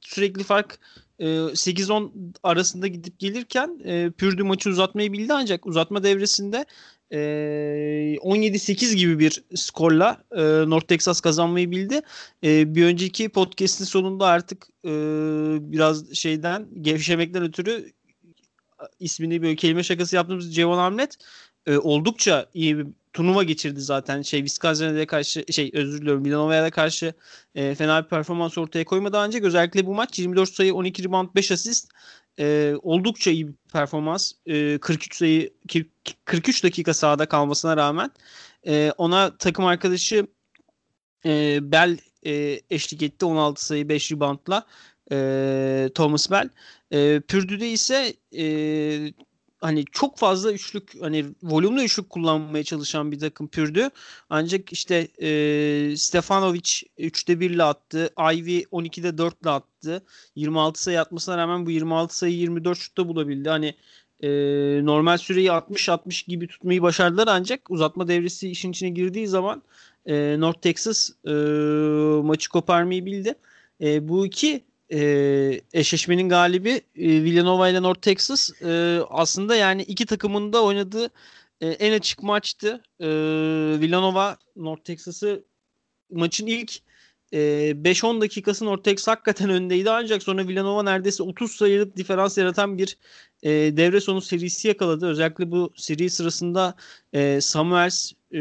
sürekli 0.00 0.42
fark 0.42 0.78
e, 1.18 1.26
8-10 1.26 2.10
arasında 2.42 2.86
gidip 2.86 3.18
gelirken 3.18 3.80
e, 3.84 4.10
Purdue 4.10 4.46
maçı 4.46 4.70
uzatmayı 4.70 5.12
bildi 5.12 5.32
ancak 5.32 5.66
uzatma 5.66 6.02
devresinde 6.02 6.64
e, 7.10 7.18
17-8 7.18 8.94
gibi 8.94 9.18
bir 9.18 9.44
skorla 9.54 10.22
e, 10.32 10.42
North 10.70 10.86
Texas 10.86 11.20
kazanmayı 11.20 11.70
bildi. 11.70 12.00
E, 12.44 12.74
bir 12.74 12.84
önceki 12.84 13.28
podcast'in 13.28 13.84
sonunda 13.84 14.26
artık 14.26 14.68
e, 14.84 14.90
biraz 15.72 16.14
şeyden 16.14 16.68
gevşemekten 16.82 17.42
ötürü 17.42 17.92
ismini 19.00 19.42
böyle 19.42 19.56
kelime 19.56 19.82
şakası 19.82 20.16
yaptığımız 20.16 20.54
Cevon 20.54 20.78
Hamlet 20.78 21.16
e, 21.68 21.78
oldukça 21.78 22.46
iyi 22.54 22.78
bir 22.78 22.86
turnuva 23.12 23.42
geçirdi 23.42 23.80
zaten. 23.80 24.22
Şey 24.22 24.40
Wisconsin'e 24.40 25.06
karşı 25.06 25.44
şey 25.52 25.70
özür 25.74 26.00
diliyorum 26.00 26.24
Villanova'ya 26.24 26.70
karşı 26.70 27.14
e, 27.54 27.74
fena 27.74 28.04
bir 28.04 28.08
performans 28.08 28.58
ortaya 28.58 28.84
koymadı 28.84 29.18
ancak 29.18 29.44
özellikle 29.44 29.86
bu 29.86 29.94
maç 29.94 30.18
24 30.18 30.48
sayı 30.48 30.74
12 30.74 31.04
rebound 31.04 31.28
5 31.34 31.52
asist 31.52 31.90
e, 32.40 32.74
oldukça 32.82 33.30
iyi 33.30 33.48
bir 33.48 33.54
performans. 33.72 34.32
E, 34.46 34.78
43 34.78 35.16
sayı 35.16 35.50
43 36.24 36.64
dakika 36.64 36.94
sahada 36.94 37.26
kalmasına 37.26 37.76
rağmen 37.76 38.10
e, 38.66 38.92
ona 38.98 39.36
takım 39.36 39.64
arkadaşı 39.64 40.26
e, 41.24 41.58
Bell 41.72 41.98
e, 42.26 42.60
eşlik 42.70 43.02
etti 43.02 43.24
16 43.24 43.66
sayı 43.66 43.88
5 43.88 44.12
reboundla 44.12 44.66
e, 45.12 45.90
Thomas 45.94 46.30
Bell. 46.30 46.48
E, 46.92 47.20
Pürdu'de 47.20 47.70
ise 47.70 48.14
e, 48.36 48.44
hani 49.60 49.84
çok 49.92 50.18
fazla 50.18 50.52
üçlük 50.52 50.92
hani 51.00 51.26
volümlü 51.42 51.82
üçlük 51.82 52.10
kullanmaya 52.10 52.64
çalışan 52.64 53.12
bir 53.12 53.18
takım 53.18 53.48
pürdü. 53.48 53.90
Ancak 54.30 54.72
işte 54.72 55.08
e, 55.22 55.96
Stefanovic 55.96 56.70
3'te 56.98 57.40
1 57.40 57.50
ile 57.50 57.62
attı. 57.62 58.10
Ivy 58.34 58.60
12'de 58.72 59.18
4 59.18 59.42
ile 59.42 59.50
attı. 59.50 60.04
26 60.36 60.82
sayı 60.82 61.00
atmasına 61.00 61.38
rağmen 61.38 61.66
bu 61.66 61.70
26 61.70 62.16
sayı 62.16 62.34
24 62.34 62.78
şutta 62.78 63.08
bulabildi. 63.08 63.48
Hani 63.48 63.74
e, 64.20 64.28
normal 64.84 65.16
süreyi 65.18 65.48
60-60 65.48 66.28
gibi 66.28 66.48
tutmayı 66.48 66.82
başardılar 66.82 67.28
ancak 67.30 67.70
uzatma 67.70 68.08
devresi 68.08 68.50
işin 68.50 68.70
içine 68.70 68.90
girdiği 68.90 69.28
zaman 69.28 69.62
e, 70.06 70.40
North 70.40 70.60
Texas 70.60 71.10
e, 71.24 71.32
maçı 72.22 72.50
koparmayı 72.50 73.06
bildi. 73.06 73.34
E, 73.80 74.08
bu 74.08 74.26
iki 74.26 74.64
e, 74.92 75.60
eşleşmenin 75.72 76.28
galibi 76.28 76.70
e, 76.70 76.82
Villanova 76.96 77.68
ile 77.68 77.82
North 77.82 78.00
Texas 78.00 78.62
e, 78.62 79.00
aslında 79.10 79.56
yani 79.56 79.82
iki 79.82 80.06
takımın 80.06 80.52
da 80.52 80.64
oynadığı 80.64 81.10
e, 81.60 81.68
en 81.68 81.92
açık 81.92 82.22
maçtı. 82.22 82.82
E, 83.00 83.06
Villanova 83.80 84.36
North 84.56 84.84
Texas'ı 84.84 85.44
maçın 86.10 86.46
ilk 86.46 86.80
e, 87.32 87.38
5-10 87.84 88.20
dakikası 88.20 88.64
North 88.64 88.82
Texas 88.82 89.08
hakikaten 89.08 89.50
öndeydi 89.50 89.90
ancak 89.90 90.22
sonra 90.22 90.48
Villanova 90.48 90.82
neredeyse 90.82 91.22
30 91.22 91.52
sayılık 91.52 91.96
diferans 91.96 92.38
yaratan 92.38 92.78
bir 92.78 92.96
e, 93.42 93.50
devre 93.50 94.00
sonu 94.00 94.20
serisi 94.20 94.68
yakaladı. 94.68 95.06
Özellikle 95.06 95.50
bu 95.50 95.72
seri 95.76 96.10
sırasında 96.10 96.74
e, 97.12 97.40
Samuels 97.40 98.12
e, 98.32 98.40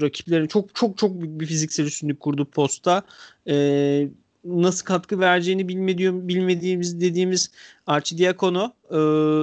rakiplerin 0.00 0.46
çok 0.46 0.74
çok 0.74 0.98
çok 0.98 1.20
büyük 1.20 1.40
bir 1.40 1.46
fiziksel 1.46 1.84
üstünlük 1.84 2.20
kurdu 2.20 2.50
posta. 2.50 3.02
E, 3.48 4.08
nasıl 4.44 4.84
katkı 4.84 5.20
vereceğini 5.20 5.68
bilmediğim, 5.68 6.28
bilmediğimiz 6.28 7.00
dediğimiz 7.00 7.50
Archidiakono 7.86 8.72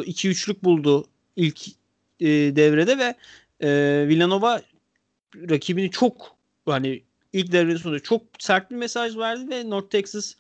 2 0.06 0.30
e, 0.30 0.64
buldu 0.64 1.06
ilk 1.36 1.68
e, 2.20 2.28
devrede 2.28 2.98
ve 2.98 3.16
e, 3.68 3.70
Villanova 4.08 4.62
rakibini 5.36 5.92
çok 5.92 6.36
hani 6.66 7.04
ilk 7.34 7.52
devrenin 7.52 7.78
sonunda 7.78 8.00
çok 8.00 8.22
sert 8.40 8.72
bir 8.72 8.76
mesaj 8.76 9.18
verdi 9.18 9.50
ve 9.50 9.70
North 9.70 9.90
Texas 9.90 10.34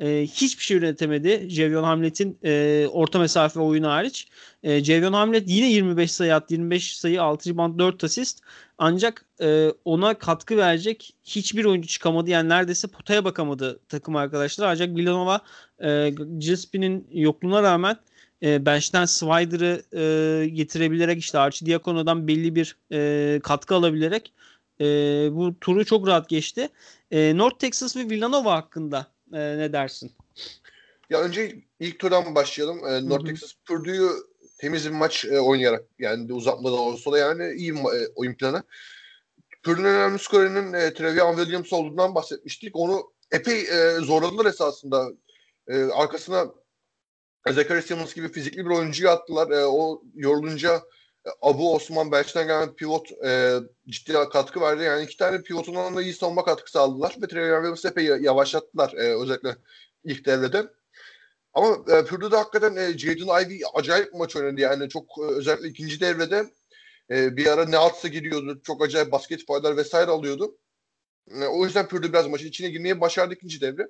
e, 0.00 0.26
hiçbir 0.26 0.64
şey 0.64 0.76
üretemedi. 0.76 1.46
Javion 1.50 1.82
Hamlet'in 1.84 2.38
e, 2.44 2.86
orta 2.92 3.18
mesafe 3.18 3.60
oyunu 3.60 3.88
hariç. 3.88 4.28
E, 4.62 4.84
Javion 4.84 5.12
Hamlet 5.12 5.44
yine 5.46 5.70
25 5.70 6.12
sayı 6.12 6.34
attı. 6.34 6.54
25 6.54 6.96
sayı 6.96 7.22
6 7.22 7.50
rebound 7.50 7.78
4 7.78 8.04
asist. 8.04 8.40
Ancak 8.78 9.24
e, 9.40 9.70
ona 9.84 10.14
katkı 10.14 10.56
verecek 10.56 11.16
hiçbir 11.24 11.64
oyuncu 11.64 11.88
çıkamadı. 11.88 12.30
Yani 12.30 12.48
neredeyse 12.48 12.88
potaya 12.88 13.24
bakamadı 13.24 13.80
takım 13.88 14.16
arkadaşlar. 14.16 14.68
Ancak 14.68 14.96
Villanova 14.96 15.40
e, 15.78 16.10
Gillespie'nin 16.38 17.08
yokluğuna 17.12 17.62
rağmen 17.62 17.96
e, 18.42 18.66
bench'ten 18.66 19.04
Swider'ı 19.04 19.82
e, 19.96 20.48
getirebilerek 20.48 21.18
işte 21.18 21.38
Archie 21.38 21.68
Diakono'dan 21.68 22.28
belli 22.28 22.54
bir 22.54 22.76
e, 22.92 23.40
katkı 23.42 23.74
alabilerek 23.74 24.32
e, 24.80 24.84
bu 25.32 25.60
turu 25.60 25.84
çok 25.84 26.06
rahat 26.06 26.28
geçti. 26.28 26.68
E, 27.10 27.36
North 27.36 27.58
Texas 27.58 27.96
ve 27.96 28.10
Villanova 28.10 28.52
hakkında 28.52 29.06
e, 29.32 29.58
ne 29.58 29.72
dersin? 29.72 30.12
Ya 31.10 31.20
önce 31.20 31.56
ilk 31.80 31.98
turdan 31.98 32.34
başlayalım. 32.34 32.86
E, 32.86 33.08
North. 33.08 33.26
Texas 33.26 33.52
Purdue'yu 33.64 34.10
temiz 34.58 34.86
bir 34.86 34.90
maç 34.90 35.24
e, 35.24 35.40
oynayarak 35.40 35.84
yani 35.98 36.32
uzatmada 36.32 36.74
olsa 36.74 37.12
da 37.12 37.18
yani 37.18 37.52
iyi 37.54 37.72
e, 37.72 38.08
oyun 38.14 38.34
planı. 38.34 38.62
Purdue'nun 39.62 39.88
önemli 39.88 40.18
skorerinin 40.18 40.72
e, 40.72 40.94
Trevian 40.94 41.36
Williams 41.36 41.72
olduğundan 41.72 42.14
bahsetmiştik. 42.14 42.76
Onu 42.76 43.12
epey 43.32 43.60
e, 43.60 43.94
zorladılar 44.00 44.46
esasında. 44.46 45.10
E, 45.68 45.82
arkasına 45.82 46.46
Zachary 47.48 47.82
Simmons 47.82 48.14
gibi 48.14 48.32
fizikli 48.32 48.64
bir 48.64 48.70
oyuncuyu 48.70 49.10
attılar. 49.10 49.50
E, 49.50 49.64
o 49.64 50.02
yorulunca 50.14 50.82
Abu 51.42 51.74
Osman 51.74 52.12
bench'ten 52.12 52.46
gelen 52.46 52.74
pivot 52.74 53.12
e, 53.24 53.58
ciddi 53.88 54.12
katkı 54.32 54.60
verdi. 54.60 54.82
Yani 54.82 55.04
iki 55.04 55.16
tane 55.16 55.42
pivotundan 55.42 55.96
da 55.96 56.02
iyi 56.02 56.14
savunma 56.14 56.44
katkısı 56.44 56.80
aldılar 56.80 57.16
ve 57.22 57.28
Trevian 57.28 57.56
Williams'ı 57.56 57.88
epey 57.88 58.04
yavaşlattılar 58.04 58.92
e, 58.92 59.22
özellikle 59.22 59.56
ilk 60.04 60.26
devrede. 60.26 60.66
Ama 61.54 61.84
e, 61.88 62.04
Purdue'da 62.04 62.38
hakikaten 62.38 62.76
e, 62.76 62.98
Jaden 62.98 63.44
Ivey 63.46 63.60
acayip 63.74 64.14
maç 64.14 64.36
oynadı. 64.36 64.60
Yani 64.60 64.88
çok 64.88 65.04
e, 65.18 65.22
özellikle 65.22 65.68
ikinci 65.68 66.00
devrede 66.00 66.50
e, 67.10 67.36
bir 67.36 67.46
ara 67.46 67.64
ne 67.64 67.78
atsa 67.78 68.08
giriyordu. 68.08 68.60
Çok 68.62 68.84
acayip 68.84 69.12
basket 69.12 69.46
faydalar 69.46 69.76
vesaire 69.76 70.10
alıyordu. 70.10 70.58
E, 71.30 71.44
o 71.44 71.64
yüzden 71.64 71.88
Purdue 71.88 72.12
biraz 72.12 72.26
maçın 72.26 72.48
içine 72.48 72.68
girmeyi 72.68 73.00
başardı 73.00 73.34
ikinci 73.34 73.60
devre. 73.60 73.88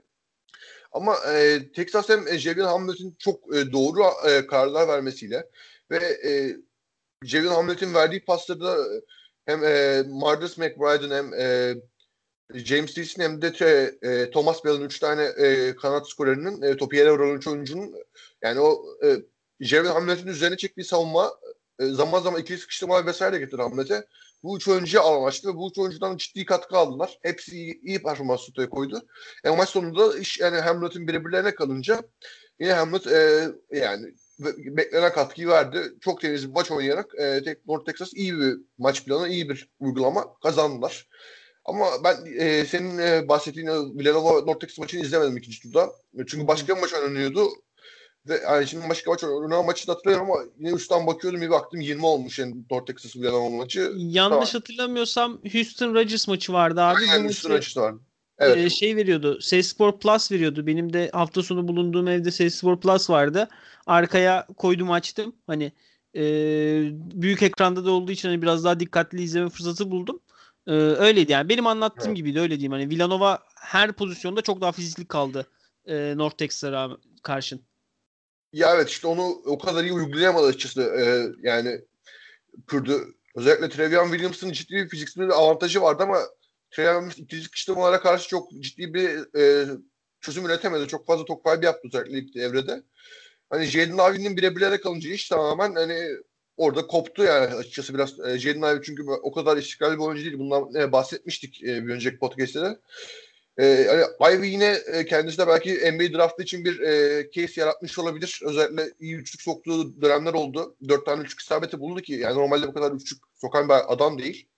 Ama 0.92 1.16
e, 1.34 1.72
Texas 1.72 2.08
hem 2.08 2.28
e, 2.28 2.38
Jevin 2.38 2.62
Hamlet'in 2.64 3.16
çok 3.18 3.56
e, 3.56 3.72
doğru 3.72 4.02
e, 4.28 4.46
kararlar 4.46 4.88
vermesiyle 4.88 5.46
ve 5.90 5.96
e, 5.96 6.56
Jevin 7.24 7.48
Hamlet'in 7.48 7.94
verdiği 7.94 8.24
paslarda 8.24 8.76
hem 9.46 9.64
e, 9.64 10.02
Marcus 10.08 10.58
McBride'ın 10.58 11.10
hem 11.10 11.34
e, 11.34 11.74
James 12.54 12.96
Deason 12.96 13.22
hem 13.22 13.42
de 13.42 13.96
e, 14.02 14.30
Thomas 14.30 14.64
Bell'in 14.64 14.84
üç 14.84 14.98
tane 14.98 15.22
e, 15.22 15.76
kanat 15.76 16.10
skorerinin 16.10 16.62
e, 16.62 16.76
topu 16.76 16.96
yere 16.96 17.12
vuran 17.12 17.36
üç 17.36 17.46
oyuncunun 17.46 17.94
yani 18.42 18.60
o 18.60 18.84
e, 19.04 19.16
Jevin 19.60 19.88
Hamlet'in 19.88 20.26
üzerine 20.26 20.56
çektiği 20.56 20.84
savunma 20.84 21.32
e, 21.78 21.86
zaman 21.86 22.20
zaman 22.20 22.40
ikili 22.40 22.58
sıkıştırma 22.58 23.06
vesaire 23.06 23.38
getirdi 23.38 23.62
Hamlet'e. 23.62 24.06
Bu 24.42 24.56
üç 24.56 24.68
oyuncuya 24.68 25.02
alan 25.02 25.32
ve 25.44 25.54
bu 25.54 25.70
üç 25.70 25.78
oyuncudan 25.78 26.16
ciddi 26.16 26.44
katkı 26.44 26.76
aldılar. 26.76 27.18
Hepsi 27.22 27.56
iyi, 27.56 27.80
iyi 27.82 28.02
performans 28.02 28.48
ortaya 28.48 28.70
koydu. 28.70 29.02
E, 29.44 29.50
maç 29.50 29.68
sonunda 29.68 30.18
iş 30.18 30.40
yani 30.40 30.60
Hamlet'in 30.60 31.08
birbirlerine 31.08 31.54
kalınca 31.54 32.02
yine 32.60 32.72
Hamlet 32.72 33.06
e, 33.06 33.48
yani 33.72 34.14
beklenen 34.76 35.12
katkıyı 35.12 35.48
verdi. 35.48 35.82
Çok 36.00 36.20
temiz 36.20 36.48
bir 36.48 36.54
maç 36.54 36.70
oynayarak 36.70 37.14
e, 37.18 37.56
North 37.66 37.86
Texas 37.86 38.10
iyi 38.14 38.38
bir 38.38 38.56
maç 38.78 39.04
planı, 39.04 39.28
iyi 39.28 39.48
bir 39.48 39.68
uygulama 39.80 40.34
kazandılar. 40.42 41.08
Ama 41.64 41.86
ben 42.04 42.16
e, 42.38 42.64
senin 42.64 42.98
e, 42.98 43.28
bahsettiğin 43.28 43.98
Villanova 43.98 44.40
North 44.40 44.60
Texas 44.60 44.78
maçını 44.78 45.00
izlemedim 45.00 45.36
ikinci 45.36 45.62
turda. 45.62 45.90
Çünkü 46.26 46.48
başka 46.48 46.76
bir 46.76 46.80
maç 46.80 46.94
oynanıyordu. 46.94 47.48
Ve 48.28 48.40
yani 48.44 48.66
şimdi 48.66 48.88
başka 48.88 49.10
maç 49.10 49.24
oynanan 49.24 49.66
maçı 49.66 49.88
da 49.88 49.92
hatırlıyorum 49.92 50.30
ama 50.30 50.42
yine 50.58 50.70
üstten 50.70 51.06
bakıyordum 51.06 51.40
bir 51.40 51.50
baktım 51.50 51.80
20 51.80 52.06
olmuş 52.06 52.38
yani 52.38 52.54
North 52.70 52.86
Texas 52.86 53.16
Villanova 53.16 53.50
maçı. 53.50 53.80
Yanlış 53.96 54.50
tamam. 54.50 54.62
hatırlamıyorsam 54.62 55.40
Houston 55.52 55.94
Rodgers 55.94 56.28
maçı 56.28 56.52
vardı 56.52 56.80
abi. 56.80 56.98
Aynen, 57.10 57.24
Houston 57.24 57.50
Rodgers 57.50 57.76
vardı. 57.76 58.00
Evet. 58.40 58.56
E, 58.56 58.70
şey 58.70 58.96
veriyordu. 58.96 59.40
Sport 59.40 60.02
Plus 60.02 60.32
veriyordu. 60.32 60.66
Benim 60.66 60.92
de 60.92 61.10
hafta 61.12 61.42
sonu 61.42 61.68
bulunduğum 61.68 62.08
evde 62.08 62.50
Sport 62.50 62.82
Plus 62.82 63.10
vardı. 63.10 63.48
Arkaya 63.86 64.46
koydum 64.56 64.90
açtım. 64.90 65.34
Hani 65.46 65.72
e, 66.16 66.22
büyük 66.94 67.42
ekranda 67.42 67.84
da 67.84 67.90
olduğu 67.90 68.12
için 68.12 68.28
hani 68.28 68.42
biraz 68.42 68.64
daha 68.64 68.80
dikkatli 68.80 69.22
izleme 69.22 69.48
fırsatı 69.48 69.90
buldum. 69.90 70.20
E, 70.66 70.72
öyleydi 70.72 71.32
yani. 71.32 71.48
Benim 71.48 71.66
anlattığım 71.66 72.06
evet. 72.06 72.16
gibiydi 72.16 72.40
öyle 72.40 72.54
diyeyim. 72.54 72.72
Hani 72.72 72.90
Villanova 72.90 73.38
her 73.54 73.92
pozisyonda 73.92 74.42
çok 74.42 74.60
daha 74.60 74.72
fizikli 74.72 75.06
kaldı. 75.06 75.46
E, 75.86 76.16
North 76.16 76.36
Texas'a 76.36 76.96
karşın. 77.22 77.60
Ya 78.52 78.74
evet 78.74 78.88
işte 78.88 79.06
onu 79.06 79.22
o 79.46 79.58
kadar 79.58 79.84
iyi 79.84 79.92
uygulayamadı 79.92 80.46
açıkçası. 80.46 80.82
Ee, 80.82 81.32
yani 81.48 81.80
Purdue 82.66 82.98
özellikle 83.36 83.68
Trevian 83.68 84.10
Williams'ın 84.10 84.52
ciddi 84.52 84.74
bir 84.74 84.88
fiziksel 84.88 85.30
avantajı 85.30 85.82
vardı 85.82 86.02
ama 86.02 86.18
Trevian 86.70 86.94
Williams 86.94 87.18
ikinci 87.18 87.44
sıkıştırmalara 87.44 88.00
karşı 88.00 88.28
çok 88.28 88.50
ciddi 88.52 88.94
bir 88.94 89.38
e, 89.38 89.66
çözüm 90.20 90.46
üretemedi. 90.46 90.88
Çok 90.88 91.06
fazla 91.06 91.24
top 91.24 91.44
kaybı 91.44 91.64
yaptı 91.64 91.88
özellikle 91.88 92.18
ilk 92.18 92.36
evrede. 92.36 92.82
Hani 93.50 93.64
Jaden 93.64 94.12
Ivey'nin 94.12 94.36
birebirlere 94.36 94.80
kalınca 94.80 95.10
iş 95.10 95.28
tamamen 95.28 95.74
hani 95.74 96.08
orada 96.56 96.86
koptu 96.86 97.22
yani 97.22 97.54
açıkçası 97.54 97.94
biraz. 97.94 98.20
E, 98.20 98.38
Jaden 98.38 98.62
Ivey 98.74 98.82
çünkü 98.82 99.02
o 99.02 99.32
kadar 99.32 99.56
istikrarlı 99.56 99.98
bir 99.98 100.02
oyuncu 100.02 100.24
değil. 100.24 100.38
Bundan 100.38 100.74
e, 100.74 100.92
bahsetmiştik 100.92 101.62
e, 101.62 101.86
bir 101.86 101.92
önceki 101.92 102.18
podcast'te 102.18 102.60
de. 102.60 102.78
Ee, 103.60 103.86
hani 104.20 104.36
Ivy 104.36 104.48
yine 104.48 104.78
e, 104.86 105.04
kendisi 105.04 105.38
de 105.38 105.46
belki 105.48 105.92
NBA 105.92 106.18
draftı 106.18 106.42
için 106.42 106.64
bir 106.64 106.80
e, 106.80 107.30
case 107.30 107.60
yaratmış 107.60 107.98
olabilir. 107.98 108.40
Özellikle 108.44 108.92
iyi 109.00 109.16
üçlük 109.16 109.42
soktuğu 109.42 110.02
dönemler 110.02 110.32
oldu. 110.32 110.76
Dört 110.88 111.06
tane 111.06 111.22
üçlük 111.22 111.40
isabeti 111.40 111.80
buldu 111.80 112.00
ki 112.00 112.12
yani 112.12 112.34
normalde 112.34 112.68
bu 112.68 112.74
kadar 112.74 112.92
üçlük 112.92 113.22
sokan 113.34 113.68
bir 113.68 113.92
adam 113.92 114.18
değil. 114.18 114.48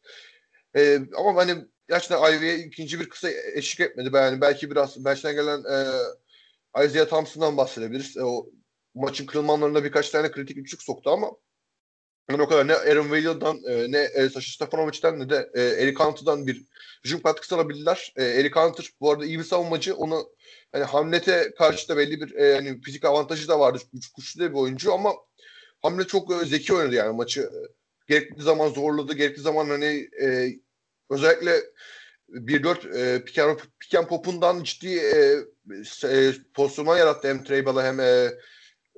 E, 0.77 0.99
ama 1.17 1.37
hani 1.37 1.55
gerçekten 1.89 2.33
Ivy'ye 2.33 2.59
ikinci 2.59 3.01
bir 3.01 3.09
kısa 3.09 3.31
eşlik 3.31 3.81
etmedi. 3.81 4.11
Yani 4.15 4.41
belki 4.41 4.71
biraz 4.71 5.05
bench'ten 5.05 5.35
gelen 5.35 5.65
e, 5.65 5.79
Isaiah 6.85 7.09
Thompson'dan 7.09 7.57
bahsedebiliriz. 7.57 8.17
E, 8.17 8.25
o 8.25 8.47
maçın 8.95 9.27
kırılmanlarında 9.27 9.85
birkaç 9.85 10.11
tane 10.11 10.31
kritik 10.31 10.59
üçlük 10.59 10.83
soktu 10.83 11.11
ama 11.11 11.31
yani 12.31 12.43
o 12.43 12.49
kadar 12.49 12.69
ne 12.69 12.75
Aaron 12.75 13.03
Whale'dan 13.03 13.61
e, 13.69 13.93
ne 13.93 13.99
e, 13.99 14.29
Sasha 14.29 14.53
Stefanovic'den 14.53 15.21
ne 15.21 15.31
de 15.31 15.51
e, 15.55 15.63
Eric 15.63 16.05
Hunter'dan 16.05 16.47
bir 16.47 16.65
hücum 17.05 17.23
katkısı 17.23 17.55
alabildiler. 17.55 18.13
E, 18.17 18.25
Eric 18.25 18.61
Hunter 18.61 18.91
bu 19.01 19.11
arada 19.11 19.25
iyi 19.25 19.39
bir 19.39 19.45
savunmacı. 19.45 19.97
Onu 19.97 20.33
hani 20.73 20.85
Hamlet'e 20.85 21.55
karşı 21.59 21.89
da 21.89 21.97
belli 21.97 22.21
bir 22.21 22.35
e, 22.35 22.55
hani 22.55 22.81
fizik 22.81 23.05
avantajı 23.05 23.49
da 23.49 23.61
vardı. 23.61 23.79
Üç 23.95 24.13
kuşlu 24.13 24.41
bir 24.41 24.55
oyuncu 24.55 24.93
ama 24.93 25.15
Hamlet 25.83 26.09
çok 26.09 26.33
e, 26.33 26.45
zeki 26.47 26.75
oynadı 26.75 26.95
yani 26.95 27.17
maçı. 27.17 27.51
Gerekli 28.09 28.43
zaman 28.43 28.69
zorladı. 28.69 29.15
Gerekli 29.15 29.41
zaman 29.43 29.69
hani 29.69 30.09
e, 30.23 30.49
özellikle 31.13 31.63
1-4 32.29 32.99
e, 32.99 33.25
pick 33.25 33.95
and 33.95 34.07
pop'undan 34.07 34.63
ciddi 34.63 34.89
e, 34.89 35.37
e, 36.09 36.33
pozisyonlar 36.55 36.99
yarattı 36.99 37.29
hem 37.29 37.45
Treyball'a 37.45 37.85
hem 37.85 38.01
e, 38.01 38.31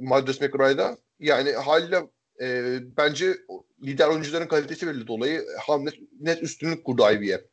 Madres 0.00 0.40
McRae'da. 0.40 0.98
Yani 1.18 1.52
haliyle 1.52 2.02
e, 2.40 2.78
bence 2.96 3.36
lider 3.82 4.08
oyuncuların 4.08 4.46
kalitesi 4.46 4.86
belli 4.86 5.06
dolayı 5.06 5.46
Hamlet 5.66 5.94
net 6.20 6.42
üstünlük 6.42 6.84
kurdu 6.84 7.02
Ivy'ye. 7.02 7.44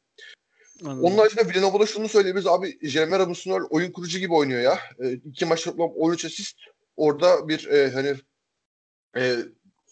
Onun 0.85 1.17
haricinde 1.17 1.49
Villanova'da 1.49 1.85
şunu 1.85 2.09
söyleyebiliriz 2.09 2.47
abi 2.47 2.89
Jeremy 2.89 3.19
Robinson 3.19 3.67
oyun 3.69 3.91
kurucu 3.91 4.19
gibi 4.19 4.33
oynuyor 4.33 4.61
ya. 4.61 4.79
E, 4.99 5.11
iki 5.11 5.45
maç 5.45 5.63
toplam 5.63 5.89
13 5.95 6.25
asist. 6.25 6.57
Orada 6.95 7.47
bir 7.47 7.67
e, 7.67 7.91
hani 7.91 8.15
e, 9.17 9.35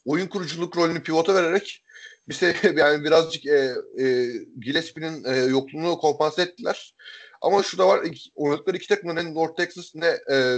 oyun 0.05 0.27
kuruculuk 0.27 0.77
rolünü 0.77 1.03
pivota 1.03 1.35
vererek 1.35 1.83
bize 2.29 2.55
yani 2.75 3.03
birazcık 3.03 3.45
e, 3.45 3.75
e, 3.99 4.27
Gillespie'nin 4.59 5.23
e, 5.23 5.35
yokluğunu 5.37 5.97
kompanse 5.97 6.41
ettiler. 6.41 6.95
Ama 7.41 7.63
şu 7.63 7.77
da 7.77 7.87
var 7.87 8.01
oynadıkları 8.35 8.77
iki 8.77 8.87
takımın 8.87 9.15
ne 9.15 9.33
North 9.33 9.57
Texas 9.57 9.95
ne 9.95 10.17
e, 10.31 10.57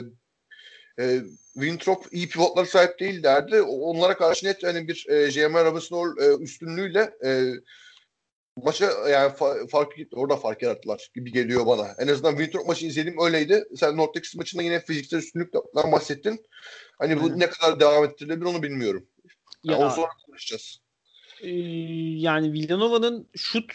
e, 1.00 1.22
Winthrop 1.54 2.06
iyi 2.12 2.30
pivotlara 2.30 2.66
sahip 2.66 3.00
değil 3.00 3.24
derdi. 3.24 3.62
Onlara 3.62 4.18
karşı 4.18 4.46
net 4.46 4.64
hani 4.64 4.88
bir 4.88 5.06
e, 5.10 5.32
J.M. 5.32 5.66
Robinson 5.66 6.18
e, 6.22 6.44
üstünlüğüyle 6.44 7.14
e, 7.26 7.52
maça 8.56 8.86
yani 9.10 9.32
fa- 9.32 9.68
fark 9.68 9.94
orada 10.14 10.36
fark 10.36 10.62
yarattılar 10.62 11.10
gibi 11.16 11.32
geliyor 11.32 11.66
bana. 11.66 11.96
En 12.00 12.08
azından 12.08 12.38
Winthrop 12.38 12.68
maçı 12.68 12.86
izlediğim 12.86 13.22
öyleydi. 13.22 13.64
Sen 13.76 13.98
North 13.98 14.14
Texas 14.14 14.36
maçında 14.36 14.64
yine 14.64 14.80
fiziksel 14.80 15.18
üstünlükten 15.18 15.92
bahsettin. 15.92 16.46
Hani 17.00 17.22
bu 17.22 17.30
hmm. 17.30 17.40
ne 17.40 17.50
kadar 17.50 17.80
devam 17.80 18.04
ettirilebilir 18.04 18.46
onu 18.46 18.64
bilmiyorum. 18.64 19.08
Yani 19.64 19.80
ya, 19.80 19.88
onu 19.88 19.96
sonra 19.96 20.10
konuşacağız. 20.26 20.81
E, 21.42 21.50
yani 22.20 22.54
Villanova'nın 22.54 23.28
şut 23.36 23.74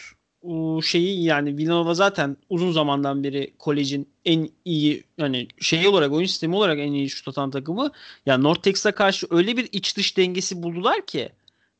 şeyi 0.83 1.23
yani 1.23 1.57
Villanova 1.57 1.93
zaten 1.93 2.37
uzun 2.49 2.71
zamandan 2.71 3.23
beri 3.23 3.53
kolejin 3.59 4.09
en 4.25 4.49
iyi 4.65 5.03
yani 5.17 5.47
şey 5.61 5.87
olarak 5.87 6.11
oyun 6.11 6.25
sistemi 6.25 6.55
olarak 6.55 6.79
en 6.79 6.91
iyi 6.93 7.09
şut 7.09 7.27
atan 7.27 7.51
takımı. 7.51 7.91
Yani 8.25 8.43
North 8.43 8.61
Texas'a 8.61 8.91
karşı 8.91 9.27
öyle 9.29 9.57
bir 9.57 9.69
iç 9.71 9.97
dış 9.97 10.17
dengesi 10.17 10.63
buldular 10.63 11.05
ki 11.05 11.29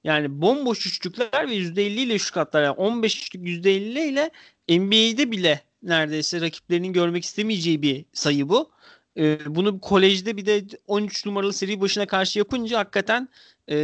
Yani 0.04 0.42
bomboş 0.42 0.88
üçlükler 0.88 1.50
ve 1.50 1.56
%50 1.56 1.82
ile 1.82 2.16
üçlük 2.16 2.38
atlar. 2.38 2.64
Yani 2.64 2.76
15 2.76 3.18
üçlük 3.18 3.44
%50 3.44 4.00
ile 4.10 4.32
NBA'de 4.70 5.32
bile 5.32 5.62
neredeyse 5.84 6.42
rakiplerinin 6.42 6.94
görmek 6.94 7.24
istemeyeceği 7.24 7.82
bir 7.82 8.06
sayı 8.14 8.50
bu. 8.50 8.72
Ee, 9.18 9.40
bunu 9.48 9.80
kolejde 9.82 10.38
bir 10.38 10.46
de 10.46 10.64
13 10.88 11.26
numaralı 11.26 11.54
seri 11.54 11.82
başına 11.82 12.06
karşı 12.06 12.40
yapınca 12.40 12.80
hakikaten 12.80 13.30
e, 13.68 13.76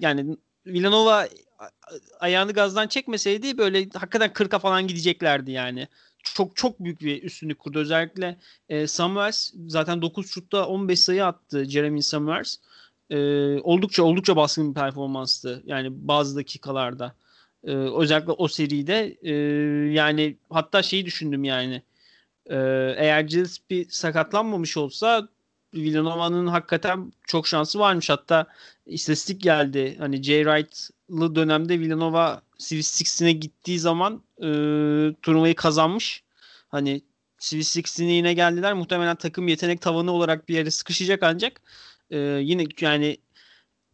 yani 0.00 0.36
Villanova 0.66 1.28
ayağını 2.20 2.52
gazdan 2.52 2.88
çekmeseydi 2.88 3.58
böyle 3.58 3.88
hakikaten 3.94 4.30
40'a 4.30 4.58
falan 4.58 4.86
gideceklerdi 4.86 5.50
yani. 5.50 5.88
Çok 6.22 6.56
çok 6.56 6.80
büyük 6.80 7.00
bir 7.00 7.22
üstünlük 7.22 7.58
kurdu. 7.58 7.78
Özellikle 7.78 8.38
e, 8.68 8.86
Samuels 8.86 9.52
zaten 9.66 10.02
9 10.02 10.30
şutta 10.30 10.66
15 10.66 11.00
sayı 11.00 11.26
attı 11.26 11.64
Jeremy 11.64 12.02
Samuels. 12.02 12.56
E, 13.10 13.16
oldukça 13.60 14.02
oldukça 14.02 14.36
baskın 14.36 14.70
bir 14.70 14.74
performanstı. 14.74 15.62
Yani 15.66 15.88
bazı 15.92 16.36
dakikalarda. 16.36 17.14
E, 17.64 17.70
özellikle 17.72 18.32
o 18.32 18.48
seride 18.48 19.18
e, 19.22 19.32
yani 19.92 20.36
hatta 20.50 20.82
şeyi 20.82 21.06
düşündüm 21.06 21.44
yani. 21.44 21.82
E, 22.46 22.56
eğer 22.96 23.20
Gillespie 23.20 23.86
sakatlanmamış 23.88 24.76
olsa 24.76 25.28
Villanova'nın 25.74 26.46
hakikaten 26.46 27.12
çok 27.26 27.46
şansı 27.46 27.78
varmış. 27.78 28.10
Hatta 28.10 28.46
istatistik 28.86 29.42
geldi. 29.42 29.96
Hani 29.98 30.22
Jay 30.22 30.44
Wright'lı 30.44 31.34
dönemde 31.34 31.80
Villanova 31.80 32.42
Swiss 32.58 32.90
Sixteen'e 32.90 33.32
gittiği 33.32 33.78
zaman 33.78 34.22
e, 34.38 34.46
turnuvayı 35.22 35.54
kazanmış. 35.54 36.22
Hani 36.68 37.02
Swiss 37.38 37.68
Sixteen'e 37.68 38.12
yine 38.12 38.34
geldiler. 38.34 38.74
Muhtemelen 38.74 39.16
takım 39.16 39.48
yetenek 39.48 39.80
tavanı 39.80 40.12
olarak 40.12 40.48
bir 40.48 40.54
yere 40.54 40.70
sıkışacak 40.70 41.22
ancak 41.22 41.60
e, 42.10 42.18
yine 42.18 42.64
yani 42.80 43.16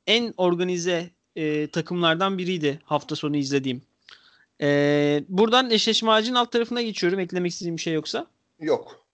en 0.06 0.34
organize 0.36 1.10
e, 1.36 1.66
takımlardan 1.66 2.38
biriydi 2.38 2.80
hafta 2.84 3.16
sonu 3.16 3.36
izlediğim. 3.36 3.82
E, 4.60 5.24
buradan 5.28 5.70
eşleşme 5.70 6.10
ağacının 6.10 6.38
alt 6.38 6.52
tarafına 6.52 6.82
geçiyorum. 6.82 7.20
Eklemek 7.20 7.52
istediğim 7.52 7.76
bir 7.76 7.82
şey 7.82 7.94
yoksa. 7.94 8.26
Yok. 8.60 9.07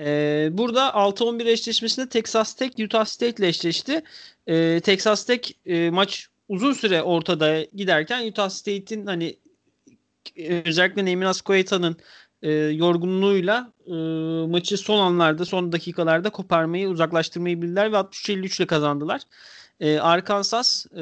Ee, 0.00 0.48
burada 0.52 0.88
6-11 0.88 1.50
eşleşmesinde 1.50 2.08
Texas 2.08 2.54
Tech 2.54 2.84
Utah 2.84 3.04
State 3.04 3.42
ile 3.42 3.48
eşleşti. 3.48 4.02
Ee, 4.46 4.80
Texas 4.80 5.26
Tech 5.26 5.50
e, 5.66 5.90
maç 5.90 6.28
uzun 6.48 6.72
süre 6.72 7.02
ortada 7.02 7.62
giderken 7.74 8.26
Utah 8.26 8.50
State'in 8.50 9.06
hani 9.06 9.36
e, 10.36 10.62
özellikle 10.66 11.04
Neymin 11.04 11.26
Ascoeta'nın 11.26 11.96
e, 12.42 12.50
yorgunluğuyla 12.52 13.72
e, 13.86 13.92
maçı 14.46 14.76
son 14.78 14.98
anlarda, 14.98 15.44
son 15.44 15.72
dakikalarda 15.72 16.30
koparmayı, 16.30 16.88
uzaklaştırmayı 16.88 17.62
bildiler 17.62 17.92
ve 17.92 17.96
63-53 17.96 18.58
ile 18.58 18.66
kazandılar. 18.66 19.22
E, 19.80 19.98
Arkansas 19.98 20.86
e, 20.86 21.00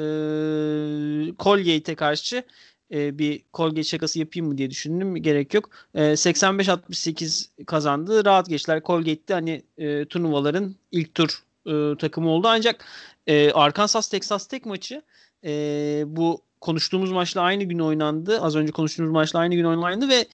Colgate'e 1.39 1.95
karşı 1.95 2.43
e, 2.91 3.19
bir 3.19 3.43
Colgate 3.53 3.83
şakası 3.83 4.19
yapayım 4.19 4.47
mı 4.47 4.57
diye 4.57 4.69
düşündüm. 4.69 5.15
Gerek 5.15 5.53
yok. 5.53 5.69
E, 5.93 6.01
85-68 6.01 7.65
kazandı. 7.65 8.25
Rahat 8.25 8.49
geçtiler. 8.49 8.81
Colgate'de 8.85 9.33
hani 9.33 9.61
e, 9.77 10.05
turnuvaların 10.05 10.75
ilk 10.91 11.15
tur 11.15 11.43
e, 11.65 11.97
takımı 11.97 12.29
oldu. 12.29 12.47
Ancak 12.47 12.85
e, 13.27 13.51
Arkansas 13.51 14.09
Texas 14.09 14.47
Tech 14.47 14.65
maçı 14.65 15.01
e, 15.43 16.03
bu 16.07 16.41
konuştuğumuz 16.61 17.11
maçla 17.11 17.41
aynı 17.41 17.63
gün 17.63 17.79
oynandı. 17.79 18.41
Az 18.41 18.55
önce 18.55 18.71
konuştuğumuz 18.71 19.11
maçla 19.11 19.39
aynı 19.39 19.55
gün 19.55 19.63
oynandı 19.63 20.09
ve 20.09 20.25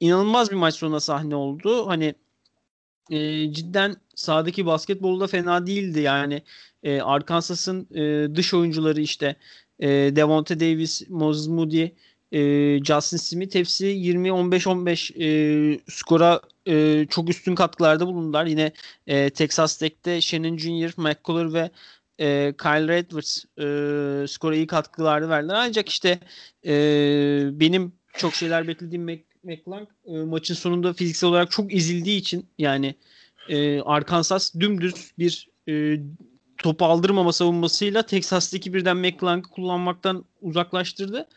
inanılmaz 0.00 0.50
bir 0.50 0.56
maç 0.56 0.74
sonuna 0.74 1.00
sahne 1.00 1.34
oldu. 1.36 1.86
Hani 1.86 2.14
e, 3.10 3.52
cidden 3.52 3.96
sahadaki 4.14 4.66
basketbolda 4.66 5.26
fena 5.26 5.66
değildi. 5.66 6.00
Yani 6.00 6.42
e, 6.82 7.00
Arkansas'ın 7.00 7.88
e, 7.94 8.34
dış 8.34 8.54
oyuncuları 8.54 9.00
işte 9.00 9.36
e, 9.80 9.88
Devonte 9.88 10.60
Davis, 10.60 11.02
Moses 11.08 11.48
Moody, 11.48 11.88
e, 12.32 12.40
Justin 12.84 13.16
Smith 13.16 13.54
hepsi 13.54 13.86
20-15-15 13.86 15.12
e, 15.22 15.80
skora 15.88 16.40
e, 16.68 17.06
çok 17.10 17.28
üstün 17.28 17.54
katkılarda 17.54 18.06
bulundular. 18.06 18.46
Yine 18.46 18.72
e, 19.06 19.30
Texas 19.30 19.76
Tech'te 19.76 20.20
Shannon 20.20 20.56
Jr., 20.56 20.92
McCullough 20.96 21.54
ve 21.54 21.70
e, 22.18 22.54
Kyle 22.62 22.98
Edwards 22.98 23.44
e, 23.58 23.64
skora 24.28 24.56
iyi 24.56 24.66
katkılarda 24.66 25.28
verdiler. 25.28 25.54
Ancak 25.54 25.88
işte 25.88 26.18
e, 26.66 26.72
benim 27.52 27.92
çok 28.18 28.34
şeyler 28.34 28.68
beklediğim 28.68 29.04
Mac, 29.04 29.22
McClung 29.44 29.88
e, 30.06 30.12
maçın 30.12 30.54
sonunda 30.54 30.92
fiziksel 30.92 31.30
olarak 31.30 31.50
çok 31.50 31.74
ezildiği 31.74 32.20
için 32.20 32.46
yani 32.58 32.94
e, 33.48 33.80
Arkansas 33.80 34.54
dümdüz 34.54 35.12
bir 35.18 35.48
e, 35.68 36.00
topu 36.58 36.84
aldırmama 36.84 37.32
savunmasıyla 37.32 38.02
Texas'taki 38.02 38.74
birden 38.74 38.96
McClunk'ı 38.96 39.50
kullanmaktan 39.50 40.24
uzaklaştırdı. 40.42 41.28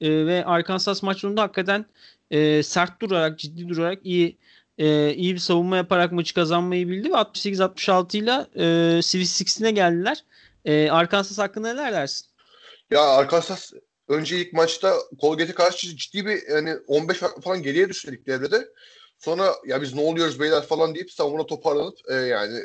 E, 0.00 0.26
ve 0.26 0.44
Arkansas 0.44 1.02
maç 1.02 1.18
sonunda 1.18 1.42
hakikaten 1.42 1.86
e, 2.30 2.62
sert 2.62 3.02
durarak, 3.02 3.38
ciddi 3.38 3.68
durarak 3.68 3.98
iyi 4.04 4.38
e, 4.78 5.14
iyi 5.14 5.34
bir 5.34 5.38
savunma 5.38 5.76
yaparak 5.76 6.12
maçı 6.12 6.34
kazanmayı 6.34 6.88
bildi 6.88 7.08
ve 7.08 7.14
68-66 7.14 8.16
ile 8.16 8.46
e, 8.64 9.02
Swiss 9.02 9.30
Six'ine 9.30 9.70
geldiler. 9.70 10.24
E, 10.64 10.90
Arkansas 10.90 11.38
hakkında 11.38 11.72
neler 11.72 11.92
dersin? 11.92 12.26
Ya 12.90 13.00
Arkansas 13.00 13.72
önce 14.08 14.40
ilk 14.40 14.52
maçta 14.52 14.94
Colgate'e 15.20 15.54
karşı 15.54 15.96
ciddi 15.96 16.26
bir 16.26 16.48
yani 16.48 16.76
15 16.86 17.18
falan 17.18 17.62
geriye 17.62 17.88
düştü 17.88 18.14
ilk 18.14 18.26
devrede. 18.26 18.68
Sonra 19.18 19.54
ya 19.66 19.82
biz 19.82 19.94
ne 19.94 20.00
oluyoruz 20.00 20.40
beyler 20.40 20.62
falan 20.62 20.94
deyip 20.94 21.12
savunma 21.12 21.46
toparlanıp 21.46 21.98
e, 22.08 22.14
yani 22.14 22.58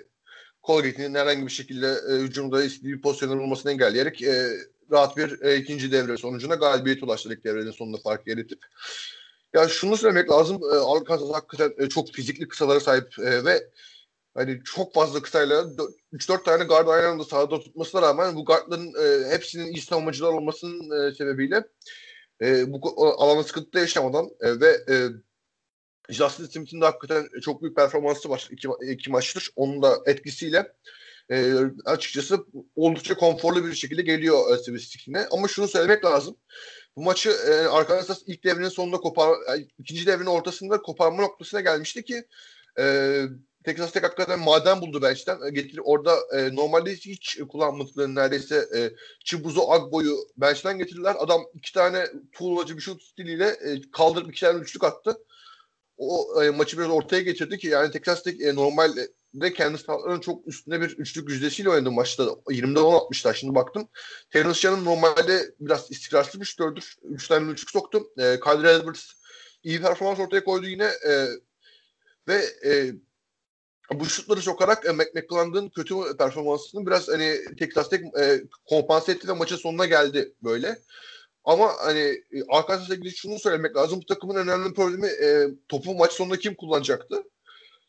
Colgate'in 0.67 1.15
herhangi 1.15 1.45
bir 1.45 1.51
şekilde 1.51 1.87
e, 1.87 2.13
hücumda 2.13 2.63
istediği 2.63 2.93
bir 2.93 3.01
pozisyonun 3.01 3.39
olmasını 3.39 3.71
engelleyerek 3.71 4.21
e, 4.21 4.57
rahat 4.91 5.17
bir 5.17 5.41
e, 5.41 5.57
ikinci 5.57 5.91
devre 5.91 6.17
sonucuna 6.17 6.55
galibiyet 6.55 7.03
ulaştı 7.03 7.33
ilk 7.33 7.43
devrenin 7.43 7.71
sonunda 7.71 7.97
fark 7.97 8.27
yaratıp. 8.27 8.59
Ya 9.53 9.67
şunu 9.67 9.97
söylemek 9.97 10.29
lazım. 10.29 10.61
E, 10.73 10.75
Arkansas 10.75 11.33
hakikaten 11.33 11.85
e, 11.85 11.89
çok 11.89 12.13
fizikli 12.13 12.47
kısalara 12.47 12.79
sahip 12.79 13.19
e, 13.19 13.45
ve 13.45 13.69
hani 14.33 14.61
çok 14.65 14.93
fazla 14.93 15.21
kısayla 15.21 15.65
3-4 16.13 16.43
tane 16.43 16.63
guard 16.63 16.87
aynı 16.87 17.07
anda 17.07 17.23
sahada 17.23 17.59
tutmasına 17.59 18.01
rağmen 18.01 18.35
bu 18.35 18.45
guardların 18.45 18.93
e, 19.03 19.29
hepsinin 19.29 19.71
iyi 19.73 19.81
savunmacılar 19.81 20.33
olmasının 20.33 21.07
e, 21.09 21.15
sebebiyle 21.15 21.63
e, 22.41 22.73
bu 22.73 23.05
alana 23.17 23.43
sıkıntı 23.43 23.79
yaşamadan 23.79 24.29
e, 24.41 24.59
ve 24.59 24.67
e, 24.89 24.95
Justin 26.09 26.45
Smith'in 26.45 26.81
de 26.81 26.85
hakikaten 26.85 27.27
çok 27.41 27.61
büyük 27.61 27.75
performansı 27.75 28.29
var 28.29 28.49
iki, 28.51 28.67
iki 28.91 29.11
maçtır. 29.11 29.49
Onun 29.55 29.81
da 29.81 29.97
etkisiyle 30.05 30.73
e, 31.31 31.53
açıkçası 31.85 32.45
oldukça 32.75 33.17
konforlu 33.17 33.65
bir 33.65 33.73
şekilde 33.73 34.01
geliyor 34.01 34.53
e, 34.53 34.57
Swiss 34.57 34.95
Ama 35.31 35.47
şunu 35.47 35.67
söylemek 35.67 36.05
lazım. 36.05 36.37
Bu 36.95 37.01
maçı 37.01 37.29
e, 37.29 37.53
Arkansas 37.53 38.23
ilk 38.27 38.43
devrenin 38.43 38.69
sonunda 38.69 38.97
kopar, 38.97 39.37
yani 39.49 39.67
ikinci 39.79 40.05
devrenin 40.05 40.25
ortasında 40.25 40.81
koparma 40.81 41.21
noktasına 41.21 41.61
gelmişti 41.61 42.05
ki 42.05 42.23
e, 42.79 43.23
Texas 43.63 43.91
Tech 43.91 44.03
hakikaten 44.03 44.39
maden 44.39 44.81
buldu 44.81 45.01
bench'ten. 45.01 45.47
E, 45.47 45.49
getir 45.49 45.79
orada 45.83 46.17
e, 46.37 46.55
normalde 46.55 46.91
hiç 46.95 47.37
kullanmadıkları 47.49 48.15
neredeyse 48.15 48.65
e, 48.75 48.91
Chibuzo 49.25 49.71
Agbo'yu 49.71 50.17
bench'ten 50.37 50.77
getirdiler. 50.77 51.15
Adam 51.19 51.41
iki 51.53 51.73
tane 51.73 52.05
tuğlacı 52.31 52.77
bir 52.77 52.81
şut 52.81 53.03
stiliyle 53.03 53.47
e, 53.47 53.81
kaldırıp 53.91 54.31
iki 54.31 54.41
tane 54.41 54.59
üçlük 54.59 54.83
attı 54.83 55.17
o 55.97 56.43
e, 56.43 56.49
maçı 56.49 56.77
biraz 56.77 56.89
ortaya 56.89 57.21
getirdi 57.21 57.57
ki 57.57 57.67
yani 57.67 57.91
Texas 57.91 58.23
Tech 58.23 58.41
e, 58.41 58.55
normalde 58.55 59.07
kendi 59.55 59.77
statlarının 59.77 60.19
çok 60.19 60.47
üstünde 60.47 60.81
bir 60.81 60.89
üçlük 60.89 61.29
yüzdesiyle 61.29 61.69
oynadı 61.69 61.91
maçta. 61.91 62.23
20'de 62.23 62.79
10 62.79 63.05
atmışlar. 63.05 63.33
Şimdi 63.33 63.55
baktım. 63.55 63.87
Terence 64.29 64.67
Young'ın 64.67 64.85
normalde 64.85 65.51
biraz 65.59 65.91
istikrarsız 65.91 66.41
bir 66.41 66.45
şutördür. 66.45 66.95
3 67.03 67.27
tane 67.27 67.51
üçlük 67.51 67.69
soktu. 67.69 68.07
E, 68.17 68.39
Kyle 68.39 68.71
Edwards 68.71 69.11
iyi 69.63 69.81
performans 69.81 70.19
ortaya 70.19 70.43
koydu 70.43 70.67
yine 70.67 70.85
e, 70.85 71.27
ve 72.27 72.45
e, 72.65 72.93
bu 73.93 74.05
şutları 74.05 74.41
sokarak 74.41 74.85
e, 74.85 74.91
McClellan'ın 74.91 75.69
kötü 75.69 75.95
performansını 76.17 76.85
biraz 76.87 77.07
hani 77.07 77.37
Texas 77.59 77.89
Tech 77.89 78.01
e, 78.19 78.41
kompanse 78.69 79.11
etti 79.11 79.27
ve 79.27 79.33
maçın 79.33 79.55
sonuna 79.55 79.85
geldi 79.85 80.33
böyle. 80.43 80.81
Ama 81.47 81.73
hani 81.79 81.99
e, 81.99 82.43
Arkansas'la 82.49 82.95
ilgili 82.95 83.11
şunu 83.11 83.39
söylemek 83.39 83.75
lazım. 83.75 83.99
Bu 84.01 84.05
takımın 84.05 84.35
önemli 84.35 84.73
problemi 84.73 85.07
e, 85.07 85.47
topu 85.69 85.95
maç 85.95 86.11
sonunda 86.11 86.39
kim 86.39 86.55
kullanacaktı? 86.55 87.23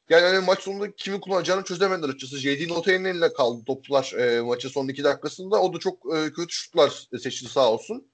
Yani 0.09 0.27
hani 0.27 0.45
maç 0.47 0.61
sonunda 0.61 0.93
kimi 0.97 1.21
kullanacağını 1.21 1.65
çözemediler 1.65 2.09
açıkçası. 2.09 2.39
J.D. 2.39 2.69
Notain'in 2.69 3.05
eline 3.05 3.33
kaldı 3.33 3.65
toplar 3.67 4.13
e, 4.19 4.41
maçın 4.41 4.69
son 4.69 4.89
iki 4.89 5.05
dakikasında. 5.05 5.63
O 5.63 5.75
da 5.75 5.79
çok 5.79 6.17
e, 6.17 6.33
kötü 6.33 6.55
şutlar 6.55 7.09
seçti 7.23 7.49
sağ 7.49 7.73
olsun. 7.73 8.11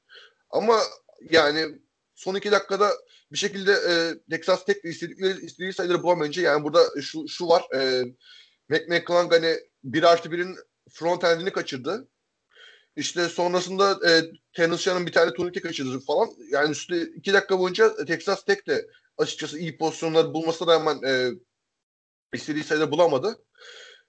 Ama 0.50 0.80
yani 1.30 1.66
son 2.14 2.34
iki 2.34 2.50
dakikada 2.50 2.90
bir 3.32 3.38
şekilde 3.38 3.72
e, 3.72 3.94
Texas 4.30 4.64
Tech 4.64 4.84
istedikleri, 4.84 5.44
istediği 5.44 5.72
sayıları 5.72 6.02
bulamayınca 6.02 6.42
yani 6.42 6.64
burada 6.64 7.00
şu, 7.02 7.28
şu 7.28 7.48
var. 7.48 7.64
E, 7.74 8.04
McMcClung 8.68 9.32
hani 9.32 9.56
1 9.84 10.02
artı 10.02 10.28
1'in 10.28 10.56
front 10.90 11.24
endini 11.24 11.52
kaçırdı. 11.52 12.08
İşte 12.96 13.28
sonrasında 13.28 14.10
e, 14.10 14.22
Tennessee 14.52 15.06
bir 15.06 15.12
tane 15.12 15.32
turnike 15.32 15.60
kaçırdı 15.60 16.00
falan. 16.00 16.30
Yani 16.50 16.70
üstte 16.70 17.02
iki 17.02 17.32
dakika 17.32 17.58
boyunca 17.58 18.04
Texas 18.04 18.44
Tech 18.44 18.66
de 18.66 18.86
açıkçası 19.18 19.58
iyi 19.58 19.78
pozisyonlar 19.78 20.34
bulmasına 20.34 20.72
rağmen 20.72 21.02
e, 21.02 21.30
istediği 22.32 22.64
sayıda 22.64 22.90
bulamadı. 22.90 23.36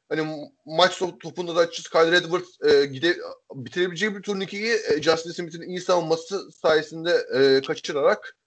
hani 0.09 0.49
maç 0.65 0.99
topunda 0.99 1.55
da 1.55 1.67
Skyler 1.67 2.13
Edwards 2.13 2.49
e, 2.63 2.85
gide, 2.85 3.17
bitirebileceği 3.53 4.15
bir 4.15 4.21
turnikeyi 4.21 4.75
e, 4.89 5.01
Justin 5.01 5.31
Smith'in 5.31 5.61
iyi 5.61 5.81
savunması 5.81 6.51
sayesinde 6.51 7.25
e, 7.35 7.61
kaçırarak 7.67 8.37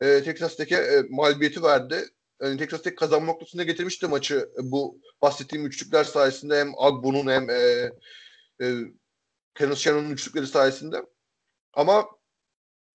e, 0.00 0.22
Texas 0.22 0.56
Tech'e 0.56 0.76
e, 0.76 1.02
mağlubiyeti 1.10 1.62
verdi. 1.62 2.04
Yani 2.42 2.58
Texas 2.58 2.82
Tech 2.82 2.96
kazanma 2.96 3.26
noktasında 3.26 3.62
getirmişti 3.62 4.06
maçı 4.06 4.48
bu 4.58 4.98
bahsettiğim 5.22 5.66
üçlükler 5.66 6.04
sayesinde 6.04 6.60
hem 6.60 6.72
Agbo'nun 6.78 7.30
hem 7.30 7.50
e, 7.50 7.90
e, 8.62 8.66
Kenneth 9.54 9.78
Shannon'un 9.78 10.10
üçlükleri 10.10 10.46
sayesinde. 10.46 10.96
Ama 11.72 12.06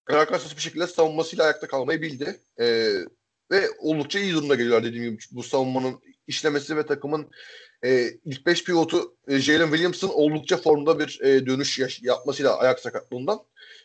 Arkansas 0.10 0.56
bir 0.56 0.62
şekilde 0.62 0.88
savunmasıyla 0.88 1.44
ayakta 1.44 1.68
kalmayı 1.68 2.02
bildi. 2.02 2.42
E, 2.60 2.94
ve 3.52 3.70
oldukça 3.80 4.20
iyi 4.20 4.34
durumda 4.34 4.56
geliyorlar 4.56 4.84
dediğim 4.84 5.04
gibi 5.04 5.24
bu 5.32 5.44
savunmanın 5.44 6.00
işlemesi 6.28 6.78
ve 6.78 6.86
takımın 6.86 7.32
e, 7.86 8.10
ilk 8.26 8.46
5 8.46 8.64
pivotu 8.64 9.16
e, 9.28 9.40
Jalen 9.40 9.68
Williamson 9.68 10.10
oldukça 10.10 10.58
formda 10.58 11.00
bir 11.00 11.20
e, 11.22 11.46
dönüş 11.46 11.80
yaş- 11.80 12.02
yapmasıyla 12.02 12.58
ayak 12.58 12.80
sakatlığından 12.80 13.40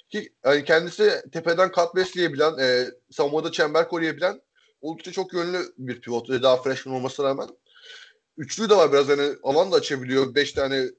ki 0.09 0.33
yani 0.45 0.65
kendisi 0.65 1.23
tepeden 1.33 1.73
kat 1.73 1.97
besleyebilen, 1.97 2.59
e, 2.59 2.87
savunmada 3.11 3.53
çember 3.53 3.89
koruyabilen 3.89 4.41
oldukça 4.81 5.13
çok 5.13 5.33
yönlü 5.33 5.59
bir 5.79 6.01
pivot. 6.01 6.29
Daha 6.29 6.63
freshman 6.63 6.95
olmasına 6.97 7.27
rağmen. 7.29 7.49
Üçlü 8.37 8.71
de 8.71 8.77
var 8.77 8.93
biraz 8.93 9.09
hani 9.09 9.35
alan 9.43 9.73
da 9.73 9.77
açabiliyor. 9.77 10.35
Beş 10.35 10.53
tane 10.53 10.91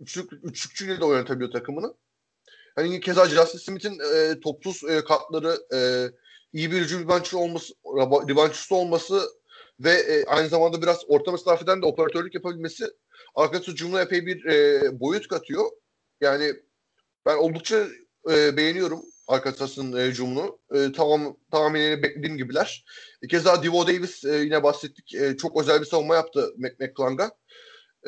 üçlük, 0.00 0.32
üçlükçüyle 0.32 1.00
de 1.00 1.04
oynatabiliyor 1.04 1.50
takımını. 1.50 1.94
Hani 2.76 3.00
keza 3.00 3.28
Justin 3.28 3.58
Smith'in 3.58 3.98
e, 4.14 4.40
topsuz 4.40 4.84
e, 4.90 5.04
katları 5.04 5.58
e, 5.74 5.78
iyi 6.52 6.72
bir 6.72 6.80
hücum 6.80 7.08
olması, 7.34 7.74
ribanççısı 8.28 8.74
olması 8.74 9.22
ve 9.80 9.92
e, 9.92 10.24
aynı 10.24 10.48
zamanda 10.48 10.82
biraz 10.82 11.04
orta 11.08 11.32
mesafeden 11.32 11.82
de 11.82 11.86
operatörlük 11.86 12.34
yapabilmesi 12.34 12.84
arkası 13.34 13.70
hücumuna 13.70 14.00
epey 14.00 14.26
bir 14.26 14.44
e, 14.44 15.00
boyut 15.00 15.28
katıyor. 15.28 15.70
Yani 16.20 16.52
ben 17.26 17.36
oldukça 17.36 17.86
e, 18.30 18.56
beğeniyorum 18.56 19.02
Arkansas'ın 19.28 19.96
e, 19.96 20.04
hücumunu. 20.04 20.58
E, 20.74 20.92
tamam 20.92 21.36
tahminini 21.50 22.02
beklediğim 22.02 22.36
gibiler. 22.36 22.84
E, 23.22 23.26
keza 23.26 23.62
Divo 23.62 23.86
Davis 23.86 24.24
e, 24.24 24.36
yine 24.36 24.62
bahsettik. 24.62 25.14
E, 25.14 25.36
çok 25.36 25.60
özel 25.60 25.80
bir 25.80 25.86
savunma 25.86 26.14
yaptı 26.14 26.54
McClung'a. 26.56 27.30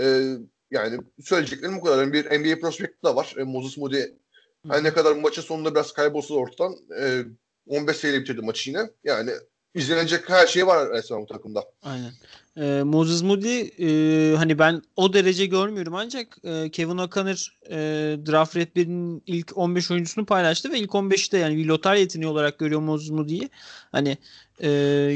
E, 0.01 0.35
yani 0.71 0.99
söyleyeceklerim 1.25 1.77
bu 1.77 1.85
kadar. 1.85 2.13
Bir 2.13 2.25
NBA 2.25 2.61
prospekti 2.61 3.07
de 3.07 3.15
var. 3.15 3.35
E, 3.39 3.43
Moses 3.43 3.77
Moody 3.77 4.03
her 4.69 4.85
ne 4.85 4.93
kadar 4.93 5.17
maçın 5.17 5.43
sonunda 5.43 5.75
biraz 5.75 5.93
kaybolsa 5.93 6.35
ortadan 6.35 6.77
e, 7.01 7.25
15 7.67 7.97
sayıyla 7.97 8.21
bitirdi 8.21 8.43
maçı 8.43 8.71
yine. 8.71 8.91
Yani 9.05 9.31
izlenecek 9.75 10.31
her 10.31 10.47
şey 10.47 10.67
var 10.67 10.91
resmen 10.91 11.23
bu 11.23 11.27
takımda. 11.27 11.65
Aynen. 11.83 12.13
Ee, 12.57 12.83
Moses 12.83 13.23
Moody 13.23 13.61
e, 13.61 14.37
hani 14.37 14.59
ben 14.59 14.83
o 14.97 15.13
derece 15.13 15.47
görmüyorum 15.47 15.95
ancak 15.95 16.39
e, 16.45 16.71
Kevin 16.71 16.99
O'Connor 16.99 17.57
e, 17.71 17.77
draft 18.27 18.57
rehberinin 18.57 19.23
ilk 19.27 19.59
15 19.59 19.91
oyuncusunu 19.91 20.27
paylaştı 20.27 20.73
ve 20.73 20.79
ilk 20.79 20.91
15'te 20.91 21.39
yani 21.39 21.57
bir 21.57 21.65
lotar 21.65 21.95
yeteneği 21.95 22.29
olarak 22.29 22.59
görüyor 22.59 22.81
Moses 22.81 23.11
Moody'yi. 23.11 23.51
Hani 23.93 24.19
e, 24.63 24.69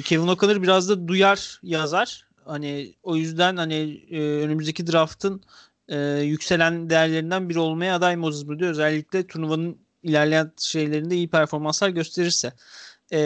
Kevin 0.04 0.28
O'Connor 0.28 0.62
biraz 0.62 0.88
da 0.88 1.08
duyar 1.08 1.60
yazar. 1.62 2.29
Hani 2.44 2.94
o 3.02 3.16
yüzden 3.16 3.56
hani 3.56 4.04
e, 4.10 4.20
önümüzdeki 4.20 4.86
draftın 4.86 5.42
e, 5.88 5.98
yükselen 6.20 6.90
değerlerinden 6.90 7.48
biri 7.48 7.58
olmaya 7.58 7.96
aday 7.96 8.16
Moses 8.16 8.44
Moody 8.46 8.64
özellikle 8.64 9.26
turnuvanın 9.26 9.78
ilerleyen 10.02 10.52
şeylerinde 10.58 11.14
iyi 11.14 11.28
performanslar 11.28 11.88
gösterirse. 11.88 12.52
E, 13.12 13.18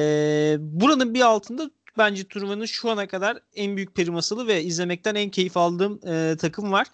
buranın 0.60 1.14
bir 1.14 1.20
altında 1.20 1.70
bence 1.98 2.24
turnuvanın 2.24 2.64
şu 2.64 2.90
ana 2.90 3.06
kadar 3.06 3.38
en 3.54 3.76
büyük 3.76 3.94
perimasalı 3.94 4.46
ve 4.46 4.62
izlemekten 4.62 5.14
en 5.14 5.30
keyif 5.30 5.56
aldığım 5.56 6.00
e, 6.06 6.36
takım 6.36 6.72
var. 6.72 6.86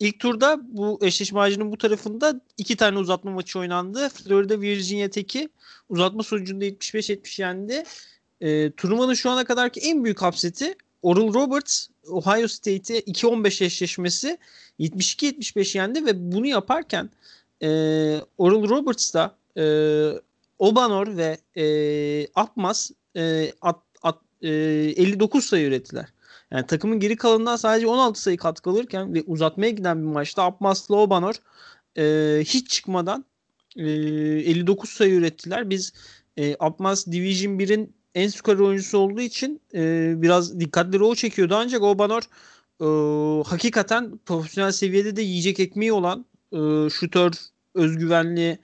İlk 0.00 0.20
turda 0.20 0.58
bu 0.62 0.98
eşleşme 1.02 1.40
ağacının 1.40 1.72
bu 1.72 1.78
tarafında 1.78 2.40
iki 2.58 2.76
tane 2.76 2.98
uzatma 2.98 3.30
maçı 3.30 3.58
oynandı. 3.58 4.08
Florida 4.08 4.60
Virginia 4.60 5.08
Tech'i 5.08 5.48
uzatma 5.88 6.22
sonucunda 6.22 6.64
75-70 6.64 7.42
yendi. 7.42 7.84
E, 8.40 8.72
turnuvanın 8.72 9.14
şu 9.14 9.30
ana 9.30 9.44
kadarki 9.44 9.80
en 9.80 10.04
büyük 10.04 10.22
hapseti 10.22 10.74
Oral 11.06 11.34
Roberts 11.34 11.88
Ohio 12.08 12.48
State'e 12.48 13.00
2-15 13.00 13.64
eşleşmesi 13.64 14.38
72-75 14.80 15.78
yendi 15.78 16.06
ve 16.06 16.32
bunu 16.32 16.46
yaparken 16.46 17.10
e, 17.62 17.68
Oral 18.38 18.68
Roberts 18.68 19.14
da 19.14 19.36
e, 19.56 19.64
Obanor 20.58 21.16
ve 21.16 21.38
e, 21.56 21.66
Atmas 22.34 22.90
e, 23.16 23.52
at, 23.60 23.80
at, 24.02 24.18
e, 24.42 24.48
59 24.48 25.44
sayı 25.44 25.66
ürettiler. 25.66 26.06
Yani 26.50 26.66
takımın 26.66 27.00
geri 27.00 27.16
kalanından 27.16 27.56
sadece 27.56 27.86
16 27.86 28.22
sayı 28.22 28.36
katkı 28.36 28.70
alırken 28.70 29.14
ve 29.14 29.22
uzatmaya 29.26 29.70
giden 29.70 30.02
bir 30.02 30.12
maçta 30.12 30.44
Atmas'la 30.44 30.96
Obanor 30.96 31.34
e, 31.98 32.04
hiç 32.44 32.70
çıkmadan 32.70 33.24
e, 33.76 33.90
59 33.90 34.90
sayı 34.90 35.14
ürettiler. 35.14 35.70
Biz 35.70 35.92
e, 36.36 36.56
Atmas 36.56 37.06
Division 37.06 37.52
1'in 37.58 37.95
en 38.16 38.28
skorer 38.28 38.58
oyuncusu 38.58 38.98
olduğu 38.98 39.20
için 39.20 39.60
e, 39.74 40.14
biraz 40.16 40.60
dikkatleri 40.60 41.04
o 41.04 41.14
çekiyordu. 41.14 41.54
Ancak 41.56 41.82
Obanor 41.82 42.22
e, 42.80 42.86
hakikaten 43.48 44.18
profesyonel 44.26 44.72
seviyede 44.72 45.16
de 45.16 45.22
yiyecek 45.22 45.60
ekmeği 45.60 45.92
olan 45.92 46.26
e, 46.52 46.90
şutör, 46.90 47.32
özgüvenli, 47.74 48.58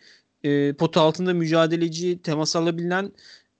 e, 0.44 0.72
potu 0.72 1.00
altında 1.00 1.34
mücadeleci, 1.34 2.22
temas 2.22 2.56
alabilen 2.56 3.12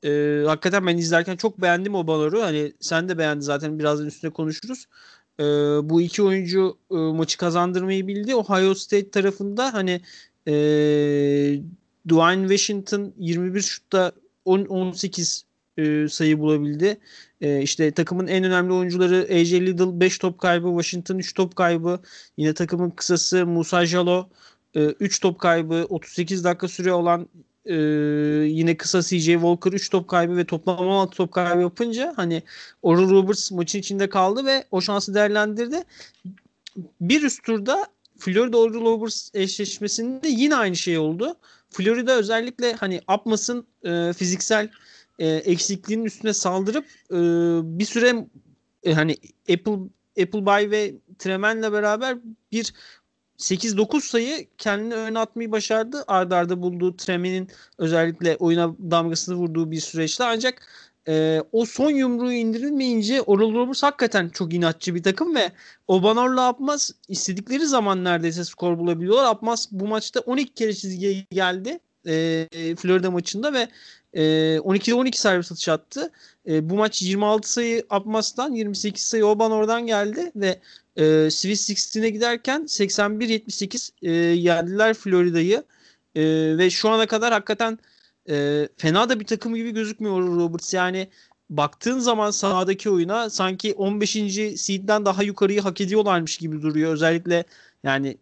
e, 0.05 0.43
hakikaten 0.47 0.87
ben 0.87 0.97
izlerken 0.97 1.37
çok 1.37 1.63
beğendim 1.63 1.95
o 1.95 2.07
Balor'u. 2.07 2.43
Hani 2.43 2.73
sen 2.81 3.09
de 3.09 3.19
beğendin 3.19 3.41
zaten 3.41 3.79
birazdan 3.79 4.07
üstüne 4.07 4.31
konuşuruz. 4.31 4.87
E, 5.41 5.45
bu 5.91 6.03
iki 6.03 6.23
oyuncu 6.23 6.79
e, 6.91 6.95
maçı 6.95 7.39
kazandırmayı 7.39 8.07
bildi. 8.07 8.35
Ohio 8.35 8.75
State 8.75 9.11
tarafında 9.11 9.75
hani 9.75 10.01
e, 10.47 10.53
Dwayne 12.09 12.49
Washington 12.49 13.13
21 13.19 13.61
şutta 13.61 14.13
10, 14.45 14.65
18 14.65 15.45
e, 15.77 16.09
sayı 16.09 16.39
bulabildi. 16.39 17.01
E, 17.41 17.63
işte 17.63 17.91
takımın 17.91 18.27
en 18.27 18.45
önemli 18.45 18.73
oyuncuları 18.73 19.29
AJ 19.35 19.53
Liddell 19.53 20.01
5 20.01 20.19
top 20.19 20.39
kaybı, 20.39 20.69
Washington 20.69 21.19
3 21.19 21.35
top 21.35 21.57
kaybı. 21.57 22.01
Yine 22.37 22.55
takımın 22.55 22.91
kısası 22.91 23.47
Musa 23.47 23.87
Jalo 23.87 24.29
3 24.75 25.21
top 25.21 25.39
kaybı, 25.39 25.87
38 25.89 26.45
dakika 26.45 26.69
süre 26.69 26.93
olan 26.93 27.29
e, 27.67 27.75
yine 28.47 28.77
kısa 28.77 29.03
CJ 29.03 29.27
Walker 29.27 29.73
3 29.73 29.91
top 29.91 30.09
kaybı 30.09 30.37
ve 30.37 30.45
toplam 30.45 30.79
16 30.79 31.17
top 31.17 31.33
kaybı 31.33 31.61
yapınca 31.61 32.13
hani 32.17 32.43
Oral 32.83 33.11
Roberts 33.11 33.51
maçın 33.51 33.79
içinde 33.79 34.09
kaldı 34.09 34.47
ve 34.47 34.65
o 34.71 34.81
şansı 34.81 35.15
değerlendirdi. 35.15 35.77
Bir 37.01 37.23
üst 37.23 37.45
turda 37.45 37.87
Florida 38.19 38.59
Oral 38.59 38.81
Roberts 38.81 39.31
eşleşmesinde 39.35 40.29
yine 40.29 40.55
aynı 40.55 40.77
şey 40.77 40.99
oldu. 40.99 41.37
Florida 41.71 42.13
özellikle 42.13 42.73
hani 42.73 43.01
Apmas'ın 43.09 43.67
e, 43.85 44.13
fiziksel 44.13 44.69
e, 45.23 45.29
eksikliğinin 45.29 46.05
üstüne 46.05 46.33
saldırıp 46.33 46.85
e, 47.11 47.19
bir 47.79 47.85
süre 47.85 48.27
e, 48.83 48.93
hani 48.93 49.17
Apple 49.53 49.79
Appleby 50.23 50.71
ve 50.71 50.95
Tremen'le 51.19 51.73
beraber 51.73 52.19
bir 52.53 52.75
8-9 53.39 54.01
sayı 54.01 54.47
kendini 54.59 54.95
öne 54.95 55.19
atmayı 55.19 55.53
başardı. 55.53 56.05
Arda 56.07 56.37
arda 56.37 56.63
bulduğu 56.63 56.97
Tremen'in 56.97 57.49
özellikle 57.79 58.37
oyuna 58.37 58.75
damgasını 58.79 59.35
vurduğu 59.35 59.71
bir 59.71 59.81
süreçte 59.81 60.25
ancak 60.25 60.67
e, 61.09 61.43
o 61.53 61.65
son 61.65 61.91
yumruğu 61.91 62.33
indirilmeyince 62.33 63.23
Oral 63.23 63.55
Roberts 63.55 63.83
hakikaten 63.83 64.29
çok 64.29 64.55
inatçı 64.55 64.95
bir 64.95 65.03
takım 65.03 65.35
ve 65.35 65.53
Obanor'la 65.89 66.49
Apmaz 66.49 66.91
istedikleri 67.09 67.67
zaman 67.67 68.05
neredeyse 68.05 68.45
skor 68.45 68.79
bulabiliyorlar. 68.79 69.25
Apmaz 69.25 69.69
bu 69.71 69.87
maçta 69.87 70.21
12 70.21 70.55
kere 70.55 70.75
çizgiye 70.75 71.27
geldi 71.31 71.81
e, 72.07 72.49
Florida 72.77 73.11
maçında 73.11 73.53
ve 73.53 73.69
e, 74.13 74.23
12'de 74.57 74.95
12 74.95 75.21
servis 75.21 75.53
atış 75.53 75.69
attı. 75.69 76.11
E, 76.49 76.71
bu 76.71 76.77
maç 76.77 77.03
26 77.03 77.53
sayı 77.53 77.87
Apmas'tan 77.91 78.53
28 78.53 79.03
sayı 79.03 79.27
Obanor'dan 79.27 79.87
geldi 79.87 80.33
ve 80.37 80.61
e, 80.97 81.31
Swiss 81.31 81.71
16'e 81.71 82.11
giderken 82.11 82.63
81-78 82.63 83.91
e, 84.03 84.11
yendiler 84.13 84.95
Florida'yı. 84.95 85.65
E, 86.15 86.23
ve 86.59 86.71
şu 86.71 86.89
ana 86.89 87.07
kadar 87.07 87.33
hakikaten 87.33 87.79
e, 88.29 88.69
fena 88.77 89.09
da 89.09 89.21
bir 89.21 89.27
takım 89.27 89.55
gibi 89.55 89.71
gözükmüyor 89.71 90.37
Roberts. 90.37 90.75
Yani 90.75 91.09
baktığın 91.51 91.99
zaman 91.99 92.31
sahadaki 92.31 92.91
oyuna 92.91 93.31
sanki 93.31 93.75
15. 93.75 94.13
seed'den 94.57 95.05
daha 95.05 95.23
yukarıyı 95.23 95.61
hak 95.61 95.81
ediyorlarmış 95.81 96.39
gibi 96.39 96.63
duruyor. 96.63 96.93
Özellikle 96.93 97.45
yani 97.85 98.19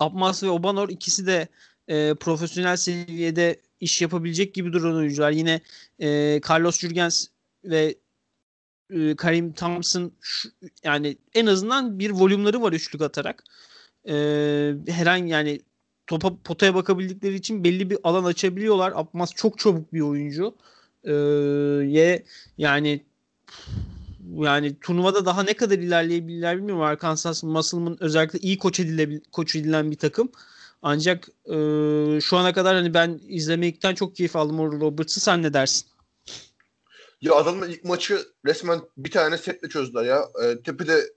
Abmas 0.00 0.42
ve 0.42 0.50
Obanor 0.50 0.88
ikisi 0.88 1.26
de 1.26 1.48
e, 1.90 2.14
profesyonel 2.14 2.76
seviyede 2.76 3.60
iş 3.80 4.02
yapabilecek 4.02 4.54
gibi 4.54 4.72
duran 4.72 4.96
oyuncular. 4.96 5.30
Yine 5.30 5.60
e, 5.98 6.40
Carlos 6.50 6.78
Jürgens 6.78 7.26
ve 7.64 7.94
e, 8.90 9.16
Karim 9.16 9.52
Thompson 9.52 10.12
şu, 10.20 10.48
yani 10.84 11.16
en 11.34 11.46
azından 11.46 11.98
bir 11.98 12.10
volümleri 12.10 12.62
var 12.62 12.72
üçlük 12.72 13.02
atarak. 13.02 13.44
E, 14.08 14.14
herhangi 14.88 15.32
yani 15.32 15.60
topa 16.06 16.36
potaya 16.44 16.74
bakabildikleri 16.74 17.34
için 17.34 17.64
belli 17.64 17.90
bir 17.90 17.98
alan 18.04 18.24
açabiliyorlar. 18.24 18.92
Abmas 18.94 19.34
çok 19.34 19.58
çabuk 19.58 19.92
bir 19.92 20.00
oyuncu. 20.00 20.54
E, 21.04 21.12
ye 21.86 22.24
yani 22.58 23.04
yani 24.34 24.76
turnuvada 24.80 25.24
daha 25.24 25.42
ne 25.42 25.54
kadar 25.54 25.78
ilerleyebilirler 25.78 26.56
bilmiyorum. 26.56 26.82
Arkansas 26.82 27.42
Musselman 27.42 27.96
özellikle 28.00 28.38
iyi 28.38 28.58
koç, 28.58 28.80
edile, 28.80 29.20
koç 29.32 29.56
edilen 29.56 29.90
bir 29.90 29.96
takım. 29.96 30.30
Ancak 30.82 31.28
e, 31.46 31.54
şu 32.20 32.36
ana 32.36 32.52
kadar 32.52 32.74
hani 32.76 32.94
ben 32.94 33.20
izlemekten 33.28 33.94
çok 33.94 34.16
keyif 34.16 34.36
aldım 34.36 34.60
Oral 34.60 34.80
Roberts'ı. 34.80 35.20
Sen 35.20 35.42
ne 35.42 35.52
dersin? 35.52 35.88
Ya 37.20 37.34
adamın 37.34 37.68
ilk 37.68 37.84
maçı 37.84 38.18
resmen 38.46 38.80
bir 38.96 39.10
tane 39.10 39.38
setle 39.38 39.68
çözdüler 39.68 40.04
ya. 40.04 40.24
E, 40.44 40.62
tepede 40.62 41.10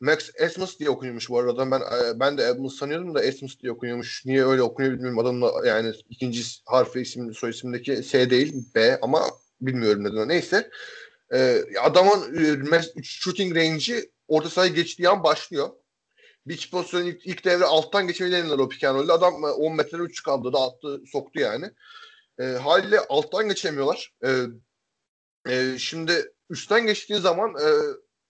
Max 0.00 0.30
Esmus 0.34 0.78
diye 0.78 0.90
okunuyormuş 0.90 1.30
bu 1.30 1.38
arada. 1.38 1.70
Ben 1.70 1.80
e, 1.80 2.20
ben 2.20 2.38
de 2.38 2.42
Esmus 2.42 2.78
sanıyordum 2.78 3.14
da 3.14 3.22
Esmus 3.22 3.60
diye 3.60 3.72
okunuyormuş. 3.72 4.22
Niye 4.26 4.46
öyle 4.46 4.62
okunuyor 4.62 4.94
bilmiyorum. 4.94 5.18
Adamın 5.18 5.66
yani 5.66 5.92
ikinci 6.10 6.42
harfi 6.64 7.00
isim 7.00 7.34
soy 7.34 7.50
isimdeki 7.50 8.02
S 8.02 8.30
değil 8.30 8.54
B 8.74 8.98
ama 9.02 9.22
bilmiyorum 9.60 10.04
neden. 10.04 10.28
Neyse. 10.28 10.70
E, 11.32 11.64
adamın 11.82 12.36
e, 12.72 12.82
shooting 13.02 13.56
range'i 13.56 14.10
orta 14.28 14.50
sahayı 14.50 14.74
geçtiği 14.74 15.08
an 15.08 15.24
başlıyor. 15.24 15.68
Bir 16.46 16.70
pozisyonu 16.70 17.08
ilk, 17.08 17.26
ilk 17.26 17.44
devre 17.44 17.64
alttan 17.64 18.06
geçmeyi 18.06 18.32
denediler 18.32 18.58
o 18.58 18.68
and 18.68 19.12
Adam 19.12 19.42
10 19.44 19.72
e, 19.72 19.74
metre 19.74 19.98
3 19.98 20.22
kaldı 20.22 20.52
da 20.52 20.58
attı 20.60 21.00
soktu 21.12 21.40
yani. 21.40 21.70
E, 22.40 22.44
haliyle 22.44 23.00
alttan 23.00 23.48
geçemiyorlar. 23.48 24.14
E, 24.24 24.30
e, 25.48 25.78
şimdi 25.78 26.32
üstten 26.50 26.86
geçtiği 26.86 27.18
zaman 27.18 27.50
e, 27.50 27.68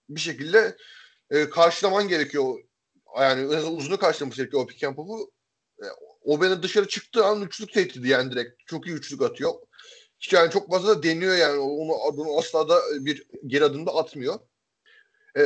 bir 0.08 0.20
şekilde 0.20 0.76
e, 1.30 1.50
karşılaman 1.50 2.08
gerekiyor. 2.08 2.58
Yani 3.20 3.46
uzunu 3.46 3.98
karşılaması 3.98 4.36
gerekiyor 4.36 4.62
o 4.62 4.66
pick 4.66 4.84
and 4.84 4.96
pop'u. 4.96 5.32
E, 5.82 5.86
o 6.24 6.40
beni 6.40 6.62
dışarı 6.62 6.88
çıktığı 6.88 7.24
an 7.24 7.42
üçlük 7.42 7.72
tehdidi 7.72 8.08
yani 8.08 8.30
direkt. 8.30 8.66
Çok 8.66 8.86
iyi 8.86 8.96
üçlük 8.96 9.22
atıyor. 9.22 9.52
Hiç 10.20 10.32
yani 10.32 10.50
çok 10.50 10.70
fazla 10.70 10.88
da 10.88 11.02
deniyor 11.02 11.36
yani. 11.36 11.58
Onu, 11.58 11.92
onu 11.92 12.38
asla 12.38 12.68
da 12.68 12.80
bir 13.00 13.26
geri 13.46 13.64
adımda 13.64 13.94
atmıyor. 13.94 14.40
E, 15.38 15.42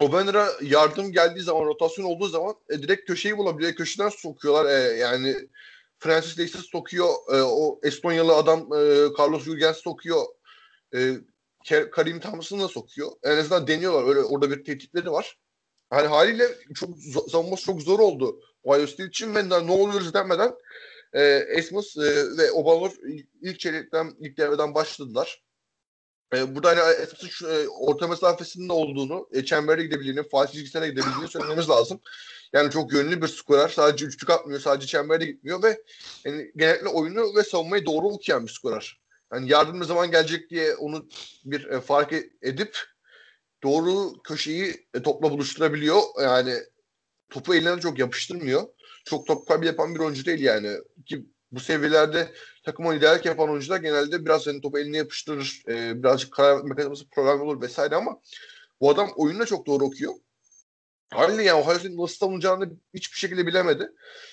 Obanner'a 0.00 0.48
yardım 0.62 1.12
geldiği 1.12 1.40
zaman, 1.40 1.66
rotasyon 1.66 2.04
olduğu 2.04 2.28
zaman 2.28 2.54
e, 2.70 2.82
direkt 2.82 3.06
köşeyi 3.06 3.38
bulabiliyor. 3.38 3.72
Köşeden 3.72 4.08
sokuyorlar. 4.08 4.70
E, 4.70 4.96
yani 4.96 5.36
Francis 5.98 6.38
Leicester 6.38 6.68
sokuyor. 6.72 7.08
E, 7.32 7.42
o 7.42 7.80
Estonyalı 7.82 8.34
adam 8.34 8.60
e, 8.60 9.08
Carlos 9.18 9.44
Jürgens 9.44 9.76
sokuyor. 9.76 10.24
E, 10.94 11.12
Karim 11.92 12.20
Thompson'ı 12.20 12.62
da 12.62 12.68
sokuyor. 12.68 13.10
En 13.22 13.36
azından 13.36 13.66
deniyorlar. 13.66 14.08
Öyle 14.08 14.20
orada 14.20 14.50
bir 14.50 14.64
tehditleri 14.64 15.10
var. 15.10 15.38
Hani 15.90 16.06
haliyle 16.06 16.48
çok 16.74 16.90
savunması 17.30 17.64
çok 17.64 17.82
zor 17.82 17.98
oldu 17.98 18.40
Ohio 18.64 18.86
State 18.86 19.08
için 19.08 19.34
ve 19.34 19.48
ne 19.48 19.72
oluyoruz 19.72 20.14
demeden 20.14 20.54
e, 21.12 21.22
Esmus 21.48 21.96
e, 21.96 22.36
ve 22.38 22.52
Obalor 22.52 22.92
ilk 23.42 23.60
çeyrekten, 23.60 24.14
ilk 24.20 24.38
devreden 24.38 24.74
başladılar. 24.74 25.43
E, 26.34 26.54
burada 26.54 26.68
hani 26.68 27.02
Esmus'un 27.02 27.28
şu, 27.28 27.48
e, 27.48 27.68
orta 27.68 28.08
mesafesinde 28.08 28.72
olduğunu, 28.72 29.28
e, 29.32 29.44
çembere 29.44 29.82
gidebildiğini, 29.82 30.28
faal 30.28 30.46
çizgisine 30.46 30.88
gidebildiğini 30.88 31.28
söylememiz 31.28 31.68
lazım. 31.68 32.00
Yani 32.52 32.70
çok 32.70 32.92
yönlü 32.92 33.22
bir 33.22 33.28
skorer. 33.28 33.68
Sadece 33.68 34.06
üçlük 34.06 34.30
atmıyor, 34.30 34.60
sadece 34.60 34.86
çemberde 34.86 35.26
gitmiyor 35.26 35.62
ve 35.62 35.82
yani 36.24 36.52
genellikle 36.56 36.88
oyunu 36.88 37.36
ve 37.36 37.42
savunmayı 37.42 37.86
doğru 37.86 38.08
okuyan 38.08 38.46
bir 38.46 38.52
skorer 38.52 39.04
hani 39.34 39.50
yardım 39.50 39.80
ne 39.80 39.84
zaman 39.84 40.10
gelecek 40.10 40.50
diye 40.50 40.74
onu 40.74 41.08
bir 41.44 41.64
e, 41.64 41.80
fark 41.80 42.12
e, 42.12 42.30
edip 42.42 42.78
doğru 43.62 44.22
köşeyi 44.22 44.86
e, 44.94 45.02
topla 45.02 45.30
buluşturabiliyor. 45.30 46.00
Yani 46.22 46.54
topu 47.30 47.54
eline 47.54 47.80
çok 47.80 47.98
yapıştırmıyor. 47.98 48.62
Çok 49.04 49.26
top 49.26 49.48
kaybı 49.48 49.66
yapan 49.66 49.94
bir 49.94 50.00
oyuncu 50.00 50.24
değil 50.24 50.40
yani. 50.40 50.76
Ki 51.06 51.26
bu 51.54 51.60
seviyelerde 51.60 52.32
takıma 52.64 52.92
liderlik 52.92 53.24
yapan 53.24 53.50
oyuncular 53.50 53.76
genelde 53.76 54.24
biraz 54.24 54.46
hani 54.46 54.60
topu 54.60 54.78
eline 54.78 54.96
yapıştırır. 54.96 55.62
E, 55.68 56.02
birazcık 56.02 56.32
karar 56.32 56.62
mekanizması 56.62 57.08
problem 57.10 57.40
olur 57.40 57.60
vesaire 57.60 57.94
ama 57.94 58.20
bu 58.80 58.90
adam 58.90 59.10
oyunla 59.16 59.46
çok 59.46 59.66
doğru 59.66 59.84
okuyor. 59.84 60.14
Haliyle 61.10 61.42
yani 61.42 61.60
Ohio 61.60 61.74
State'in 61.74 61.98
nasıl 61.98 62.16
savunacağını 62.16 62.70
hiçbir 62.94 63.18
şekilde 63.18 63.46
bilemedi. 63.46 63.92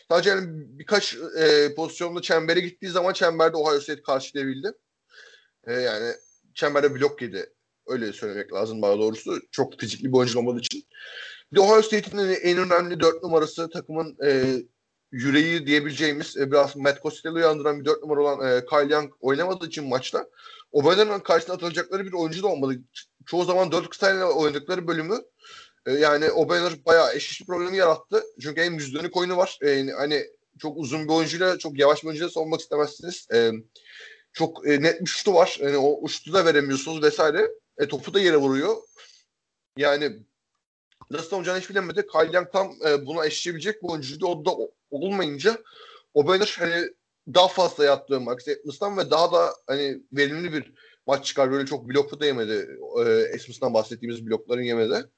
Sadece 0.09 0.29
yani 0.29 0.47
birkaç 0.51 1.17
e, 1.37 1.75
pozisyonda 1.75 2.21
çembere 2.21 2.59
gittiği 2.59 2.89
zaman 2.89 3.13
çemberde 3.13 3.57
Ohio 3.57 3.79
State 3.79 4.01
karşılayabildi. 4.01 4.71
E, 5.67 5.73
yani 5.73 6.13
çemberde 6.53 6.95
blok 6.95 7.21
yedi. 7.21 7.53
Öyle 7.87 8.13
söylemek 8.13 8.53
lazım 8.53 8.81
daha 8.81 8.97
doğrusu. 8.97 9.39
Çok 9.51 9.79
fizikli 9.79 10.05
bir 10.05 10.17
oyuncu 10.17 10.39
olmadığı 10.39 10.59
için. 10.59 10.83
Bir 11.51 11.57
de 11.57 11.61
Ohio 11.61 11.81
State'in 11.81 12.17
en 12.41 12.57
önemli 12.57 12.99
dört 12.99 13.23
numarası 13.23 13.69
takımın 13.69 14.17
e, 14.25 14.55
yüreği 15.11 15.67
diyebileceğimiz 15.67 16.37
e, 16.37 16.51
biraz 16.51 16.75
Matt 16.75 17.01
Costello'yu 17.01 17.47
andıran 17.47 17.79
bir 17.79 17.85
dört 17.85 18.01
numara 18.01 18.21
olan 18.21 18.57
e, 18.57 18.65
Kyle 18.65 18.93
Young 18.93 19.13
oynamadığı 19.19 19.67
için 19.67 19.87
maçta 19.87 20.29
Obana'nın 20.71 21.19
karşısına 21.19 21.55
atılacakları 21.55 22.05
bir 22.05 22.13
oyuncu 22.13 22.43
da 22.43 22.47
olmadı. 22.47 22.79
Çoğu 23.25 23.45
zaman 23.45 23.71
dört 23.71 23.89
kıtayla 23.89 24.31
oynadıkları 24.31 24.87
bölümü 24.87 25.21
e, 25.85 25.91
yani 25.91 26.31
Obanner 26.31 26.85
bayağı 26.85 27.15
eşit 27.15 27.47
problemi 27.47 27.77
yarattı. 27.77 28.23
Çünkü 28.41 28.61
hem 28.61 28.73
yüz 28.73 28.93
dönük 28.93 29.17
oyunu 29.17 29.37
var. 29.37 29.59
E, 29.61 29.87
hani 29.91 30.25
çok 30.59 30.77
uzun 30.77 31.03
bir 31.03 31.13
oyuncuyla 31.13 31.57
çok 31.57 31.79
yavaş 31.79 32.03
bir 32.03 32.07
oyuncuyla 32.07 32.29
savunmak 32.29 32.59
istemezsiniz. 32.59 33.27
E, 33.33 33.51
çok 34.33 34.67
e, 34.67 34.81
net 34.81 35.01
bir 35.01 35.05
şutu 35.05 35.33
var. 35.33 35.57
Yani 35.61 35.77
o 35.77 36.07
şutu 36.07 36.33
da 36.33 36.45
veremiyorsunuz 36.45 37.03
vesaire. 37.03 37.51
E, 37.77 37.87
topu 37.87 38.13
da 38.13 38.19
yere 38.19 38.37
vuruyor. 38.37 38.75
Yani 39.77 40.19
nasıl 41.11 41.37
olacağını 41.37 41.59
hiç 41.59 41.69
bilemedi. 41.69 42.07
Kyle 42.07 42.49
tam 42.53 42.73
e, 42.87 43.05
buna 43.05 43.25
eşleyebilecek 43.25 43.83
bir 43.83 43.87
oyuncuydu. 43.87 44.27
O 44.27 44.45
da 44.45 44.51
olmayınca 44.91 45.57
o 46.13 46.27
böyle 46.27 46.43
hani 46.57 46.89
daha 47.33 47.47
fazla 47.47 47.85
yaptığı 47.85 48.21
Max 48.21 48.47
Edmonds'tan 48.47 48.97
ve 48.97 49.11
daha 49.11 49.31
da 49.31 49.53
hani 49.67 50.01
verimli 50.13 50.53
bir 50.53 50.73
maç 51.07 51.25
çıkar. 51.25 51.51
Böyle 51.51 51.65
çok 51.65 51.89
blokta 51.89 52.19
da 52.19 52.25
yemedi. 52.25 52.77
E, 52.97 53.01
Edmonds'tan 53.11 53.73
bahsettiğimiz 53.73 54.27
blokların 54.27 54.61
yemedi. 54.61 55.09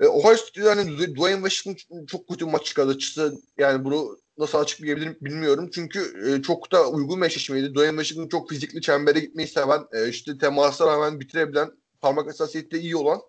E, 0.00 0.06
Ohio 0.06 0.36
State 0.36 0.68
yani 0.68 1.14
Dwayne 1.14 1.48
Washington 1.48 2.06
çok 2.06 2.28
kötü 2.28 2.44
maç 2.44 2.64
çıkardı. 2.64 2.98
Yani 3.58 3.84
bunu 3.84 4.18
nasıl 4.38 4.58
açıklayabilirim 4.58 5.18
bilmiyorum. 5.20 5.70
Çünkü 5.74 6.00
e, 6.28 6.42
çok 6.42 6.72
da 6.72 6.90
uygun 6.90 7.20
bir 7.20 7.26
eşleşmeydi. 7.26 7.70
Dwayne 7.74 8.02
Washington 8.02 8.28
çok 8.28 8.50
fizikli 8.50 8.80
çembere 8.80 9.20
gitmeyi 9.20 9.48
seven, 9.48 9.84
e, 9.92 10.08
işte 10.08 10.38
temasa 10.38 10.86
rağmen 10.86 11.20
bitirebilen, 11.20 11.70
parmak 12.00 12.26
hassasiyette 12.26 12.78
iyi 12.78 12.96
olan 12.96 13.20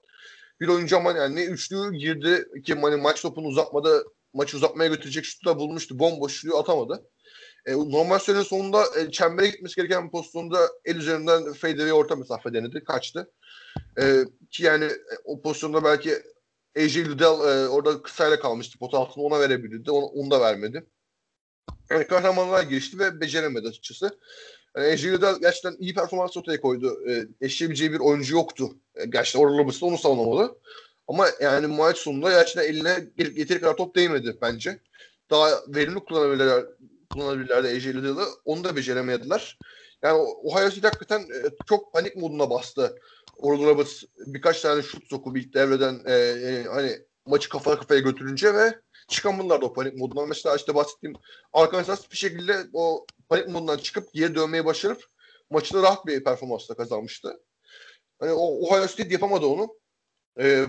bir 0.59 0.67
oyuncu 0.67 0.97
ama 0.97 1.11
yani 1.11 1.35
ne 1.35 1.45
üçlü 1.45 1.93
girdi 1.93 2.45
ki 2.65 2.73
hani 2.73 2.95
maç 2.95 3.21
topunu 3.21 3.47
uzatmada 3.47 4.03
maçı 4.35 4.57
uzatmaya 4.57 4.89
götürecek 4.89 5.25
şutu 5.25 5.49
da 5.49 5.57
bulmuştu. 5.57 5.99
Bomboş 5.99 6.33
şutu 6.33 6.57
atamadı. 6.57 7.09
E, 7.65 7.73
normal 7.73 8.19
sürenin 8.19 8.43
sonunda 8.43 8.83
e, 8.99 9.11
çembere 9.11 9.47
gitmesi 9.47 9.75
gereken 9.75 10.05
bir 10.05 10.11
pozisyonda 10.11 10.59
el 10.85 10.95
üzerinden 10.95 11.53
fadeaway 11.53 11.93
orta 11.93 12.15
mesafe 12.15 12.53
denedi. 12.53 12.83
Kaçtı. 12.83 13.31
E, 14.01 14.23
ki 14.51 14.63
yani 14.63 14.85
e, 14.85 15.15
o 15.23 15.41
pozisyonda 15.41 15.83
belki 15.83 16.13
AJ 16.77 16.97
Liddell 16.97 17.65
e, 17.65 17.67
orada 17.67 18.01
kısayla 18.01 18.39
kalmıştı. 18.39 18.79
Pot 18.79 18.93
altını 18.93 19.23
ona 19.23 19.39
verebilirdi. 19.39 19.91
Onu, 19.91 20.05
onu 20.05 20.31
da 20.31 20.41
vermedi. 20.41 20.85
Yani 21.89 22.07
kahramanlar 22.07 22.63
girişti 22.63 22.99
ve 22.99 23.21
beceremedi 23.21 23.67
açıkçası. 23.67 24.19
Yani 24.77 24.87
AJ 24.87 25.05
Liddell 25.05 25.39
gerçekten 25.41 25.75
iyi 25.79 25.93
performans 25.93 26.37
ortaya 26.37 26.61
koydu. 26.61 27.09
E, 27.09 27.27
eşleyebileceği 27.41 27.91
bir 27.91 27.99
oyuncu 27.99 28.35
yoktu. 28.35 28.69
E, 28.95 29.05
gerçekten 29.05 29.39
Oral 29.39 29.71
onu 29.81 29.97
savunamalı. 29.97 30.57
Ama 31.07 31.27
yani 31.41 31.67
maç 31.67 31.97
sonunda 31.97 32.29
gerçekten 32.29 32.63
eline 32.63 33.07
yeteri 33.17 33.61
kadar 33.61 33.77
top 33.77 33.95
değmedi 33.95 34.37
bence. 34.41 34.79
Daha 35.29 35.49
verimli 35.67 35.99
kullanabilirler, 35.99 36.65
kullanabilirlerdi 37.13 37.67
AJ 37.67 37.87
Liddell'ı. 37.87 38.25
Onu 38.45 38.63
da 38.63 38.75
beceremediler. 38.75 39.57
Yani 40.01 40.17
Ohio 40.17 40.69
State 40.69 40.87
hakikaten 40.87 41.19
e, 41.19 41.49
çok 41.65 41.93
panik 41.93 42.15
moduna 42.15 42.49
bastı. 42.49 42.99
Oral 43.37 43.65
Roberts 43.65 44.03
birkaç 44.25 44.61
tane 44.61 44.81
şut 44.81 45.09
sokup 45.09 45.37
ilk 45.37 45.53
devreden 45.53 46.01
e, 46.05 46.13
e, 46.13 46.63
hani 46.63 46.99
maçı 47.25 47.49
kafa 47.49 47.79
kafaya 47.79 47.99
götürünce 47.99 48.53
ve 48.53 48.79
çıkamadılar 49.07 49.61
da 49.61 49.65
o 49.65 49.73
panik 49.73 49.97
modundan. 49.97 50.29
Mesela 50.29 50.55
işte 50.55 50.75
bahsettiğim 50.75 51.15
Arkansas 51.53 52.11
bir 52.11 52.17
şekilde 52.17 52.67
o 52.73 53.05
panik 53.29 53.47
modundan 53.47 53.77
çıkıp 53.77 54.13
geri 54.13 54.35
dönmeyi 54.35 54.65
başarıp 54.65 55.03
maçta 55.49 55.81
rahat 55.81 56.05
bir 56.05 56.23
performansla 56.23 56.75
kazanmıştı. 56.75 57.39
Hani 58.19 58.31
o 58.31 58.67
Ohio 58.67 58.87
State 58.87 59.13
yapamadı 59.13 59.45
onu. 59.45 59.77
Ee, 60.39 60.65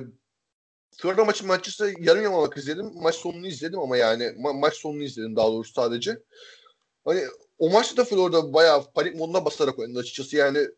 Florida 0.96 1.24
maçı 1.24 1.46
maçısı 1.46 1.94
yarım 2.00 2.22
yamalak 2.22 2.56
izledim. 2.56 2.90
Maç 2.94 3.14
sonunu 3.14 3.46
izledim 3.46 3.78
ama 3.78 3.96
yani 3.96 4.22
ma- 4.24 4.60
maç 4.60 4.74
sonunu 4.74 5.02
izledim 5.02 5.36
daha 5.36 5.48
doğrusu 5.48 5.72
sadece. 5.72 6.18
Hani 7.04 7.24
o 7.58 7.70
maçta 7.70 7.96
da 7.96 8.04
Florida 8.04 8.52
bayağı 8.52 8.92
panik 8.92 9.14
moduna 9.16 9.44
basarak 9.44 9.78
oynadı 9.78 9.98
açıkçası. 9.98 10.36
Yani 10.36 10.68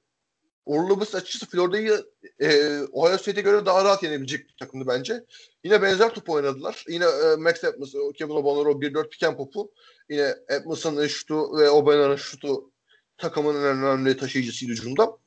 Orlobus 0.67 1.15
açıkçası 1.15 1.47
Florida'yı 1.47 2.05
e, 2.41 2.79
Ohio 2.93 3.19
State'e 3.19 3.43
göre 3.43 3.67
daha 3.67 3.85
rahat 3.85 4.03
yenebilecek 4.03 4.49
bir 4.49 4.55
takımdı 4.57 4.85
bence. 4.89 5.25
Yine 5.65 5.83
benzer 5.83 6.15
top 6.15 6.31
oynadılar. 6.31 6.85
Yine 6.89 7.05
e, 7.05 7.37
Max 7.37 7.65
Edmonds, 7.65 7.93
Kevin 8.15 8.31
O'Connor 8.31 8.67
o 8.67 8.81
1-4 8.81 9.09
piken 9.09 9.37
popu. 9.37 9.73
Yine 10.11 10.35
Edmonds'ın 10.49 11.07
şutu 11.07 11.59
ve 11.59 11.71
O'Banner'ın 11.71 12.17
şutu 12.17 12.71
takımın 13.17 13.55
en 13.55 13.63
önemli 13.63 14.17
taşıyıcısıydı 14.17 14.73
hücumda. 14.73 15.19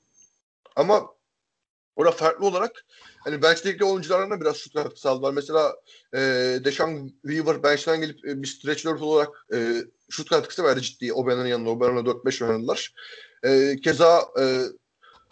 Ama 0.76 1.16
orada 1.96 2.12
farklı 2.12 2.46
olarak 2.46 2.86
hani 3.24 3.42
bench'teki 3.42 3.86
oyuncularına 3.86 4.42
biraz 4.42 4.58
şut 4.58 4.74
katkısı 4.74 5.10
aldılar. 5.10 5.34
Mesela 5.34 5.76
e, 6.14 6.20
Deshaun 6.64 7.08
Weaver 7.22 7.64
bench'ten 7.64 8.02
gelip 8.02 8.26
e, 8.26 8.42
bir 8.42 8.48
stretch 8.48 8.86
olarak 8.86 9.30
e, 9.54 9.84
şut 10.10 10.30
katkısı 10.30 10.64
verdi 10.64 10.82
ciddi. 10.82 11.14
O'Banner'ın 11.14 11.48
yanında. 11.48 11.70
O'Banner'la 11.70 12.12
4-5 12.12 12.46
oynadılar. 12.46 12.94
E, 13.44 13.76
keza 13.84 14.22
e, 14.40 14.62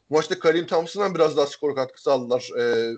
maçta 0.09 0.39
Karim 0.39 0.67
Thompson'dan 0.67 1.15
biraz 1.15 1.37
daha 1.37 1.47
skor 1.47 1.75
katkısı 1.75 2.11
aldılar. 2.11 2.49
E, 2.59 2.93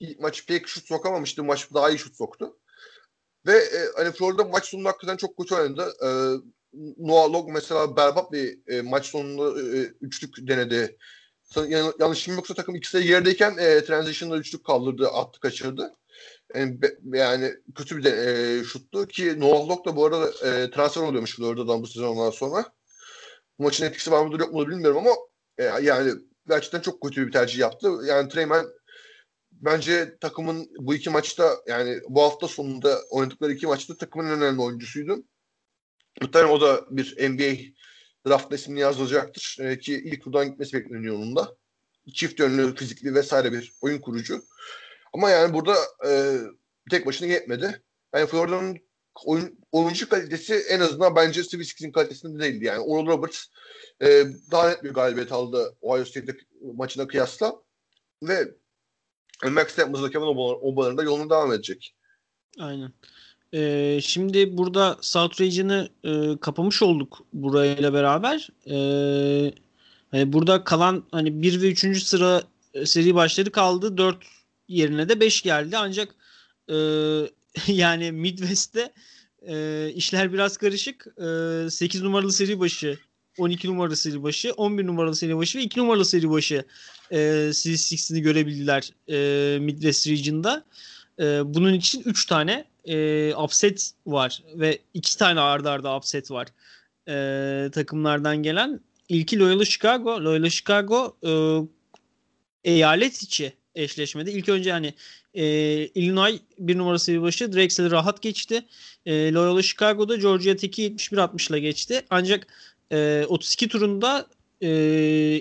ilk 0.00 0.20
maç 0.20 0.46
pek 0.46 0.68
şut 0.68 0.88
sokamamıştı. 0.88 1.44
Maç 1.44 1.68
daha 1.74 1.90
iyi 1.90 1.98
şut 1.98 2.16
soktu. 2.16 2.56
Ve 3.46 3.56
e, 3.56 3.78
hani 3.96 4.12
Florida 4.12 4.44
maç 4.44 4.64
sonunda 4.64 4.88
hakikaten 4.88 5.16
çok 5.16 5.36
kötü 5.36 5.54
oynadı. 5.54 5.94
E, 6.02 6.08
Noah 6.98 7.32
Log 7.32 7.50
mesela 7.50 7.96
berbat 7.96 8.32
bir 8.32 8.58
e, 8.72 8.82
maç 8.82 9.06
sonunda 9.06 9.60
e, 9.60 9.92
üçlük 10.00 10.48
denedi. 10.48 10.98
Yan, 11.56 11.92
yanlışım 12.00 12.34
yoksa 12.34 12.54
takım 12.54 12.74
ikisi 12.74 12.98
de 12.98 13.04
yerdeyken 13.04 13.56
e, 13.58 13.84
transition'da 13.84 14.38
üçlük 14.38 14.64
kaldırdı, 14.64 15.08
attı, 15.08 15.40
kaçırdı. 15.40 15.92
Yani, 16.54 16.80
yani 17.04 17.54
kötü 17.74 17.96
bir 17.96 18.04
de, 18.04 18.10
e, 18.10 18.64
şuttu 18.64 19.06
ki 19.06 19.40
Noah 19.40 19.68
Log 19.68 19.86
da 19.86 19.96
bu 19.96 20.06
arada 20.06 20.28
e, 20.28 20.70
transfer 20.70 21.02
oluyormuş 21.02 21.36
Florida'dan 21.36 21.82
bu 21.82 21.86
sezondan 21.86 22.30
sonra. 22.30 22.72
Bu 23.58 23.62
maçın 23.62 23.86
etkisi 23.86 24.10
var 24.10 24.26
mıdır 24.26 24.40
yok 24.40 24.52
mudur 24.52 24.68
bilmiyorum 24.68 24.98
ama 24.98 25.10
e, 25.58 25.64
yani 25.64 26.12
gerçekten 26.48 26.80
çok 26.80 27.02
kötü 27.02 27.26
bir 27.26 27.32
tercih 27.32 27.58
yaptı. 27.58 27.90
Yani 28.04 28.28
Treyman 28.28 28.66
bence 29.52 30.18
takımın 30.20 30.70
bu 30.78 30.94
iki 30.94 31.10
maçta 31.10 31.56
yani 31.66 32.00
bu 32.08 32.22
hafta 32.22 32.48
sonunda 32.48 32.98
oynadıkları 33.10 33.52
iki 33.52 33.66
maçta 33.66 33.96
takımın 33.96 34.26
en 34.26 34.32
önemli 34.32 34.60
oyuncusuydu. 34.60 35.24
Muhtemelen 36.22 36.50
o 36.52 36.60
da 36.60 36.84
bir 36.90 37.30
NBA 37.30 37.75
draft 38.26 38.52
ismini 38.52 38.80
yazılacaktır. 38.80 39.56
E, 39.60 39.78
ki 39.78 40.02
ilk 40.04 40.24
turdan 40.24 40.50
gitmesi 40.50 40.72
bekleniyor 40.72 41.14
onun 41.14 41.36
da. 41.36 41.56
Çift 42.14 42.40
yönlü, 42.40 42.74
fizikli 42.74 43.14
vesaire 43.14 43.52
bir 43.52 43.72
oyun 43.80 43.98
kurucu. 43.98 44.42
Ama 45.12 45.30
yani 45.30 45.54
burada 45.54 45.76
e, 46.06 46.38
tek 46.90 47.06
başına 47.06 47.28
yetmedi. 47.28 47.82
Yani 48.14 48.26
Florida'nın 48.26 48.78
oyun, 49.24 49.58
oyuncu 49.72 50.08
kalitesi 50.08 50.54
en 50.54 50.80
azından 50.80 51.16
bence 51.16 51.44
Steve 51.44 51.92
kalitesinde 51.92 52.44
değildi. 52.44 52.64
Yani 52.64 52.78
Oral 52.80 53.06
Roberts 53.06 53.44
e, 54.02 54.24
daha 54.50 54.68
net 54.68 54.84
bir 54.84 54.90
galibiyet 54.90 55.32
aldı 55.32 55.76
Ohio 55.80 56.04
State 56.04 56.36
maçına 56.74 57.06
kıyasla. 57.06 57.54
Ve 58.22 58.54
Max 59.44 59.78
Edmonds'la 59.78 60.10
Kevin 60.10 60.26
Obalar'ın 60.62 60.98
da 60.98 61.02
yoluna 61.02 61.30
devam 61.30 61.52
edecek. 61.52 61.96
Aynen. 62.58 62.92
Ee, 63.54 63.98
şimdi 64.02 64.56
burada 64.56 64.98
South 65.00 65.40
Region'ı 65.40 65.88
e, 66.04 66.36
kapamış 66.40 66.82
olduk 66.82 67.26
burayla 67.32 67.92
beraber. 67.92 68.48
Ee, 68.70 69.52
hani 70.10 70.32
burada 70.32 70.64
kalan 70.64 71.04
hani 71.10 71.42
1 71.42 71.62
ve 71.62 71.70
3. 71.70 72.02
sıra 72.02 72.42
e, 72.74 72.86
seri 72.86 73.14
başları 73.14 73.50
kaldı. 73.52 73.98
4 73.98 74.16
yerine 74.68 75.08
de 75.08 75.20
5 75.20 75.42
geldi. 75.42 75.76
Ancak 75.76 76.14
e, 76.68 76.76
yani 77.72 78.12
Midwest'te 78.12 78.92
e, 79.48 79.88
işler 79.94 80.32
biraz 80.32 80.56
karışık. 80.56 81.06
E, 81.66 81.70
8 81.70 82.02
numaralı 82.02 82.32
seri 82.32 82.60
başı 82.60 82.98
12 83.38 83.68
numaralı 83.68 83.96
seri 83.96 84.22
başı, 84.22 84.52
11 84.52 84.86
numaralı 84.86 85.16
seri 85.16 85.36
başı 85.36 85.58
ve 85.58 85.62
2 85.62 85.80
numaralı 85.80 86.04
seri 86.04 86.30
başı 86.30 86.64
e, 87.10 87.16
Series 87.52 87.92
6'ini 87.92 88.20
görebildiler 88.20 88.90
e, 89.08 89.58
Midwest 89.58 90.08
Region'da. 90.08 90.64
E, 91.20 91.54
bunun 91.54 91.74
için 91.74 92.02
3 92.04 92.26
tane 92.26 92.64
e, 92.86 93.34
upset 93.34 93.90
var 94.06 94.42
ve 94.54 94.78
2 94.94 95.18
tane 95.18 95.40
ardarda 95.40 95.90
arda 95.90 95.96
upset 95.96 96.30
var 96.30 96.48
e, 97.08 97.70
takımlardan 97.70 98.36
gelen. 98.42 98.80
İlki 99.08 99.38
Loyola 99.38 99.64
Chicago. 99.64 100.24
Loyola 100.24 100.50
Chicago 100.50 101.16
e, 101.26 101.32
eyalet 102.64 103.22
içi 103.22 103.52
eşleşmede. 103.74 104.32
İlk 104.32 104.48
önce 104.48 104.72
hani 104.72 104.94
e, 105.34 105.44
Illinois 105.86 106.40
bir 106.58 106.78
numara 106.78 106.98
seri 106.98 107.22
başı 107.22 107.52
Drexel'i 107.52 107.90
rahat 107.90 108.22
geçti. 108.22 108.66
E, 109.06 109.32
Loyola 109.32 109.62
Chicago'da 109.62 110.16
Georgia 110.16 110.56
Tech'i 110.56 110.82
71-60 110.82 111.50
ile 111.50 111.60
geçti. 111.60 112.02
Ancak 112.10 112.46
e, 112.92 113.24
32 113.28 113.68
turunda 113.68 114.26
e, 114.60 114.68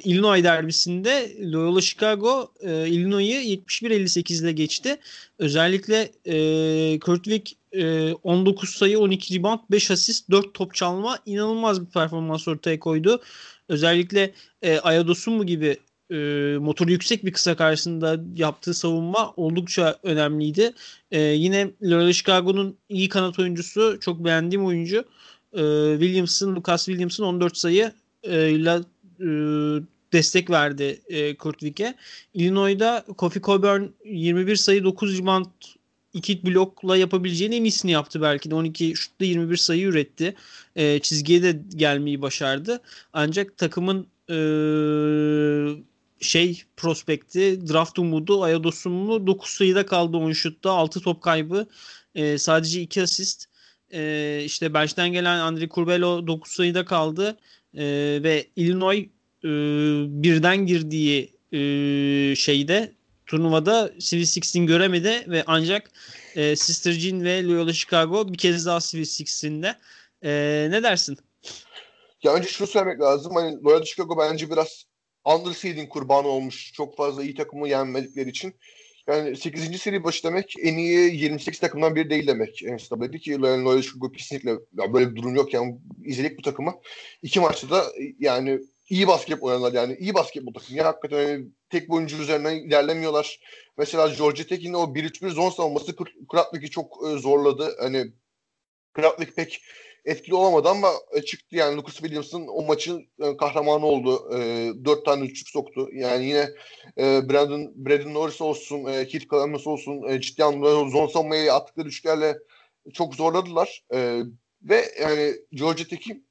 Illinois 0.03 0.43
derbisinde 0.43 1.31
Loyola 1.51 1.81
Chicago 1.81 2.51
e, 2.61 2.87
Illinois'ı 2.87 3.83
71-58 3.85 4.43
ile 4.43 4.51
geçti. 4.51 4.97
Özellikle 5.39 6.11
e, 6.25 6.99
Kurt 6.99 7.27
e, 7.71 8.13
19 8.13 8.69
sayı, 8.69 8.99
12 8.99 9.39
rebound, 9.39 9.59
5 9.71 9.91
asist, 9.91 10.31
4 10.31 10.53
top 10.53 10.75
çalma 10.75 11.19
inanılmaz 11.25 11.81
bir 11.81 11.91
performans 11.91 12.47
ortaya 12.47 12.79
koydu. 12.79 13.21
Özellikle 13.69 14.33
e, 14.61 14.79
Ayadosumu 14.79 15.45
gibi 15.45 15.77
e, 16.11 16.15
motoru 16.59 16.91
yüksek 16.91 17.25
bir 17.25 17.31
kısa 17.33 17.55
karşısında 17.55 18.19
yaptığı 18.35 18.73
savunma 18.73 19.33
oldukça 19.37 19.99
önemliydi. 20.03 20.73
E, 21.11 21.21
yine 21.21 21.71
Loyola 21.83 22.13
Chicago'nun 22.13 22.77
iyi 22.89 23.09
kanat 23.09 23.39
oyuncusu, 23.39 23.97
çok 24.01 24.25
beğendiğim 24.25 24.65
oyuncu 24.65 25.05
e, 25.53 25.61
Williamson, 25.99 26.55
Lucas 26.55 26.85
Williamson 26.85 27.25
14 27.25 27.57
sayı 27.57 27.91
e, 28.23 28.51
ile 28.51 28.79
e, 29.19 29.27
destek 30.13 30.49
verdi 30.49 31.01
e, 31.07 31.35
Kurt 31.37 31.59
Wick'e. 31.59 31.95
Illinois'da 32.33 33.05
Kofi 33.17 33.41
Coburn 33.41 33.83
21 34.05 34.55
sayı 34.55 34.83
9 34.83 35.19
rebound 35.19 35.45
2 36.13 36.45
blokla 36.45 36.97
yapabileceğini 36.97 37.55
en 37.55 37.63
iyisini 37.63 37.91
yaptı 37.91 38.21
belki 38.21 38.51
de. 38.51 38.55
12 38.55 38.95
şutta 38.95 39.25
21 39.25 39.57
sayı 39.57 39.85
üretti. 39.85 40.35
E, 40.75 40.99
çizgiye 40.99 41.43
de 41.43 41.61
gelmeyi 41.75 42.21
başardı. 42.21 42.81
Ancak 43.13 43.57
takımın 43.57 44.07
e, 44.29 44.37
şey 46.19 46.63
prospekti, 46.77 47.67
draft 47.67 47.99
umudu, 47.99 48.43
Ayados'un 48.43 49.27
9 49.27 49.49
sayıda 49.49 49.85
kaldı 49.85 50.17
10 50.17 50.31
şutta, 50.31 50.71
6 50.71 50.99
top 51.01 51.21
kaybı, 51.21 51.67
e, 52.15 52.37
sadece 52.37 52.81
2 52.81 53.01
asist. 53.01 53.45
E, 53.93 54.41
işte 54.45 54.73
bench'ten 54.73 55.09
gelen 55.13 55.39
Andre 55.39 55.69
Curbelo 55.69 56.27
9 56.27 56.51
sayıda 56.51 56.85
kaldı 56.85 57.37
e, 57.77 57.83
ve 58.23 58.45
Illinois 58.55 59.05
e, 59.43 59.49
birden 60.23 60.65
girdiği 60.65 61.33
e, 61.51 61.59
şeyde 62.35 62.91
turnuvada 63.25 63.91
Civil 63.99 64.25
Six'in 64.25 64.65
göremedi 64.65 65.23
ve 65.27 65.43
ancak 65.47 65.91
e, 66.35 66.55
Sister 66.55 66.91
Jean 66.91 67.23
ve 67.23 67.43
Loyola 67.43 67.73
Chicago 67.73 68.33
bir 68.33 68.37
kez 68.37 68.65
daha 68.65 68.79
Civil 68.79 69.05
Six'inde. 69.05 69.75
E, 70.23 70.31
ne 70.71 70.83
dersin? 70.83 71.17
Ya 72.23 72.33
önce 72.33 72.47
şunu 72.47 72.67
söylemek 72.67 73.01
lazım. 73.01 73.35
Hani 73.35 73.63
Loyola 73.63 73.85
Chicago 73.85 74.17
bence 74.17 74.49
biraz 74.49 74.85
underseeding 75.25 75.89
kurbanı 75.89 76.27
olmuş. 76.27 76.73
Çok 76.73 76.97
fazla 76.97 77.23
iyi 77.23 77.35
takımı 77.35 77.69
yenmedikleri 77.69 78.29
için. 78.29 78.53
Yani 79.07 79.37
8. 79.37 79.81
seri 79.81 80.03
başı 80.03 80.23
demek 80.23 80.53
en 80.61 80.77
iyi 80.77 81.15
28 81.21 81.59
takımdan 81.59 81.95
biri 81.95 82.09
değil 82.09 82.27
demek. 82.27 82.61
NCAA'de 82.63 83.19
ki 83.19 83.41
Loyola 83.41 83.81
Chicago 83.81 84.11
kesinlikle 84.11 84.49
ya 84.51 84.93
böyle 84.93 85.11
bir 85.11 85.15
durum 85.15 85.35
yok. 85.35 85.53
Yani 85.53 85.79
izledik 86.03 86.37
bu 86.37 86.41
takımı. 86.41 86.73
İki 87.21 87.39
maçta 87.39 87.69
da 87.69 87.85
yani 88.19 88.59
iyi 88.89 89.07
basketbol 89.07 89.47
oynadılar 89.47 89.73
yani. 89.73 89.97
iyi 89.99 90.13
basketbol 90.13 90.53
takım. 90.53 90.75
Ya 90.75 90.85
hakikaten 90.85 91.21
yani 91.21 91.47
tek 91.69 91.93
oyuncu 91.93 92.17
üzerinden 92.17 92.55
ilerlemiyorlar. 92.55 93.39
Mesela 93.77 94.07
Georgia 94.07 94.45
Tech'in 94.45 94.73
o 94.73 94.83
1-3-1 94.83 95.29
zon 95.29 95.49
savunması 95.49 95.95
Kratlik'i 96.31 96.69
çok 96.69 97.07
e, 97.07 97.17
zorladı. 97.17 97.75
Hani 97.79 98.11
Kratlik 98.93 99.35
pek 99.35 99.61
etkili 100.05 100.35
olamadı 100.35 100.69
ama 100.69 100.89
e, 101.13 101.21
çıktı 101.21 101.55
yani 101.55 101.77
Lucas 101.77 101.95
Williams'ın 101.95 102.47
o 102.47 102.61
maçın 102.61 103.07
e, 103.19 103.37
kahramanı 103.37 103.85
oldu. 103.85 104.37
E, 104.37 104.71
dört 104.85 105.05
tane 105.05 105.25
üçlük 105.25 105.49
soktu. 105.49 105.89
Yani 105.93 106.25
yine 106.25 106.49
e, 106.97 107.29
Brandon, 107.29 107.73
Brandon 107.75 108.13
Norris 108.13 108.41
olsun, 108.41 108.85
e, 108.85 109.07
Keith 109.07 109.27
Columbus 109.27 109.67
olsun 109.67 110.03
e, 110.09 110.21
ciddi 110.21 110.43
anlamda 110.43 110.89
zon 110.89 111.07
savunmayı 111.07 111.53
attıkları 111.53 111.87
üçlerle 111.87 112.37
çok 112.93 113.15
zorladılar. 113.15 113.83
E, 113.93 114.21
ve 114.61 114.85
yani 115.01 115.33
Georgia 115.51 115.87
Tech'i 115.87 116.23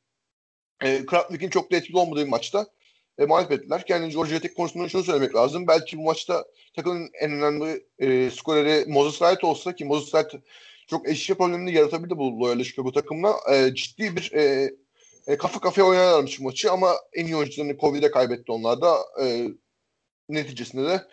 e, 0.83 1.07
Kratlik'in 1.07 1.51
çok 1.51 1.73
da 1.73 1.77
etkili 1.77 1.97
olmadığı 1.99 2.25
bir 2.25 2.31
maçta 2.31 2.67
e, 3.19 3.25
mağlup 3.25 3.53
ettiler. 3.53 3.85
Yani 3.89 4.13
Georgia 4.13 4.41
Tech 4.41 4.55
konusunda 4.55 4.89
şunu 4.89 5.05
söylemek 5.05 5.35
lazım. 5.35 5.67
Belki 5.67 5.99
bu 5.99 6.03
maçta 6.03 6.45
takımın 6.77 7.11
en 7.21 7.33
önemli 7.33 7.87
e, 7.99 8.31
skoreri 8.31 8.85
Moses 8.91 9.19
Wright 9.19 9.45
olsa 9.45 9.75
ki 9.75 9.85
Moses 9.85 10.11
Wright 10.11 10.45
çok 10.86 11.09
eşya 11.09 11.36
problemini 11.36 11.73
yaratabildi 11.74 12.19
bu 12.19 12.40
Loyola 12.40 12.65
Chicago 12.65 12.93
takımına. 12.93 13.35
E, 13.52 13.74
ciddi 13.74 14.16
bir 14.16 14.32
e, 14.32 14.70
e, 15.27 15.36
kafa 15.36 15.61
kafaya 15.61 15.86
oynarlarmış 15.86 16.40
maçı 16.40 16.73
ama 16.73 16.94
en 17.12 17.27
iyi 17.27 17.36
oyuncularını 17.36 17.78
Covid'e 17.78 18.11
kaybetti 18.11 18.52
onlar 18.52 18.81
da. 18.81 18.97
E, 19.23 19.48
neticesinde 20.28 20.89
de 20.89 21.06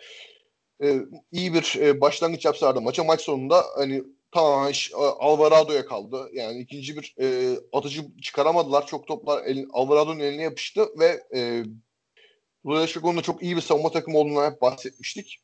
e, 0.82 1.00
iyi 1.32 1.54
bir 1.54 1.76
e, 1.80 2.00
başlangıç 2.00 2.44
yapsalardı 2.44 2.80
maça. 2.80 3.04
Maç 3.04 3.20
sonunda 3.20 3.64
hani 3.76 4.02
tamamen 4.32 4.70
iş 4.70 4.92
Alvarado'ya 4.94 5.86
kaldı. 5.86 6.30
Yani 6.32 6.58
ikinci 6.58 6.96
bir 6.96 7.14
e, 7.20 7.56
atıcı 7.72 8.02
çıkaramadılar. 8.22 8.86
Çok 8.86 9.06
toplar 9.06 9.44
el, 9.44 9.66
Alvarado'nun 9.72 10.20
eline 10.20 10.42
yapıştı 10.42 10.88
ve 10.98 11.22
e, 11.34 11.62
Loyola 12.66 12.86
Chicago'nun 12.86 13.22
çok 13.22 13.42
iyi 13.42 13.56
bir 13.56 13.60
savunma 13.60 13.90
takımı 13.90 14.18
olduğundan 14.18 14.50
hep 14.50 14.60
bahsetmiştik 14.62 15.42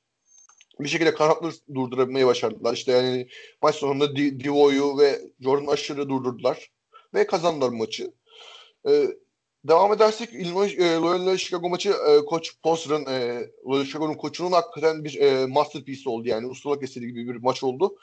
bir 0.81 0.89
şekilde 0.89 1.15
kanatları 1.15 1.53
durdurabilmeyi 1.75 2.27
başardılar. 2.27 2.75
İşte 2.75 2.93
yani 2.93 3.29
maç 3.63 3.75
sonunda 3.75 4.17
Divo'yu 4.17 4.99
ve 4.99 5.21
Jordan 5.41 5.73
Asher'ı 5.73 6.09
durdurdular 6.09 6.71
ve 7.15 7.27
kazandılar 7.27 7.69
maçı. 7.69 8.13
Ee, 8.89 9.07
devam 9.65 9.93
edersek 9.93 10.33
Illinois 10.33 10.79
e, 10.79 10.95
Loyola 10.95 11.39
Chicago 11.39 11.69
maçı 11.69 11.91
e, 11.91 12.25
koç 12.25 12.53
Posser'ın 12.63 13.07
e, 13.07 13.49
Loyola 13.67 13.85
Chicago'nun 13.85 14.15
koçunun 14.15 14.53
hakikaten 14.53 15.05
bir 15.05 15.21
e, 15.21 15.47
masterpiece 15.47 16.11
oldu 16.11 16.29
yani 16.29 16.47
ustalık 16.47 16.83
eseri 16.83 17.07
gibi 17.07 17.35
bir 17.35 17.43
maç 17.43 17.63
oldu. 17.63 17.97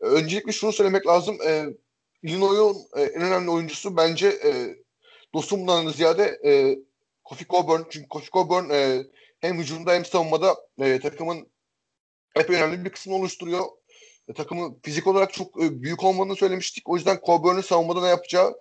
E, 0.00 0.06
öncelikle 0.06 0.52
şunu 0.52 0.72
söylemek 0.72 1.06
lazım. 1.06 1.36
E, 1.46 1.64
Illinois'un 2.22 2.76
e, 2.96 3.02
en 3.02 3.22
önemli 3.22 3.50
oyuncusu 3.50 3.96
bence 3.96 4.28
e, 4.28 4.76
Dosum'dan 5.34 5.88
ziyade 5.88 6.40
e, 6.44 6.78
Kofi 7.24 7.46
Coburn. 7.46 7.82
Çünkü 7.90 8.08
Kofi 8.08 8.30
Coburn 8.30 8.70
e, 8.70 9.02
hem 9.40 9.58
hücumda 9.58 9.92
hem 9.92 10.04
savunmada 10.04 10.56
e, 10.80 11.00
takımın 11.00 11.51
epey 12.36 12.56
önemli 12.56 12.84
bir 12.84 12.90
kısmını 12.90 13.16
oluşturuyor. 13.16 13.64
E, 14.28 14.32
takımın 14.34 14.80
fizik 14.82 15.06
olarak 15.06 15.32
çok 15.32 15.64
e, 15.64 15.82
büyük 15.82 16.04
olmadığını 16.04 16.36
söylemiştik. 16.36 16.88
O 16.88 16.96
yüzden 16.96 17.18
Coburn'un 17.26 17.60
savunmada 17.60 18.00
ne 18.00 18.08
yapacağı 18.08 18.54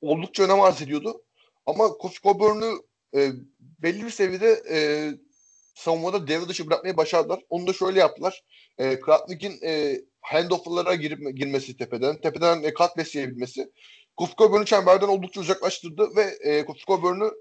oldukça 0.00 0.42
önem 0.42 0.60
arz 0.60 0.82
ediyordu. 0.82 1.22
Ama 1.66 1.88
Kofi 1.88 2.22
Coburn'u 2.22 2.86
e, 3.14 3.30
belli 3.60 4.04
bir 4.04 4.10
seviyede 4.10 4.62
e, 4.70 4.78
savunmada 5.74 6.28
devre 6.28 6.48
dışı 6.48 6.66
bırakmayı 6.66 6.96
başardılar. 6.96 7.40
Onu 7.48 7.66
da 7.66 7.72
şöyle 7.72 8.00
yaptılar. 8.00 8.44
E, 8.78 9.00
Kratnik'in 9.00 9.60
e, 9.64 10.00
handoff'lara 10.20 10.94
girip, 10.94 11.36
girmesi 11.36 11.76
tepeden, 11.76 12.20
tepeden 12.20 12.62
e, 12.62 12.74
kat 12.74 12.96
besleyebilmesi. 12.96 13.72
Kofi 14.16 14.36
Coburn'u 14.36 14.64
çemberden 14.64 15.08
oldukça 15.08 15.40
uzaklaştırdı 15.40 16.16
ve 16.16 16.22
e, 16.22 16.64
Kofi 16.64 16.84
Coburn'u 16.84 17.32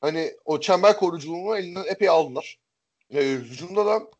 hani 0.00 0.32
o 0.44 0.60
çember 0.60 0.96
koruyuculuğunu 0.96 1.58
elinden 1.58 1.84
epey 1.84 2.08
aldılar. 2.08 2.58
E, 3.14 3.20
hücumda 3.22 3.86
da 3.86 4.10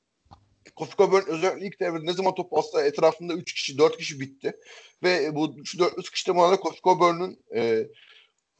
Kofi 0.76 0.96
Coburn 0.96 1.26
özellikle 1.26 1.66
ilk 1.66 1.80
devrede 1.80 2.06
ne 2.06 2.12
zaman 2.12 2.34
top 2.34 2.52
alsa 2.52 2.84
etrafında 2.84 3.34
3 3.34 3.54
kişi 3.54 3.78
4 3.78 3.98
kişi 3.98 4.20
bitti. 4.20 4.56
Ve 5.02 5.34
bu 5.34 5.46
3-4 5.46 6.04
sıkıştırmalarda 6.04 6.60
Kofi 6.60 6.80
Coburn'un 6.82 7.38
e, 7.54 7.86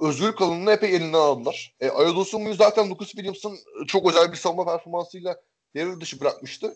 özgür 0.01 0.33
kalınlığını 0.33 0.73
epey 0.73 0.97
elinden 0.97 1.19
aldılar. 1.19 1.75
E, 1.81 1.89
Ayodosumu'yu 1.89 2.55
zaten 2.55 2.91
Lucas 2.91 3.09
Williams'ın 3.09 3.59
çok 3.87 4.11
özel 4.11 4.33
bir 4.33 4.37
savunma 4.37 4.65
performansıyla 4.65 5.41
devre 5.75 6.01
dışı 6.01 6.21
bırakmıştı. 6.21 6.75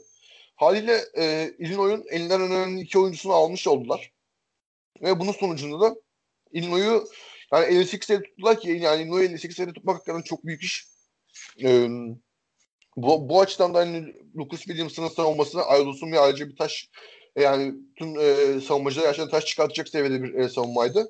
Haliyle 0.57 1.05
e, 1.19 1.55
Illinois'un 1.59 2.05
elinden 2.11 2.41
önemli 2.41 2.81
iki 2.81 2.99
oyuncusunu 2.99 3.33
almış 3.33 3.67
oldular. 3.67 4.13
Ve 5.03 5.21
bunun 5.21 5.33
sonucunda 5.33 5.81
da 5.81 5.95
Illinois'u 6.53 7.09
yani 7.53 7.67
58 7.67 8.07
sayı 8.07 8.23
tuttular 8.23 8.61
ki 8.61 8.71
yani 8.71 9.03
Illinois'u 9.03 9.25
58 9.25 9.57
sayı 9.57 9.73
tutmak 9.73 9.97
hakikaten 9.97 10.23
çok 10.23 10.45
büyük 10.45 10.63
iş. 10.63 10.87
Ee, 11.65 11.89
bu, 12.97 13.29
bu 13.29 13.41
açıdan 13.41 13.75
da 13.75 13.79
hani 13.79 14.15
Lucas 14.37 14.61
Williams'ın 14.61 15.09
savunmasına 15.09 15.63
Aydosun 15.63 16.13
ayrıca 16.13 16.49
bir 16.49 16.57
taş 16.57 16.91
e, 17.37 17.43
yani 17.43 17.75
tüm 17.97 18.19
e, 18.19 18.61
savunmacılar 18.61 19.05
gerçekten 19.05 19.31
taş 19.31 19.47
çıkartacak 19.47 19.89
seviyede 19.89 20.23
bir 20.23 20.35
e, 20.35 20.49
savunmaydı. 20.49 21.09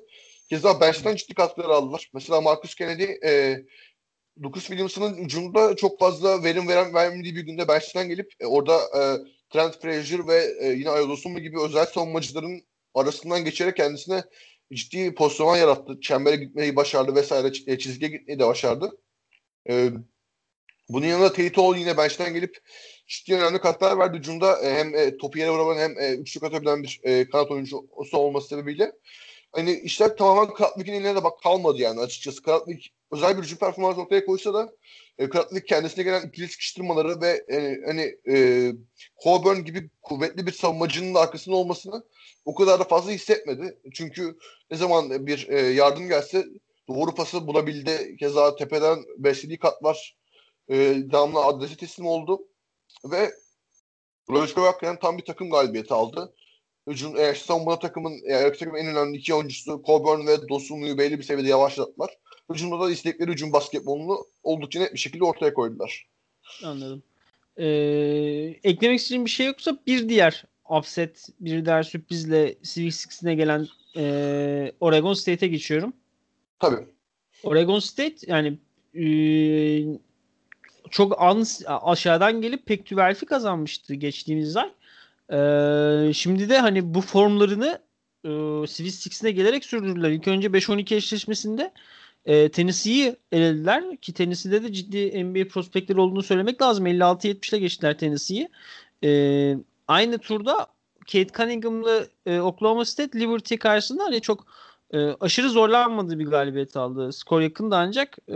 Keza 0.49 0.81
bench'ten 0.81 1.15
ciddi 1.15 1.33
katkılar 1.33 1.69
aldılar. 1.69 2.09
Mesela 2.13 2.41
Marcus 2.41 2.75
Kennedy 2.75 3.03
e, 3.03 3.63
Lucas 4.43 4.63
Williams'ın 4.63 5.17
hücumda 5.17 5.75
çok 5.75 5.99
fazla 5.99 6.43
verim 6.43 6.67
veren 6.67 6.93
vermediği 6.93 7.35
bir 7.35 7.41
günde 7.41 7.67
bench'ten 7.67 8.09
gelip 8.09 8.33
e, 8.39 8.45
orada 8.45 8.77
e, 8.77 9.01
Trent 9.49 9.81
Frazier 9.81 10.27
ve 10.27 10.55
e, 10.59 10.67
yine 10.67 10.89
Aydosun 10.89 11.35
gibi 11.35 11.61
özel 11.61 11.85
savunmacıların 11.85 12.61
arasından 12.93 13.45
geçerek 13.45 13.77
kendisine 13.77 14.23
ciddi 14.73 15.15
pozisyon 15.15 15.55
yarattı. 15.55 15.99
Çembere 16.01 16.35
gitmeyi 16.35 16.75
başardı 16.75 17.15
vesaire 17.15 17.51
e, 17.67 17.77
çizgiye 17.77 18.11
gitmeyi 18.11 18.39
de 18.39 18.47
başardı. 18.47 18.97
E, 19.69 19.89
bunun 20.89 21.05
yanında 21.05 21.29
Tate 21.33 21.79
yine 21.79 21.97
bench'ten 21.97 22.33
gelip 22.33 22.57
ciddi 23.07 23.35
önemli 23.35 23.59
katlar 23.59 23.99
verdi. 23.99 24.21
Cunda 24.21 24.61
e, 24.61 24.73
hem 24.73 24.95
e, 24.95 25.17
topu 25.17 25.39
yere 25.39 25.49
vuran 25.49 25.77
hem 25.77 25.99
e, 25.99 26.15
üçlük 26.15 26.43
atabilen 26.43 26.83
bir 26.83 26.99
e, 27.03 27.29
kanat 27.29 27.51
oyuncusu 27.51 28.17
olması 28.17 28.47
sebebiyle 28.47 28.91
hani 29.55 29.79
işler 29.79 30.17
tamamen 30.17 30.53
Kratlik'in 30.53 30.93
eline 30.93 31.15
de 31.15 31.23
bak 31.23 31.41
kalmadı 31.43 31.81
yani 31.81 31.99
açıkçası. 31.99 32.41
Kratlik 32.41 32.93
özel 33.11 33.37
bir 33.37 33.43
hücum 33.43 33.57
performans 33.57 33.97
ortaya 33.97 34.25
koysa 34.25 34.53
da 34.53 34.73
e, 35.17 35.29
Kratlik 35.29 35.67
kendisine 35.67 36.03
gelen 36.03 36.27
ikili 36.27 36.47
sıkıştırmaları 36.47 37.21
ve 37.21 37.45
e, 37.49 37.81
hani 37.85 38.15
e, 38.35 38.71
Coburn 39.23 39.63
gibi 39.63 39.89
kuvvetli 40.01 40.47
bir 40.47 40.51
savunmacının 40.51 41.15
da 41.15 41.19
arkasında 41.19 41.55
olmasını 41.55 42.03
o 42.45 42.55
kadar 42.55 42.79
da 42.79 42.83
fazla 42.83 43.11
hissetmedi. 43.11 43.77
Çünkü 43.93 44.37
ne 44.71 44.77
zaman 44.77 45.27
bir 45.27 45.47
e, 45.49 45.59
yardım 45.59 46.07
gelse 46.07 46.45
doğru 46.87 47.15
pası 47.15 47.47
bulabildi. 47.47 48.17
Keza 48.19 48.55
tepeden 48.55 49.03
beslediği 49.17 49.59
katlar 49.59 50.15
e, 50.69 50.75
devamlı 51.11 51.39
adresi 51.39 51.77
teslim 51.77 52.05
oldu. 52.05 52.47
Ve 53.05 53.31
Rojko 54.29 54.61
hakikaten 54.61 54.99
tam 54.99 55.17
bir 55.17 55.25
takım 55.25 55.49
galibiyeti 55.49 55.93
aldı. 55.93 56.33
Hücum, 56.87 57.17
e, 57.17 57.35
savunma 57.35 57.79
takımın, 57.79 58.13
e, 58.29 58.51
takımın 58.51 58.77
en 58.77 58.87
önemli 58.87 59.17
iki 59.17 59.33
oyuncusu 59.33 59.83
Coburn 59.85 60.27
ve 60.27 60.49
Dosunlu'yu 60.49 60.97
belli 60.97 61.19
bir 61.19 61.23
seviyede 61.23 61.49
yavaşlattılar. 61.49 62.09
Hücumda 62.49 62.79
da 62.79 62.91
istekleri 62.91 63.31
hücum 63.31 63.53
basketbolunu 63.53 64.25
oldukça 64.43 64.79
net 64.79 64.93
bir 64.93 64.99
şekilde 64.99 65.23
ortaya 65.23 65.53
koydular. 65.53 66.07
Anladım. 66.63 67.03
Ee, 67.57 67.65
eklemek 68.63 68.99
istediğim 68.99 69.25
bir 69.25 69.29
şey 69.29 69.45
yoksa 69.45 69.77
bir 69.87 70.09
diğer 70.09 70.45
upset, 70.69 71.29
bir 71.39 71.65
diğer 71.65 71.83
sürprizle 71.83 72.55
Civic 72.63 72.91
Six'ine 72.91 73.35
gelen 73.35 73.67
e, 73.97 74.71
Oregon 74.79 75.13
State'e 75.13 75.47
geçiyorum. 75.47 75.93
Tabii. 76.59 76.85
Oregon 77.43 77.79
State 77.79 78.15
yani 78.27 78.57
e, 78.93 79.05
çok 80.91 81.21
an, 81.21 81.45
aşağıdan 81.67 82.41
gelip 82.41 82.65
pek 82.65 82.85
tüverfi 82.85 83.25
kazanmıştı 83.25 83.93
geçtiğimiz 83.93 84.57
ay. 84.57 84.71
Ee, 85.31 86.13
şimdi 86.13 86.49
de 86.49 86.59
hani 86.59 86.93
bu 86.93 87.01
formlarını 87.01 87.79
e, 88.23 88.29
Civic 88.67 88.91
Six'ine 88.91 89.31
gelerek 89.31 89.65
sürdürdüler. 89.65 90.09
İlk 90.11 90.27
önce 90.27 90.47
5-12 90.47 90.95
eşleşmesinde 90.95 91.73
e, 92.25 92.49
Tennessee'yi 92.49 93.15
elediler 93.31 93.97
ki 93.97 94.13
Tennessee'de 94.13 94.63
de 94.63 94.73
ciddi 94.73 95.23
NBA 95.25 95.47
prospektleri 95.47 95.99
olduğunu 95.99 96.23
söylemek 96.23 96.61
lazım. 96.61 96.87
56-70 96.87 97.49
ile 97.49 97.59
geçtiler 97.59 97.97
Tennessee'yi. 97.97 98.49
E, 99.03 99.09
aynı 99.87 100.17
turda 100.17 100.67
Kate 100.99 101.27
Cunningham'lı 101.37 102.09
e, 102.25 102.39
Oklahoma 102.39 102.85
State 102.85 103.19
Liberty 103.19 103.55
karşısında 103.55 104.03
hani 104.03 104.21
çok 104.21 104.45
e, 104.91 104.97
aşırı 105.19 105.49
zorlanmadığı 105.49 106.19
bir 106.19 106.25
galibiyet 106.25 106.77
aldı. 106.77 107.13
Skor 107.13 107.41
yakındı 107.41 107.75
ancak 107.75 108.17
e, 108.27 108.35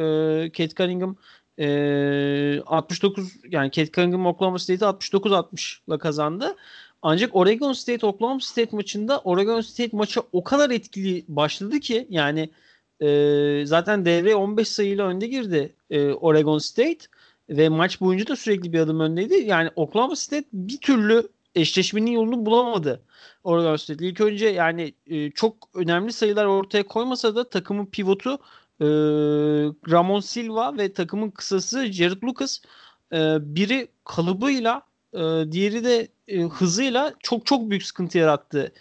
Kate 0.58 0.76
Cunningham 0.76 1.16
e, 1.60 2.62
69 2.66 3.34
yani 3.50 3.72
Kate 3.72 3.92
Cunningham 3.92 4.26
Oklahoma 4.26 4.60
State'i 4.60 4.88
69-60'la 4.88 5.98
kazandı. 5.98 6.56
Ancak 7.02 7.36
Oregon 7.36 7.74
State 7.74 8.06
Oklahoma 8.06 8.40
State 8.40 8.76
maçında 8.76 9.20
Oregon 9.20 9.62
State 9.62 9.98
maça 9.98 10.22
o 10.32 10.44
kadar 10.44 10.70
etkili 10.70 11.26
başladı 11.28 11.80
ki 11.80 12.08
yani 12.10 12.50
e, 13.02 13.66
zaten 13.66 14.06
devre 14.06 14.36
15 14.36 14.68
sayıyla 14.68 15.08
önde 15.08 15.28
girdi 15.28 15.76
e, 15.90 16.12
Oregon 16.12 16.58
State 16.58 17.00
ve 17.50 17.70
maç 17.70 18.02
boyunca 18.02 18.28
da 18.28 18.36
sürekli 18.36 18.74
bir 18.74 18.80
adım 18.80 19.00
öndeydi. 19.00 19.34
Yani 19.34 19.70
Oklahoma 19.76 20.16
State 20.16 20.48
bir 20.54 20.78
türlü 20.78 21.28
eşleşmenin 21.56 22.12
yolunu 22.12 22.46
bulamadı. 22.46 23.02
Oregon 23.44 23.76
State. 23.76 24.06
İlk 24.06 24.22
önce 24.22 24.48
yani 24.48 24.94
e, 25.08 25.32
çok 25.32 25.56
önemli 25.74 26.14
sayılar 26.14 26.46
ortaya 26.46 26.84
koymasa 26.84 27.36
da 27.36 27.50
takımın 27.50 27.86
pivotu 27.86 28.40
e, 28.82 28.86
Ramon 29.92 30.20
Silva 30.20 30.78
ve 30.78 30.94
takımın 30.94 31.32
kısası 31.32 31.86
Jared 31.92 32.24
Lucas 32.24 32.60
e, 33.14 33.38
biri 33.56 33.88
kalıbıyla 34.04 34.82
e, 35.14 35.20
diğeri 35.52 35.84
de 35.84 36.08
e, 36.28 36.42
hızıyla 36.42 37.14
çok 37.20 37.46
çok 37.46 37.70
büyük 37.70 37.84
sıkıntı 37.84 38.18
yarattı 38.18 38.74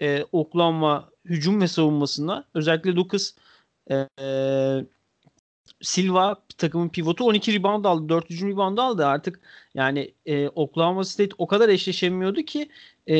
e, 0.00 0.24
Oklahoma 0.32 1.10
hücum 1.24 1.60
ve 1.60 1.68
savunmasına. 1.68 2.44
Özellikle 2.54 2.94
Lucas 2.94 3.34
e, 3.90 4.08
Silva 5.82 6.36
takımın 6.58 6.88
pivotu 6.88 7.24
12 7.24 7.54
rebound 7.54 7.84
aldı. 7.84 8.08
4 8.08 8.30
hücum 8.30 8.50
rebound 8.50 8.78
aldı. 8.78 9.06
Artık 9.06 9.40
yani 9.74 10.14
e, 10.26 10.48
Oklahoma 10.48 11.04
State 11.04 11.34
o 11.38 11.46
kadar 11.46 11.68
eşleşemiyordu 11.68 12.42
ki 12.42 12.68
e, 13.06 13.16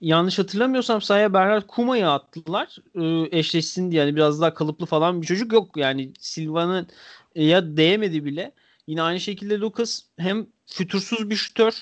yanlış 0.00 0.38
hatırlamıyorsam 0.38 1.02
sahaya 1.02 1.32
Bernard 1.34 1.66
Kuma'yı 1.66 2.08
attılar. 2.10 2.76
E, 2.94 3.38
eşleşsin 3.38 3.90
diye. 3.90 4.00
Yani 4.00 4.16
biraz 4.16 4.40
daha 4.40 4.54
kalıplı 4.54 4.86
falan 4.86 5.22
bir 5.22 5.26
çocuk 5.26 5.52
yok. 5.52 5.76
Yani 5.76 6.12
Silva'nın 6.18 6.88
ya 7.34 7.76
değemedi 7.76 8.24
bile. 8.24 8.52
Yine 8.86 9.02
aynı 9.02 9.20
şekilde 9.20 9.58
Lucas 9.58 10.02
hem 10.18 10.46
fütursuz 10.66 11.30
bir 11.30 11.36
şütör, 11.36 11.72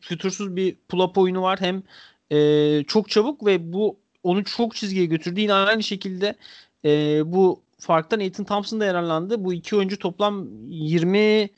fütursuz 0.00 0.56
bir 0.56 0.76
pull-up 0.88 1.20
oyunu 1.20 1.42
var 1.42 1.60
hem 1.60 1.82
e, 2.30 2.84
çok 2.86 3.10
çabuk 3.10 3.46
ve 3.46 3.72
bu 3.72 4.00
onu 4.22 4.44
çok 4.44 4.74
çizgiye 4.74 5.06
götürdü. 5.06 5.40
Yine 5.40 5.52
aynı 5.54 5.82
şekilde 5.82 6.34
e, 6.84 7.22
bu 7.32 7.62
farktan 7.78 8.20
Ethan 8.20 8.44
Thompson 8.46 8.80
da 8.80 8.84
yararlandı. 8.84 9.44
Bu 9.44 9.54
iki 9.54 9.76
oyuncu 9.76 9.98
toplam 9.98 10.48
20 10.68 11.50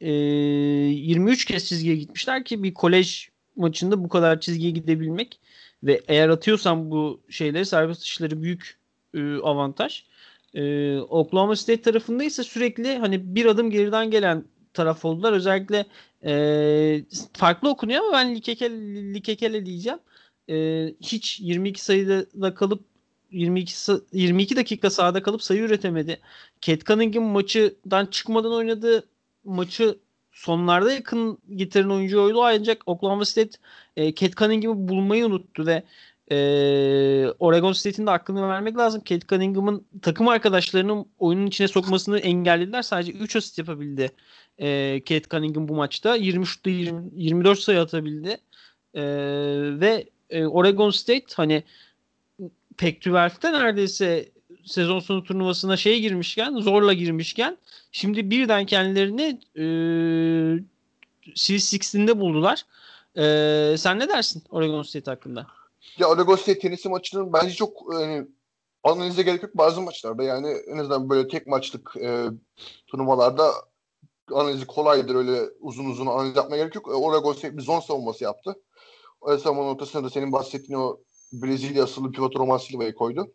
e, 0.00 0.10
23 0.10 1.44
kez 1.44 1.68
çizgiye 1.68 1.96
gitmişler 1.96 2.44
ki 2.44 2.62
bir 2.62 2.74
kolej 2.74 3.29
maçında 3.56 4.04
bu 4.04 4.08
kadar 4.08 4.40
çizgiye 4.40 4.70
gidebilmek 4.70 5.40
ve 5.82 6.00
eğer 6.08 6.28
atıyorsan 6.28 6.90
bu 6.90 7.20
şeyleri 7.30 7.66
serbest 7.66 8.00
atışları 8.00 8.42
büyük 8.42 8.78
e, 9.14 9.34
avantaj. 9.36 10.04
E, 10.54 10.96
Oklahoma 10.98 11.56
State 11.56 11.82
tarafında 11.82 12.24
ise 12.24 12.44
sürekli 12.44 12.98
hani 12.98 13.34
bir 13.34 13.46
adım 13.46 13.70
geriden 13.70 14.10
gelen 14.10 14.44
taraf 14.74 15.04
oldular. 15.04 15.32
Özellikle 15.32 15.86
e, 16.24 17.04
farklı 17.32 17.68
okunuyor 17.68 18.04
ama 18.04 18.12
ben 18.12 18.34
Likekele, 18.34 19.14
Likekele 19.14 19.66
diyeceğim. 19.66 19.98
E, 20.48 20.86
hiç 21.00 21.40
22 21.40 21.84
sayıda 21.84 22.54
kalıp 22.54 22.84
22 23.30 23.74
22 24.12 24.56
dakika 24.56 24.90
sahada 24.90 25.22
kalıp 25.22 25.42
sayı 25.42 25.62
üretemedi. 25.62 26.20
Cat 26.60 26.86
Cunningham 26.86 27.24
maçıdan 27.24 28.06
çıkmadan 28.06 28.52
oynadı. 28.52 29.08
Maçı 29.44 29.98
sonlarda 30.40 30.92
yakın 30.92 31.38
getiren 31.54 31.88
oyuncu 31.88 32.22
oydu 32.22 32.42
ancak 32.44 32.82
Oklahoma 32.86 33.24
State 33.24 33.58
e, 33.96 34.14
Cat 34.14 34.36
Cunningham'ı 34.36 34.88
bulmayı 34.88 35.26
unuttu 35.26 35.66
ve 35.66 35.82
Ee, 36.32 37.26
Oregon 37.38 37.72
State'in 37.72 38.06
de 38.06 38.10
aklını 38.10 38.48
vermek 38.48 38.76
lazım. 38.76 39.00
Kate 39.00 39.26
Cunningham'ın 39.26 39.86
takım 40.02 40.28
arkadaşlarının 40.28 41.06
oyunun 41.18 41.46
içine 41.46 41.68
sokmasını 41.68 42.18
engellediler. 42.18 42.82
Sadece 42.82 43.12
3 43.12 43.36
asist 43.36 43.58
yapabildi 43.58 44.10
e, 44.58 45.00
Kate 45.00 45.28
Cunningham 45.30 45.68
bu 45.68 45.74
maçta. 45.74 46.16
20 46.16 46.46
şutta 46.46 46.70
20, 46.70 47.10
24 47.14 47.58
sayı 47.58 47.80
atabildi. 47.80 48.38
E, 48.94 49.02
ve 49.80 50.08
e, 50.30 50.46
Oregon 50.46 50.90
State 50.90 51.34
hani 51.34 51.64
Pac-12'de 52.78 53.52
neredeyse 53.52 54.28
sezon 54.64 55.00
sonu 55.00 55.24
turnuvasına 55.24 55.76
şey 55.76 56.00
girmişken, 56.00 56.54
zorla 56.54 56.92
girmişken 56.92 57.58
şimdi 57.92 58.30
birden 58.30 58.66
kendilerini 58.66 59.40
e, 59.56 59.64
Sweet 61.34 61.62
16'de 61.62 62.20
buldular. 62.20 62.66
E, 63.16 63.76
sen 63.78 63.98
ne 63.98 64.08
dersin 64.08 64.42
Oregon 64.50 64.82
State 64.82 65.10
hakkında? 65.10 65.46
Ya 65.98 66.08
Oregon 66.08 66.36
State 66.36 66.58
tenisi 66.58 66.88
maçının 66.88 67.32
bence 67.32 67.54
çok 67.54 67.94
yani, 67.94 68.26
analize 68.84 69.22
gerek 69.22 69.42
yok 69.42 69.56
bazı 69.56 69.80
maçlarda. 69.80 70.22
Yani 70.22 70.48
en 70.48 70.78
azından 70.78 71.10
böyle 71.10 71.28
tek 71.28 71.46
maçlık 71.46 71.96
e, 71.96 72.26
turnuvalarda 72.86 73.52
analizi 74.32 74.66
kolaydır. 74.66 75.14
Öyle 75.14 75.40
uzun 75.60 75.84
uzun 75.84 76.06
analiz 76.06 76.36
yapmaya 76.36 76.56
gerek 76.56 76.74
yok. 76.74 76.88
E, 76.88 76.90
Oregon 76.90 77.32
State 77.32 77.56
bir 77.56 77.62
zon 77.62 77.80
savunması 77.80 78.24
yaptı. 78.24 78.56
O 79.20 79.38
savunmanın 79.38 79.68
ortasına 79.68 80.04
da 80.04 80.10
senin 80.10 80.32
bahsettiğin 80.32 80.80
o 80.80 81.00
Brezilya 81.32 81.84
asıllı 81.84 82.12
pivot 82.12 82.36
Roman 82.36 82.58
Silva'yı 82.58 82.94
koydu. 82.94 83.32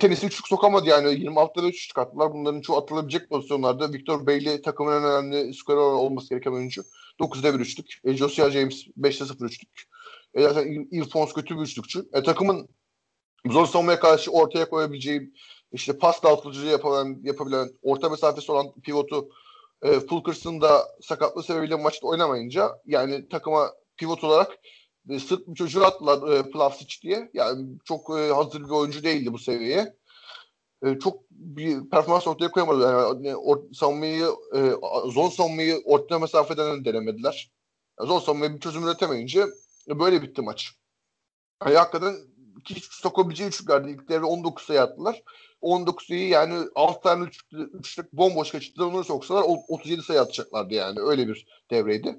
Tenisi 0.00 0.26
üçlük 0.26 0.48
sokamadı 0.48 0.88
yani. 0.88 1.08
26'da 1.08 1.68
3 1.68 1.88
çıkarttılar. 1.88 2.32
Bunların 2.32 2.60
çoğu 2.60 2.76
atılabilecek 2.76 3.30
pozisyonlarda. 3.30 3.92
Victor 3.92 4.26
Bailey 4.26 4.62
takımın 4.62 4.92
en 4.92 5.04
önemli 5.04 5.54
skorer 5.54 5.76
olması 5.76 6.28
gereken 6.28 6.52
oyuncu. 6.52 6.82
9'da 7.20 7.54
1 7.54 7.60
üçlük. 7.60 8.00
E, 8.04 8.16
Josiah 8.16 8.50
James 8.50 8.86
5'te 9.00 9.24
0 9.24 9.46
üçlük. 9.46 9.82
E, 10.34 10.42
zaten 10.42 10.88
Ilfons 10.90 11.32
kötü 11.32 11.56
bir 11.56 11.62
üçlükçü. 11.62 12.08
E, 12.12 12.22
takımın 12.22 12.68
zor 13.46 13.66
savunmaya 13.66 14.00
karşı 14.00 14.30
ortaya 14.30 14.68
koyabileceği 14.70 15.32
işte 15.72 15.98
pas 15.98 16.22
dağıtıcılığı 16.22 16.70
yapabilen, 16.70 17.20
yapabilen 17.22 17.68
orta 17.82 18.08
mesafesi 18.08 18.52
olan 18.52 18.72
pivotu 18.80 19.28
e, 19.82 20.00
Fulkers'ın 20.00 20.60
da 20.60 20.88
sakatlığı 21.02 21.42
sebebiyle 21.42 21.74
maçta 21.74 22.06
oynamayınca 22.06 22.70
yani 22.86 23.28
takıma 23.28 23.72
pivot 23.96 24.24
olarak 24.24 24.58
e, 25.08 25.18
sırf 25.18 25.46
bir 25.46 25.54
çocuğu 25.54 25.84
attılar 25.84 26.32
e, 26.32 26.50
Plavsic 26.50 27.02
diye. 27.02 27.30
Yani 27.34 27.78
çok 27.84 28.18
e, 28.18 28.32
hazır 28.32 28.64
bir 28.64 28.70
oyuncu 28.70 29.04
değildi 29.04 29.32
bu 29.32 29.38
seviyeye. 29.38 29.96
E, 30.84 30.98
çok 30.98 31.30
bir 31.30 31.90
performans 31.90 32.26
ortaya 32.26 32.50
koyamadı. 32.50 32.82
Yani 32.82 33.36
or, 33.36 33.72
savunmayı, 33.72 34.26
e, 34.54 34.60
zon 35.10 35.28
savunmayı 35.28 35.82
orta 35.84 36.18
mesafeden 36.18 36.84
denemediler. 36.84 37.52
Yani 38.00 38.08
zon 38.08 38.18
savunmayı 38.18 38.54
bir 38.54 38.60
çözüm 38.60 38.84
üretemeyince 38.84 39.46
e, 39.88 39.98
böyle 39.98 40.22
bitti 40.22 40.42
maç. 40.42 40.72
Yani 41.64 41.76
hakikaten 41.76 42.14
hiç 42.68 42.84
sokabileceği 42.84 43.48
üçlüklerdi. 43.48 43.90
İlk 43.90 44.08
devre 44.08 44.24
19 44.24 44.64
sayı 44.64 44.82
attılar. 44.82 45.22
19 45.60 46.06
sayı 46.06 46.28
yani 46.28 46.68
6 46.74 47.00
tane 47.00 47.24
üçlük, 47.24 47.74
üçlük 47.74 48.12
bomboş 48.12 48.50
kaçırdılar. 48.50 48.86
Onları 48.86 49.04
soksalar 49.04 49.44
37 49.68 50.02
sayı 50.02 50.20
atacaklardı 50.20 50.74
yani. 50.74 51.00
Öyle 51.00 51.28
bir 51.28 51.46
devreydi 51.70 52.18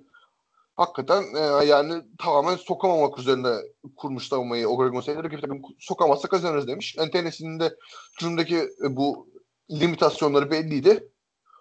hakikaten 0.75 1.23
e, 1.35 1.65
yani 1.65 2.03
tamamen 2.19 2.55
sokamamak 2.55 3.19
üzerine 3.19 3.55
kurmuş 3.95 4.27
savunmayı 4.27 4.67
Oregon 4.67 5.01
State. 5.01 5.23
Rakip 5.23 5.41
takım 5.41 5.61
sokamazsa 5.79 6.27
kazanırız 6.27 6.67
demiş. 6.67 6.95
Yani 6.97 7.11
Tennessee'nin 7.11 7.59
de 7.59 7.75
hücumdaki 8.15 8.57
e, 8.57 8.95
bu 8.95 9.29
limitasyonları 9.71 10.51
belliydi. 10.51 11.09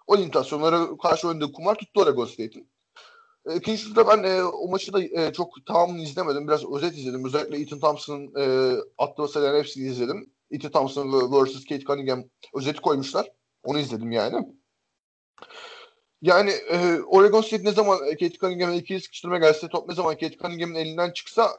O 0.07 0.17
limitasyonlara 0.17 0.97
karşı 0.97 1.27
oynadığı 1.27 1.51
kumar 1.51 1.75
tuttu 1.75 2.01
Oregon 2.01 2.25
State'in. 2.25 2.69
E, 3.49 3.55
ikinci 3.55 3.83
turda 3.83 4.07
ben 4.07 4.23
e, 4.23 4.43
o 4.43 4.67
maçı 4.67 4.93
da 4.93 5.03
e, 5.03 5.33
çok 5.33 5.65
tamamını 5.65 6.01
izlemedim. 6.01 6.47
Biraz 6.47 6.73
özet 6.73 6.97
izledim. 6.97 7.25
Özellikle 7.25 7.61
Ethan 7.61 7.79
Thompson'ın 7.79 8.33
e, 8.39 8.75
attığı 8.97 9.27
sayıların 9.27 9.59
hepsini 9.59 9.87
izledim. 9.87 10.33
Ethan 10.51 10.71
Thompson 10.71 11.11
vs. 11.11 11.65
Kate 11.65 11.79
Cunningham 11.83 12.23
özeti 12.55 12.81
koymuşlar. 12.81 13.31
Onu 13.63 13.79
izledim 13.79 14.11
yani. 14.11 14.47
Yani 16.23 16.49
e, 16.49 17.01
Oregon 17.01 17.41
State 17.41 17.63
ne 17.63 17.71
zaman 17.71 17.99
Kate 17.99 18.29
Cunningham'ın 18.29 18.73
ikili 18.73 19.01
sıkıştırma 19.01 19.37
gelse 19.37 19.67
top 19.67 19.89
ne 19.89 19.95
zaman 19.95 20.13
Kate 20.13 20.37
Cunningham'ın 20.37 20.75
elinden 20.75 21.11
çıksa 21.11 21.49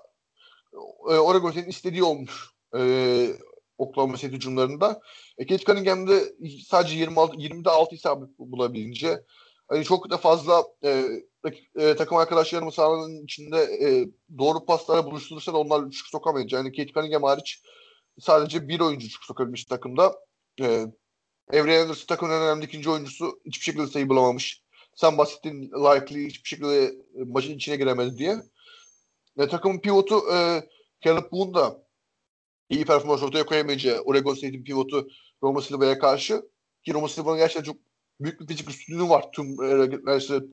e, 1.10 1.14
Oregon 1.14 1.50
State'in 1.50 1.70
istediği 1.70 2.02
olmuş. 2.02 2.50
E, 2.76 2.80
Oklahoma 3.78 4.16
State 4.16 4.34
hücumlarında. 4.34 5.00
E, 5.38 5.46
Kate 5.46 5.64
Cunningham'da 5.64 6.20
sadece 6.66 6.96
26 6.96 7.36
20'de 7.36 7.70
6 7.70 7.94
isabet 7.94 8.38
bulabilince 8.38 9.24
hani 9.68 9.84
çok 9.84 10.10
da 10.10 10.16
fazla 10.16 10.64
e, 10.84 11.04
e, 11.76 11.96
takım 11.96 12.16
arkadaşlarımı 12.16 12.72
sahanın 12.72 13.24
içinde 13.24 13.58
e, 13.58 14.08
doğru 14.38 14.64
paslara 14.64 15.06
buluşturursa 15.06 15.52
da 15.52 15.58
onlar 15.58 15.82
üçlük 15.82 16.08
sokamayınca. 16.08 16.58
Yani 16.58 16.72
Kate 16.72 16.92
Cunningham 16.92 17.22
hariç 17.22 17.62
sadece 18.20 18.68
bir 18.68 18.80
oyuncu 18.80 19.06
üçlük 19.06 19.24
sokabilmiş 19.24 19.64
takımda. 19.64 20.14
E, 20.60 20.86
Avery 21.52 21.78
Anderson 21.78 22.06
takımın 22.06 22.32
en 22.32 22.42
önemli 22.42 22.64
ikinci 22.64 22.90
oyuncusu 22.90 23.40
hiçbir 23.46 23.64
şekilde 23.64 23.86
sayı 23.86 24.08
bulamamış. 24.08 24.62
Sen 24.94 25.18
bahsettin 25.18 25.62
likely 25.62 26.26
hiçbir 26.26 26.48
şekilde 26.48 26.84
e, 26.84 27.24
maçın 27.26 27.54
içine 27.54 27.76
giremedi 27.76 28.18
diye. 28.18 28.36
Ve 29.38 29.48
takımın 29.48 29.80
pivotu 29.80 30.20
e, 30.32 30.62
Caleb 31.04 31.32
Boone 31.32 31.54
da 31.54 31.84
iyi 32.70 32.84
performans 32.84 33.22
ortaya 33.22 33.46
koyamayınca 33.46 34.00
Oregon 34.00 34.34
State'in 34.34 34.64
pivotu 34.64 35.08
Roma 35.42 35.62
Silva'ya 35.62 35.98
karşı 35.98 36.42
ki 36.84 36.94
Roma 36.94 37.08
Silva'nın 37.08 37.38
gerçekten 37.38 37.72
çok 37.72 37.76
büyük 38.20 38.40
bir 38.40 38.46
fizik 38.46 38.70
üstünlüğü 38.70 39.08
var 39.08 39.32
tüm 39.32 39.46
e, 39.64 39.90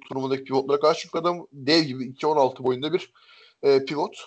turnuvadaki 0.10 0.44
pivotlara 0.44 0.80
karşı. 0.80 1.02
Çünkü 1.02 1.18
adam 1.18 1.48
dev 1.52 1.84
gibi 1.84 2.04
2-16 2.04 2.64
boyunda 2.64 2.94
bir 2.94 3.14
e, 3.64 3.86
pivot. 3.86 4.18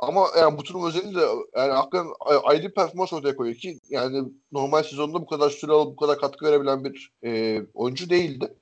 Ama 0.00 0.28
yani 0.38 0.58
bu 0.58 0.62
turun 0.62 0.88
özelinde 0.88 1.20
yani 1.56 1.72
hakikaten 1.72 2.12
ayrı 2.42 2.62
bir 2.62 2.74
performans 2.74 3.12
ortaya 3.12 3.36
koyuyor 3.36 3.56
ki 3.58 3.80
yani 3.88 4.28
normal 4.52 4.82
sezonda 4.82 5.20
bu 5.20 5.26
kadar 5.26 5.50
süre 5.50 5.72
alıp 5.72 5.92
bu 5.92 5.96
kadar 5.96 6.18
katkı 6.18 6.46
verebilen 6.46 6.84
bir 6.84 7.12
e, 7.24 7.62
oyuncu 7.74 8.10
değildi. 8.10 8.54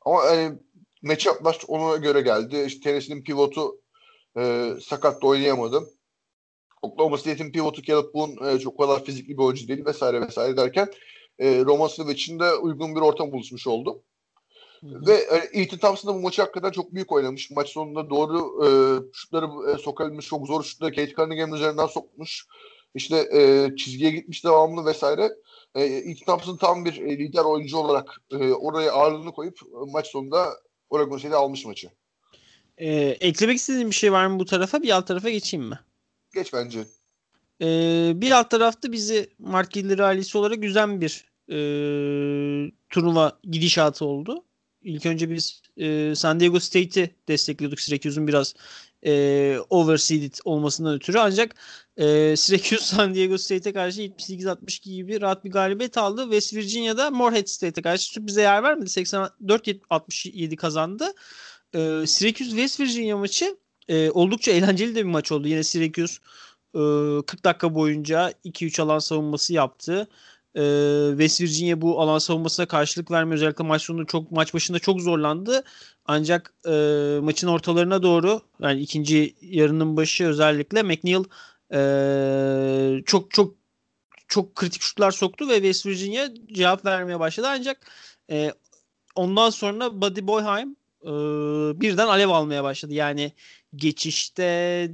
Ama 0.00 0.24
yani 0.24 0.58
matchuplar 1.02 1.58
ona 1.68 1.96
göre 1.96 2.20
geldi. 2.20 2.64
İşte 2.66 2.80
Tennessee'nin 2.80 3.24
pivotu 3.24 3.80
e, 4.38 4.72
sakat 4.82 5.22
da 5.22 5.26
oynayamadı. 5.26 5.90
Oklahoma 6.82 7.18
State'in 7.18 7.52
pivotu 7.52 7.82
Caleb 7.82 8.14
Boone 8.14 8.52
e, 8.52 8.58
çok 8.58 8.78
kadar 8.78 9.04
fizikli 9.04 9.38
bir 9.38 9.42
oyuncu 9.42 9.68
değil 9.68 9.86
vesaire 9.86 10.20
vesaire 10.20 10.56
derken 10.56 10.88
e, 11.38 11.64
Roman 11.64 11.88
Slovic'in 11.88 12.40
de 12.40 12.54
uygun 12.54 12.96
bir 12.96 13.00
ortam 13.00 13.32
buluşmuş 13.32 13.66
oldu. 13.66 14.02
Ve 14.82 15.14
e, 15.14 15.60
Ethan 15.60 15.78
Thompson 15.78 16.10
da 16.10 16.14
bu 16.16 16.20
maçı 16.22 16.42
hakikaten 16.42 16.70
çok 16.70 16.94
büyük 16.94 17.12
oynamış. 17.12 17.50
Maç 17.50 17.68
sonunda 17.68 18.10
doğru 18.10 18.64
e, 18.64 18.68
şutları 19.12 19.46
e, 19.72 19.78
sokabilmiş. 19.78 20.26
Çok 20.26 20.46
zor 20.46 20.62
şutları 20.62 20.94
Kate 20.94 21.14
Cunningham 21.14 21.54
üzerinden 21.54 21.86
sokmuş. 21.86 22.46
İşte 22.94 23.16
e, 23.16 23.70
çizgiye 23.76 24.10
gitmiş 24.10 24.44
devamlı 24.44 24.86
vesaire. 24.86 25.30
E, 25.74 25.82
Ethan 25.82 26.26
Thompson 26.26 26.56
tam 26.56 26.84
bir 26.84 27.00
e, 27.00 27.18
lider 27.18 27.44
oyuncu 27.44 27.76
olarak 27.76 28.20
e, 28.30 28.36
oraya 28.52 28.92
ağırlığını 28.92 29.32
koyup 29.32 29.58
e, 29.62 29.90
maç 29.92 30.06
sonunda 30.06 30.48
Oregon 30.90 31.18
State'e 31.18 31.36
almış 31.36 31.64
maçı. 31.64 31.90
E, 32.78 32.88
eklemek 33.20 33.56
istediğin 33.56 33.90
bir 33.90 33.94
şey 33.94 34.12
var 34.12 34.26
mı 34.26 34.40
bu 34.40 34.44
tarafa? 34.44 34.82
Bir 34.82 34.90
alt 34.90 35.06
tarafa 35.06 35.30
geçeyim 35.30 35.66
mi? 35.66 35.80
Geç 36.34 36.52
bence. 36.52 36.84
E, 37.60 37.66
bir 38.14 38.30
alt 38.30 38.50
tarafta 38.50 38.92
bizi 38.92 39.30
Mark 39.38 39.70
Gilleri 39.70 40.04
ailesi 40.04 40.38
olarak 40.38 40.62
güzel 40.62 41.00
bir 41.00 41.30
e, 41.48 41.58
turnuva 42.90 43.38
gidişatı 43.44 44.04
oldu 44.04 44.44
ilk 44.82 45.06
önce 45.06 45.30
biz 45.30 45.62
e, 45.76 46.14
San 46.14 46.40
Diego 46.40 46.60
State'i 46.60 47.10
destekliyorduk 47.28 47.80
Syracuse'un 47.80 48.28
biraz 48.28 48.54
e, 49.06 49.58
overseeded 49.70 50.34
olmasından 50.44 50.94
ötürü 50.94 51.18
ancak 51.18 51.54
e, 51.96 52.36
Syracuse 52.36 52.84
San 52.84 53.14
Diego 53.14 53.38
State'e 53.38 53.72
karşı 53.72 54.02
78-62 54.02 54.90
gibi 54.90 55.20
rahat 55.20 55.44
bir 55.44 55.50
galibiyet 55.50 55.98
aldı. 55.98 56.22
West 56.22 56.54
Virginia'da 56.54 57.10
Morehead 57.10 57.46
State'e 57.46 57.82
karşı 57.82 58.04
sürprize 58.04 58.42
yer 58.42 58.62
vermedi. 58.62 58.90
84-67 58.90 60.56
kazandı. 60.56 61.12
E, 61.74 61.78
Syracuse 62.06 62.50
West 62.50 62.80
Virginia 62.80 63.16
maçı 63.16 63.56
e, 63.88 64.10
oldukça 64.10 64.52
eğlenceli 64.52 64.94
de 64.94 64.98
bir 64.98 65.10
maç 65.10 65.32
oldu. 65.32 65.48
Yine 65.48 65.62
Syracuse 65.64 66.14
e, 66.74 66.80
40 67.26 67.44
dakika 67.44 67.74
boyunca 67.74 68.32
2-3 68.44 68.82
alan 68.82 68.98
savunması 68.98 69.52
yaptı 69.52 70.08
e, 70.56 70.62
West 71.10 71.40
Virginia 71.40 71.80
bu 71.80 72.00
alan 72.00 72.18
savunmasına 72.18 72.66
karşılık 72.66 73.10
verme 73.10 73.34
özellikle 73.34 73.64
maç 73.64 73.82
sonunda 73.82 74.06
çok 74.06 74.30
maç 74.32 74.54
başında 74.54 74.78
çok 74.78 75.00
zorlandı. 75.00 75.64
Ancak 76.06 76.54
e, 76.66 76.70
maçın 77.22 77.48
ortalarına 77.48 78.02
doğru 78.02 78.40
yani 78.60 78.80
ikinci 78.80 79.34
yarının 79.40 79.96
başı 79.96 80.26
özellikle 80.26 80.82
McNeil 80.82 81.24
e, 81.74 83.02
çok 83.06 83.30
çok 83.30 83.54
çok 84.28 84.54
kritik 84.54 84.82
şutlar 84.82 85.10
soktu 85.10 85.48
ve 85.48 85.54
West 85.54 85.86
Virginia 85.86 86.28
cevap 86.52 86.84
vermeye 86.84 87.20
başladı. 87.20 87.46
Ancak 87.50 87.90
e, 88.30 88.52
ondan 89.14 89.50
sonra 89.50 90.02
Buddy 90.02 90.26
Boyheim 90.26 90.76
e, 91.02 91.10
birden 91.80 92.08
alev 92.08 92.28
almaya 92.28 92.64
başladı. 92.64 92.94
Yani 92.94 93.32
geçişte 93.76 94.90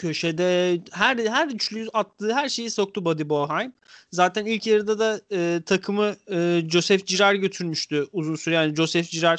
köşede 0.00 0.80
her 0.90 1.18
her 1.18 1.48
üçlü 1.48 1.88
attığı 1.92 2.34
her 2.34 2.48
şeyi 2.48 2.70
soktu 2.70 3.04
Buddy 3.04 3.28
Boheim. 3.28 3.72
Zaten 4.12 4.46
ilk 4.46 4.66
yarıda 4.66 4.98
da 4.98 5.20
e, 5.32 5.62
takımı 5.66 6.16
e, 6.30 6.62
Joseph 6.70 7.06
Girard 7.06 7.36
götürmüştü 7.36 8.06
uzun 8.12 8.36
süre. 8.36 8.54
Yani 8.54 8.76
Joseph 8.76 9.10
Girard 9.10 9.38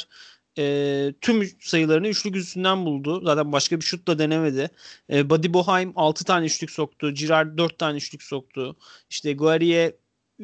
e, 0.57 1.13
tüm 1.21 1.49
sayılarını 1.59 2.07
üçlük 2.07 2.35
üstünden 2.35 2.85
buldu. 2.85 3.21
Zaten 3.25 3.51
başka 3.51 3.77
bir 3.77 3.85
şut 3.85 4.07
da 4.07 4.19
denemedi. 4.19 4.69
E, 5.09 5.29
Buddy 5.29 5.53
Boheim 5.53 5.93
6 5.95 6.25
tane 6.25 6.45
üçlük 6.45 6.71
soktu. 6.71 7.13
Girard 7.13 7.57
4 7.57 7.79
tane 7.79 7.97
üçlük 7.97 8.23
soktu. 8.23 8.75
İşte 9.09 9.33
Guerrier 9.33 9.93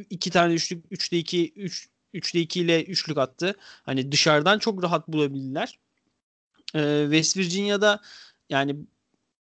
2 0.09 0.31
tane 0.31 0.53
üçlük 0.53 0.85
3'te 0.91 1.17
2 1.17 1.53
3 1.55 1.89
3'te 2.13 2.39
2 2.39 2.61
ile 2.61 2.83
üçlük 2.83 3.17
attı. 3.17 3.55
Hani 3.83 4.11
dışarıdan 4.11 4.59
çok 4.59 4.83
rahat 4.83 5.07
bulabildiler. 5.07 5.79
E, 6.75 7.01
West 7.03 7.37
Virginia'da 7.37 8.01
yani 8.49 8.75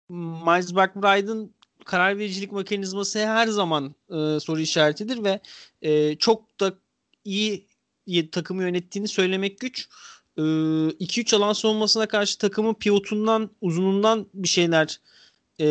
Miles 0.10 0.74
McBride'ın 0.74 1.54
karar 1.86 2.18
vericilik 2.18 2.52
mekanizması 2.52 3.20
her 3.20 3.48
zaman 3.48 3.96
e, 4.10 4.40
soru 4.40 4.60
işaretidir 4.60 5.24
ve 5.24 5.40
e, 5.82 6.16
çok 6.16 6.60
da 6.60 6.74
iyi 7.26 7.68
takımı 8.32 8.64
yönettiğini 8.64 9.08
söylemek 9.08 9.60
güç. 9.60 9.90
2-3 10.38 11.36
alan 11.36 11.54
savunmasına 11.54 12.06
karşı 12.06 12.38
takımın 12.38 12.74
pivotundan, 12.74 13.50
uzunundan 13.62 14.28
bir 14.34 14.48
şeyler 14.48 15.00
e, 15.60 15.66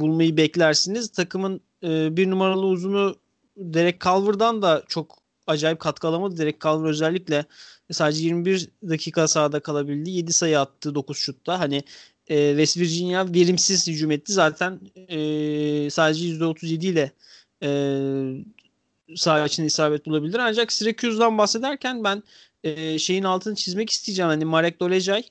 bulmayı 0.00 0.36
beklersiniz. 0.36 1.08
Takımın 1.08 1.60
e, 1.82 2.16
bir 2.16 2.30
numaralı 2.30 2.66
uzunu 2.66 3.16
Derek 3.56 4.00
Calver'dan 4.00 4.62
da 4.62 4.82
çok 4.88 5.18
acayip 5.46 5.80
katkı 5.80 6.08
alamadı. 6.08 6.36
Derek 6.36 6.60
Calver 6.60 6.90
özellikle 6.90 7.44
sadece 7.90 8.24
21 8.24 8.68
dakika 8.88 9.28
sahada 9.28 9.60
kalabildi. 9.60 10.10
7 10.10 10.32
sayı 10.32 10.60
attı 10.60 10.94
9 10.94 11.18
şutta. 11.18 11.60
Hani 11.60 11.82
e, 12.28 12.50
West 12.50 12.76
Virginia 12.76 13.34
verimsiz 13.34 13.88
hücum 13.88 14.10
etti. 14.10 14.32
Zaten 14.32 14.80
e, 15.08 15.90
sadece 15.90 16.24
%37 16.24 16.86
ile 16.86 17.12
e, 17.62 17.70
saha 19.16 19.46
için 19.46 19.64
isabet 19.64 20.06
bulabilir. 20.06 20.38
Ancak 20.38 20.72
Syracuse'dan 20.72 21.38
bahsederken 21.38 22.04
ben 22.04 22.22
e, 22.64 22.98
şeyin 22.98 23.24
altını 23.24 23.54
çizmek 23.54 23.90
isteyeceğim. 23.90 24.28
Hani 24.28 24.44
Marek 24.44 24.80
Dolejay 24.80 25.22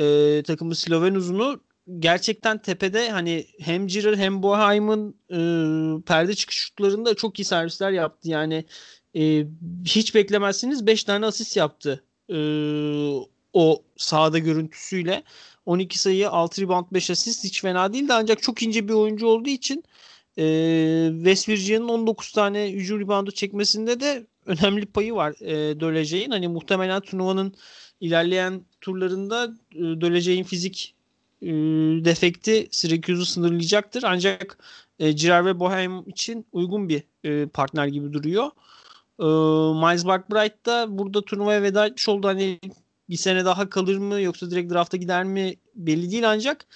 e, 0.00 0.42
takımı 0.46 0.74
Sloven 0.74 1.14
uzunu 1.14 1.60
gerçekten 1.98 2.58
tepede 2.58 3.10
hani 3.10 3.46
hem 3.60 3.86
Cirer 3.86 4.16
hem 4.16 4.42
Boheim'ın 4.42 5.14
e, 5.30 5.38
perde 6.02 6.34
çıkış 6.34 6.56
şutlarında 6.56 7.14
çok 7.14 7.40
iyi 7.40 7.44
servisler 7.44 7.90
yaptı. 7.90 8.28
Yani 8.28 8.64
e, 9.16 9.46
hiç 9.84 10.14
beklemezsiniz 10.14 10.86
5 10.86 11.04
tane 11.04 11.26
asist 11.26 11.56
yaptı. 11.56 12.04
E, 12.28 12.36
o 13.52 13.82
sahada 13.96 14.38
görüntüsüyle 14.38 15.22
12 15.70 15.98
sayı 15.98 16.30
6 16.30 16.62
rebound 16.62 16.86
5 16.92 17.10
asist 17.10 17.44
hiç 17.44 17.62
fena 17.62 17.92
değildi 17.92 18.12
ancak 18.12 18.42
çok 18.42 18.62
ince 18.62 18.88
bir 18.88 18.92
oyuncu 18.92 19.26
olduğu 19.26 19.48
için 19.48 19.84
e, 20.38 20.44
West 21.16 21.48
Virginia'nın 21.48 21.88
19 21.88 22.32
tane 22.32 22.72
hücum 22.72 23.00
reboundu 23.00 23.30
çekmesinde 23.30 24.00
de 24.00 24.26
önemli 24.46 24.86
payı 24.86 25.14
var 25.14 25.34
e, 25.40 25.80
Döleceğin. 25.80 26.30
Hani 26.30 26.48
muhtemelen 26.48 27.00
turnuvanın 27.00 27.54
ilerleyen 28.00 28.64
turlarında 28.80 29.54
e, 29.74 29.78
Döleceğin 29.78 30.44
fizik 30.44 30.94
e, 31.42 31.48
defekti 32.04 32.68
Syracuse'u 32.70 33.26
sınırlayacaktır. 33.26 34.02
Ancak 34.06 34.58
e, 34.98 35.12
Girard 35.12 35.46
ve 35.46 35.60
Bohem 35.60 36.02
için 36.06 36.46
uygun 36.52 36.88
bir 36.88 37.02
e, 37.24 37.46
partner 37.46 37.86
gibi 37.86 38.12
duruyor. 38.12 38.50
E, 39.18 39.24
Miles 39.86 40.06
Barkbright 40.06 40.66
da 40.66 40.98
burada 40.98 41.24
turnuvaya 41.24 41.62
veda 41.62 41.86
etmiş 41.86 42.08
oldu. 42.08 42.28
Hani 42.28 42.60
bir 43.10 43.16
sene 43.16 43.44
daha 43.44 43.70
kalır 43.70 43.96
mı 43.96 44.20
yoksa 44.20 44.50
direkt 44.50 44.72
drafta 44.72 44.96
gider 44.96 45.24
mi 45.24 45.54
belli 45.74 46.10
değil 46.10 46.30
ancak 46.30 46.66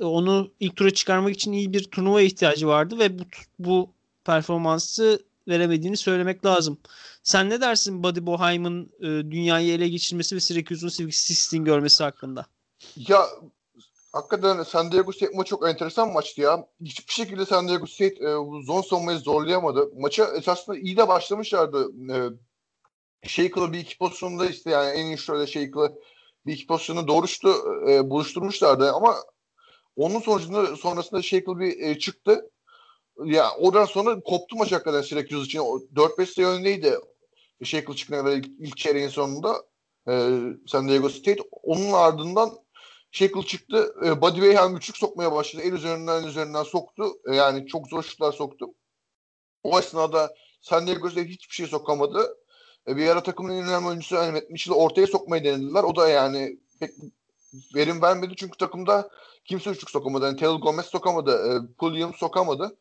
e, 0.00 0.04
onu 0.04 0.50
ilk 0.60 0.76
tura 0.76 0.90
çıkarmak 0.90 1.34
için 1.34 1.52
iyi 1.52 1.72
bir 1.72 1.84
turnuva 1.84 2.20
ihtiyacı 2.20 2.68
vardı 2.68 2.98
ve 2.98 3.18
bu, 3.18 3.22
bu 3.58 3.90
performansı 4.24 5.22
veremediğini 5.48 5.96
söylemek 5.96 6.44
lazım. 6.44 6.78
Sen 7.22 7.50
ne 7.50 7.60
dersin 7.60 8.02
Buddy 8.02 8.26
Boheim'ın 8.26 8.92
e, 9.00 9.06
dünyayı 9.06 9.72
ele 9.72 9.88
geçirmesi 9.88 10.36
ve 10.36 10.40
Syracuse'un 10.40 11.10
Sixteen 11.10 11.64
görmesi 11.64 12.04
hakkında? 12.04 12.46
Ya 12.96 13.26
hakikaten 14.12 14.62
San 14.62 14.92
Diego 14.92 15.12
State 15.12 15.36
maçı 15.36 15.50
çok 15.50 15.68
enteresan 15.68 16.12
maçtı 16.12 16.40
ya. 16.40 16.66
Hiçbir 16.84 17.12
şekilde 17.12 17.46
San 17.46 17.68
Diego 17.68 17.86
State 17.86 18.14
e, 18.14 18.30
zon 18.66 18.82
savunmayı 18.82 19.18
zorlayamadı. 19.18 19.90
Maça 19.96 20.24
esasında 20.24 20.78
iyi 20.78 20.96
de 20.96 21.08
başlamışlardı. 21.08 21.88
E, 22.12 22.16
Shake'lı 23.22 23.72
bir 23.72 23.78
iki 23.78 23.98
pozisyonda 23.98 24.46
işte 24.46 24.70
yani 24.70 24.90
en 24.90 25.06
iyi 25.06 25.18
şöyle 25.18 25.46
Shake'lı 25.46 25.98
bir 26.46 26.52
iki 26.52 26.66
pozisyonu 26.66 27.08
doğruştu 27.08 27.54
e, 27.88 28.10
buluşturmuşlardı 28.10 28.92
ama 28.92 29.16
onun 29.96 30.20
sonucunda 30.20 30.76
sonrasında 30.76 31.22
Shake'lı 31.22 31.58
bir 31.58 31.80
e, 31.80 31.98
çıktı. 31.98 32.50
Ya 33.24 33.50
oradan 33.58 33.84
sonra 33.84 34.20
koptu 34.20 34.56
maç 34.56 34.72
hakikaten 34.72 35.02
Syracuse 35.02 35.44
için. 35.44 35.60
4-5 35.60 36.26
sayı 36.26 36.48
öndeydi. 36.48 36.98
Shackle 37.64 37.94
çıkına 37.94 38.18
kadar 38.18 38.36
ilk, 38.36 38.46
ilk 38.58 38.76
çeyreğin 38.76 39.08
sonunda 39.08 39.62
e, 40.08 40.40
San 40.66 40.88
Diego 40.88 41.08
State. 41.08 41.42
Onun 41.62 41.92
ardından 41.92 42.58
Shackle 43.10 43.42
çıktı. 43.42 43.94
E, 44.04 44.22
Buddy 44.22 44.40
Bayham 44.40 44.76
üçlük 44.76 44.96
sokmaya 44.96 45.32
başladı. 45.32 45.62
El 45.66 45.72
üzerinden 45.72 46.22
el 46.22 46.28
üzerinden 46.28 46.62
soktu. 46.62 47.04
E, 47.30 47.34
yani 47.34 47.66
çok 47.66 47.88
zor 47.88 48.02
şutlar 48.02 48.32
soktu. 48.32 48.66
O 49.62 49.78
esnada 49.78 50.34
San 50.60 50.86
Diego 50.86 51.10
State 51.10 51.28
hiçbir 51.28 51.54
şey 51.54 51.66
sokamadı. 51.66 52.36
E, 52.88 52.96
bir 52.96 53.08
ara 53.08 53.22
takımın 53.22 53.52
en 53.52 53.68
önemli 53.68 53.86
oyuncusu 53.86 54.16
Ahmet 54.16 54.50
Mitchell'ı 54.50 54.76
ortaya 54.76 55.06
sokmayı 55.06 55.44
denediler. 55.44 55.82
O 55.82 55.96
da 55.96 56.08
yani 56.08 56.58
pek 56.80 56.90
verim 57.74 58.02
vermedi 58.02 58.34
çünkü 58.36 58.58
takımda 58.58 59.10
kimse 59.44 59.70
üçlük 59.70 59.90
sokamadı. 59.90 60.24
Yani 60.24 60.36
Taylor 60.36 60.60
Gomez 60.60 60.86
sokamadı. 60.86 61.30
E, 61.30 61.74
Pulliam 61.78 62.14
sokamadı. 62.14 62.76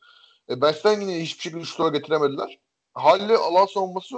E, 0.50 0.62
bench'ten 0.62 1.02
yine 1.02 1.22
hiçbir 1.22 1.42
şekilde 1.42 1.64
şutlara 1.64 1.98
getiremediler. 1.98 2.60
Halle 2.94 3.38
alan 3.38 3.66
savunması 3.66 4.16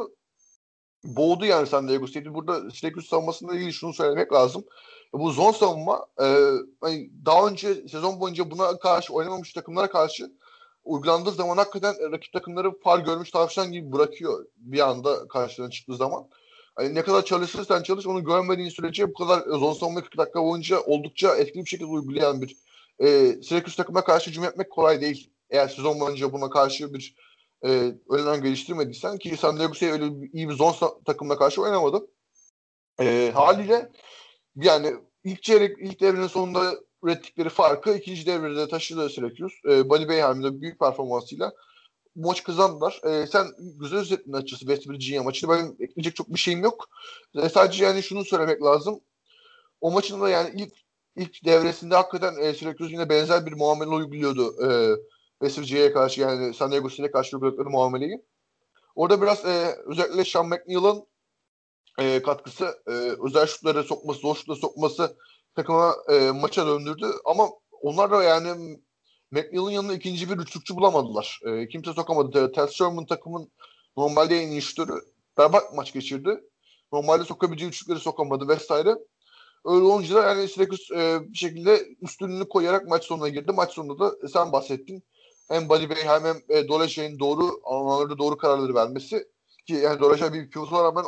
boğdu 1.03 1.45
yani 1.45 1.67
San 1.67 1.87
Diego 1.87 2.07
State'i. 2.07 2.33
Burada 2.33 2.71
Syracuse 2.71 3.07
savunmasında 3.07 3.55
ilgili 3.55 3.73
şunu 3.73 3.93
söylemek 3.93 4.33
lazım. 4.33 4.63
Bu 5.13 5.31
zon 5.31 5.51
savunma 5.51 6.05
e, 6.21 6.25
hani 6.81 7.09
daha 7.25 7.47
önce 7.47 7.75
sezon 7.75 8.19
boyunca 8.19 8.51
buna 8.51 8.79
karşı 8.79 9.13
oynamamış 9.13 9.53
takımlara 9.53 9.89
karşı 9.89 10.31
uygulandığı 10.83 11.31
zaman 11.31 11.57
hakikaten 11.57 12.11
rakip 12.11 12.33
takımları 12.33 12.79
far 12.79 12.99
görmüş 12.99 13.31
tavşan 13.31 13.71
gibi 13.71 13.91
bırakıyor 13.91 14.45
bir 14.55 14.89
anda 14.89 15.27
karşılarına 15.27 15.71
çıktığı 15.71 15.95
zaman. 15.95 16.27
Hani 16.75 16.95
ne 16.95 17.01
kadar 17.01 17.25
çalışırsan 17.25 17.83
çalış 17.83 18.07
onu 18.07 18.23
görmediğin 18.23 18.69
sürece 18.69 19.09
bu 19.09 19.13
kadar 19.13 19.41
zon 19.41 19.73
savunma 19.73 20.01
40 20.01 20.17
dakika 20.17 20.43
boyunca 20.43 20.79
oldukça 20.79 21.35
etkili 21.35 21.63
bir 21.63 21.69
şekilde 21.69 21.89
uygulayan 21.89 22.41
bir 22.41 22.57
e, 22.99 23.07
Syracuse 23.43 23.75
takıma 23.75 24.03
karşı 24.03 24.29
hücum 24.29 24.43
etmek 24.43 24.69
kolay 24.69 25.01
değil. 25.01 25.31
Eğer 25.49 25.67
sezon 25.67 25.99
boyunca 25.99 26.33
buna 26.33 26.49
karşı 26.49 26.93
bir 26.93 27.15
e, 27.65 27.93
önlem 28.09 28.41
geliştirmediysen 28.43 29.17
ki 29.17 29.37
San 29.37 29.59
Diego 29.59 29.73
State 29.73 29.91
öyle 29.91 30.21
bir, 30.21 30.33
iyi 30.33 30.49
bir 30.49 30.53
zon 30.53 30.75
takımına 31.05 31.37
karşı 31.37 31.61
oynamadı. 31.61 32.07
E, 33.01 33.31
haliyle 33.33 33.91
yani 34.55 34.93
ilk 35.23 35.43
çeyrek, 35.43 35.77
ilk 35.79 36.01
devrenin 36.01 36.27
sonunda 36.27 36.73
ürettikleri 37.03 37.49
farkı 37.49 37.93
ikinci 37.93 38.25
devrede 38.25 38.67
taşıdı 38.67 39.09
Syracuse. 39.09 39.55
E, 39.69 39.89
Buddy 39.89 40.07
Bayham'da 40.07 40.61
büyük 40.61 40.79
performansıyla 40.79 41.53
bu 42.15 42.27
maçı 42.27 42.43
kazandılar. 42.43 43.01
E, 43.03 43.27
sen 43.27 43.47
güzel 43.59 43.99
özetledin 43.99 44.33
açıkçası 44.33 44.65
West 44.65 44.89
Virginia 44.89 45.23
maçını. 45.23 45.49
Ben 45.51 45.85
ekleyecek 45.85 46.15
çok 46.15 46.33
bir 46.33 46.39
şeyim 46.39 46.63
yok. 46.63 46.89
E, 47.35 47.49
sadece 47.49 47.85
yani 47.85 48.03
şunu 48.03 48.25
söylemek 48.25 48.63
lazım. 48.63 48.99
O 49.81 49.91
maçın 49.91 50.21
da 50.21 50.29
yani 50.29 50.51
ilk 50.55 50.73
ilk 51.15 51.45
devresinde 51.45 51.95
hakikaten 51.95 52.41
e, 52.41 52.53
Syracuse 52.53 52.93
yine 52.93 53.09
benzer 53.09 53.45
bir 53.45 53.53
muamele 53.53 53.89
uyguluyordu. 53.89 54.65
E, 54.65 54.95
West 55.39 55.59
Virginia'ya 55.59 55.93
karşı 55.93 56.21
yani 56.21 56.53
San 56.53 56.71
Diego 56.71 56.89
State'e 56.89 57.11
karşı 57.11 57.37
uyguladıkları 57.37 57.69
muameleyi. 57.69 58.25
Orada 58.95 59.21
biraz 59.21 59.45
e, 59.45 59.75
özellikle 59.85 60.25
Sean 60.25 60.47
McNeil'ın 60.47 61.07
e, 61.99 62.21
katkısı, 62.21 62.83
e, 62.87 62.91
özel 63.27 63.47
şutları 63.47 63.83
sokması, 63.83 64.19
zor 64.19 64.35
şutları 64.35 64.59
sokması 64.59 65.17
takıma 65.59 65.95
e, 66.09 66.31
maça 66.31 66.67
döndürdü. 66.67 67.05
Ama 67.25 67.49
onlar 67.81 68.11
da 68.11 68.23
yani 68.23 68.79
McNeil'in 69.31 69.69
yanında 69.69 69.93
ikinci 69.93 70.29
bir 70.29 70.37
üçlükçü 70.37 70.75
bulamadılar. 70.75 71.39
E, 71.45 71.67
kimse 71.67 71.93
sokamadı. 71.93 72.51
Ted 72.51 72.69
Sherman 72.69 73.05
takımın 73.05 73.51
normalde 73.97 74.39
en 74.39 74.47
iyi 74.51 74.61
şutörü. 74.61 74.93
Berbat 75.37 75.75
maç 75.75 75.93
geçirdi. 75.93 76.43
Normalde 76.91 77.23
sokabileceği 77.23 77.69
üçlükleri 77.69 77.99
sokamadı 77.99 78.47
vesaire. 78.47 78.95
Öyle 79.65 79.83
olunca 79.85 80.15
da 80.15 80.27
yani 80.27 80.47
Syracuse 80.47 80.95
e, 80.95 81.19
bir 81.31 81.37
şekilde 81.37 81.85
üstünlüğünü 82.01 82.49
koyarak 82.49 82.87
maç 82.87 83.03
sonuna 83.03 83.29
girdi. 83.29 83.51
Maç 83.51 83.71
sonunda 83.71 83.99
da 83.99 84.27
sen 84.27 84.51
bahsettin 84.51 85.03
hem 85.49 85.69
Buddy 85.69 85.89
Bey 85.89 85.97
hem, 86.03 86.23
hem 86.23 86.37
e, 86.49 86.67
Doleşe'nin 86.67 87.19
doğru 87.19 87.59
alanlarda 87.63 88.17
doğru 88.17 88.37
kararları 88.37 88.75
vermesi 88.75 89.27
ki 89.67 89.73
yani 89.73 89.99
Doleşe 89.99 90.33
bir 90.33 90.49
pivotuna 90.49 90.83
rağmen 90.83 91.05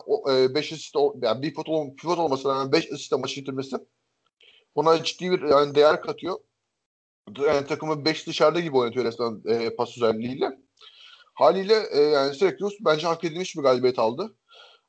5 0.56 0.74
asist 0.74 0.96
yani 1.22 1.42
bir 1.42 1.54
pivot, 1.54 1.70
ol, 1.70 1.96
pivot 1.96 2.20
olmasına 2.20 2.54
rağmen 2.54 2.72
5 2.72 2.92
asiste 2.92 3.16
maçı 3.16 3.40
yitirmesi 3.40 3.78
ona 4.76 5.04
ciddi 5.04 5.32
bir 5.32 5.42
yani 5.42 5.76
değer 5.76 6.02
katıyor. 6.02 6.40
Yani 7.40 7.68
takımı 7.68 8.06
5 8.06 8.28
dışarıda 8.28 8.60
gibi 8.60 8.78
oynatıyor 8.78 9.06
resmen 9.06 9.42
e, 9.46 9.76
pas 9.76 9.98
özelliğiyle. 9.98 10.58
Haliyle 11.34 11.88
e, 11.92 12.02
yani 12.02 12.36
Syracuse 12.36 12.78
bence 12.82 13.08
hak 13.08 13.24
edilmiş 13.24 13.56
bir 13.56 13.62
galibiyet 13.62 14.00
aldı. 14.00 14.36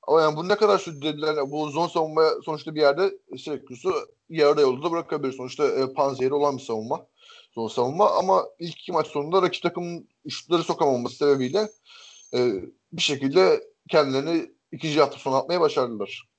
Ama 0.08 0.22
yani 0.22 0.36
bu 0.36 0.48
ne 0.48 0.56
kadar 0.56 0.78
sürdürdüler 0.78 1.50
bu 1.50 1.70
zon 1.70 1.86
savunma 1.86 2.30
sonuçta 2.44 2.74
bir 2.74 2.80
yerde 2.80 3.18
Syracuse'u 3.38 3.92
yarıda 4.28 4.60
yolda 4.60 4.82
da 4.86 4.90
bırakabilir. 4.90 5.32
Sonuçta 5.32 5.68
e, 5.68 5.92
panzehiri 5.92 6.34
olan 6.34 6.58
bir 6.58 6.62
savunma 6.62 7.06
zor 7.54 7.70
savunma 7.70 8.10
ama 8.10 8.44
ilk 8.58 8.78
iki 8.78 8.92
maç 8.92 9.06
sonunda 9.06 9.42
rakip 9.42 9.62
takımın 9.62 10.08
şutları 10.28 10.62
sokamaması 10.62 11.16
sebebiyle 11.16 11.68
e, 12.34 12.52
bir 12.92 13.02
şekilde 13.02 13.64
kendilerini 13.90 14.50
ikinci 14.72 15.00
hafta 15.00 15.18
sonu 15.18 15.34
atmaya 15.34 15.60
başardılar. 15.60 16.31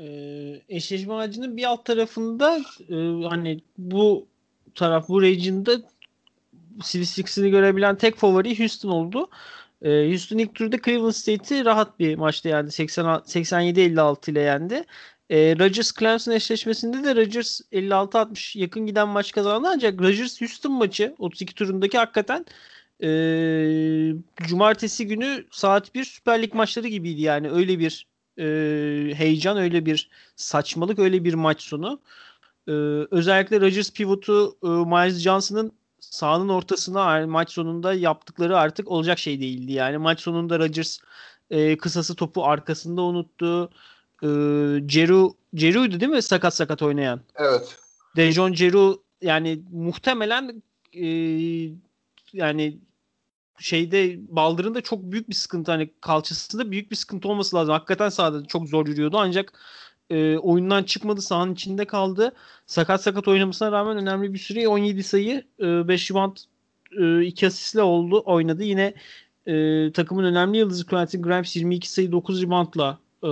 E, 0.00 0.06
eşleşme 0.68 1.14
ağacının 1.14 1.56
bir 1.56 1.64
alt 1.64 1.84
tarafında 1.84 2.58
e, 2.88 2.94
hani 3.28 3.60
bu 3.78 4.26
taraf 4.74 5.08
bu 5.08 5.22
region'da 5.22 5.82
Celtics'ini 6.82 7.50
görebilen 7.50 7.96
tek 7.96 8.16
favori 8.16 8.58
Houston 8.58 8.88
oldu. 8.88 9.28
E, 9.82 10.08
Houston 10.08 10.38
ilk 10.38 10.54
turda 10.54 10.76
Cleveland 10.84 11.12
State'i 11.12 11.64
rahat 11.64 11.98
bir 11.98 12.16
maçta 12.16 12.48
yendi. 12.48 12.70
87-56 12.70 14.30
ile 14.30 14.40
yendi. 14.40 14.84
E, 15.30 15.58
Rodgers 15.58 15.92
Clemson 15.92 16.32
eşleşmesinde 16.32 17.04
de 17.04 17.16
Rodgers 17.16 17.60
56-60 17.72 18.58
yakın 18.58 18.86
giden 18.86 19.08
maç 19.08 19.32
kazandı 19.32 19.68
ancak 19.70 20.00
Rodgers 20.00 20.40
Houston 20.40 20.72
maçı 20.72 21.14
32 21.18 21.54
turundaki 21.54 21.98
hakikaten 21.98 22.44
e, 23.02 23.08
cumartesi 24.36 25.06
günü 25.06 25.44
saat 25.50 25.94
1 25.94 26.04
Süper 26.04 26.42
Lig 26.42 26.54
maçları 26.54 26.88
gibiydi 26.88 27.20
yani 27.20 27.50
öyle 27.50 27.78
bir 27.78 28.06
e, 28.38 28.44
heyecan 29.14 29.56
öyle 29.56 29.86
bir 29.86 30.10
saçmalık 30.36 30.98
öyle 30.98 31.24
bir 31.24 31.34
maç 31.34 31.62
sonu. 31.62 32.00
E, 32.68 32.72
özellikle 33.10 33.60
Rodgers 33.60 33.92
pivotu 33.92 34.56
e, 34.62 34.66
Miles 34.66 35.18
Johnson'ın 35.18 35.72
sahanın 36.00 36.48
ortasına 36.48 37.26
maç 37.26 37.50
sonunda 37.50 37.94
yaptıkları 37.94 38.58
artık 38.58 38.88
olacak 38.90 39.18
şey 39.18 39.40
değildi. 39.40 39.72
Yani 39.72 39.98
maç 39.98 40.20
sonunda 40.20 40.58
Rodgers 40.58 40.98
e, 41.50 41.76
kısası 41.78 42.14
topu 42.14 42.44
arkasında 42.44 43.02
unuttu. 43.02 43.70
E, 44.22 44.28
Ceru 44.86 45.34
Ceru'ydu 45.54 46.00
değil 46.00 46.12
mi 46.12 46.22
sakat 46.22 46.54
sakat 46.54 46.82
oynayan? 46.82 47.20
Evet. 47.36 47.78
Dejon 48.16 48.52
Ceru 48.52 49.02
yani 49.22 49.60
muhtemelen 49.72 50.62
e, 50.92 51.06
yani 52.32 52.78
şeyde 53.58 54.16
baldırında 54.28 54.80
çok 54.80 55.02
büyük 55.02 55.28
bir 55.28 55.34
sıkıntı 55.34 55.72
hani 55.72 55.90
kalçasında 56.00 56.70
büyük 56.70 56.90
bir 56.90 56.96
sıkıntı 56.96 57.28
olması 57.28 57.56
lazım. 57.56 57.72
Hakikaten 57.72 58.08
sahada 58.08 58.44
çok 58.44 58.68
zor 58.68 58.86
yürüyordu 58.86 59.16
ancak 59.18 59.52
e, 60.10 60.38
oyundan 60.38 60.82
çıkmadı 60.82 61.22
sahanın 61.22 61.54
içinde 61.54 61.84
kaldı. 61.84 62.32
Sakat 62.66 63.02
sakat 63.02 63.28
oynamasına 63.28 63.72
rağmen 63.72 63.96
önemli 63.96 64.34
bir 64.34 64.38
süre 64.38 64.68
17 64.68 65.02
sayı 65.02 65.44
e, 65.60 65.88
5 65.88 66.10
rebound 66.10 66.36
e, 67.00 67.26
2 67.26 67.46
asistle 67.46 67.82
oldu 67.82 68.22
oynadı. 68.26 68.64
Yine 68.64 68.94
e, 69.46 69.92
takımın 69.92 70.24
önemli 70.24 70.58
yıldızı 70.58 70.86
Quentin 70.86 71.22
Grimes 71.22 71.56
22 71.56 71.90
sayı 71.90 72.12
9 72.12 72.42
reboundla 72.42 72.98
e, 73.22 73.30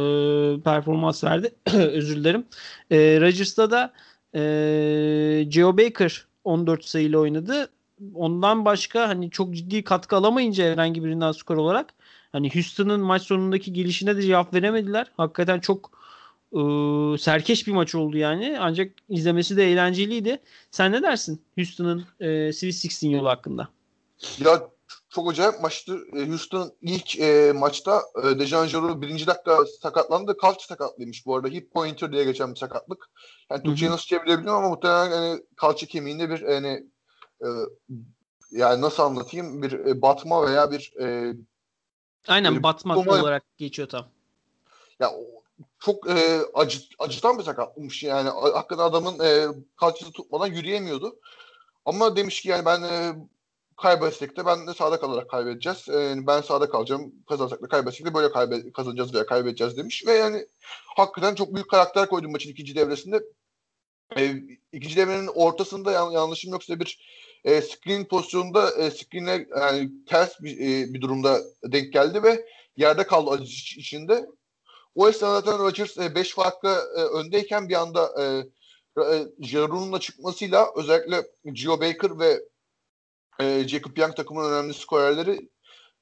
performans 0.62 1.24
verdi. 1.24 1.54
Özür 1.74 2.16
dilerim. 2.16 2.44
E, 2.90 3.20
Rodgers'ta 3.20 3.70
da 3.70 3.92
e, 4.34 5.44
Geo 5.48 5.78
Baker 5.78 6.26
14 6.44 6.84
sayıyla 6.84 7.18
oynadı. 7.18 7.68
Ondan 8.14 8.64
başka 8.64 9.08
hani 9.08 9.30
çok 9.30 9.54
ciddi 9.54 9.84
katkı 9.84 10.16
alamayınca 10.16 10.64
herhangi 10.72 11.04
birinden 11.04 11.32
skor 11.32 11.56
olarak 11.56 11.94
hani 12.32 12.54
Houston'ın 12.54 13.00
maç 13.00 13.22
sonundaki 13.22 13.72
gelişine 13.72 14.16
de 14.16 14.22
cevap 14.22 14.54
veremediler. 14.54 15.12
Hakikaten 15.16 15.60
çok 15.60 15.90
e, 16.52 16.58
serkeş 17.18 17.66
bir 17.66 17.72
maç 17.72 17.94
oldu 17.94 18.16
yani. 18.16 18.56
Ancak 18.60 18.92
izlemesi 19.08 19.56
de 19.56 19.72
eğlenceliydi. 19.72 20.38
Sen 20.70 20.92
ne 20.92 21.02
dersin 21.02 21.42
Houston'ın 21.54 22.04
e, 22.20 22.52
Sweet 22.52 23.04
16 23.04 23.06
yolu 23.06 23.28
hakkında? 23.28 23.68
Ya 24.38 24.68
çok 25.08 25.30
acayip 25.30 25.60
maçtı. 25.62 25.98
E, 26.16 26.28
Houston 26.28 26.72
ilk 26.82 27.20
e, 27.20 27.52
maçta 27.54 28.02
e, 28.24 28.38
Dejan 28.38 28.66
Jarreau 28.66 29.02
birinci 29.02 29.26
dakika 29.26 29.58
sakatlandı. 29.82 30.36
Kalça 30.36 30.66
sakatlıymış 30.66 31.26
bu 31.26 31.36
arada. 31.36 31.48
Hip 31.48 31.72
pointer 31.72 32.12
diye 32.12 32.24
geçen 32.24 32.50
bir 32.50 32.58
sakatlık. 32.58 33.10
Yani 33.50 33.62
Türkçe'ye 33.62 33.90
nasıl 33.90 34.06
çevirebiliyorum 34.06 34.58
ama 34.58 34.68
muhtemelen 34.68 35.10
hani, 35.10 35.40
kalça 35.56 35.86
kemiğinde 35.86 36.30
bir 36.30 36.42
hani 36.42 36.86
e, 37.42 37.48
yani 38.50 38.80
nasıl 38.80 39.02
anlatayım 39.02 39.62
bir 39.62 39.72
e, 39.72 40.02
batma 40.02 40.46
veya 40.46 40.70
bir 40.70 40.92
e, 41.00 41.34
Aynen 42.28 42.54
bir 42.54 42.62
batmak 42.62 42.98
tutma, 42.98 43.12
olarak 43.12 43.44
geçiyor 43.56 43.88
tam. 43.88 44.08
Ya 45.00 45.12
çok 45.78 46.10
e, 46.10 46.40
acı, 46.54 46.78
acıtan 46.98 47.38
bir 47.38 47.44
sakatlıkmış 47.44 48.02
yani 48.02 48.28
hakikaten 48.28 48.84
adamın 48.84 49.18
e, 49.24 49.46
kalçası 49.76 50.12
tutmadan 50.12 50.46
yürüyemiyordu. 50.46 51.16
Ama 51.84 52.16
demiş 52.16 52.40
ki 52.40 52.48
yani 52.48 52.64
ben 52.64 52.82
e, 52.82 53.14
kaybetsek 53.76 54.36
de 54.36 54.46
ben 54.46 54.66
de 54.66 54.74
sağda 54.74 55.00
kalarak 55.00 55.30
kaybedeceğiz. 55.30 55.88
E, 55.88 56.14
ben 56.26 56.40
sağda 56.40 56.70
kalacağım. 56.70 57.14
Kazansak 57.28 57.62
da 57.62 57.68
kaybetsek 57.68 58.06
de 58.06 58.14
böyle 58.14 58.32
kaybe 58.32 58.72
kazanacağız 58.72 59.14
veya 59.14 59.26
kaybedeceğiz 59.26 59.76
demiş. 59.76 60.06
Ve 60.06 60.12
yani 60.12 60.46
hakikaten 60.96 61.34
çok 61.34 61.54
büyük 61.54 61.70
karakter 61.70 62.08
koydu 62.08 62.28
maçın 62.28 62.50
ikinci 62.50 62.74
devresinde. 62.74 63.22
E, 64.16 64.34
ikinci 64.72 64.96
devrenin 64.96 65.26
ortasında 65.26 65.92
yan, 65.92 66.10
yanlışım 66.10 66.52
yoksa 66.52 66.80
bir 66.80 66.98
e, 67.46 67.62
screen 67.62 68.04
pozisyonunda 68.04 68.70
e, 68.70 68.90
screen'e 68.90 69.46
yani 69.56 69.90
ters 70.06 70.40
bir, 70.40 70.58
e, 70.60 70.94
bir 70.94 71.00
durumda 71.00 71.40
denk 71.64 71.92
geldi 71.92 72.22
ve 72.22 72.46
yerde 72.76 73.06
kaldı 73.06 73.30
acı 73.30 73.44
içinde. 73.80 74.26
O 74.94 75.08
esnada 75.08 75.40
zaten 75.40 75.58
Rodgers 75.58 75.98
5 75.98 76.30
e, 76.30 76.34
farklı 76.34 76.68
e, 76.96 77.00
öndeyken 77.00 77.68
bir 77.68 77.74
anda 77.74 78.10
e, 78.22 78.24
e, 79.02 79.26
Jarun'un 79.40 79.98
çıkmasıyla 79.98 80.66
özellikle 80.76 81.22
Gio 81.44 81.80
Baker 81.80 82.18
ve 82.18 82.40
e, 83.40 83.68
Jacob 83.68 83.96
Young 83.96 84.16
takımın 84.16 84.52
önemli 84.52 84.74
skorerleri 84.74 85.48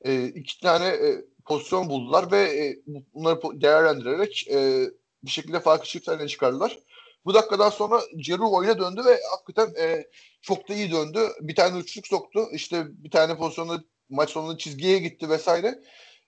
e, 0.04 0.24
iki 0.24 0.60
tane 0.60 0.86
e, 0.86 1.24
pozisyon 1.44 1.88
buldular 1.88 2.30
ve 2.32 2.40
e, 2.40 2.76
bunları 3.14 3.60
değerlendirerek 3.60 4.48
e, 4.50 4.88
bir 5.24 5.30
şekilde 5.30 5.60
farkı 5.60 5.86
çift 5.86 6.28
çıkardılar. 6.28 6.78
Bu 7.24 7.34
dakikadan 7.34 7.70
sonra 7.70 8.00
Ceru 8.16 8.52
oyuna 8.52 8.78
döndü 8.78 9.02
ve 9.04 9.20
hakikaten 9.30 9.74
e, 9.82 10.06
çok 10.42 10.68
da 10.68 10.74
iyi 10.74 10.92
döndü. 10.92 11.28
Bir 11.40 11.54
tane 11.54 11.78
üçlük 11.78 12.06
soktu. 12.06 12.48
İşte 12.52 12.84
bir 13.04 13.10
tane 13.10 13.36
pozisyonda 13.36 13.84
maç 14.08 14.30
sonunda 14.30 14.58
çizgiye 14.58 14.98
gitti 14.98 15.30
vesaire. 15.30 15.80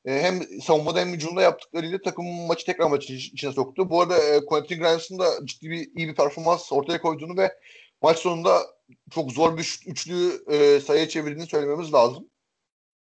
E, 0.05 0.23
hem 0.23 0.60
savunmada 0.62 1.01
hem 1.01 1.09
hücumda 1.12 1.43
yaptıklarıyla 1.43 1.98
takımın 2.02 2.47
maçı 2.47 2.66
tekrar 2.66 2.90
maçın 2.90 3.14
içine 3.14 3.52
soktu. 3.52 3.90
Bu 3.90 4.01
arada 4.01 4.18
e, 4.18 4.44
Quentin 4.47 4.78
Grimes'ın 4.78 5.18
da 5.18 5.47
ciddi 5.47 5.70
bir 5.70 5.78
iyi 5.78 6.09
bir 6.09 6.14
performans 6.14 6.73
ortaya 6.73 7.01
koyduğunu 7.01 7.36
ve 7.36 7.59
maç 8.02 8.18
sonunda 8.18 8.62
çok 9.10 9.32
zor 9.32 9.56
bir 9.59 9.81
üçlü 9.86 10.44
e, 10.51 10.81
sayıya 10.81 11.09
çevirdiğini 11.09 11.47
söylememiz 11.47 11.93
lazım. 11.93 12.31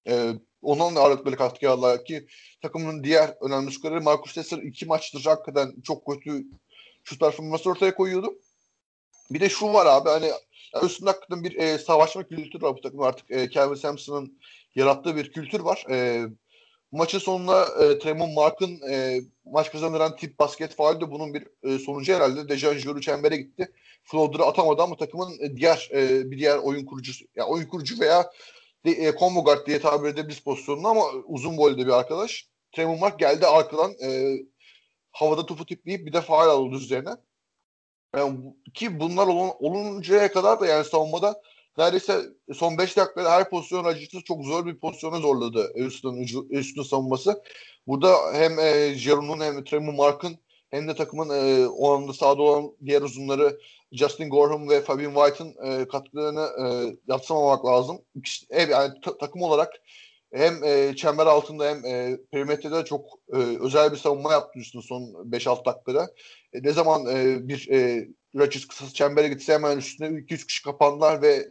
E, 0.07 0.33
onun 0.61 0.95
da 0.95 0.99
ağırlıkları 1.01 1.35
katkı 1.35 1.69
aldılar 1.71 2.05
ki 2.05 2.27
takımın 2.61 3.03
diğer 3.03 3.35
önemli 3.41 3.71
skorları 3.71 4.01
Marcus 4.01 4.33
Tesser 4.33 4.57
iki 4.57 4.85
maçtır 4.85 5.25
hakikaten 5.25 5.73
çok 5.83 6.05
kötü 6.05 6.45
şu 7.09 7.19
performansı 7.19 7.69
ortaya 7.69 7.95
koyuyordu. 7.95 8.39
Bir 9.31 9.39
de 9.39 9.49
şu 9.49 9.73
var 9.73 9.85
abi 9.85 10.09
hani 10.09 10.31
üstünde 10.83 11.09
hakikaten 11.09 11.43
bir 11.43 11.55
e, 11.55 11.77
savaşma 11.77 12.23
kültürü 12.23 12.63
var 12.63 12.77
bu 12.77 12.81
takım 12.81 13.01
artık. 13.01 13.31
E, 13.31 13.49
Kevin 13.49 13.73
Sampson'ın 13.73 14.39
yarattığı 14.75 15.15
bir 15.15 15.31
kültür 15.31 15.59
var. 15.59 15.85
E, 15.89 16.25
maçın 16.91 17.19
sonunda 17.19 17.65
e, 17.83 17.99
Tremon 17.99 18.33
Mark'ın 18.33 18.81
e, 18.91 19.21
maç 19.45 19.71
kazandıran 19.71 20.15
tip 20.15 20.39
basket 20.39 20.75
faali 20.75 21.01
de 21.01 21.11
bunun 21.11 21.33
bir 21.33 21.47
e, 21.63 21.79
sonucu 21.79 22.13
herhalde. 22.13 22.49
Dejan 22.49 22.73
Juru 22.73 23.01
çembere 23.01 23.37
gitti. 23.37 23.73
Floater'ı 24.03 24.43
atamadı 24.43 24.81
ama 24.81 24.97
takımın 24.97 25.39
e, 25.41 25.55
diğer 25.55 25.89
e, 25.93 26.31
bir 26.31 26.37
diğer 26.37 26.57
oyun 26.57 26.85
kurucusu 26.85 27.25
yani 27.35 27.49
oyun 27.49 27.65
kurucu 27.65 27.99
veya 27.99 28.31
de, 28.85 28.91
e, 28.91 29.17
combo 29.19 29.43
guard 29.43 29.67
diye 29.67 29.81
tabir 29.81 30.09
edebiliriz 30.09 30.39
pozisyonunu 30.39 30.87
ama 30.87 31.03
uzun 31.25 31.57
boylu 31.57 31.77
bir 31.77 31.99
arkadaş. 31.99 32.47
Tremon 32.71 32.99
Mark 32.99 33.19
geldi 33.19 33.47
arkadan 33.47 33.93
e, 34.03 34.37
havada 35.11 35.45
topu 35.45 35.65
tipleyip 35.65 36.05
bir 36.05 36.13
de 36.13 36.21
faal 36.21 36.49
aldı 36.49 36.75
üzerine. 36.75 37.09
Yani, 38.15 38.39
ki 38.73 38.99
bunlar 38.99 39.27
olun, 39.27 39.51
oluncaya 39.59 40.31
kadar 40.31 40.59
da 40.59 40.65
yani 40.65 40.85
savunmada 40.85 41.41
neredeyse 41.77 42.21
son 42.53 42.77
5 42.77 42.97
dakikada 42.97 43.31
her 43.31 43.49
pozisyon 43.49 43.85
acısı 43.85 44.23
çok 44.23 44.45
zor 44.45 44.65
bir 44.65 44.79
pozisyona 44.79 45.19
zorladı 45.19 45.71
üstün 45.75 46.47
üstün 46.49 46.83
savunması. 46.83 47.43
Burada 47.87 48.33
hem 48.33 48.59
e, 48.59 48.93
Jerome'un 48.95 49.39
hem 49.39 49.63
Tremor 49.63 49.93
Mark'ın 49.93 50.37
hem 50.69 50.87
de 50.87 50.95
takımın 50.95 51.29
e, 51.29 51.67
o 51.67 51.93
anda 51.93 52.13
sahada 52.13 52.41
olan 52.41 52.71
diğer 52.85 53.01
uzunları 53.01 53.59
Justin 53.91 54.29
Gorham 54.29 54.69
ve 54.69 54.81
Fabian 54.81 55.13
White'ın 55.13 55.55
e, 55.65 55.87
katkılarını 55.87 56.49
e, 56.63 56.95
yatsamamak 57.07 57.65
lazım. 57.65 58.01
İkisi, 58.15 58.45
yani 58.69 58.93
ta, 59.01 59.17
takım 59.17 59.41
olarak 59.41 59.73
hem 60.33 60.63
e, 60.63 60.95
çember 60.95 61.25
altında 61.25 61.69
hem 61.69 61.85
e, 61.85 62.17
perimetrede 62.31 62.85
çok 62.85 63.05
e, 63.33 63.37
özel 63.37 63.91
bir 63.91 63.97
savunma 63.97 64.31
yaptı 64.31 64.59
üstüne 64.59 64.81
son 64.81 65.01
5-6 65.01 65.65
dakikada. 65.65 66.13
E, 66.53 66.63
ne 66.63 66.71
zaman 66.71 67.05
e, 67.05 67.47
bir 67.47 67.69
e, 67.69 68.07
Rodgers 68.35 68.65
kısası 68.65 68.93
çembere 68.93 69.27
gitse 69.27 69.53
hemen 69.53 69.77
üstüne 69.77 70.07
2-3 70.07 70.47
kişi 70.47 70.63
kapandılar 70.63 71.21
ve 71.21 71.47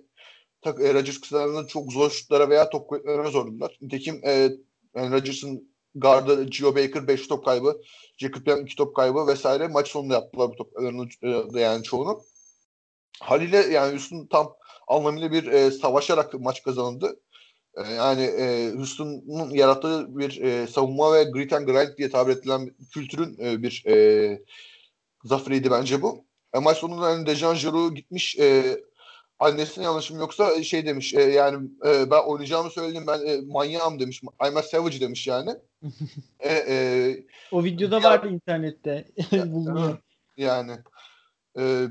tak, 0.62 0.80
e, 0.80 0.94
Rodgers 0.94 1.20
kısalarını 1.20 1.66
çok 1.66 1.92
zor 1.92 2.10
şutlara 2.10 2.50
veya 2.50 2.70
top 2.70 2.88
kuvvetlerine 2.88 3.30
zorladılar. 3.30 3.78
Nitekim 3.80 4.20
e, 4.24 4.50
yani 4.96 5.12
Rodgers'ın 5.12 5.74
gardı 5.94 6.44
Gio 6.44 6.76
Baker 6.76 7.08
5 7.08 7.28
top 7.28 7.44
kaybı, 7.44 7.80
Jacob 8.16 8.46
Young 8.46 8.62
2 8.62 8.76
top 8.76 8.96
kaybı 8.96 9.26
vesaire 9.26 9.68
maç 9.68 9.88
sonunda 9.88 10.14
yaptılar 10.14 10.50
bu 10.50 10.56
toplarını 10.56 11.08
e, 11.54 11.60
yani 11.60 11.82
çoğunu. 11.82 12.22
Haliyle 13.20 13.56
yani 13.56 13.96
üstün 13.96 14.26
tam 14.26 14.56
anlamıyla 14.88 15.32
bir 15.32 15.46
e, 15.46 15.70
savaşarak 15.70 16.34
maç 16.34 16.62
kazanıldı. 16.62 17.20
E, 17.76 17.92
yani 17.92 18.22
e, 18.22 18.72
Houston'un 18.74 19.50
yarattığı 19.50 20.18
bir 20.18 20.42
e, 20.42 20.66
savunma 20.66 21.14
ve 21.14 21.24
grit 21.24 21.52
and 21.52 21.66
grind 21.66 21.98
diye 21.98 22.10
tabir 22.10 22.36
edilen 22.36 22.70
kültürün 22.94 23.38
e, 23.40 23.62
bir 23.62 23.84
e, 23.86 24.42
zaferiydi 25.24 25.70
bence 25.70 26.02
bu. 26.02 26.24
E, 26.54 26.58
maç 26.58 26.78
sonunda 26.78 27.10
yani 27.10 27.26
Dejan 27.26 27.54
Jarreau 27.54 27.94
gitmiş 27.94 28.38
e, 28.38 28.78
annesine 29.38 29.84
yanlışım 29.84 30.18
yoksa 30.18 30.62
şey 30.62 30.86
demiş 30.86 31.14
e, 31.14 31.22
yani 31.22 31.68
e, 31.86 32.10
ben 32.10 32.22
oynayacağımı 32.26 32.70
söyledim 32.70 33.06
ben 33.06 33.26
e, 33.26 33.40
manyağım 33.40 34.00
demiş. 34.00 34.22
I'm 34.22 34.56
a 34.56 34.62
savage 34.62 35.00
demiş 35.00 35.26
yani. 35.26 35.50
e, 36.40 36.54
e, 36.68 36.76
o 37.52 37.64
videoda 37.64 37.96
ya, 37.96 38.02
vardı 38.02 38.28
internette. 38.28 39.08
Bulunuyor. 39.32 39.98
Yani 40.36 40.72
e, 41.58 41.86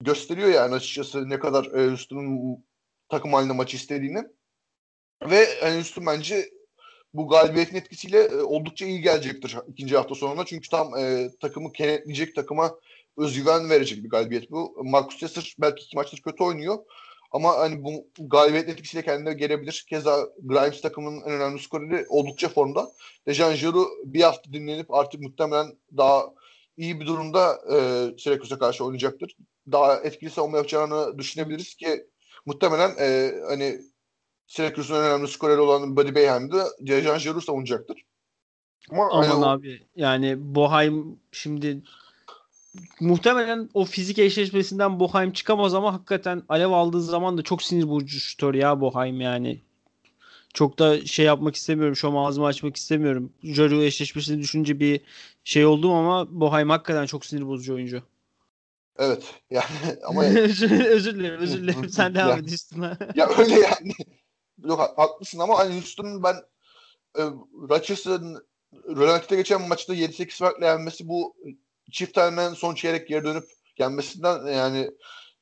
gösteriyor 0.00 0.48
yani 0.48 0.74
açıkçası 0.74 1.30
ne 1.30 1.38
kadar 1.38 1.64
e, 1.64 1.88
Houston'un 1.88 2.64
takım 3.08 3.32
halinde 3.32 3.52
maçı 3.52 3.76
istediğini. 3.76 4.24
Ve 5.30 5.48
yani 5.62 5.74
Houston 5.74 6.06
bence 6.06 6.50
bu 7.14 7.28
galibiyetin 7.28 7.76
etkisiyle 7.76 8.18
e, 8.18 8.36
oldukça 8.36 8.86
iyi 8.86 9.00
gelecektir 9.00 9.56
ikinci 9.68 9.96
hafta 9.96 10.14
sonunda. 10.14 10.44
Çünkü 10.44 10.68
tam 10.68 10.98
e, 10.98 11.30
takımı 11.40 11.72
kenetleyecek, 11.72 12.34
takıma 12.34 12.74
özgüven 13.16 13.70
verecek 13.70 14.04
bir 14.04 14.08
galibiyet 14.08 14.50
bu. 14.50 14.76
Marcus 14.84 15.20
Tesser 15.20 15.54
belki 15.58 15.84
iki 15.84 15.96
maçtır 15.96 16.22
kötü 16.22 16.44
oynuyor. 16.44 16.78
Ama 17.30 17.58
hani 17.58 17.84
bu 17.84 18.06
galibiyet 18.18 18.68
etkisiyle 18.68 19.04
kendine 19.04 19.32
gelebilir. 19.32 19.84
Keza 19.88 20.28
Grimes 20.42 20.80
takımının 20.80 21.20
en 21.20 21.32
önemli 21.32 21.62
skoreri 21.62 22.06
oldukça 22.08 22.48
formda. 22.48 22.92
Dejan 23.26 23.54
Jiru 23.54 23.88
bir 24.04 24.20
hafta 24.20 24.52
dinlenip 24.52 24.94
artık 24.94 25.20
muhtemelen 25.20 25.66
daha 25.96 26.22
iyi 26.76 27.00
bir 27.00 27.06
durumda 27.06 27.60
e, 27.72 27.76
Syracuse'a 28.18 28.58
karşı 28.58 28.84
oynayacaktır. 28.84 29.36
Daha 29.72 29.96
etkili 29.96 30.30
savunma 30.30 30.56
yapacağını 30.56 31.18
düşünebiliriz 31.18 31.74
ki 31.74 32.06
muhtemelen 32.46 32.90
e, 33.00 33.32
hani 33.48 33.80
Syracuse'un 34.52 35.02
önemli 35.02 35.28
skoreri 35.28 35.60
olan 35.60 35.96
Buddy 35.96 36.14
Bayham'da 36.14 36.66
Dejan 36.80 37.18
Jiru 37.18 37.40
savunacaktır. 37.40 38.04
Ama 38.90 39.08
Aman 39.10 39.42
abi 39.42 39.82
yani 39.96 40.36
Boheim 40.38 41.18
şimdi 41.32 41.82
muhtemelen 43.00 43.68
o 43.74 43.84
fizik 43.84 44.18
eşleşmesinden 44.18 45.00
Boheim 45.00 45.32
çıkamaz 45.32 45.74
ama 45.74 45.94
hakikaten 45.94 46.42
alev 46.48 46.70
aldığı 46.70 47.02
zaman 47.02 47.38
da 47.38 47.42
çok 47.42 47.62
sinir 47.62 47.88
bozucu 47.88 48.20
şutör 48.20 48.54
ya 48.54 48.80
Boheim 48.80 49.20
yani. 49.20 49.60
Çok 50.54 50.78
da 50.78 51.06
şey 51.06 51.26
yapmak 51.26 51.54
istemiyorum. 51.54 51.96
Şu 51.96 52.08
an 52.08 52.24
ağzımı 52.24 52.46
açmak 52.46 52.76
istemiyorum. 52.76 53.32
Jaru 53.42 53.82
eşleşmesini 53.82 54.42
düşünce 54.42 54.80
bir 54.80 55.00
şey 55.44 55.66
oldum 55.66 55.92
ama 55.92 56.40
Boheim 56.40 56.70
hakikaten 56.70 57.06
çok 57.06 57.26
sinir 57.26 57.46
bozucu 57.46 57.74
oyuncu. 57.74 58.02
Evet. 58.98 59.24
Yani 59.50 59.66
ama 60.06 60.24
özür, 60.24 60.70
özür 60.86 61.14
dilerim, 61.14 61.40
özür 61.40 61.62
dilerim. 61.62 61.88
Sen 61.88 62.14
devam 62.14 62.38
et 62.38 62.52
üstüne. 62.52 62.96
ya 63.14 63.28
öyle 63.38 63.54
yani. 63.54 63.92
Yok 64.64 64.92
haklısın 64.96 65.38
ama 65.38 65.58
hani 65.58 65.74
Houston'un 65.74 66.22
ben 66.22 66.34
e, 67.18 67.22
Rodgers'ın 67.68 68.46
Rölanti'de 68.74 69.36
geçen 69.36 69.68
maçta 69.68 69.94
7-8 69.94 70.38
farkla 70.38 70.66
yenmesi 70.66 71.08
bu 71.08 71.36
çift 71.90 72.18
elmen 72.18 72.54
son 72.54 72.74
çeyrek 72.74 73.08
geri 73.08 73.24
dönüp 73.24 73.44
yenmesinden 73.78 74.46
yani 74.46 74.90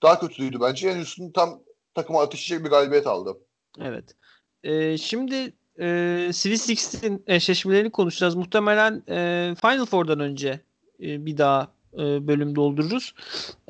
daha 0.03 0.21
kötüydü 0.21 0.61
bence. 0.61 0.89
Yani 0.89 0.99
Houston 0.99 1.31
tam 1.31 1.63
takıma 1.95 2.23
ateşleyecek 2.23 2.65
bir 2.67 2.71
galibiyet 2.71 3.07
aldı. 3.07 3.39
Evet. 3.81 4.17
Ee, 4.65 4.99
şimdi 4.99 5.53
e, 5.81 6.31
Swiss 6.33 6.63
Six'in 6.63 7.25
eşleşmelerini 7.27 7.91
konuşacağız. 7.91 8.35
Muhtemelen 8.35 9.03
e, 9.09 9.55
Final 9.61 9.87
Four'dan 9.87 10.21
önce 10.21 10.61
e, 11.03 11.27
bir 11.27 11.39
daha 11.39 11.73
e, 11.95 12.27
bölüm 12.27 12.57
doldururuz. 12.57 13.15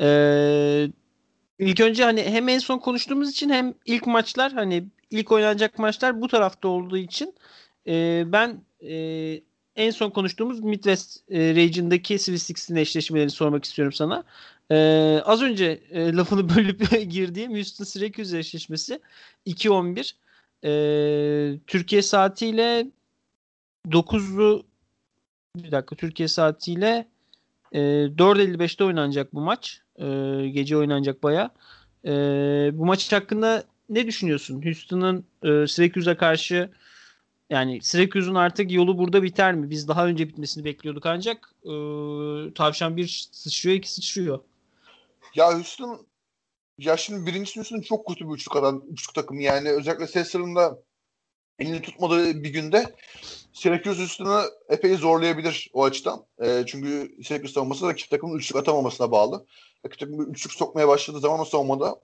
E, 0.01 0.06
ilk 1.61 1.81
önce 1.81 2.05
hani 2.05 2.23
hem 2.23 2.49
en 2.49 2.59
son 2.59 2.78
konuştuğumuz 2.78 3.31
için 3.31 3.51
hem 3.51 3.74
ilk 3.87 4.07
maçlar 4.07 4.53
hani 4.53 4.85
ilk 5.11 5.32
oynanacak 5.32 5.78
maçlar 5.78 6.20
bu 6.20 6.28
tarafta 6.28 6.69
olduğu 6.69 6.97
için 6.97 7.35
e, 7.87 8.24
ben 8.27 8.61
e, 8.82 9.41
en 9.77 9.91
son 9.91 10.11
konuştuğumuz 10.11 10.61
Midwest 10.61 11.31
e, 11.31 11.55
Region'daki 11.55 12.19
Swiss 12.19 12.43
Six'in 12.43 12.77
eşleşmelerini 12.77 13.31
sormak 13.31 13.65
istiyorum 13.65 13.93
sana. 13.93 14.24
E, 14.70 14.77
az 15.24 15.43
önce 15.43 15.81
e, 15.91 16.12
lafını 16.12 16.49
bölüp 16.57 17.11
girdiğim 17.11 17.53
Houston 17.53 17.85
Syracuse 17.85 18.39
eşleşmesi 18.39 19.01
2-11. 19.47 20.12
E, 20.65 21.59
Türkiye 21.66 22.03
saatiyle 22.03 22.87
9'lu 23.87 24.66
bir 25.57 25.73
dakika 25.73 25.97
Türkiye 25.97 26.28
saatiyle 26.28 27.09
e, 27.73 27.78
4.55'te 27.78 28.85
oynanacak 28.85 29.35
bu 29.35 29.41
maç. 29.41 29.82
E, 30.01 30.48
gece 30.48 30.77
oynanacak 30.77 31.22
baya. 31.22 31.51
E, 32.05 32.10
bu 32.72 32.86
maç 32.86 33.12
hakkında 33.12 33.64
ne 33.89 34.06
düşünüyorsun? 34.06 34.64
Houston'ın 34.64 35.24
e, 35.43 35.66
Syracuse'a 35.66 36.16
karşı 36.16 36.70
yani 37.51 37.82
Syracuse'un 37.82 38.35
artık 38.35 38.72
yolu 38.72 38.98
burada 38.98 39.22
biter 39.22 39.55
mi? 39.55 39.70
Biz 39.70 39.89
daha 39.89 40.06
önce 40.06 40.28
bitmesini 40.28 40.64
bekliyorduk 40.64 41.06
ancak 41.06 41.55
e, 41.64 41.72
tavşan 42.55 42.97
bir 42.97 43.28
sıçrıyor 43.32 43.77
iki 43.77 43.93
sıçrıyor. 43.93 44.40
Ya 45.35 45.55
Houston 45.55 46.06
ya 46.78 46.97
şimdi 46.97 47.27
birincisi 47.27 47.56
Houston 47.56 47.81
çok 47.81 48.06
kötü 48.06 48.28
bir 48.28 48.35
üçlük 48.35 48.56
adam, 48.56 48.82
üçlük 48.90 49.14
takım 49.14 49.40
yani 49.40 49.70
özellikle 49.70 50.06
Sesser'ın 50.06 50.56
da 50.56 50.78
elini 51.61 51.82
tutmadığı 51.82 52.43
bir 52.43 52.51
günde 52.51 52.95
Syracuse 53.53 54.03
üstünü 54.03 54.43
epey 54.69 54.97
zorlayabilir 54.97 55.70
o 55.73 55.85
açıdan. 55.85 56.27
E, 56.43 56.65
çünkü 56.66 57.16
Syracuse 57.24 57.55
savunması 57.55 57.89
rakip 57.89 58.11
takımın 58.11 58.39
üçlük 58.39 58.57
atamamasına 58.57 59.11
bağlı. 59.12 59.47
Rakip 59.87 59.99
takım 60.01 60.31
üçlük 60.32 60.53
sokmaya 60.53 60.89
başladığı 60.89 61.20
zaman 61.20 61.41
o 61.41 61.45
savunmada 61.45 62.01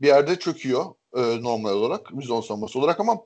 bir 0.00 0.06
yerde 0.06 0.38
çöküyor 0.38 0.84
e, 1.16 1.42
normal 1.42 1.72
olarak. 1.72 2.18
Bizon 2.18 2.40
savunması 2.40 2.78
olarak 2.78 3.00
ama 3.00 3.16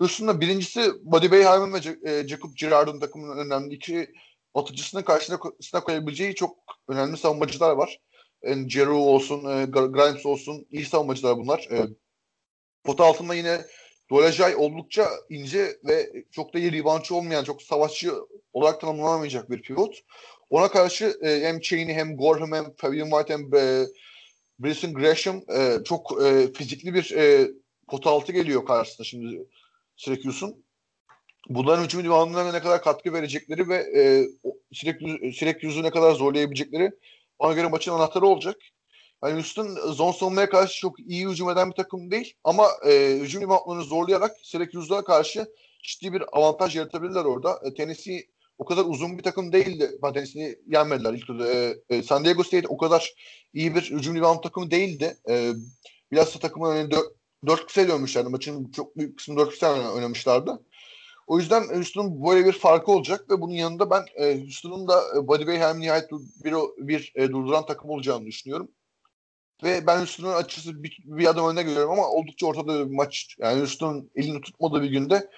üstünde 0.00 0.40
birincisi 0.40 0.92
Buddy 1.02 1.30
Bayham'ın 1.30 1.72
ve 1.72 2.10
e, 2.10 2.28
Jacob 2.28 2.50
Girard'ın 2.56 3.00
takımının 3.00 3.46
önemli 3.46 3.74
iki 3.74 4.10
atıcısının 4.54 5.02
karşısına 5.02 5.80
koyabileceği 5.84 6.34
çok 6.34 6.56
önemli 6.88 7.16
savunmacılar 7.16 7.72
var. 7.72 7.98
Yani 8.42 8.70
Jeru 8.70 8.96
olsun, 8.96 9.44
e, 9.44 9.64
Grimes 9.64 10.26
olsun 10.26 10.66
iyi 10.70 10.86
savunmacılar 10.86 11.36
bunlar. 11.36 11.68
E, 11.70 11.88
pota 12.84 13.04
altında 13.04 13.34
yine 13.34 13.60
Dolajay 14.10 14.56
oldukça 14.56 15.08
ince 15.30 15.76
ve 15.84 16.24
çok 16.30 16.54
da 16.54 16.58
iyi 16.58 16.72
reboundçı 16.72 17.14
olmayan, 17.14 17.44
çok 17.44 17.62
savaşçı 17.62 18.12
olarak 18.52 18.80
tanımlanamayacak 18.80 19.50
bir 19.50 19.62
pivot. 19.62 20.04
Ona 20.50 20.68
karşı 20.68 21.18
e, 21.22 21.40
hem 21.40 21.60
Cheney 21.60 21.94
hem 21.94 22.16
Gorham 22.16 22.52
hem 22.52 22.74
Fabian 22.76 23.10
White 23.10 23.34
hem 23.34 23.54
e, 23.54 23.86
Bryson 24.58 24.94
Gresham 24.94 25.36
e, 25.36 25.84
çok 25.84 26.22
e, 26.22 26.52
fizikli 26.52 26.94
bir 26.94 27.12
e, 27.16 27.50
pota 27.88 28.10
altı 28.10 28.32
geliyor 28.32 28.66
karşısında 28.66 29.04
şimdi 29.04 29.46
Syracuse'un. 29.96 30.64
Bunların 31.48 31.84
hücum 31.84 32.04
divanlarına 32.04 32.52
ne 32.52 32.60
kadar 32.60 32.82
katkı 32.82 33.12
verecekleri 33.12 33.68
ve 33.68 33.76
e, 33.76 34.28
Syracuse, 34.72 35.32
Syracuse'u 35.32 35.82
ne 35.82 35.90
kadar 35.90 36.12
zorlayabilecekleri 36.12 36.90
ona 37.38 37.52
göre 37.52 37.66
maçın 37.66 37.92
anahtarı 37.92 38.26
olacak. 38.26 38.56
Yani 39.24 39.34
Houston 39.34 39.92
zon 39.92 40.12
savunmaya 40.12 40.48
karşı 40.48 40.80
çok 40.80 41.00
iyi 41.00 41.28
hücum 41.28 41.50
eden 41.50 41.70
bir 41.70 41.76
takım 41.76 42.10
değil 42.10 42.34
ama 42.44 42.66
e, 42.86 43.18
hücum 43.20 43.42
limanlarını 43.42 43.84
zorlayarak 43.84 44.36
Syracuse'a 44.42 45.04
karşı 45.04 45.46
ciddi 45.82 46.12
bir 46.12 46.22
avantaj 46.32 46.76
yaratabilirler 46.76 47.24
orada. 47.24 47.60
E, 47.64 47.74
Tennessee 47.74 48.26
o 48.58 48.64
kadar 48.64 48.84
uzun 48.84 49.18
bir 49.18 49.22
takım 49.22 49.52
değildi. 49.52 49.90
Tennessee'yi 50.02 50.58
yenmediler 50.66 51.12
ilk 51.14 51.26
turda. 51.26 51.52
E, 51.52 51.76
e, 51.90 52.02
San 52.02 52.24
Diego 52.24 52.44
State 52.44 52.68
o 52.68 52.76
kadar 52.76 53.14
iyi 53.54 53.74
bir 53.74 53.82
hücum 53.82 54.16
rebound 54.16 54.42
takımı 54.42 54.70
değildi. 54.70 55.16
E, 55.28 55.52
biraz 56.12 56.34
da 56.34 56.38
takımın 56.38 56.68
hani 56.68 56.90
dört, 56.90 57.06
dört 57.46 57.66
kısa 57.66 57.88
dönmüşlerdi. 57.88 58.28
Maçın 58.28 58.70
çok 58.70 58.96
büyük 58.96 59.18
kısmını 59.18 59.38
dört 59.38 59.50
kısa 59.50 59.92
oynamışlardı. 59.92 60.62
O 61.26 61.38
yüzden 61.38 61.68
Houston'un 61.68 62.26
böyle 62.26 62.44
bir 62.44 62.52
farkı 62.52 62.92
olacak 62.92 63.30
ve 63.30 63.40
bunun 63.40 63.54
yanında 63.54 63.90
ben 63.90 64.04
e, 64.16 64.40
Houston'un 64.40 64.88
da 64.88 65.02
e, 65.16 65.28
Buddy 65.28 65.46
Bayham 65.46 65.80
nihayet 65.80 66.10
bir, 66.44 66.54
bir 66.78 67.12
e, 67.14 67.28
durduran 67.28 67.66
takım 67.66 67.90
olacağını 67.90 68.26
düşünüyorum. 68.26 68.68
Ve 69.62 69.86
ben 69.86 69.98
Houston'un 69.98 70.34
açısı 70.34 70.82
bir, 70.82 70.98
bir 71.04 71.26
adım 71.26 71.48
önüne 71.48 71.62
görüyorum 71.62 71.90
ama 71.90 72.08
oldukça 72.08 72.46
ortada 72.46 72.90
bir 72.90 72.94
maç. 72.94 73.36
Yani 73.38 73.58
Houston'un 73.58 74.10
elini 74.14 74.40
tutmadığı 74.40 74.82
bir 74.82 74.90
günde 74.90 75.30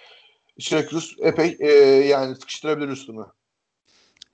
Syracuse 0.58 1.14
epey 1.22 1.56
e, 1.60 1.68
yani 2.06 2.34
sıkıştırabilir 2.34 2.88
Houston'u. 2.88 3.32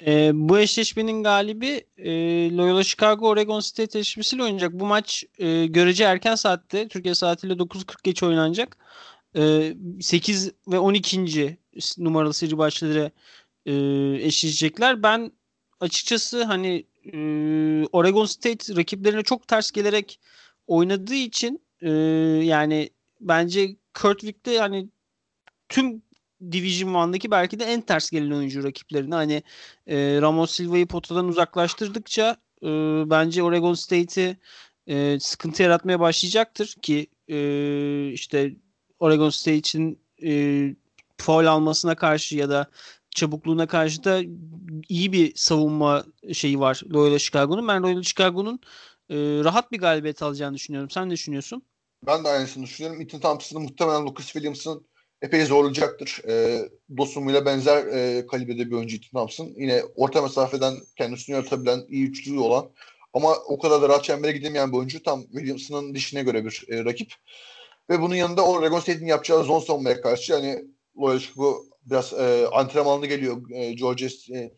E, 0.06 0.30
bu 0.34 0.58
eşleşmenin 0.58 1.22
galibi 1.22 1.84
e, 1.98 2.10
Loyola 2.56 2.84
Chicago 2.84 3.28
Oregon 3.28 3.60
State 3.60 3.98
eşleşmesiyle 3.98 4.42
oynayacak. 4.42 4.72
Bu 4.72 4.86
maç 4.86 5.24
e, 5.38 5.66
görece 5.66 6.04
erken 6.04 6.34
saatte 6.34 6.88
Türkiye 6.88 7.14
saatiyle 7.14 7.52
9.40 7.52 7.94
geç 8.02 8.22
oynanacak. 8.22 8.76
E, 9.36 9.74
8 10.00 10.52
ve 10.68 10.78
12. 10.78 11.58
numaralı 11.98 12.34
seri 12.34 12.58
başları 12.58 13.10
e, 13.66 13.72
eşleşecekler. 14.26 15.02
Ben 15.02 15.32
açıkçası 15.80 16.44
hani 16.44 16.86
e, 17.12 17.18
Oregon 17.92 18.24
State 18.24 18.76
rakiplerine 18.76 19.22
çok 19.22 19.48
ters 19.48 19.70
gelerek 19.70 20.20
oynadığı 20.66 21.14
için 21.14 21.62
e, 21.80 21.90
yani 22.44 22.90
bence 23.20 23.76
Kurt 23.94 24.20
Wick'te 24.20 24.58
hani 24.58 24.88
tüm 25.68 26.02
Division 26.52 26.90
1'daki 26.94 27.30
belki 27.30 27.60
de 27.60 27.64
en 27.64 27.80
ters 27.80 28.10
gelen 28.10 28.30
oyuncu 28.30 28.64
rakiplerine. 28.64 29.14
Hani 29.14 29.42
e, 29.86 30.18
Ramos 30.22 30.52
Silva'yı 30.52 30.86
potadan 30.86 31.28
uzaklaştırdıkça 31.28 32.36
e, 32.62 32.66
bence 33.10 33.42
Oregon 33.42 33.74
State'i 33.74 34.36
e, 34.86 35.20
sıkıntı 35.20 35.62
yaratmaya 35.62 36.00
başlayacaktır 36.00 36.74
ki 36.82 37.06
e, 37.28 38.10
işte 38.12 38.54
Oregon 38.98 39.30
State 39.30 39.56
için 39.56 40.00
e, 40.22 40.74
foul 41.18 41.46
almasına 41.46 41.94
karşı 41.94 42.36
ya 42.36 42.50
da 42.50 42.70
çabukluğuna 43.16 43.66
karşı 43.66 44.04
da 44.04 44.22
iyi 44.88 45.12
bir 45.12 45.32
savunma 45.36 46.04
şeyi 46.32 46.60
var 46.60 46.82
Loyola 46.92 47.18
Chicago'nun. 47.18 47.68
Ben 47.68 47.82
Loyola 47.82 48.02
Chicago'nun 48.02 48.60
rahat 49.44 49.72
bir 49.72 49.78
galibiyet 49.78 50.22
alacağını 50.22 50.54
düşünüyorum. 50.54 50.90
Sen 50.90 51.08
ne 51.08 51.12
düşünüyorsun? 51.12 51.62
Ben 52.06 52.24
de 52.24 52.28
aynısını 52.28 52.64
düşünüyorum. 52.64 53.00
Ethan 53.00 53.20
Thompson'ın 53.20 53.62
muhtemelen 53.62 54.06
Lucas 54.06 54.26
Williams'ın 54.26 54.86
epey 55.22 55.44
zorlayacaktır. 55.44 56.20
E, 56.28 56.68
Dosumu 56.96 57.44
benzer 57.46 57.86
e, 57.86 58.26
kalibrede 58.26 58.66
bir 58.70 58.72
oyuncu 58.72 58.96
Ethan 58.96 59.20
Thompson. 59.20 59.52
Yine 59.56 59.82
orta 59.96 60.22
mesafeden 60.22 60.74
kendisini 60.96 61.34
yaratabilen, 61.34 61.84
iyi 61.88 62.06
üçlüğü 62.06 62.38
olan 62.38 62.70
ama 63.12 63.34
o 63.46 63.58
kadar 63.58 63.82
da 63.82 63.88
rahat 63.88 64.04
çembere 64.04 64.32
gidemeyen 64.32 64.72
bir 64.72 64.76
oyuncu. 64.76 65.02
Tam 65.02 65.22
Williamson'ın 65.22 65.94
dişine 65.94 66.22
göre 66.22 66.44
bir 66.44 66.64
e, 66.68 66.84
rakip. 66.84 67.14
Ve 67.90 68.00
bunun 68.00 68.14
yanında 68.14 68.46
Oregon 68.46 68.80
State'in 68.80 69.06
yapacağı 69.06 69.44
zone 69.44 69.64
savunmaya 69.64 70.00
karşı 70.00 70.32
yani 70.32 70.64
Loyola 70.98 71.20
bu 71.36 71.66
biraz 71.86 72.12
e, 72.12 72.46
antrenmanlı 72.52 73.06
geliyor. 73.06 73.50
E, 73.50 73.72
Georgia, 73.72 74.08
e, 74.34 74.50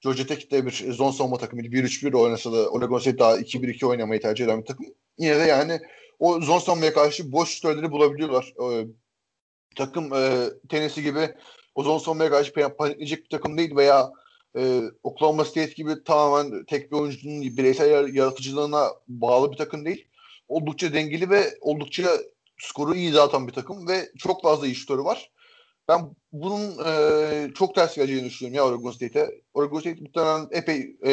Georgia 0.00 0.26
Tech'te 0.26 0.66
bir 0.66 0.92
zone 0.92 1.12
savunma 1.12 1.38
takımıydı. 1.38 1.68
1-3-1 1.68 2.16
oynasa 2.16 2.52
da 2.52 2.68
Oregon 2.68 2.98
State 2.98 3.18
daha 3.18 3.38
2-1-2 3.38 3.86
oynamayı 3.86 4.20
tercih 4.20 4.44
eden 4.44 4.60
bir 4.60 4.66
takım. 4.66 4.86
Yine 5.18 5.38
de 5.38 5.42
yani 5.42 5.80
o 6.18 6.40
zone 6.40 6.60
savunmaya 6.60 6.92
karşı 6.92 7.32
boş 7.32 7.50
şütörleri 7.50 7.90
bulabiliyorlar. 7.90 8.54
E, 8.62 8.86
takım 9.76 10.14
e, 10.14 10.48
tenisi 10.68 11.02
gibi 11.02 11.34
o 11.74 11.82
zone 11.82 12.00
savunmaya 12.00 12.30
karşı 12.30 12.52
panikleyecek 12.52 13.24
bir 13.24 13.28
takım 13.28 13.58
değil 13.58 13.76
veya 13.76 14.10
e, 14.56 14.82
Oklahoma 15.02 15.44
State 15.44 15.72
gibi 15.72 16.04
tamamen 16.04 16.64
tek 16.64 16.92
bir 16.92 16.96
oyuncunun 16.96 17.42
bireysel 17.42 18.14
yaratıcılığına 18.14 18.88
bağlı 19.08 19.52
bir 19.52 19.56
takım 19.56 19.84
değil. 19.84 20.08
Oldukça 20.48 20.92
dengeli 20.92 21.30
ve 21.30 21.58
oldukça 21.60 22.08
skoru 22.58 22.94
iyi 22.94 23.14
dağıtan 23.14 23.48
bir 23.48 23.52
takım 23.52 23.88
ve 23.88 24.08
çok 24.18 24.42
fazla 24.42 24.66
iyi 24.66 24.74
şutörü 24.74 25.04
var. 25.04 25.31
Ben 25.88 26.00
bunun 26.32 26.84
e, 26.86 27.54
çok 27.54 27.74
ters 27.74 27.96
geleceğini 27.96 28.24
düşünüyorum 28.24 28.56
ya 28.56 28.64
Oregon 28.64 28.90
State'e. 28.90 29.42
Oregon 29.54 29.80
State 29.80 30.00
muhtemelen 30.00 30.48
epey 30.50 30.96
e, 31.06 31.12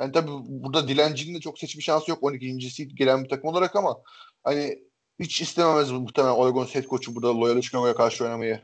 yani 0.00 0.12
tabii 0.12 0.30
burada 0.46 0.88
dilencinin 0.88 1.34
de 1.34 1.40
çok 1.40 1.58
seçme 1.58 1.82
şansı 1.82 2.10
yok 2.10 2.22
12. 2.22 2.70
seed 2.70 2.90
gelen 2.90 3.24
bir 3.24 3.28
takım 3.28 3.50
olarak 3.50 3.76
ama 3.76 3.96
hani 4.44 4.78
hiç 5.20 5.40
istememez 5.40 5.90
muhtemelen 5.90 6.32
Oregon 6.32 6.64
State 6.64 6.86
koçu 6.86 7.14
burada 7.14 7.40
Loyola 7.40 7.62
Chicago'ya 7.62 7.94
karşı 7.94 8.24
oynamayı. 8.24 8.60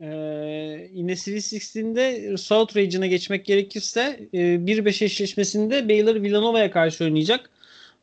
Ee, 0.00 0.06
yine 0.92 1.16
Sweet 1.16 1.42
16'de 1.42 2.36
South 2.36 2.76
Region'a 2.76 3.06
geçmek 3.06 3.46
gerekirse 3.46 4.28
e, 4.32 4.38
1-5 4.38 5.04
eşleşmesinde 5.04 5.88
Baylor 5.88 6.14
Villanova'ya 6.14 6.70
karşı 6.70 7.04
oynayacak. 7.04 7.50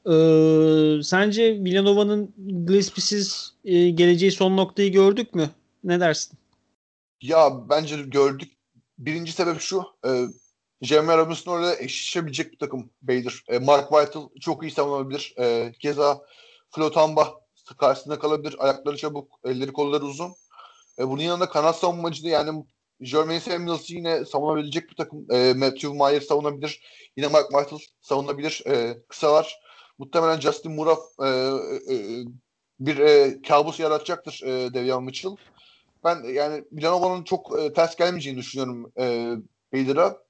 Ee, 0.05 1.03
sence 1.03 1.63
Villanova'nın 1.63 2.33
Gillespie'siz 2.67 3.53
e, 3.65 3.89
geleceği 3.89 4.31
son 4.31 4.57
noktayı 4.57 4.91
gördük 4.91 5.35
mü? 5.35 5.49
Ne 5.83 5.99
dersin? 5.99 6.37
Ya 7.21 7.69
bence 7.69 8.01
gördük. 8.01 8.51
Birinci 8.97 9.31
sebep 9.31 9.61
şu. 9.61 9.83
E, 10.05 10.25
Jeremy 10.81 11.17
Robinson 11.17 11.51
orada 11.51 11.75
eşleşebilecek 11.75 12.51
bir 12.51 12.59
takım 12.59 12.89
Baylor. 13.01 13.43
E, 13.47 13.59
Mark 13.59 13.89
White'ı 13.89 14.39
çok 14.39 14.63
iyi 14.63 14.71
savunabilir. 14.71 15.33
E, 15.39 15.71
keza 15.79 16.21
Flotamba 16.71 17.41
karşısında 17.77 18.19
kalabilir. 18.19 18.55
Ayakları 18.59 18.97
çabuk, 18.97 19.39
elleri 19.45 19.73
kolları 19.73 20.05
uzun. 20.05 20.31
E, 20.99 21.07
bunun 21.07 21.21
yanında 21.21 21.49
kanat 21.49 21.77
savunmacı 21.77 22.27
yani 22.27 22.65
Jermaine 23.01 23.39
Samuels 23.39 23.89
yine 23.89 24.25
savunabilecek 24.25 24.89
bir 24.89 24.95
takım. 24.95 25.31
E, 25.31 25.53
Matthew 25.53 25.93
Meyer 25.93 26.21
savunabilir. 26.21 26.81
Yine 27.17 27.27
Mark 27.27 27.51
Michael 27.51 27.81
savunabilir. 28.01 28.63
E, 28.67 28.97
kısalar. 29.07 29.59
Muhtemelen 29.97 30.39
Justin 30.39 30.71
Moore 30.71 30.99
e, 31.21 31.27
e, 31.27 31.95
e, 31.95 32.25
bir 32.79 32.97
e, 32.97 33.41
kabus 33.41 33.79
yaratacaktır 33.79 34.41
e, 34.45 34.73
Devian 34.73 35.03
Mitchell. 35.03 35.35
Ben 36.03 36.23
yani 36.23 36.63
Villanova'nın 36.71 37.23
çok 37.23 37.59
e, 37.59 37.73
ters 37.73 37.95
gelmeyeceğini 37.95 38.39
düşünüyorum 38.39 38.91
e, 38.99 39.35
Baylor'a. 39.73 40.23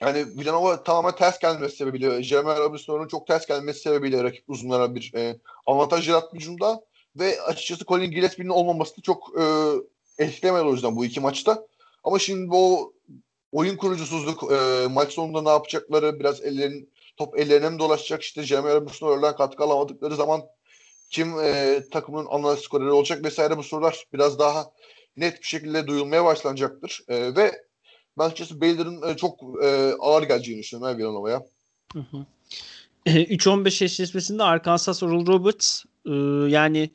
Yani 0.00 0.26
Villanova 0.38 0.82
tamamen 0.82 1.16
ters 1.16 1.38
gelmesi 1.38 1.76
sebebiyle, 1.76 2.22
Jeremy 2.22 2.48
Robinson'un 2.48 3.08
çok 3.08 3.26
ters 3.26 3.46
gelmesi 3.46 3.80
sebebiyle 3.80 4.24
rakip 4.24 4.44
uzunlara 4.48 4.94
bir 4.94 5.12
e, 5.14 5.36
avantaj 5.66 6.08
yarattı 6.08 6.36
hücumda. 6.36 6.82
Ve 7.16 7.42
açıkçası 7.42 7.84
Colin 7.84 8.10
Gillespie'nin 8.10 8.50
olmaması 8.50 8.96
da 8.96 9.02
çok 9.02 9.32
e, 9.40 9.44
etkilemedi 10.18 10.64
o 10.64 10.72
yüzden 10.72 10.96
bu 10.96 11.04
iki 11.04 11.20
maçta. 11.20 11.66
Ama 12.04 12.18
şimdi 12.18 12.50
bu 12.50 12.94
oyun 13.52 13.76
kurucusuzluk, 13.76 14.52
e, 14.52 14.86
maç 14.90 15.12
sonunda 15.12 15.42
ne 15.42 15.48
yapacakları, 15.48 16.20
biraz 16.20 16.42
ellerin 16.42 16.92
top 17.16 17.38
ellerine 17.38 17.70
mi 17.70 17.78
dolaşacak, 17.78 18.22
işte 18.22 18.42
Jeremy 18.42 18.74
Robinson 18.74 19.08
oradan 19.08 19.36
katkı 19.36 19.64
alamadıkları 19.64 20.16
zaman 20.16 20.42
kim 21.10 21.40
e, 21.40 21.80
takımın 21.92 22.26
ana 22.30 22.56
skoreri 22.56 22.90
olacak 22.90 23.24
vesaire 23.24 23.56
bu 23.56 23.62
sorular 23.62 24.06
biraz 24.12 24.38
daha 24.38 24.72
net 25.16 25.40
bir 25.40 25.46
şekilde 25.46 25.86
duyulmaya 25.86 26.24
başlanacaktır. 26.24 27.00
E, 27.08 27.36
ve 27.36 27.52
ben 28.18 28.24
açıkçası 28.24 28.60
Baylor'ın 28.60 29.08
e, 29.08 29.16
çok 29.16 29.64
e, 29.64 29.92
ağır 30.00 30.22
geleceğini 30.22 30.60
düşünüyorum 30.60 30.98
Villanova'ya. 30.98 31.42
3-15 33.06 33.84
eşleşmesinde 33.84 34.42
Arkansas 34.42 35.02
Oral 35.02 35.26
Roberts 35.26 35.84
e, 36.06 36.12
yani 36.50 36.90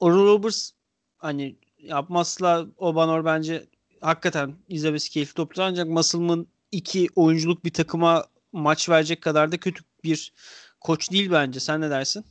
Oral 0.00 0.24
Roberts 0.24 0.70
hani 1.18 1.56
yapmazsa 1.78 2.66
Obanor 2.76 3.24
bence 3.24 3.66
hakikaten 4.00 4.54
izlemesi 4.68 5.10
keyifli 5.10 5.34
toplar 5.34 5.64
ancak 5.64 5.88
Musselman 5.88 6.46
iki 6.72 7.08
oyunculuk 7.16 7.64
bir 7.64 7.72
takıma 7.72 8.24
maç 8.52 8.88
verecek 8.88 9.22
kadar 9.22 9.52
da 9.52 9.56
kötü 9.56 9.84
bir 10.04 10.32
koç 10.80 11.12
değil 11.12 11.30
bence. 11.30 11.60
Sen 11.60 11.80
ne 11.80 11.90
dersin? 11.90 12.24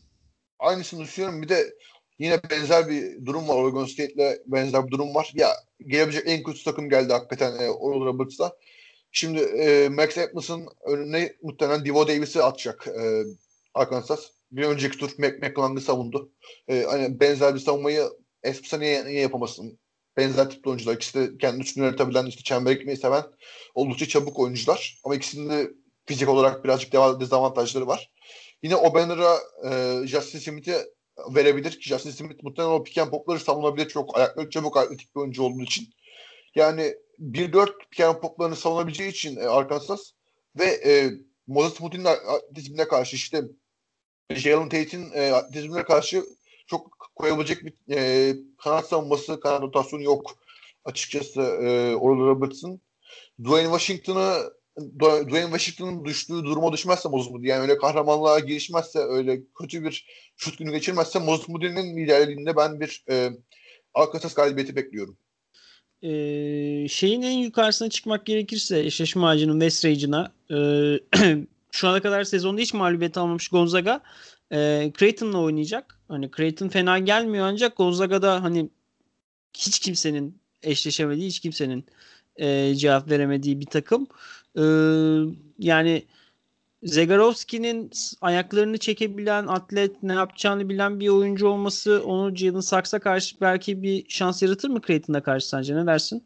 Aynısını 0.59 1.03
düşünüyorum. 1.03 1.41
Bir 1.41 1.49
de 1.49 1.73
yine 2.21 2.39
benzer 2.49 2.89
bir 2.89 3.25
durum 3.25 3.47
var. 3.47 3.55
Oregon 3.55 3.85
State'le 3.85 4.39
benzer 4.45 4.85
bir 4.85 4.91
durum 4.91 5.15
var. 5.15 5.31
Ya 5.35 5.49
gelebilecek 5.87 6.23
en 6.25 6.43
kötü 6.43 6.63
takım 6.63 6.89
geldi 6.89 7.13
hakikaten 7.13 7.59
e, 7.59 7.69
Oral 7.69 8.05
Roberts'la. 8.05 8.57
Şimdi 9.11 9.39
e, 9.39 9.89
Max 9.89 10.17
Edmonds'ın 10.17 10.67
önüne 10.85 11.33
muhtemelen 11.41 11.85
Divo 11.85 12.07
Davis'i 12.07 12.43
atacak 12.43 12.87
e, 12.87 13.23
Arkansas. 13.73 14.19
Bir 14.51 14.63
önceki 14.63 14.97
tur 14.97 15.11
McClung'ı 15.17 15.81
savundu. 15.81 16.31
E, 16.67 16.83
hani 16.83 17.19
benzer 17.19 17.55
bir 17.55 17.59
savunmayı 17.59 18.09
Espsa 18.43 18.77
niye, 18.77 19.05
niye 19.05 19.21
yapamasın? 19.21 19.79
Benzer 20.17 20.49
tipli 20.49 20.69
oyuncular. 20.69 20.95
İkisi 20.95 21.19
de 21.19 21.37
kendi 21.37 21.61
üçünü 21.61 21.85
yönetebilen, 21.85 22.25
işte 22.25 22.43
çember 22.43 22.71
gitmeyi 22.71 22.97
seven 22.97 23.23
oldukça 23.75 24.05
çabuk 24.07 24.39
oyuncular. 24.39 24.99
Ama 25.03 25.15
ikisinin 25.15 25.49
de 25.49 25.71
fizik 26.05 26.29
olarak 26.29 26.63
birazcık 26.63 26.93
dezavantajları 26.93 27.87
var. 27.87 28.11
Yine 28.63 28.75
Obanner'a 28.75 29.37
e, 29.65 30.01
Justin 30.07 30.39
Smith'i 30.39 30.75
verebilir 31.35 31.71
ki 31.71 31.89
Justin 31.89 32.11
Smith 32.11 32.43
muhtemelen 32.43 32.71
o 32.71 32.83
pick 32.83 32.97
and 32.97 33.09
popları 33.09 33.39
savunabilir. 33.39 33.89
Çok 33.89 34.17
ayakları 34.17 34.49
çabuk 34.49 34.77
atletik 34.77 35.15
bir 35.15 35.21
oyuncu 35.21 35.43
olduğu 35.43 35.61
için. 35.61 35.89
Yani 36.55 36.93
1-4 37.19 37.69
pick 37.91 37.99
and 37.99 38.15
poplarını 38.15 38.55
savunabileceği 38.55 39.09
için 39.09 39.35
e, 39.35 39.47
Arkansas 39.47 40.11
ve 40.59 40.65
e, 40.65 41.11
Moses 41.47 41.79
Moody'nin 41.79 42.05
atletizmine 42.05 42.87
karşı 42.87 43.15
işte 43.15 43.43
Jalen 44.31 44.69
Tate'in 44.69 45.11
e, 45.13 45.31
atletizmine 45.31 45.83
karşı 45.83 46.23
çok 46.67 47.11
koyabilecek 47.15 47.65
bir 47.65 47.95
e, 47.95 48.33
kanat 48.57 48.87
savunması, 48.87 49.39
kanat 49.39 49.61
rotasyonu 49.61 50.03
yok 50.03 50.37
açıkçası 50.85 51.41
e, 51.41 51.95
Oral 51.95 52.19
Roberts'ın. 52.19 52.81
Dwayne 53.43 53.77
Washington'ı 53.77 54.51
Dwayne 54.99 55.57
Washington'ın 55.57 56.05
düştüğü 56.05 56.43
duruma 56.43 56.73
düşmezse 56.73 57.09
Moses 57.09 57.31
Moody 57.31 57.47
yani 57.47 57.61
öyle 57.61 57.77
kahramanlığa 57.77 58.39
girişmezse 58.39 58.99
öyle 58.99 59.41
kötü 59.59 59.83
bir 59.83 60.05
şut 60.37 60.57
günü 60.57 60.71
geçirmezse 60.71 61.19
Moses 61.19 61.49
Moody'nin 61.49 61.97
liderliğinde 61.97 62.55
ben 62.55 62.79
bir 62.79 63.03
e, 63.09 63.29
Arkansas 63.93 64.33
galibiyeti 64.33 64.75
bekliyorum. 64.75 65.17
Ee, 66.03 66.87
şeyin 66.89 67.21
en 67.21 67.37
yukarısına 67.37 67.89
çıkmak 67.89 68.25
gerekirse 68.25 68.79
eşleşme 68.79 69.25
ağacının 69.25 69.59
West 69.59 69.85
Region'a 69.85 70.33
e, 70.51 70.57
şu 71.71 71.87
ana 71.87 72.01
kadar 72.01 72.23
sezonda 72.23 72.61
hiç 72.61 72.73
mağlubiyet 72.73 73.17
almamış 73.17 73.47
Gonzaga 73.47 74.01
e, 74.51 74.91
Creighton'la 74.99 75.37
oynayacak. 75.37 75.99
Hani 76.07 76.31
Creighton 76.37 76.69
fena 76.69 76.99
gelmiyor 76.99 77.45
ancak 77.45 77.77
Gonzaga'da 77.77 78.43
hani 78.43 78.69
hiç 79.57 79.79
kimsenin 79.79 80.41
eşleşemediği, 80.63 81.27
hiç 81.27 81.39
kimsenin 81.39 81.85
e, 82.35 82.75
cevap 82.75 83.09
veremediği 83.09 83.59
bir 83.59 83.65
takım. 83.65 84.07
E, 84.57 84.63
yani 85.59 86.05
Zegarovski'nin 86.83 87.91
ayaklarını 88.21 88.77
çekebilen 88.77 89.47
atlet, 89.47 90.03
ne 90.03 90.13
yapacağını 90.13 90.69
bilen 90.69 90.99
bir 90.99 91.09
oyuncu 91.09 91.47
olması 91.47 92.03
onu 92.05 92.35
Jalen 92.35 92.59
Saks'a 92.59 92.99
karşı 92.99 93.41
belki 93.41 93.83
bir 93.83 94.05
şans 94.09 94.41
yaratır 94.41 94.69
mı 94.69 94.81
Creighton'a 94.87 95.23
karşı 95.23 95.49
sence? 95.49 95.75
Ne 95.75 95.85
dersin? 95.85 96.23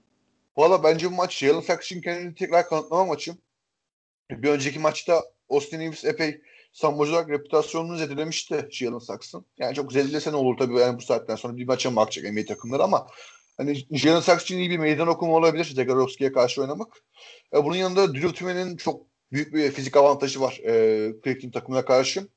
Valla 0.57 0.83
bence 0.83 1.11
bu 1.11 1.15
maç 1.15 1.37
Jalen 1.37 1.61
Saks 1.61 1.85
için 1.85 2.01
kendini 2.01 2.35
tekrar 2.35 2.69
kanıtlama 2.69 3.05
maçı. 3.05 3.35
Bir 4.31 4.49
önceki 4.49 4.79
maçta 4.79 5.23
Austin 5.49 5.79
Reeves 5.79 6.05
epey 6.05 6.41
savunmacı 6.73 7.11
olarak 7.11 7.29
reputasyonunu 7.29 7.97
zedelemişti 7.97 8.67
Jalen 8.71 8.99
Saks'ın. 8.99 9.45
Yani 9.57 9.75
çok 9.75 9.93
zedelesen 9.93 10.33
olur 10.33 10.57
tabii 10.57 10.79
yani 10.79 10.97
bu 10.97 11.01
saatten 11.01 11.35
sonra 11.35 11.57
bir 11.57 11.67
maça 11.67 11.89
mı 11.89 11.95
bakacak 11.95 12.33
NBA 12.33 12.45
takımları 12.45 12.83
ama 12.83 13.07
hani 13.57 13.77
Jalen 13.91 14.19
Saks 14.19 14.43
için 14.43 14.57
iyi 14.57 14.69
bir 14.69 14.77
meydan 14.77 15.07
okuma 15.07 15.33
olabilir 15.33 15.65
Zegarovski'ye 15.65 16.31
karşı 16.31 16.61
oynamak. 16.61 17.03
E, 17.53 17.63
bunun 17.63 17.75
yanında 17.75 18.13
Drew 18.13 18.33
Timen'in 18.33 18.77
çok 18.77 19.07
büyük 19.31 19.53
bir 19.53 19.71
fizik 19.71 19.97
avantajı 19.97 20.41
var 20.41 20.59
e, 20.65 20.71
Creighton 21.23 21.49
takımına 21.49 21.85
karşı. 21.85 22.27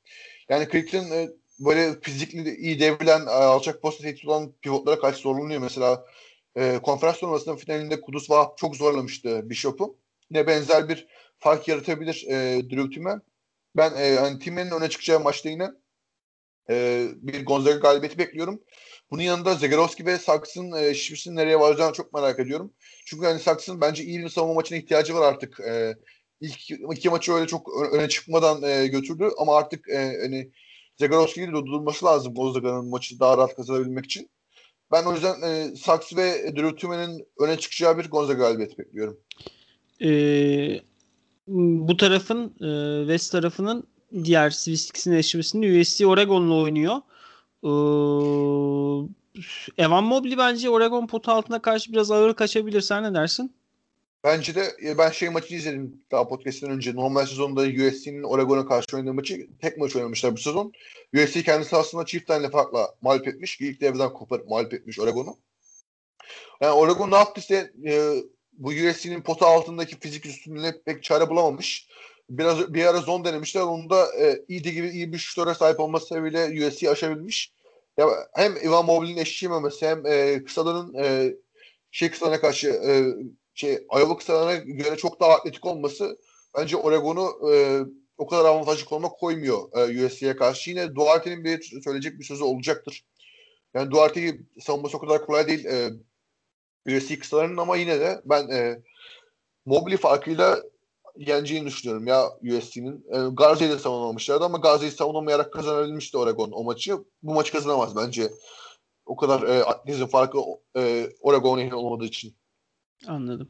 Yani 0.49 0.69
Creighton 0.73 1.11
e, 1.11 1.28
böyle 1.61 2.01
fizikli 2.01 2.57
iyi 2.57 2.81
devrilen, 2.81 3.27
e, 3.27 3.31
alçak 3.31 3.82
posta 3.82 4.05
tehdit 4.05 4.24
olan 4.24 4.53
pivotlara 4.62 5.01
karşı 5.01 5.19
zorlanıyor. 5.19 5.61
Mesela 5.61 6.05
e, 6.57 6.78
konferans 6.82 7.19
turnuvasının 7.19 7.57
finalinde 7.57 8.01
Kudus 8.01 8.31
Vahap 8.31 8.59
çok 8.59 8.77
zorlamıştı 8.77 9.51
Bishop'u. 9.51 9.99
Ne 10.31 10.47
benzer 10.47 10.89
bir 10.89 11.07
fark 11.39 11.69
yaratabilir 11.69 12.24
e, 12.28 12.62
Drew 12.70 12.90
Timen. 12.90 13.23
Ben 13.77 13.95
e, 13.97 14.16
hani 14.16 14.39
Timen'in 14.39 14.70
öne 14.70 14.89
çıkacağı 14.89 15.20
maçta 15.20 15.49
yine 15.49 15.70
e, 16.70 17.07
bir 17.16 17.47
Gonzaga 17.47 17.78
galibiyeti 17.78 18.19
bekliyorum. 18.19 18.62
Bunun 19.10 19.22
yanında 19.22 19.55
Zagorowski 19.55 20.06
ve 20.06 20.18
Saks'ın 20.18 20.72
e, 20.72 20.94
Şips'in 20.94 21.36
nereye 21.36 21.60
varacağını 21.60 21.93
çok 21.93 22.14
merak 22.14 22.39
ediyorum. 22.39 22.72
Çünkü 23.05 23.26
hani 23.26 23.40
Saks'ın 23.40 23.80
bence 23.80 24.05
iyi 24.05 24.20
bir 24.20 24.28
savunma 24.28 24.55
maçına 24.55 24.78
ihtiyacı 24.78 25.14
var 25.14 25.32
artık. 25.32 25.60
E, 25.60 25.97
ilk 26.40 26.70
iki 26.70 27.10
maçı 27.10 27.32
öyle 27.32 27.47
çok 27.47 27.93
öne 27.93 28.09
çıkmadan 28.09 28.62
e, 28.62 28.86
götürdü 28.86 29.30
ama 29.39 29.56
artık 29.56 29.89
e, 29.89 30.18
hani 30.22 30.51
Zagorowski'yi 30.97 31.48
de 31.48 31.52
durdurması 31.52 32.05
lazım 32.05 32.35
Gozaga'nın 32.35 32.89
maçı 32.89 33.20
daha 33.20 33.39
rahat 33.39 33.56
kazanabilmek 33.56 34.05
için. 34.05 34.30
Ben 34.93 35.05
o 35.05 35.12
yüzden 35.12 35.43
e, 35.43 35.76
Saks 35.76 36.16
ve 36.16 36.56
Drew 36.56 36.76
Tümen'in 36.76 37.26
öne 37.39 37.59
çıkacağı 37.59 37.98
bir 37.98 38.10
Gonzaga 38.10 38.39
galibiyeti 38.39 38.78
bekliyorum. 38.78 39.20
Ee, 40.02 40.80
bu 41.86 41.97
tarafın 41.97 42.47
e, 42.47 43.01
West 43.02 43.32
tarafının 43.32 43.86
diğer 44.24 44.51
Swiss 44.51 44.90
eşleşmesinde 45.06 45.80
USC 45.80 46.06
Oregon'la 46.06 46.55
oynuyor. 46.55 46.97
Ee, 47.64 47.68
Evan 49.78 50.05
Mobley 50.05 50.39
bence 50.39 50.70
Oregon 50.70 51.06
potu 51.06 51.30
altına 51.30 51.62
karşı 51.62 51.93
biraz 51.93 52.10
ağır 52.10 52.35
kaçabilir. 52.35 52.80
Sen 52.80 53.02
ne 53.02 53.14
dersin? 53.14 53.52
Bence 54.24 54.55
de 54.55 54.76
e, 54.85 54.98
ben 54.98 55.10
şey 55.10 55.28
maçını 55.28 55.59
izledim 55.59 56.02
daha 56.10 56.28
podcast'ten 56.28 56.70
önce. 56.70 56.94
Normal 56.94 57.26
sezonda 57.26 57.60
USC'nin 57.60 58.22
Oregon'a 58.22 58.66
karşı 58.66 58.97
oynadığı 58.97 59.14
maçı 59.14 59.47
tek 59.60 59.78
maç 59.78 59.97
oynamışlar 59.97 60.32
bu 60.32 60.39
sezon. 60.39 60.72
USC 61.14 61.43
kendisi 61.43 61.76
aslında 61.76 62.06
çift 62.06 62.26
tane 62.26 62.51
farkla 62.51 62.94
mağlup 63.02 63.28
etmiş. 63.28 63.60
İlk 63.60 63.80
devreden 63.80 64.12
koparıp 64.12 64.48
mağlup 64.48 64.74
etmiş 64.74 65.01
Oregon'u. 65.01 65.36
Yani 66.60 66.72
Oregon 66.72 67.10
ne 67.10 67.16
yaptıysa 67.16 67.55
e, 67.86 68.22
bu 68.52 68.68
USC'nin 68.68 69.22
potu 69.22 69.47
altındaki 69.47 70.01
fizik 70.01 70.26
üstünlüğüne 70.26 70.74
pek 70.85 71.02
çare 71.02 71.30
bulamamış. 71.30 71.89
Biraz 72.30 72.74
bir 72.74 72.84
ara 72.84 73.00
zon 73.00 73.24
denemişler. 73.24 73.60
Onu 73.60 73.90
da 73.90 74.16
e, 74.16 74.44
iyi 74.48 74.62
gibi 74.62 74.88
iyi 74.88 75.12
bir 75.12 75.18
şutöre 75.18 75.55
sahip 75.55 75.80
olması 75.80 76.06
sebebiyle 76.06 76.68
USC 76.68 76.90
aşabilmiş. 76.90 77.52
Ya 77.96 78.09
hem 78.34 78.56
Ivan 78.56 78.86
Mobley'in 78.86 79.16
eşleşememesi 79.16 79.86
hem 79.86 80.06
e, 80.06 80.44
kısaların 80.44 80.94
e, 80.94 81.34
şey 81.90 82.10
kısalarına 82.10 82.40
karşı 82.40 82.68
e, 82.68 83.05
şey 83.55 83.74
Iowa 83.74 84.16
kısalarına 84.16 84.55
göre 84.55 84.96
çok 84.96 85.20
daha 85.20 85.32
atletik 85.32 85.66
olması 85.66 86.18
bence 86.56 86.76
Oregon'u 86.76 87.52
e, 87.52 87.80
o 88.18 88.26
kadar 88.26 88.44
avantajlı 88.44 88.84
konuma 88.84 89.09
koymuyor 89.09 89.72
e, 89.72 90.06
USC'ye 90.06 90.36
karşı. 90.36 90.70
Yine 90.70 90.94
Duarte'nin 90.94 91.44
bir 91.44 91.80
söyleyecek 91.84 92.18
bir 92.18 92.24
sözü 92.24 92.44
olacaktır. 92.44 93.05
Yani 93.74 93.90
Duarte'yi 93.90 94.40
savunması 94.60 94.96
o 94.96 95.00
kadar 95.00 95.26
kolay 95.26 95.48
değil 95.48 95.64
e, 95.64 95.90
USC 96.96 97.18
kısalarının 97.18 97.56
ama 97.56 97.76
yine 97.76 98.00
de 98.00 98.22
ben 98.24 98.48
e, 98.48 98.82
Mobley 99.66 99.96
farkıyla 99.96 100.62
yeneceğini 101.19 101.66
düşünüyorum 101.66 102.07
ya 102.07 102.24
USC'nin. 102.43 103.05
E, 103.11 103.19
Garzi'yi 103.32 103.70
de 103.70 103.78
savunamamışlardı 103.78 104.45
ama 104.45 104.59
Garzi'yi 104.59 104.90
savunamayarak 104.90 105.53
kazanabilmişti 105.53 106.19
Oregon 106.19 106.53
o 106.53 106.65
maçı. 106.65 106.99
Bu 107.23 107.35
maçı 107.35 107.53
kazanamaz 107.53 107.97
bence. 107.97 108.31
O 109.07 109.16
kadar 109.16 109.43
e, 109.43 109.65
atletizm 109.65 110.07
farkı 110.07 110.39
e, 110.77 111.11
Oregon'a 111.20 111.77
olmadığı 111.77 112.05
için. 112.05 112.35
Anladım. 113.07 113.49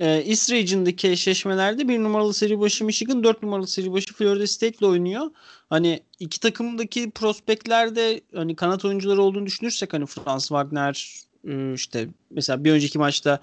Ee, 0.00 0.06
East 0.06 0.50
Region'daki 0.50 1.08
eşleşmelerde 1.08 1.88
bir 1.88 1.98
numaralı 1.98 2.34
seri 2.34 2.60
başı 2.60 2.84
Michigan, 2.84 3.24
dört 3.24 3.42
numaralı 3.42 3.66
seri 3.66 3.92
başı 3.92 4.14
Florida 4.14 4.46
State 4.46 4.76
ile 4.78 4.86
oynuyor. 4.86 5.30
Hani 5.70 6.00
iki 6.18 6.40
takımdaki 6.40 7.10
prospektlerde 7.10 8.20
hani 8.34 8.56
kanat 8.56 8.84
oyuncuları 8.84 9.22
olduğunu 9.22 9.46
düşünürsek 9.46 9.92
hani 9.92 10.06
Franz 10.06 10.42
Wagner 10.42 11.24
e, 11.48 11.74
işte 11.74 12.08
mesela 12.30 12.64
bir 12.64 12.72
önceki 12.72 12.98
maçta 12.98 13.40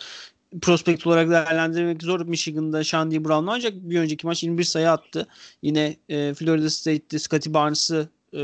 prospekt 0.61 1.07
olarak 1.07 1.29
değerlendirmek 1.29 2.03
zor 2.03 2.25
Michigan'da 2.25 2.83
Shandy 2.83 3.23
Brown 3.23 3.47
ancak 3.47 3.73
bir 3.73 3.99
önceki 3.99 4.27
maç 4.27 4.43
21 4.43 4.63
sayı 4.63 4.91
attı. 4.91 5.27
Yine 5.61 5.97
e, 6.09 6.33
Florida 6.33 6.69
State'de 6.69 7.19
Scotty 7.19 7.53
Barnes'ı 7.53 8.09
e, 8.33 8.37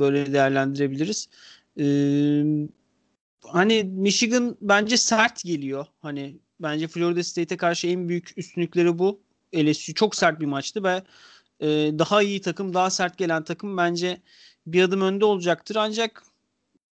böyle 0.00 0.32
değerlendirebiliriz. 0.32 1.28
E, 1.80 1.84
hani 3.44 3.84
Michigan 3.84 4.56
bence 4.60 4.96
sert 4.96 5.44
geliyor. 5.44 5.86
Hani 6.02 6.38
bence 6.60 6.88
Florida 6.88 7.24
State'e 7.24 7.56
karşı 7.56 7.86
en 7.86 8.08
büyük 8.08 8.32
üstünlükleri 8.36 8.98
bu. 8.98 9.20
LSU 9.56 9.94
çok 9.94 10.16
sert 10.16 10.40
bir 10.40 10.46
maçtı 10.46 10.84
ve 10.84 11.02
e, 11.60 11.66
daha 11.98 12.22
iyi 12.22 12.40
takım, 12.40 12.74
daha 12.74 12.90
sert 12.90 13.18
gelen 13.18 13.44
takım 13.44 13.76
bence 13.76 14.20
bir 14.66 14.82
adım 14.82 15.00
önde 15.00 15.24
olacaktır. 15.24 15.76
Ancak 15.76 16.22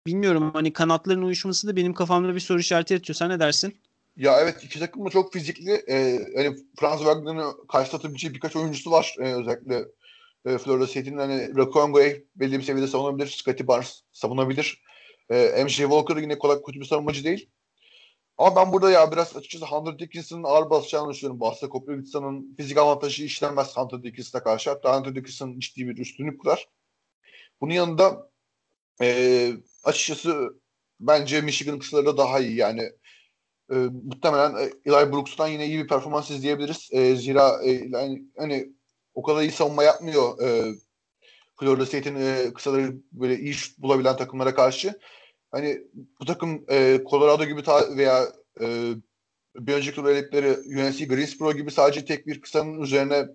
bilmiyorum 0.07 0.52
hani 0.53 0.73
kanatların 0.73 1.22
uyuşması 1.22 1.68
da 1.68 1.76
benim 1.76 1.94
kafamda 1.94 2.35
bir 2.35 2.40
soru 2.40 2.60
işareti 2.60 2.94
yaratıyor. 2.94 3.15
Sen 3.15 3.30
ne 3.30 3.40
dersin? 3.40 3.76
Ya 4.15 4.41
evet 4.41 4.64
iki 4.64 4.80
takım 4.80 5.06
da 5.06 5.10
çok 5.10 5.34
fizikli. 5.34 5.72
Ee, 5.90 6.19
hani 6.35 6.56
Franz 6.80 6.99
Wagner'ın 6.99 7.68
karşılatabileceği 7.68 8.34
birkaç 8.34 8.56
oyuncusu 8.56 8.91
var. 8.91 9.15
Ee, 9.19 9.34
özellikle 9.34 9.85
e, 10.45 10.57
Florida 10.57 10.88
State'in 10.88 11.18
hani 11.18 11.56
Rakongo'yu 11.57 12.15
belli 12.35 12.60
bir 12.60 12.64
seviyede 12.64 12.88
savunabilir. 12.88 13.27
Scotty 13.27 13.68
Barnes 13.68 14.02
savunabilir. 14.11 14.84
Ee, 15.31 15.64
MJ 15.64 15.76
Walker 15.77 16.18
yine 16.18 16.40
kolay 16.40 16.61
kötü 16.65 16.80
bir 16.80 16.85
savunmacı 16.85 17.23
değil. 17.23 17.49
Ama 18.38 18.56
ben 18.56 18.73
burada 18.73 18.91
ya 18.91 19.11
biraz 19.11 19.38
açıkçası 19.38 19.65
Hunter 19.65 19.99
Dickinson'ın 19.99 20.44
ağır 20.44 20.69
basacağını 20.69 21.11
düşünüyorum. 21.14 21.40
Basta 21.40 21.69
Koprovica'nın 21.69 22.56
fizik 22.57 22.77
avantajı 22.77 23.23
işlenmez 23.23 23.77
Hunter 23.77 24.03
Dickinson'a 24.03 24.44
karşı. 24.44 24.69
Hatta 24.69 24.98
Hunter 24.98 25.15
Dickinson 25.15 25.60
ciddi 25.60 25.88
bir 25.88 25.98
üstünlük 25.98 26.41
kurar. 26.41 26.68
Bunun 27.61 27.73
yanında 27.73 28.30
e, 29.02 29.52
açıkçası 29.84 30.49
bence 30.99 31.41
Michigan 31.41 31.80
kısımları 31.80 32.06
da 32.06 32.18
daha 32.18 32.40
iyi. 32.40 32.56
Yani 32.56 32.91
e, 33.72 33.76
muhtemelen 34.03 34.56
Eli 34.85 35.11
Brooks'tan 35.11 35.48
yine 35.48 35.68
iyi 35.68 35.84
bir 35.84 35.88
performans 35.88 36.31
izleyebiliriz. 36.31 36.90
E, 36.91 37.15
zira 37.15 37.64
e, 37.64 37.72
yani, 37.72 38.23
hani 38.38 38.69
o 39.14 39.23
kadar 39.23 39.41
iyi 39.41 39.52
savunma 39.52 39.84
yapmıyor 39.84 40.41
e, 40.41 40.76
Florida 41.60 41.85
State'in 41.85 42.15
e, 42.15 42.53
kısaları 42.53 42.95
böyle 43.11 43.40
iyi 43.40 43.53
şut 43.53 43.80
bulabilen 43.80 44.18
takımlara 44.18 44.56
karşı. 44.56 44.99
Hani 45.52 45.81
bu 46.19 46.26
takım 46.26 46.65
e, 46.69 46.99
Colorado 47.10 47.45
gibi 47.45 47.64
ta- 47.64 47.98
veya 47.98 48.27
e, 48.61 48.94
bir 49.56 49.73
önceki 49.73 49.95
tur 49.95 50.10
eledikleri 50.10 50.49
UNC 50.49 51.06
Greensboro 51.06 51.53
gibi 51.53 51.72
sadece 51.72 52.06
tek 52.06 52.27
bir 52.27 52.41
kısanın 52.41 52.81
üzerine 52.81 53.27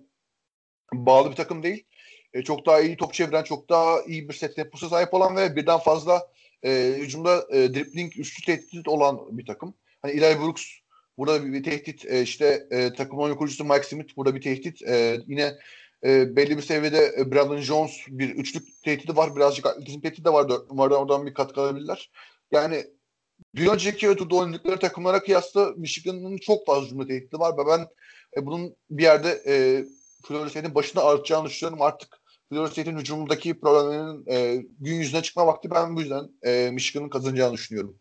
bağlı 0.93 1.31
bir 1.31 1.35
takım 1.35 1.63
değil. 1.63 1.85
E, 2.33 2.41
çok 2.43 2.65
daha 2.65 2.81
iyi 2.81 2.97
top 2.97 3.13
çeviren, 3.13 3.43
çok 3.43 3.69
daha 3.69 4.01
iyi 4.01 4.29
bir 4.29 4.33
set 4.33 4.55
temposu 4.55 4.89
sahip 4.89 5.13
olan 5.13 5.35
ve 5.35 5.55
birden 5.55 5.79
fazla 5.79 6.27
e, 6.63 6.95
hücumda 6.97 7.47
e, 7.51 7.73
dribbling 7.73 8.19
üstü 8.19 8.45
tehdit 8.45 8.87
olan 8.87 9.37
bir 9.37 9.45
takım. 9.45 9.73
Hani 10.01 10.13
Eli 10.13 10.39
Brooks 10.39 10.65
burada 11.17 11.45
bir, 11.45 11.53
bir 11.53 11.63
tehdit. 11.63 12.05
E, 12.05 12.21
işte 12.21 12.67
e, 12.71 12.93
takım 12.93 13.19
oyun 13.19 13.35
kurucusu 13.35 13.65
Mike 13.65 13.83
Smith 13.83 14.17
burada 14.17 14.35
bir 14.35 14.41
tehdit. 14.41 14.81
E, 14.81 15.21
yine 15.27 15.57
e, 16.03 16.35
belli 16.35 16.57
bir 16.57 16.61
seviyede 16.61 17.15
e, 17.17 17.31
Brandon 17.31 17.61
Jones 17.61 17.91
bir 18.07 18.29
üçlük 18.29 18.83
tehdidi 18.83 19.15
var. 19.15 19.35
Birazcık 19.35 19.65
atletizm 19.65 20.01
tehdidi 20.01 20.25
de 20.25 20.33
var. 20.33 20.49
Dört 20.49 20.69
numaradan 20.69 20.99
oradan 20.99 21.25
bir 21.25 21.33
katkı 21.33 21.61
alabilirler. 21.61 22.11
Yani 22.51 22.85
bir 23.55 23.67
önceki 23.67 24.15
turda 24.15 24.35
oynadıkları 24.35 24.79
takımlara 24.79 25.23
kıyasla 25.23 25.73
Michigan'ın 25.77 26.37
çok 26.37 26.65
fazla 26.65 26.87
cümle 26.89 27.07
tehdidi 27.07 27.39
var 27.39 27.57
ve 27.57 27.67
ben 27.67 27.87
e, 28.37 28.45
bunun 28.45 28.75
bir 28.89 29.03
yerde 29.03 29.43
e, 29.47 29.85
Florida 30.27 30.49
State'in 30.49 30.75
başına 30.75 31.03
artacağını 31.03 31.45
düşünüyorum. 31.45 31.81
Artık 31.81 32.19
Florida 32.49 32.71
State'in 32.71 32.97
hücumundaki 32.97 33.59
problemlerin 33.59 34.25
e, 34.31 34.65
gün 34.79 34.95
yüzüne 34.95 35.21
çıkma 35.21 35.47
vakti 35.47 35.71
ben 35.71 35.95
bu 35.95 36.01
yüzden 36.01 36.29
e, 36.43 36.69
Michigan'ın 36.71 37.09
kazanacağını 37.09 37.53
düşünüyorum. 37.53 37.99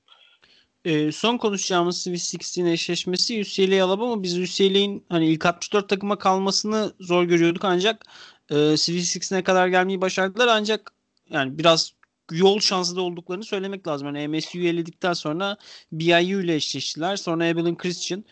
E, 0.88 1.12
son 1.12 1.38
konuşacağımız 1.38 1.98
Swiss 2.02 2.58
16 2.58 2.72
eşleşmesi 2.72 3.40
UCLA 3.40 3.84
Alabama. 3.84 4.22
Biz 4.22 4.38
UCLA'in 4.38 5.04
hani 5.08 5.26
ilk 5.26 5.46
64 5.46 5.88
takıma 5.88 6.18
kalmasını 6.18 6.92
zor 7.00 7.24
görüyorduk 7.24 7.64
ancak 7.64 8.06
e, 8.50 8.76
Swiss 8.76 9.16
16'e 9.16 9.42
kadar 9.42 9.68
gelmeyi 9.68 10.00
başardılar 10.00 10.48
ancak 10.48 10.92
yani 11.30 11.58
biraz 11.58 11.92
yol 12.32 12.60
şansı 12.60 12.96
da 12.96 13.00
olduklarını 13.00 13.44
söylemek 13.44 13.86
lazım. 13.86 14.14
Yani 14.14 14.28
MSU'yu 14.28 14.68
eledikten 14.68 15.12
sonra 15.12 15.56
BYU 15.92 16.40
ile 16.42 16.54
eşleştiler. 16.54 17.16
Sonra 17.16 17.44
Abilene 17.44 17.76
Christian. 17.76 18.24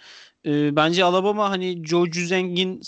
E, 0.46 0.76
bence 0.76 1.04
Alabama 1.04 1.50
hani 1.50 1.86
Joe 1.86 2.06
Juzeng'in 2.06 2.80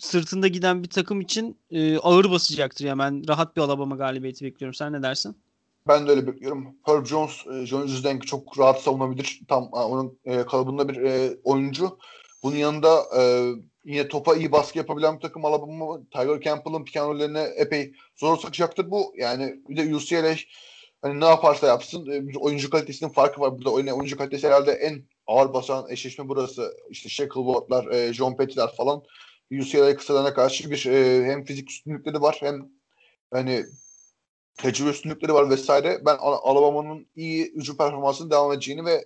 sırtında 0.00 0.48
giden 0.48 0.82
bir 0.82 0.88
takım 0.88 1.20
için 1.20 1.58
e, 1.70 1.98
ağır 1.98 2.30
basacaktır. 2.30 2.84
Yani 2.84 2.98
ben 2.98 3.28
rahat 3.28 3.56
bir 3.56 3.60
Alabama 3.62 3.96
galibiyeti 3.96 4.44
bekliyorum. 4.44 4.74
Sen 4.74 4.92
ne 4.92 5.02
dersin? 5.02 5.36
Ben 5.88 6.06
de 6.06 6.10
öyle 6.10 6.26
bekliyorum. 6.26 6.76
Herb 6.86 7.06
Jones, 7.06 7.46
e, 7.46 7.66
John 7.66 7.86
Zdenk 7.86 8.26
çok 8.26 8.58
rahat 8.58 8.80
savunabilir. 8.82 9.40
Tam 9.48 9.64
onun 9.72 10.18
e, 10.24 10.46
kalıbında 10.46 10.88
bir 10.88 10.96
e, 11.02 11.36
oyuncu. 11.44 11.98
Bunun 12.42 12.56
yanında 12.56 13.04
e, 13.18 13.52
yine 13.84 14.08
topa 14.08 14.36
iyi 14.36 14.52
baskı 14.52 14.78
yapabilen 14.78 15.16
bir 15.16 15.20
takım 15.20 15.44
Alabama. 15.44 16.00
Tyler 16.10 16.40
Campbell'ın 16.40 16.84
piyanollerine 16.84 17.42
epey 17.42 17.92
zor 18.16 18.36
sıkacaktır 18.36 18.90
bu. 18.90 19.14
Yani 19.16 19.54
bir 19.68 19.76
de 19.76 19.94
UCLA 19.94 20.34
hani 21.02 21.20
ne 21.20 21.24
yaparsa 21.24 21.66
yapsın 21.66 22.10
e, 22.10 22.38
oyuncu 22.38 22.70
kalitesinin 22.70 23.10
farkı 23.10 23.40
var. 23.40 23.52
Burada 23.56 23.70
oyun, 23.70 23.86
oyuncu 23.86 24.16
kalitesi 24.16 24.46
herhalde 24.46 24.72
en 24.72 25.04
ağır 25.26 25.54
basan 25.54 25.90
eşleşme 25.90 26.28
burası. 26.28 26.76
İşte 26.90 27.08
Shackleboard'lar, 27.08 28.12
John 28.12 28.36
Petty'ler 28.36 28.76
falan. 28.76 29.02
UCLA 29.60 29.96
kısalarına 29.96 30.34
karşı 30.34 30.70
bir 30.70 30.84
hem 31.24 31.44
fizik 31.44 31.70
üstünlükleri 31.70 32.22
var 32.22 32.36
hem 32.40 32.68
hani 33.30 33.64
tecrübe 34.56 34.90
üstünlükleri 34.90 35.34
var 35.34 35.50
vesaire. 35.50 36.02
Ben 36.06 36.16
Alabama'nın 36.20 37.06
iyi 37.16 37.52
hücum 37.56 37.76
performansının 37.76 38.30
devam 38.30 38.52
edeceğini 38.52 38.84
ve 38.84 39.04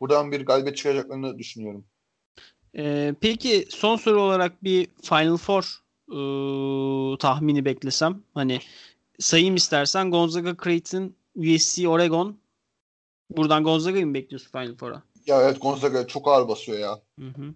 buradan 0.00 0.32
bir 0.32 0.46
galibiyet 0.46 0.76
çıkacaklarını 0.76 1.38
düşünüyorum. 1.38 1.84
Ee, 2.76 3.14
peki 3.20 3.66
son 3.68 3.96
soru 3.96 4.22
olarak 4.22 4.64
bir 4.64 4.88
Final 5.02 5.36
Four 5.36 5.80
e, 6.10 7.18
tahmini 7.18 7.64
beklesem. 7.64 8.22
Hani 8.34 8.60
sayayım 9.18 9.54
istersen 9.54 10.10
Gonzaga, 10.10 10.56
Creighton, 10.64 11.14
USC, 11.36 11.88
Oregon. 11.88 12.36
Buradan 13.30 13.64
Gonzaga'yı 13.64 14.06
mı 14.06 14.14
bekliyorsun 14.14 14.50
Final 14.50 14.76
Four'a? 14.76 15.02
Ya 15.26 15.42
evet 15.42 15.62
Gonzaga 15.62 16.06
çok 16.06 16.28
ağır 16.28 16.48
basıyor 16.48 16.78
ya. 16.78 17.00
Hı 17.18 17.26
hı. 17.26 17.54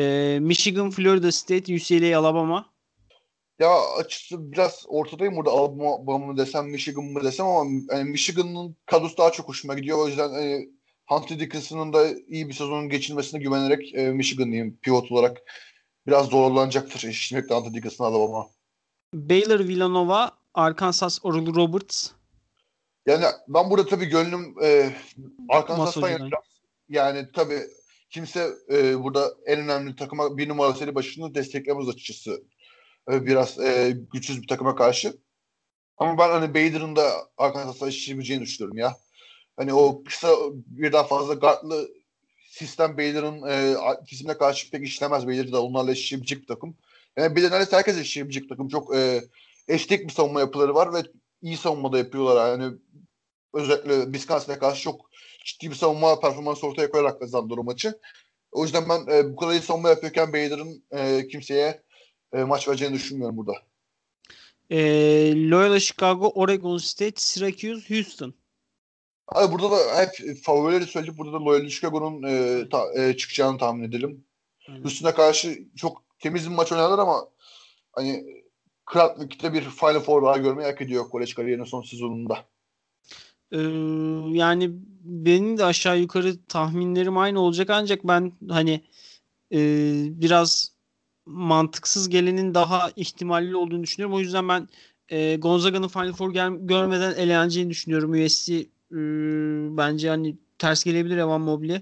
E, 0.00 0.38
Michigan, 0.40 0.90
Florida 0.90 1.32
State, 1.32 1.74
UCLA, 1.74 2.18
Alabama. 2.18 2.73
Ya 3.58 3.94
açıkçası 3.96 4.52
biraz 4.52 4.84
ortadayım 4.88 5.36
burada 5.36 5.50
Alabama 5.50 6.18
mı 6.18 6.36
desem 6.36 6.70
Michigan 6.70 7.04
mı 7.04 7.24
desem 7.24 7.46
ama 7.46 7.70
yani 7.90 8.10
Michigan'ın 8.10 8.76
kadrosu 8.86 9.16
daha 9.16 9.32
çok 9.32 9.48
hoşuma 9.48 9.74
gidiyor. 9.74 9.98
O 9.98 10.08
yüzden 10.08 10.30
hani 10.30 10.68
Hunter 11.06 11.40
Dickinson'ın 11.40 11.92
da 11.92 12.08
iyi 12.28 12.48
bir 12.48 12.52
sezonun 12.52 12.88
geçirmesine 12.88 13.40
güvenerek 13.40 13.94
e, 13.94 14.10
Michigan'lıyım 14.10 14.76
pivot 14.82 15.12
olarak. 15.12 15.42
Biraz 16.06 16.26
zorlanacaktır 16.26 16.98
eşleşmekte 16.98 17.54
Hunter 17.54 17.74
Dickinson 17.74 18.04
Alabama. 18.04 18.46
Baylor, 19.14 19.60
Villanova, 19.60 20.30
Arkansas, 20.54 21.18
Oral 21.22 21.54
Roberts. 21.54 22.10
Yani 23.06 23.24
ben 23.48 23.70
burada 23.70 23.86
tabii 23.86 24.06
gönlüm 24.06 24.54
e, 24.62 24.90
Arkansas'tan. 25.48 26.30
Yani 26.88 27.28
tabii 27.32 27.60
kimse 28.10 28.50
e, 28.70 29.02
burada 29.02 29.34
en 29.46 29.60
önemli 29.60 29.96
takıma 29.96 30.36
bir 30.36 30.48
numara 30.48 30.74
seri 30.74 30.94
başını 30.94 31.34
desteklemez 31.34 31.88
açıkçası. 31.88 32.42
E, 33.12 33.26
biraz 33.26 33.60
e, 33.60 33.96
güçsüz 34.12 34.42
bir 34.42 34.48
takıma 34.48 34.76
karşı. 34.76 35.16
Ama 35.96 36.18
ben 36.18 36.28
hani 36.30 36.54
Bader'ın 36.54 36.96
da 36.96 37.12
Arkansas'la 37.36 37.88
eşleşebileceğini 37.88 38.42
düşünüyorum 38.42 38.78
ya. 38.78 38.96
Hani 39.56 39.74
o 39.74 40.04
kısa 40.04 40.28
bir 40.52 40.92
daha 40.92 41.04
fazla 41.04 41.34
guardlı 41.34 41.88
sistem 42.48 42.98
Bader'ın 42.98 43.48
e, 43.48 43.76
kesimine 44.06 44.38
karşı 44.38 44.70
pek 44.70 44.86
işlemez. 44.86 45.26
Bader 45.26 45.52
de 45.52 45.56
onlarla 45.56 45.92
eşleşebilecek 45.92 46.42
bir 46.42 46.46
takım. 46.46 46.76
Yani 47.16 47.36
de 47.36 47.50
neredeyse 47.50 47.76
herkes 47.76 47.94
eşleşebilecek 47.98 48.42
bir 48.42 48.48
takım. 48.48 48.68
Çok 48.68 48.96
e, 48.96 49.24
esnek 49.68 50.08
bir 50.08 50.12
savunma 50.12 50.40
yapıları 50.40 50.74
var 50.74 50.94
ve 50.94 51.02
iyi 51.42 51.56
savunma 51.56 51.92
da 51.92 51.98
yapıyorlar. 51.98 52.50
Yani 52.50 52.76
özellikle 53.54 54.04
Wisconsin'e 54.04 54.58
karşı 54.58 54.82
çok 54.82 55.10
ciddi 55.44 55.70
bir 55.70 55.76
savunma 55.76 56.20
performansı 56.20 56.66
ortaya 56.66 56.90
koyarak 56.90 57.20
kazandı 57.20 57.54
o 57.58 57.64
maçı. 57.64 58.00
O 58.52 58.62
yüzden 58.64 58.88
ben 58.88 59.12
e, 59.12 59.32
bu 59.32 59.36
kadar 59.36 59.52
iyi 59.52 59.60
savunma 59.60 59.88
yapıyorken 59.88 60.28
Bader'ın 60.28 60.84
e, 60.90 61.28
kimseye 61.28 61.82
e, 62.34 62.44
maç 62.44 62.68
vereceğini 62.68 62.94
düşünmüyorum 62.94 63.36
burada. 63.36 63.52
E, 64.70 64.78
Loyola 65.50 65.80
Chicago, 65.80 66.28
Oregon 66.34 66.78
State, 66.78 67.20
Syracuse, 67.20 67.94
Houston. 67.94 68.34
Abi 69.28 69.52
burada 69.52 69.70
da 69.70 69.76
hep 69.96 70.36
favorileri 70.42 70.86
söyledik. 70.86 71.18
Burada 71.18 71.32
da 71.32 71.44
Loyola 71.44 71.68
Chicago'nun 71.68 72.22
e, 72.22 72.68
ta, 72.68 72.92
e, 72.94 73.16
çıkacağını 73.16 73.58
tahmin 73.58 73.84
edelim. 73.84 74.24
Aynen. 74.68 74.82
Houston'a 74.82 75.14
karşı 75.14 75.58
çok 75.76 76.02
temiz 76.18 76.50
bir 76.50 76.54
maç 76.54 76.72
oynadılar 76.72 76.98
ama 76.98 77.28
hani 77.92 78.24
Kratlik'te 78.86 79.52
bir 79.52 79.62
Final 79.62 80.00
Four 80.00 80.22
daha 80.22 80.38
görmeyi 80.38 80.70
hak 80.70 80.80
ediyor 80.80 81.08
kolej 81.08 81.34
kariyerinin 81.34 81.64
son 81.64 81.82
sezonunda. 81.82 82.44
Ee, 83.52 83.58
yani 84.38 84.70
benim 85.04 85.58
de 85.58 85.64
aşağı 85.64 85.98
yukarı 85.98 86.44
tahminlerim 86.44 87.18
aynı 87.18 87.40
olacak 87.40 87.70
ancak 87.70 88.04
ben 88.04 88.32
hani 88.48 88.84
e, 89.52 89.58
biraz 90.20 90.73
mantıksız 91.26 92.08
gelenin 92.08 92.54
daha 92.54 92.90
ihtimalli 92.96 93.56
olduğunu 93.56 93.82
düşünüyorum. 93.82 94.16
O 94.16 94.20
yüzden 94.20 94.48
ben 94.48 94.68
e, 95.08 95.36
Gonzaga'nın 95.36 95.88
Final 95.88 96.12
Four 96.12 96.32
gel- 96.32 96.58
görmeden 96.60 97.14
eleneceğini 97.14 97.70
düşünüyorum. 97.70 98.12
USC 98.12 98.54
e, 98.54 98.66
bence 99.76 100.08
hani 100.08 100.36
ters 100.58 100.84
gelebilir 100.84 101.16
Evan 101.16 101.40
Mobley. 101.40 101.80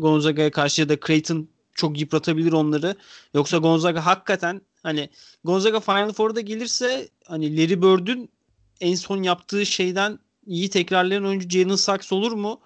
Gonzaga'ya 0.00 0.50
karşı 0.50 0.80
ya 0.80 0.88
da 0.88 0.96
Creighton 1.06 1.48
çok 1.74 2.00
yıpratabilir 2.00 2.52
onları. 2.52 2.96
Yoksa 3.34 3.58
Gonzaga 3.58 4.06
hakikaten 4.06 4.60
hani 4.82 5.08
Gonzaga 5.44 5.80
Final 5.80 6.12
Four'da 6.12 6.40
gelirse 6.40 7.08
hani 7.26 7.56
Larry 7.56 7.82
Bird'ün 7.82 8.30
en 8.80 8.94
son 8.94 9.22
yaptığı 9.22 9.66
şeyden 9.66 10.18
iyi 10.46 10.70
tekrarlayan 10.70 11.24
oyuncu 11.24 11.48
Jalen 11.48 11.76
Sachs 11.76 12.12
olur 12.12 12.32
mu? 12.32 12.60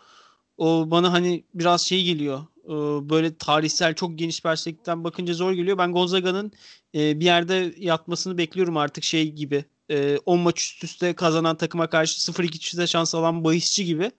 O 0.58 0.90
bana 0.90 1.12
hani 1.12 1.44
biraz 1.54 1.82
şey 1.82 2.04
geliyor. 2.04 2.40
Ee, 2.64 2.70
Böyle 3.10 3.36
tarihsel 3.36 3.94
çok 3.94 4.18
geniş 4.18 4.42
perspektiften 4.42 5.04
bakınca 5.04 5.34
zor 5.34 5.52
geliyor. 5.52 5.78
Ben 5.78 5.92
Gonzaga'nın 5.92 6.52
e, 6.94 7.20
bir 7.20 7.24
yerde 7.24 7.74
yatmasını 7.78 8.38
bekliyorum 8.38 8.76
artık 8.76 9.04
şey 9.04 9.32
gibi. 9.32 9.64
E, 9.90 10.18
10 10.26 10.40
maç 10.40 10.60
üst 10.60 10.84
üste 10.84 11.14
kazanan 11.14 11.56
takıma 11.56 11.90
karşı 11.90 12.32
0-2 12.32 12.58
çifte 12.58 12.86
şans 12.86 13.14
alan 13.14 13.44
bahisçi 13.44 13.84
gibi. 13.84 14.10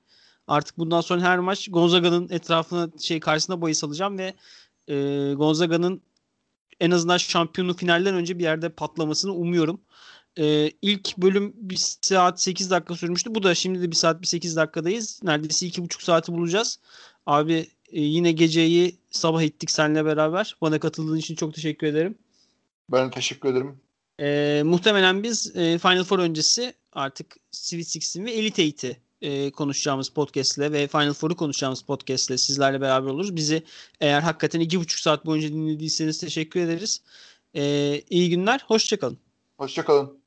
Artık 0.48 0.78
bundan 0.78 1.02
sonra 1.02 1.22
her 1.22 1.40
maç 1.40 1.68
Gonzaga'nın 1.72 2.30
etrafına 2.30 2.90
şey 3.00 3.20
karşısına 3.20 3.62
bahis 3.62 3.84
alacağım 3.84 4.18
ve 4.18 4.34
e, 4.88 4.96
Gonzaga'nın 5.34 6.02
en 6.80 6.92
azından 6.92 7.18
şampiyonluk 7.18 7.80
finalden 7.80 8.16
önce 8.16 8.40
bir 8.40 8.44
yerde 8.44 8.70
patlamasını 8.70 9.34
umuyorum. 9.34 9.82
Ee, 10.38 10.72
ilk 10.82 11.18
bölüm 11.18 11.54
1 11.56 11.76
saat 12.02 12.42
8 12.42 12.72
dakika 12.72 12.96
sürmüştü. 12.96 13.36
Bu 13.36 13.44
da 13.44 13.56
şimdi 13.56 13.82
de 13.82 13.92
1 13.92 13.96
saat 13.96 14.22
bir 14.22 14.28
8 14.28 14.56
dakikadayız. 14.56 15.20
Neredeyse 15.24 15.68
2,5 15.68 16.04
saati 16.04 16.34
bulacağız. 16.34 16.80
Abi 17.26 17.68
e, 17.92 18.02
yine 18.02 18.32
geceyi 18.32 18.96
sabah 19.12 19.44
ettik 19.44 19.72
seninle 19.72 20.06
beraber. 20.06 20.56
Bana 20.62 20.80
katıldığın 20.80 21.18
için 21.18 21.36
çok 21.36 21.54
teşekkür 21.54 21.88
ederim. 21.88 22.16
Ben 22.92 23.12
teşekkür 23.12 23.50
ederim. 23.50 23.80
Ee, 24.20 24.62
muhtemelen 24.66 25.24
biz 25.24 25.58
e, 25.58 25.78
Final 25.78 26.04
Four 26.04 26.20
öncesi 26.20 26.74
artık 26.94 27.36
Sweet 27.52 27.88
Sixteen 27.88 28.26
ve 28.26 28.32
Elite 28.32 28.64
Eight'i 28.64 28.98
e, 29.22 29.52
konuşacağımız 29.52 30.10
podcast'le 30.10 30.60
ve 30.60 30.88
Final 30.88 31.14
Four'u 31.14 31.36
konuşacağımız 31.36 31.82
podcast'le 31.82 32.40
sizlerle 32.40 32.82
beraber 32.82 33.10
oluruz. 33.10 33.36
Bizi 33.36 33.64
eğer 34.02 34.22
hakikaten 34.22 34.62
2,5 34.62 35.02
saat 35.02 35.26
boyunca 35.26 35.50
dinlediyseniz 35.50 36.20
teşekkür 36.20 36.60
ederiz. 36.60 37.02
Ee, 37.56 38.02
iyi 38.10 38.30
günler, 38.30 38.64
hoşçakalın. 38.68 39.18
Hoşçakalın. 39.58 40.23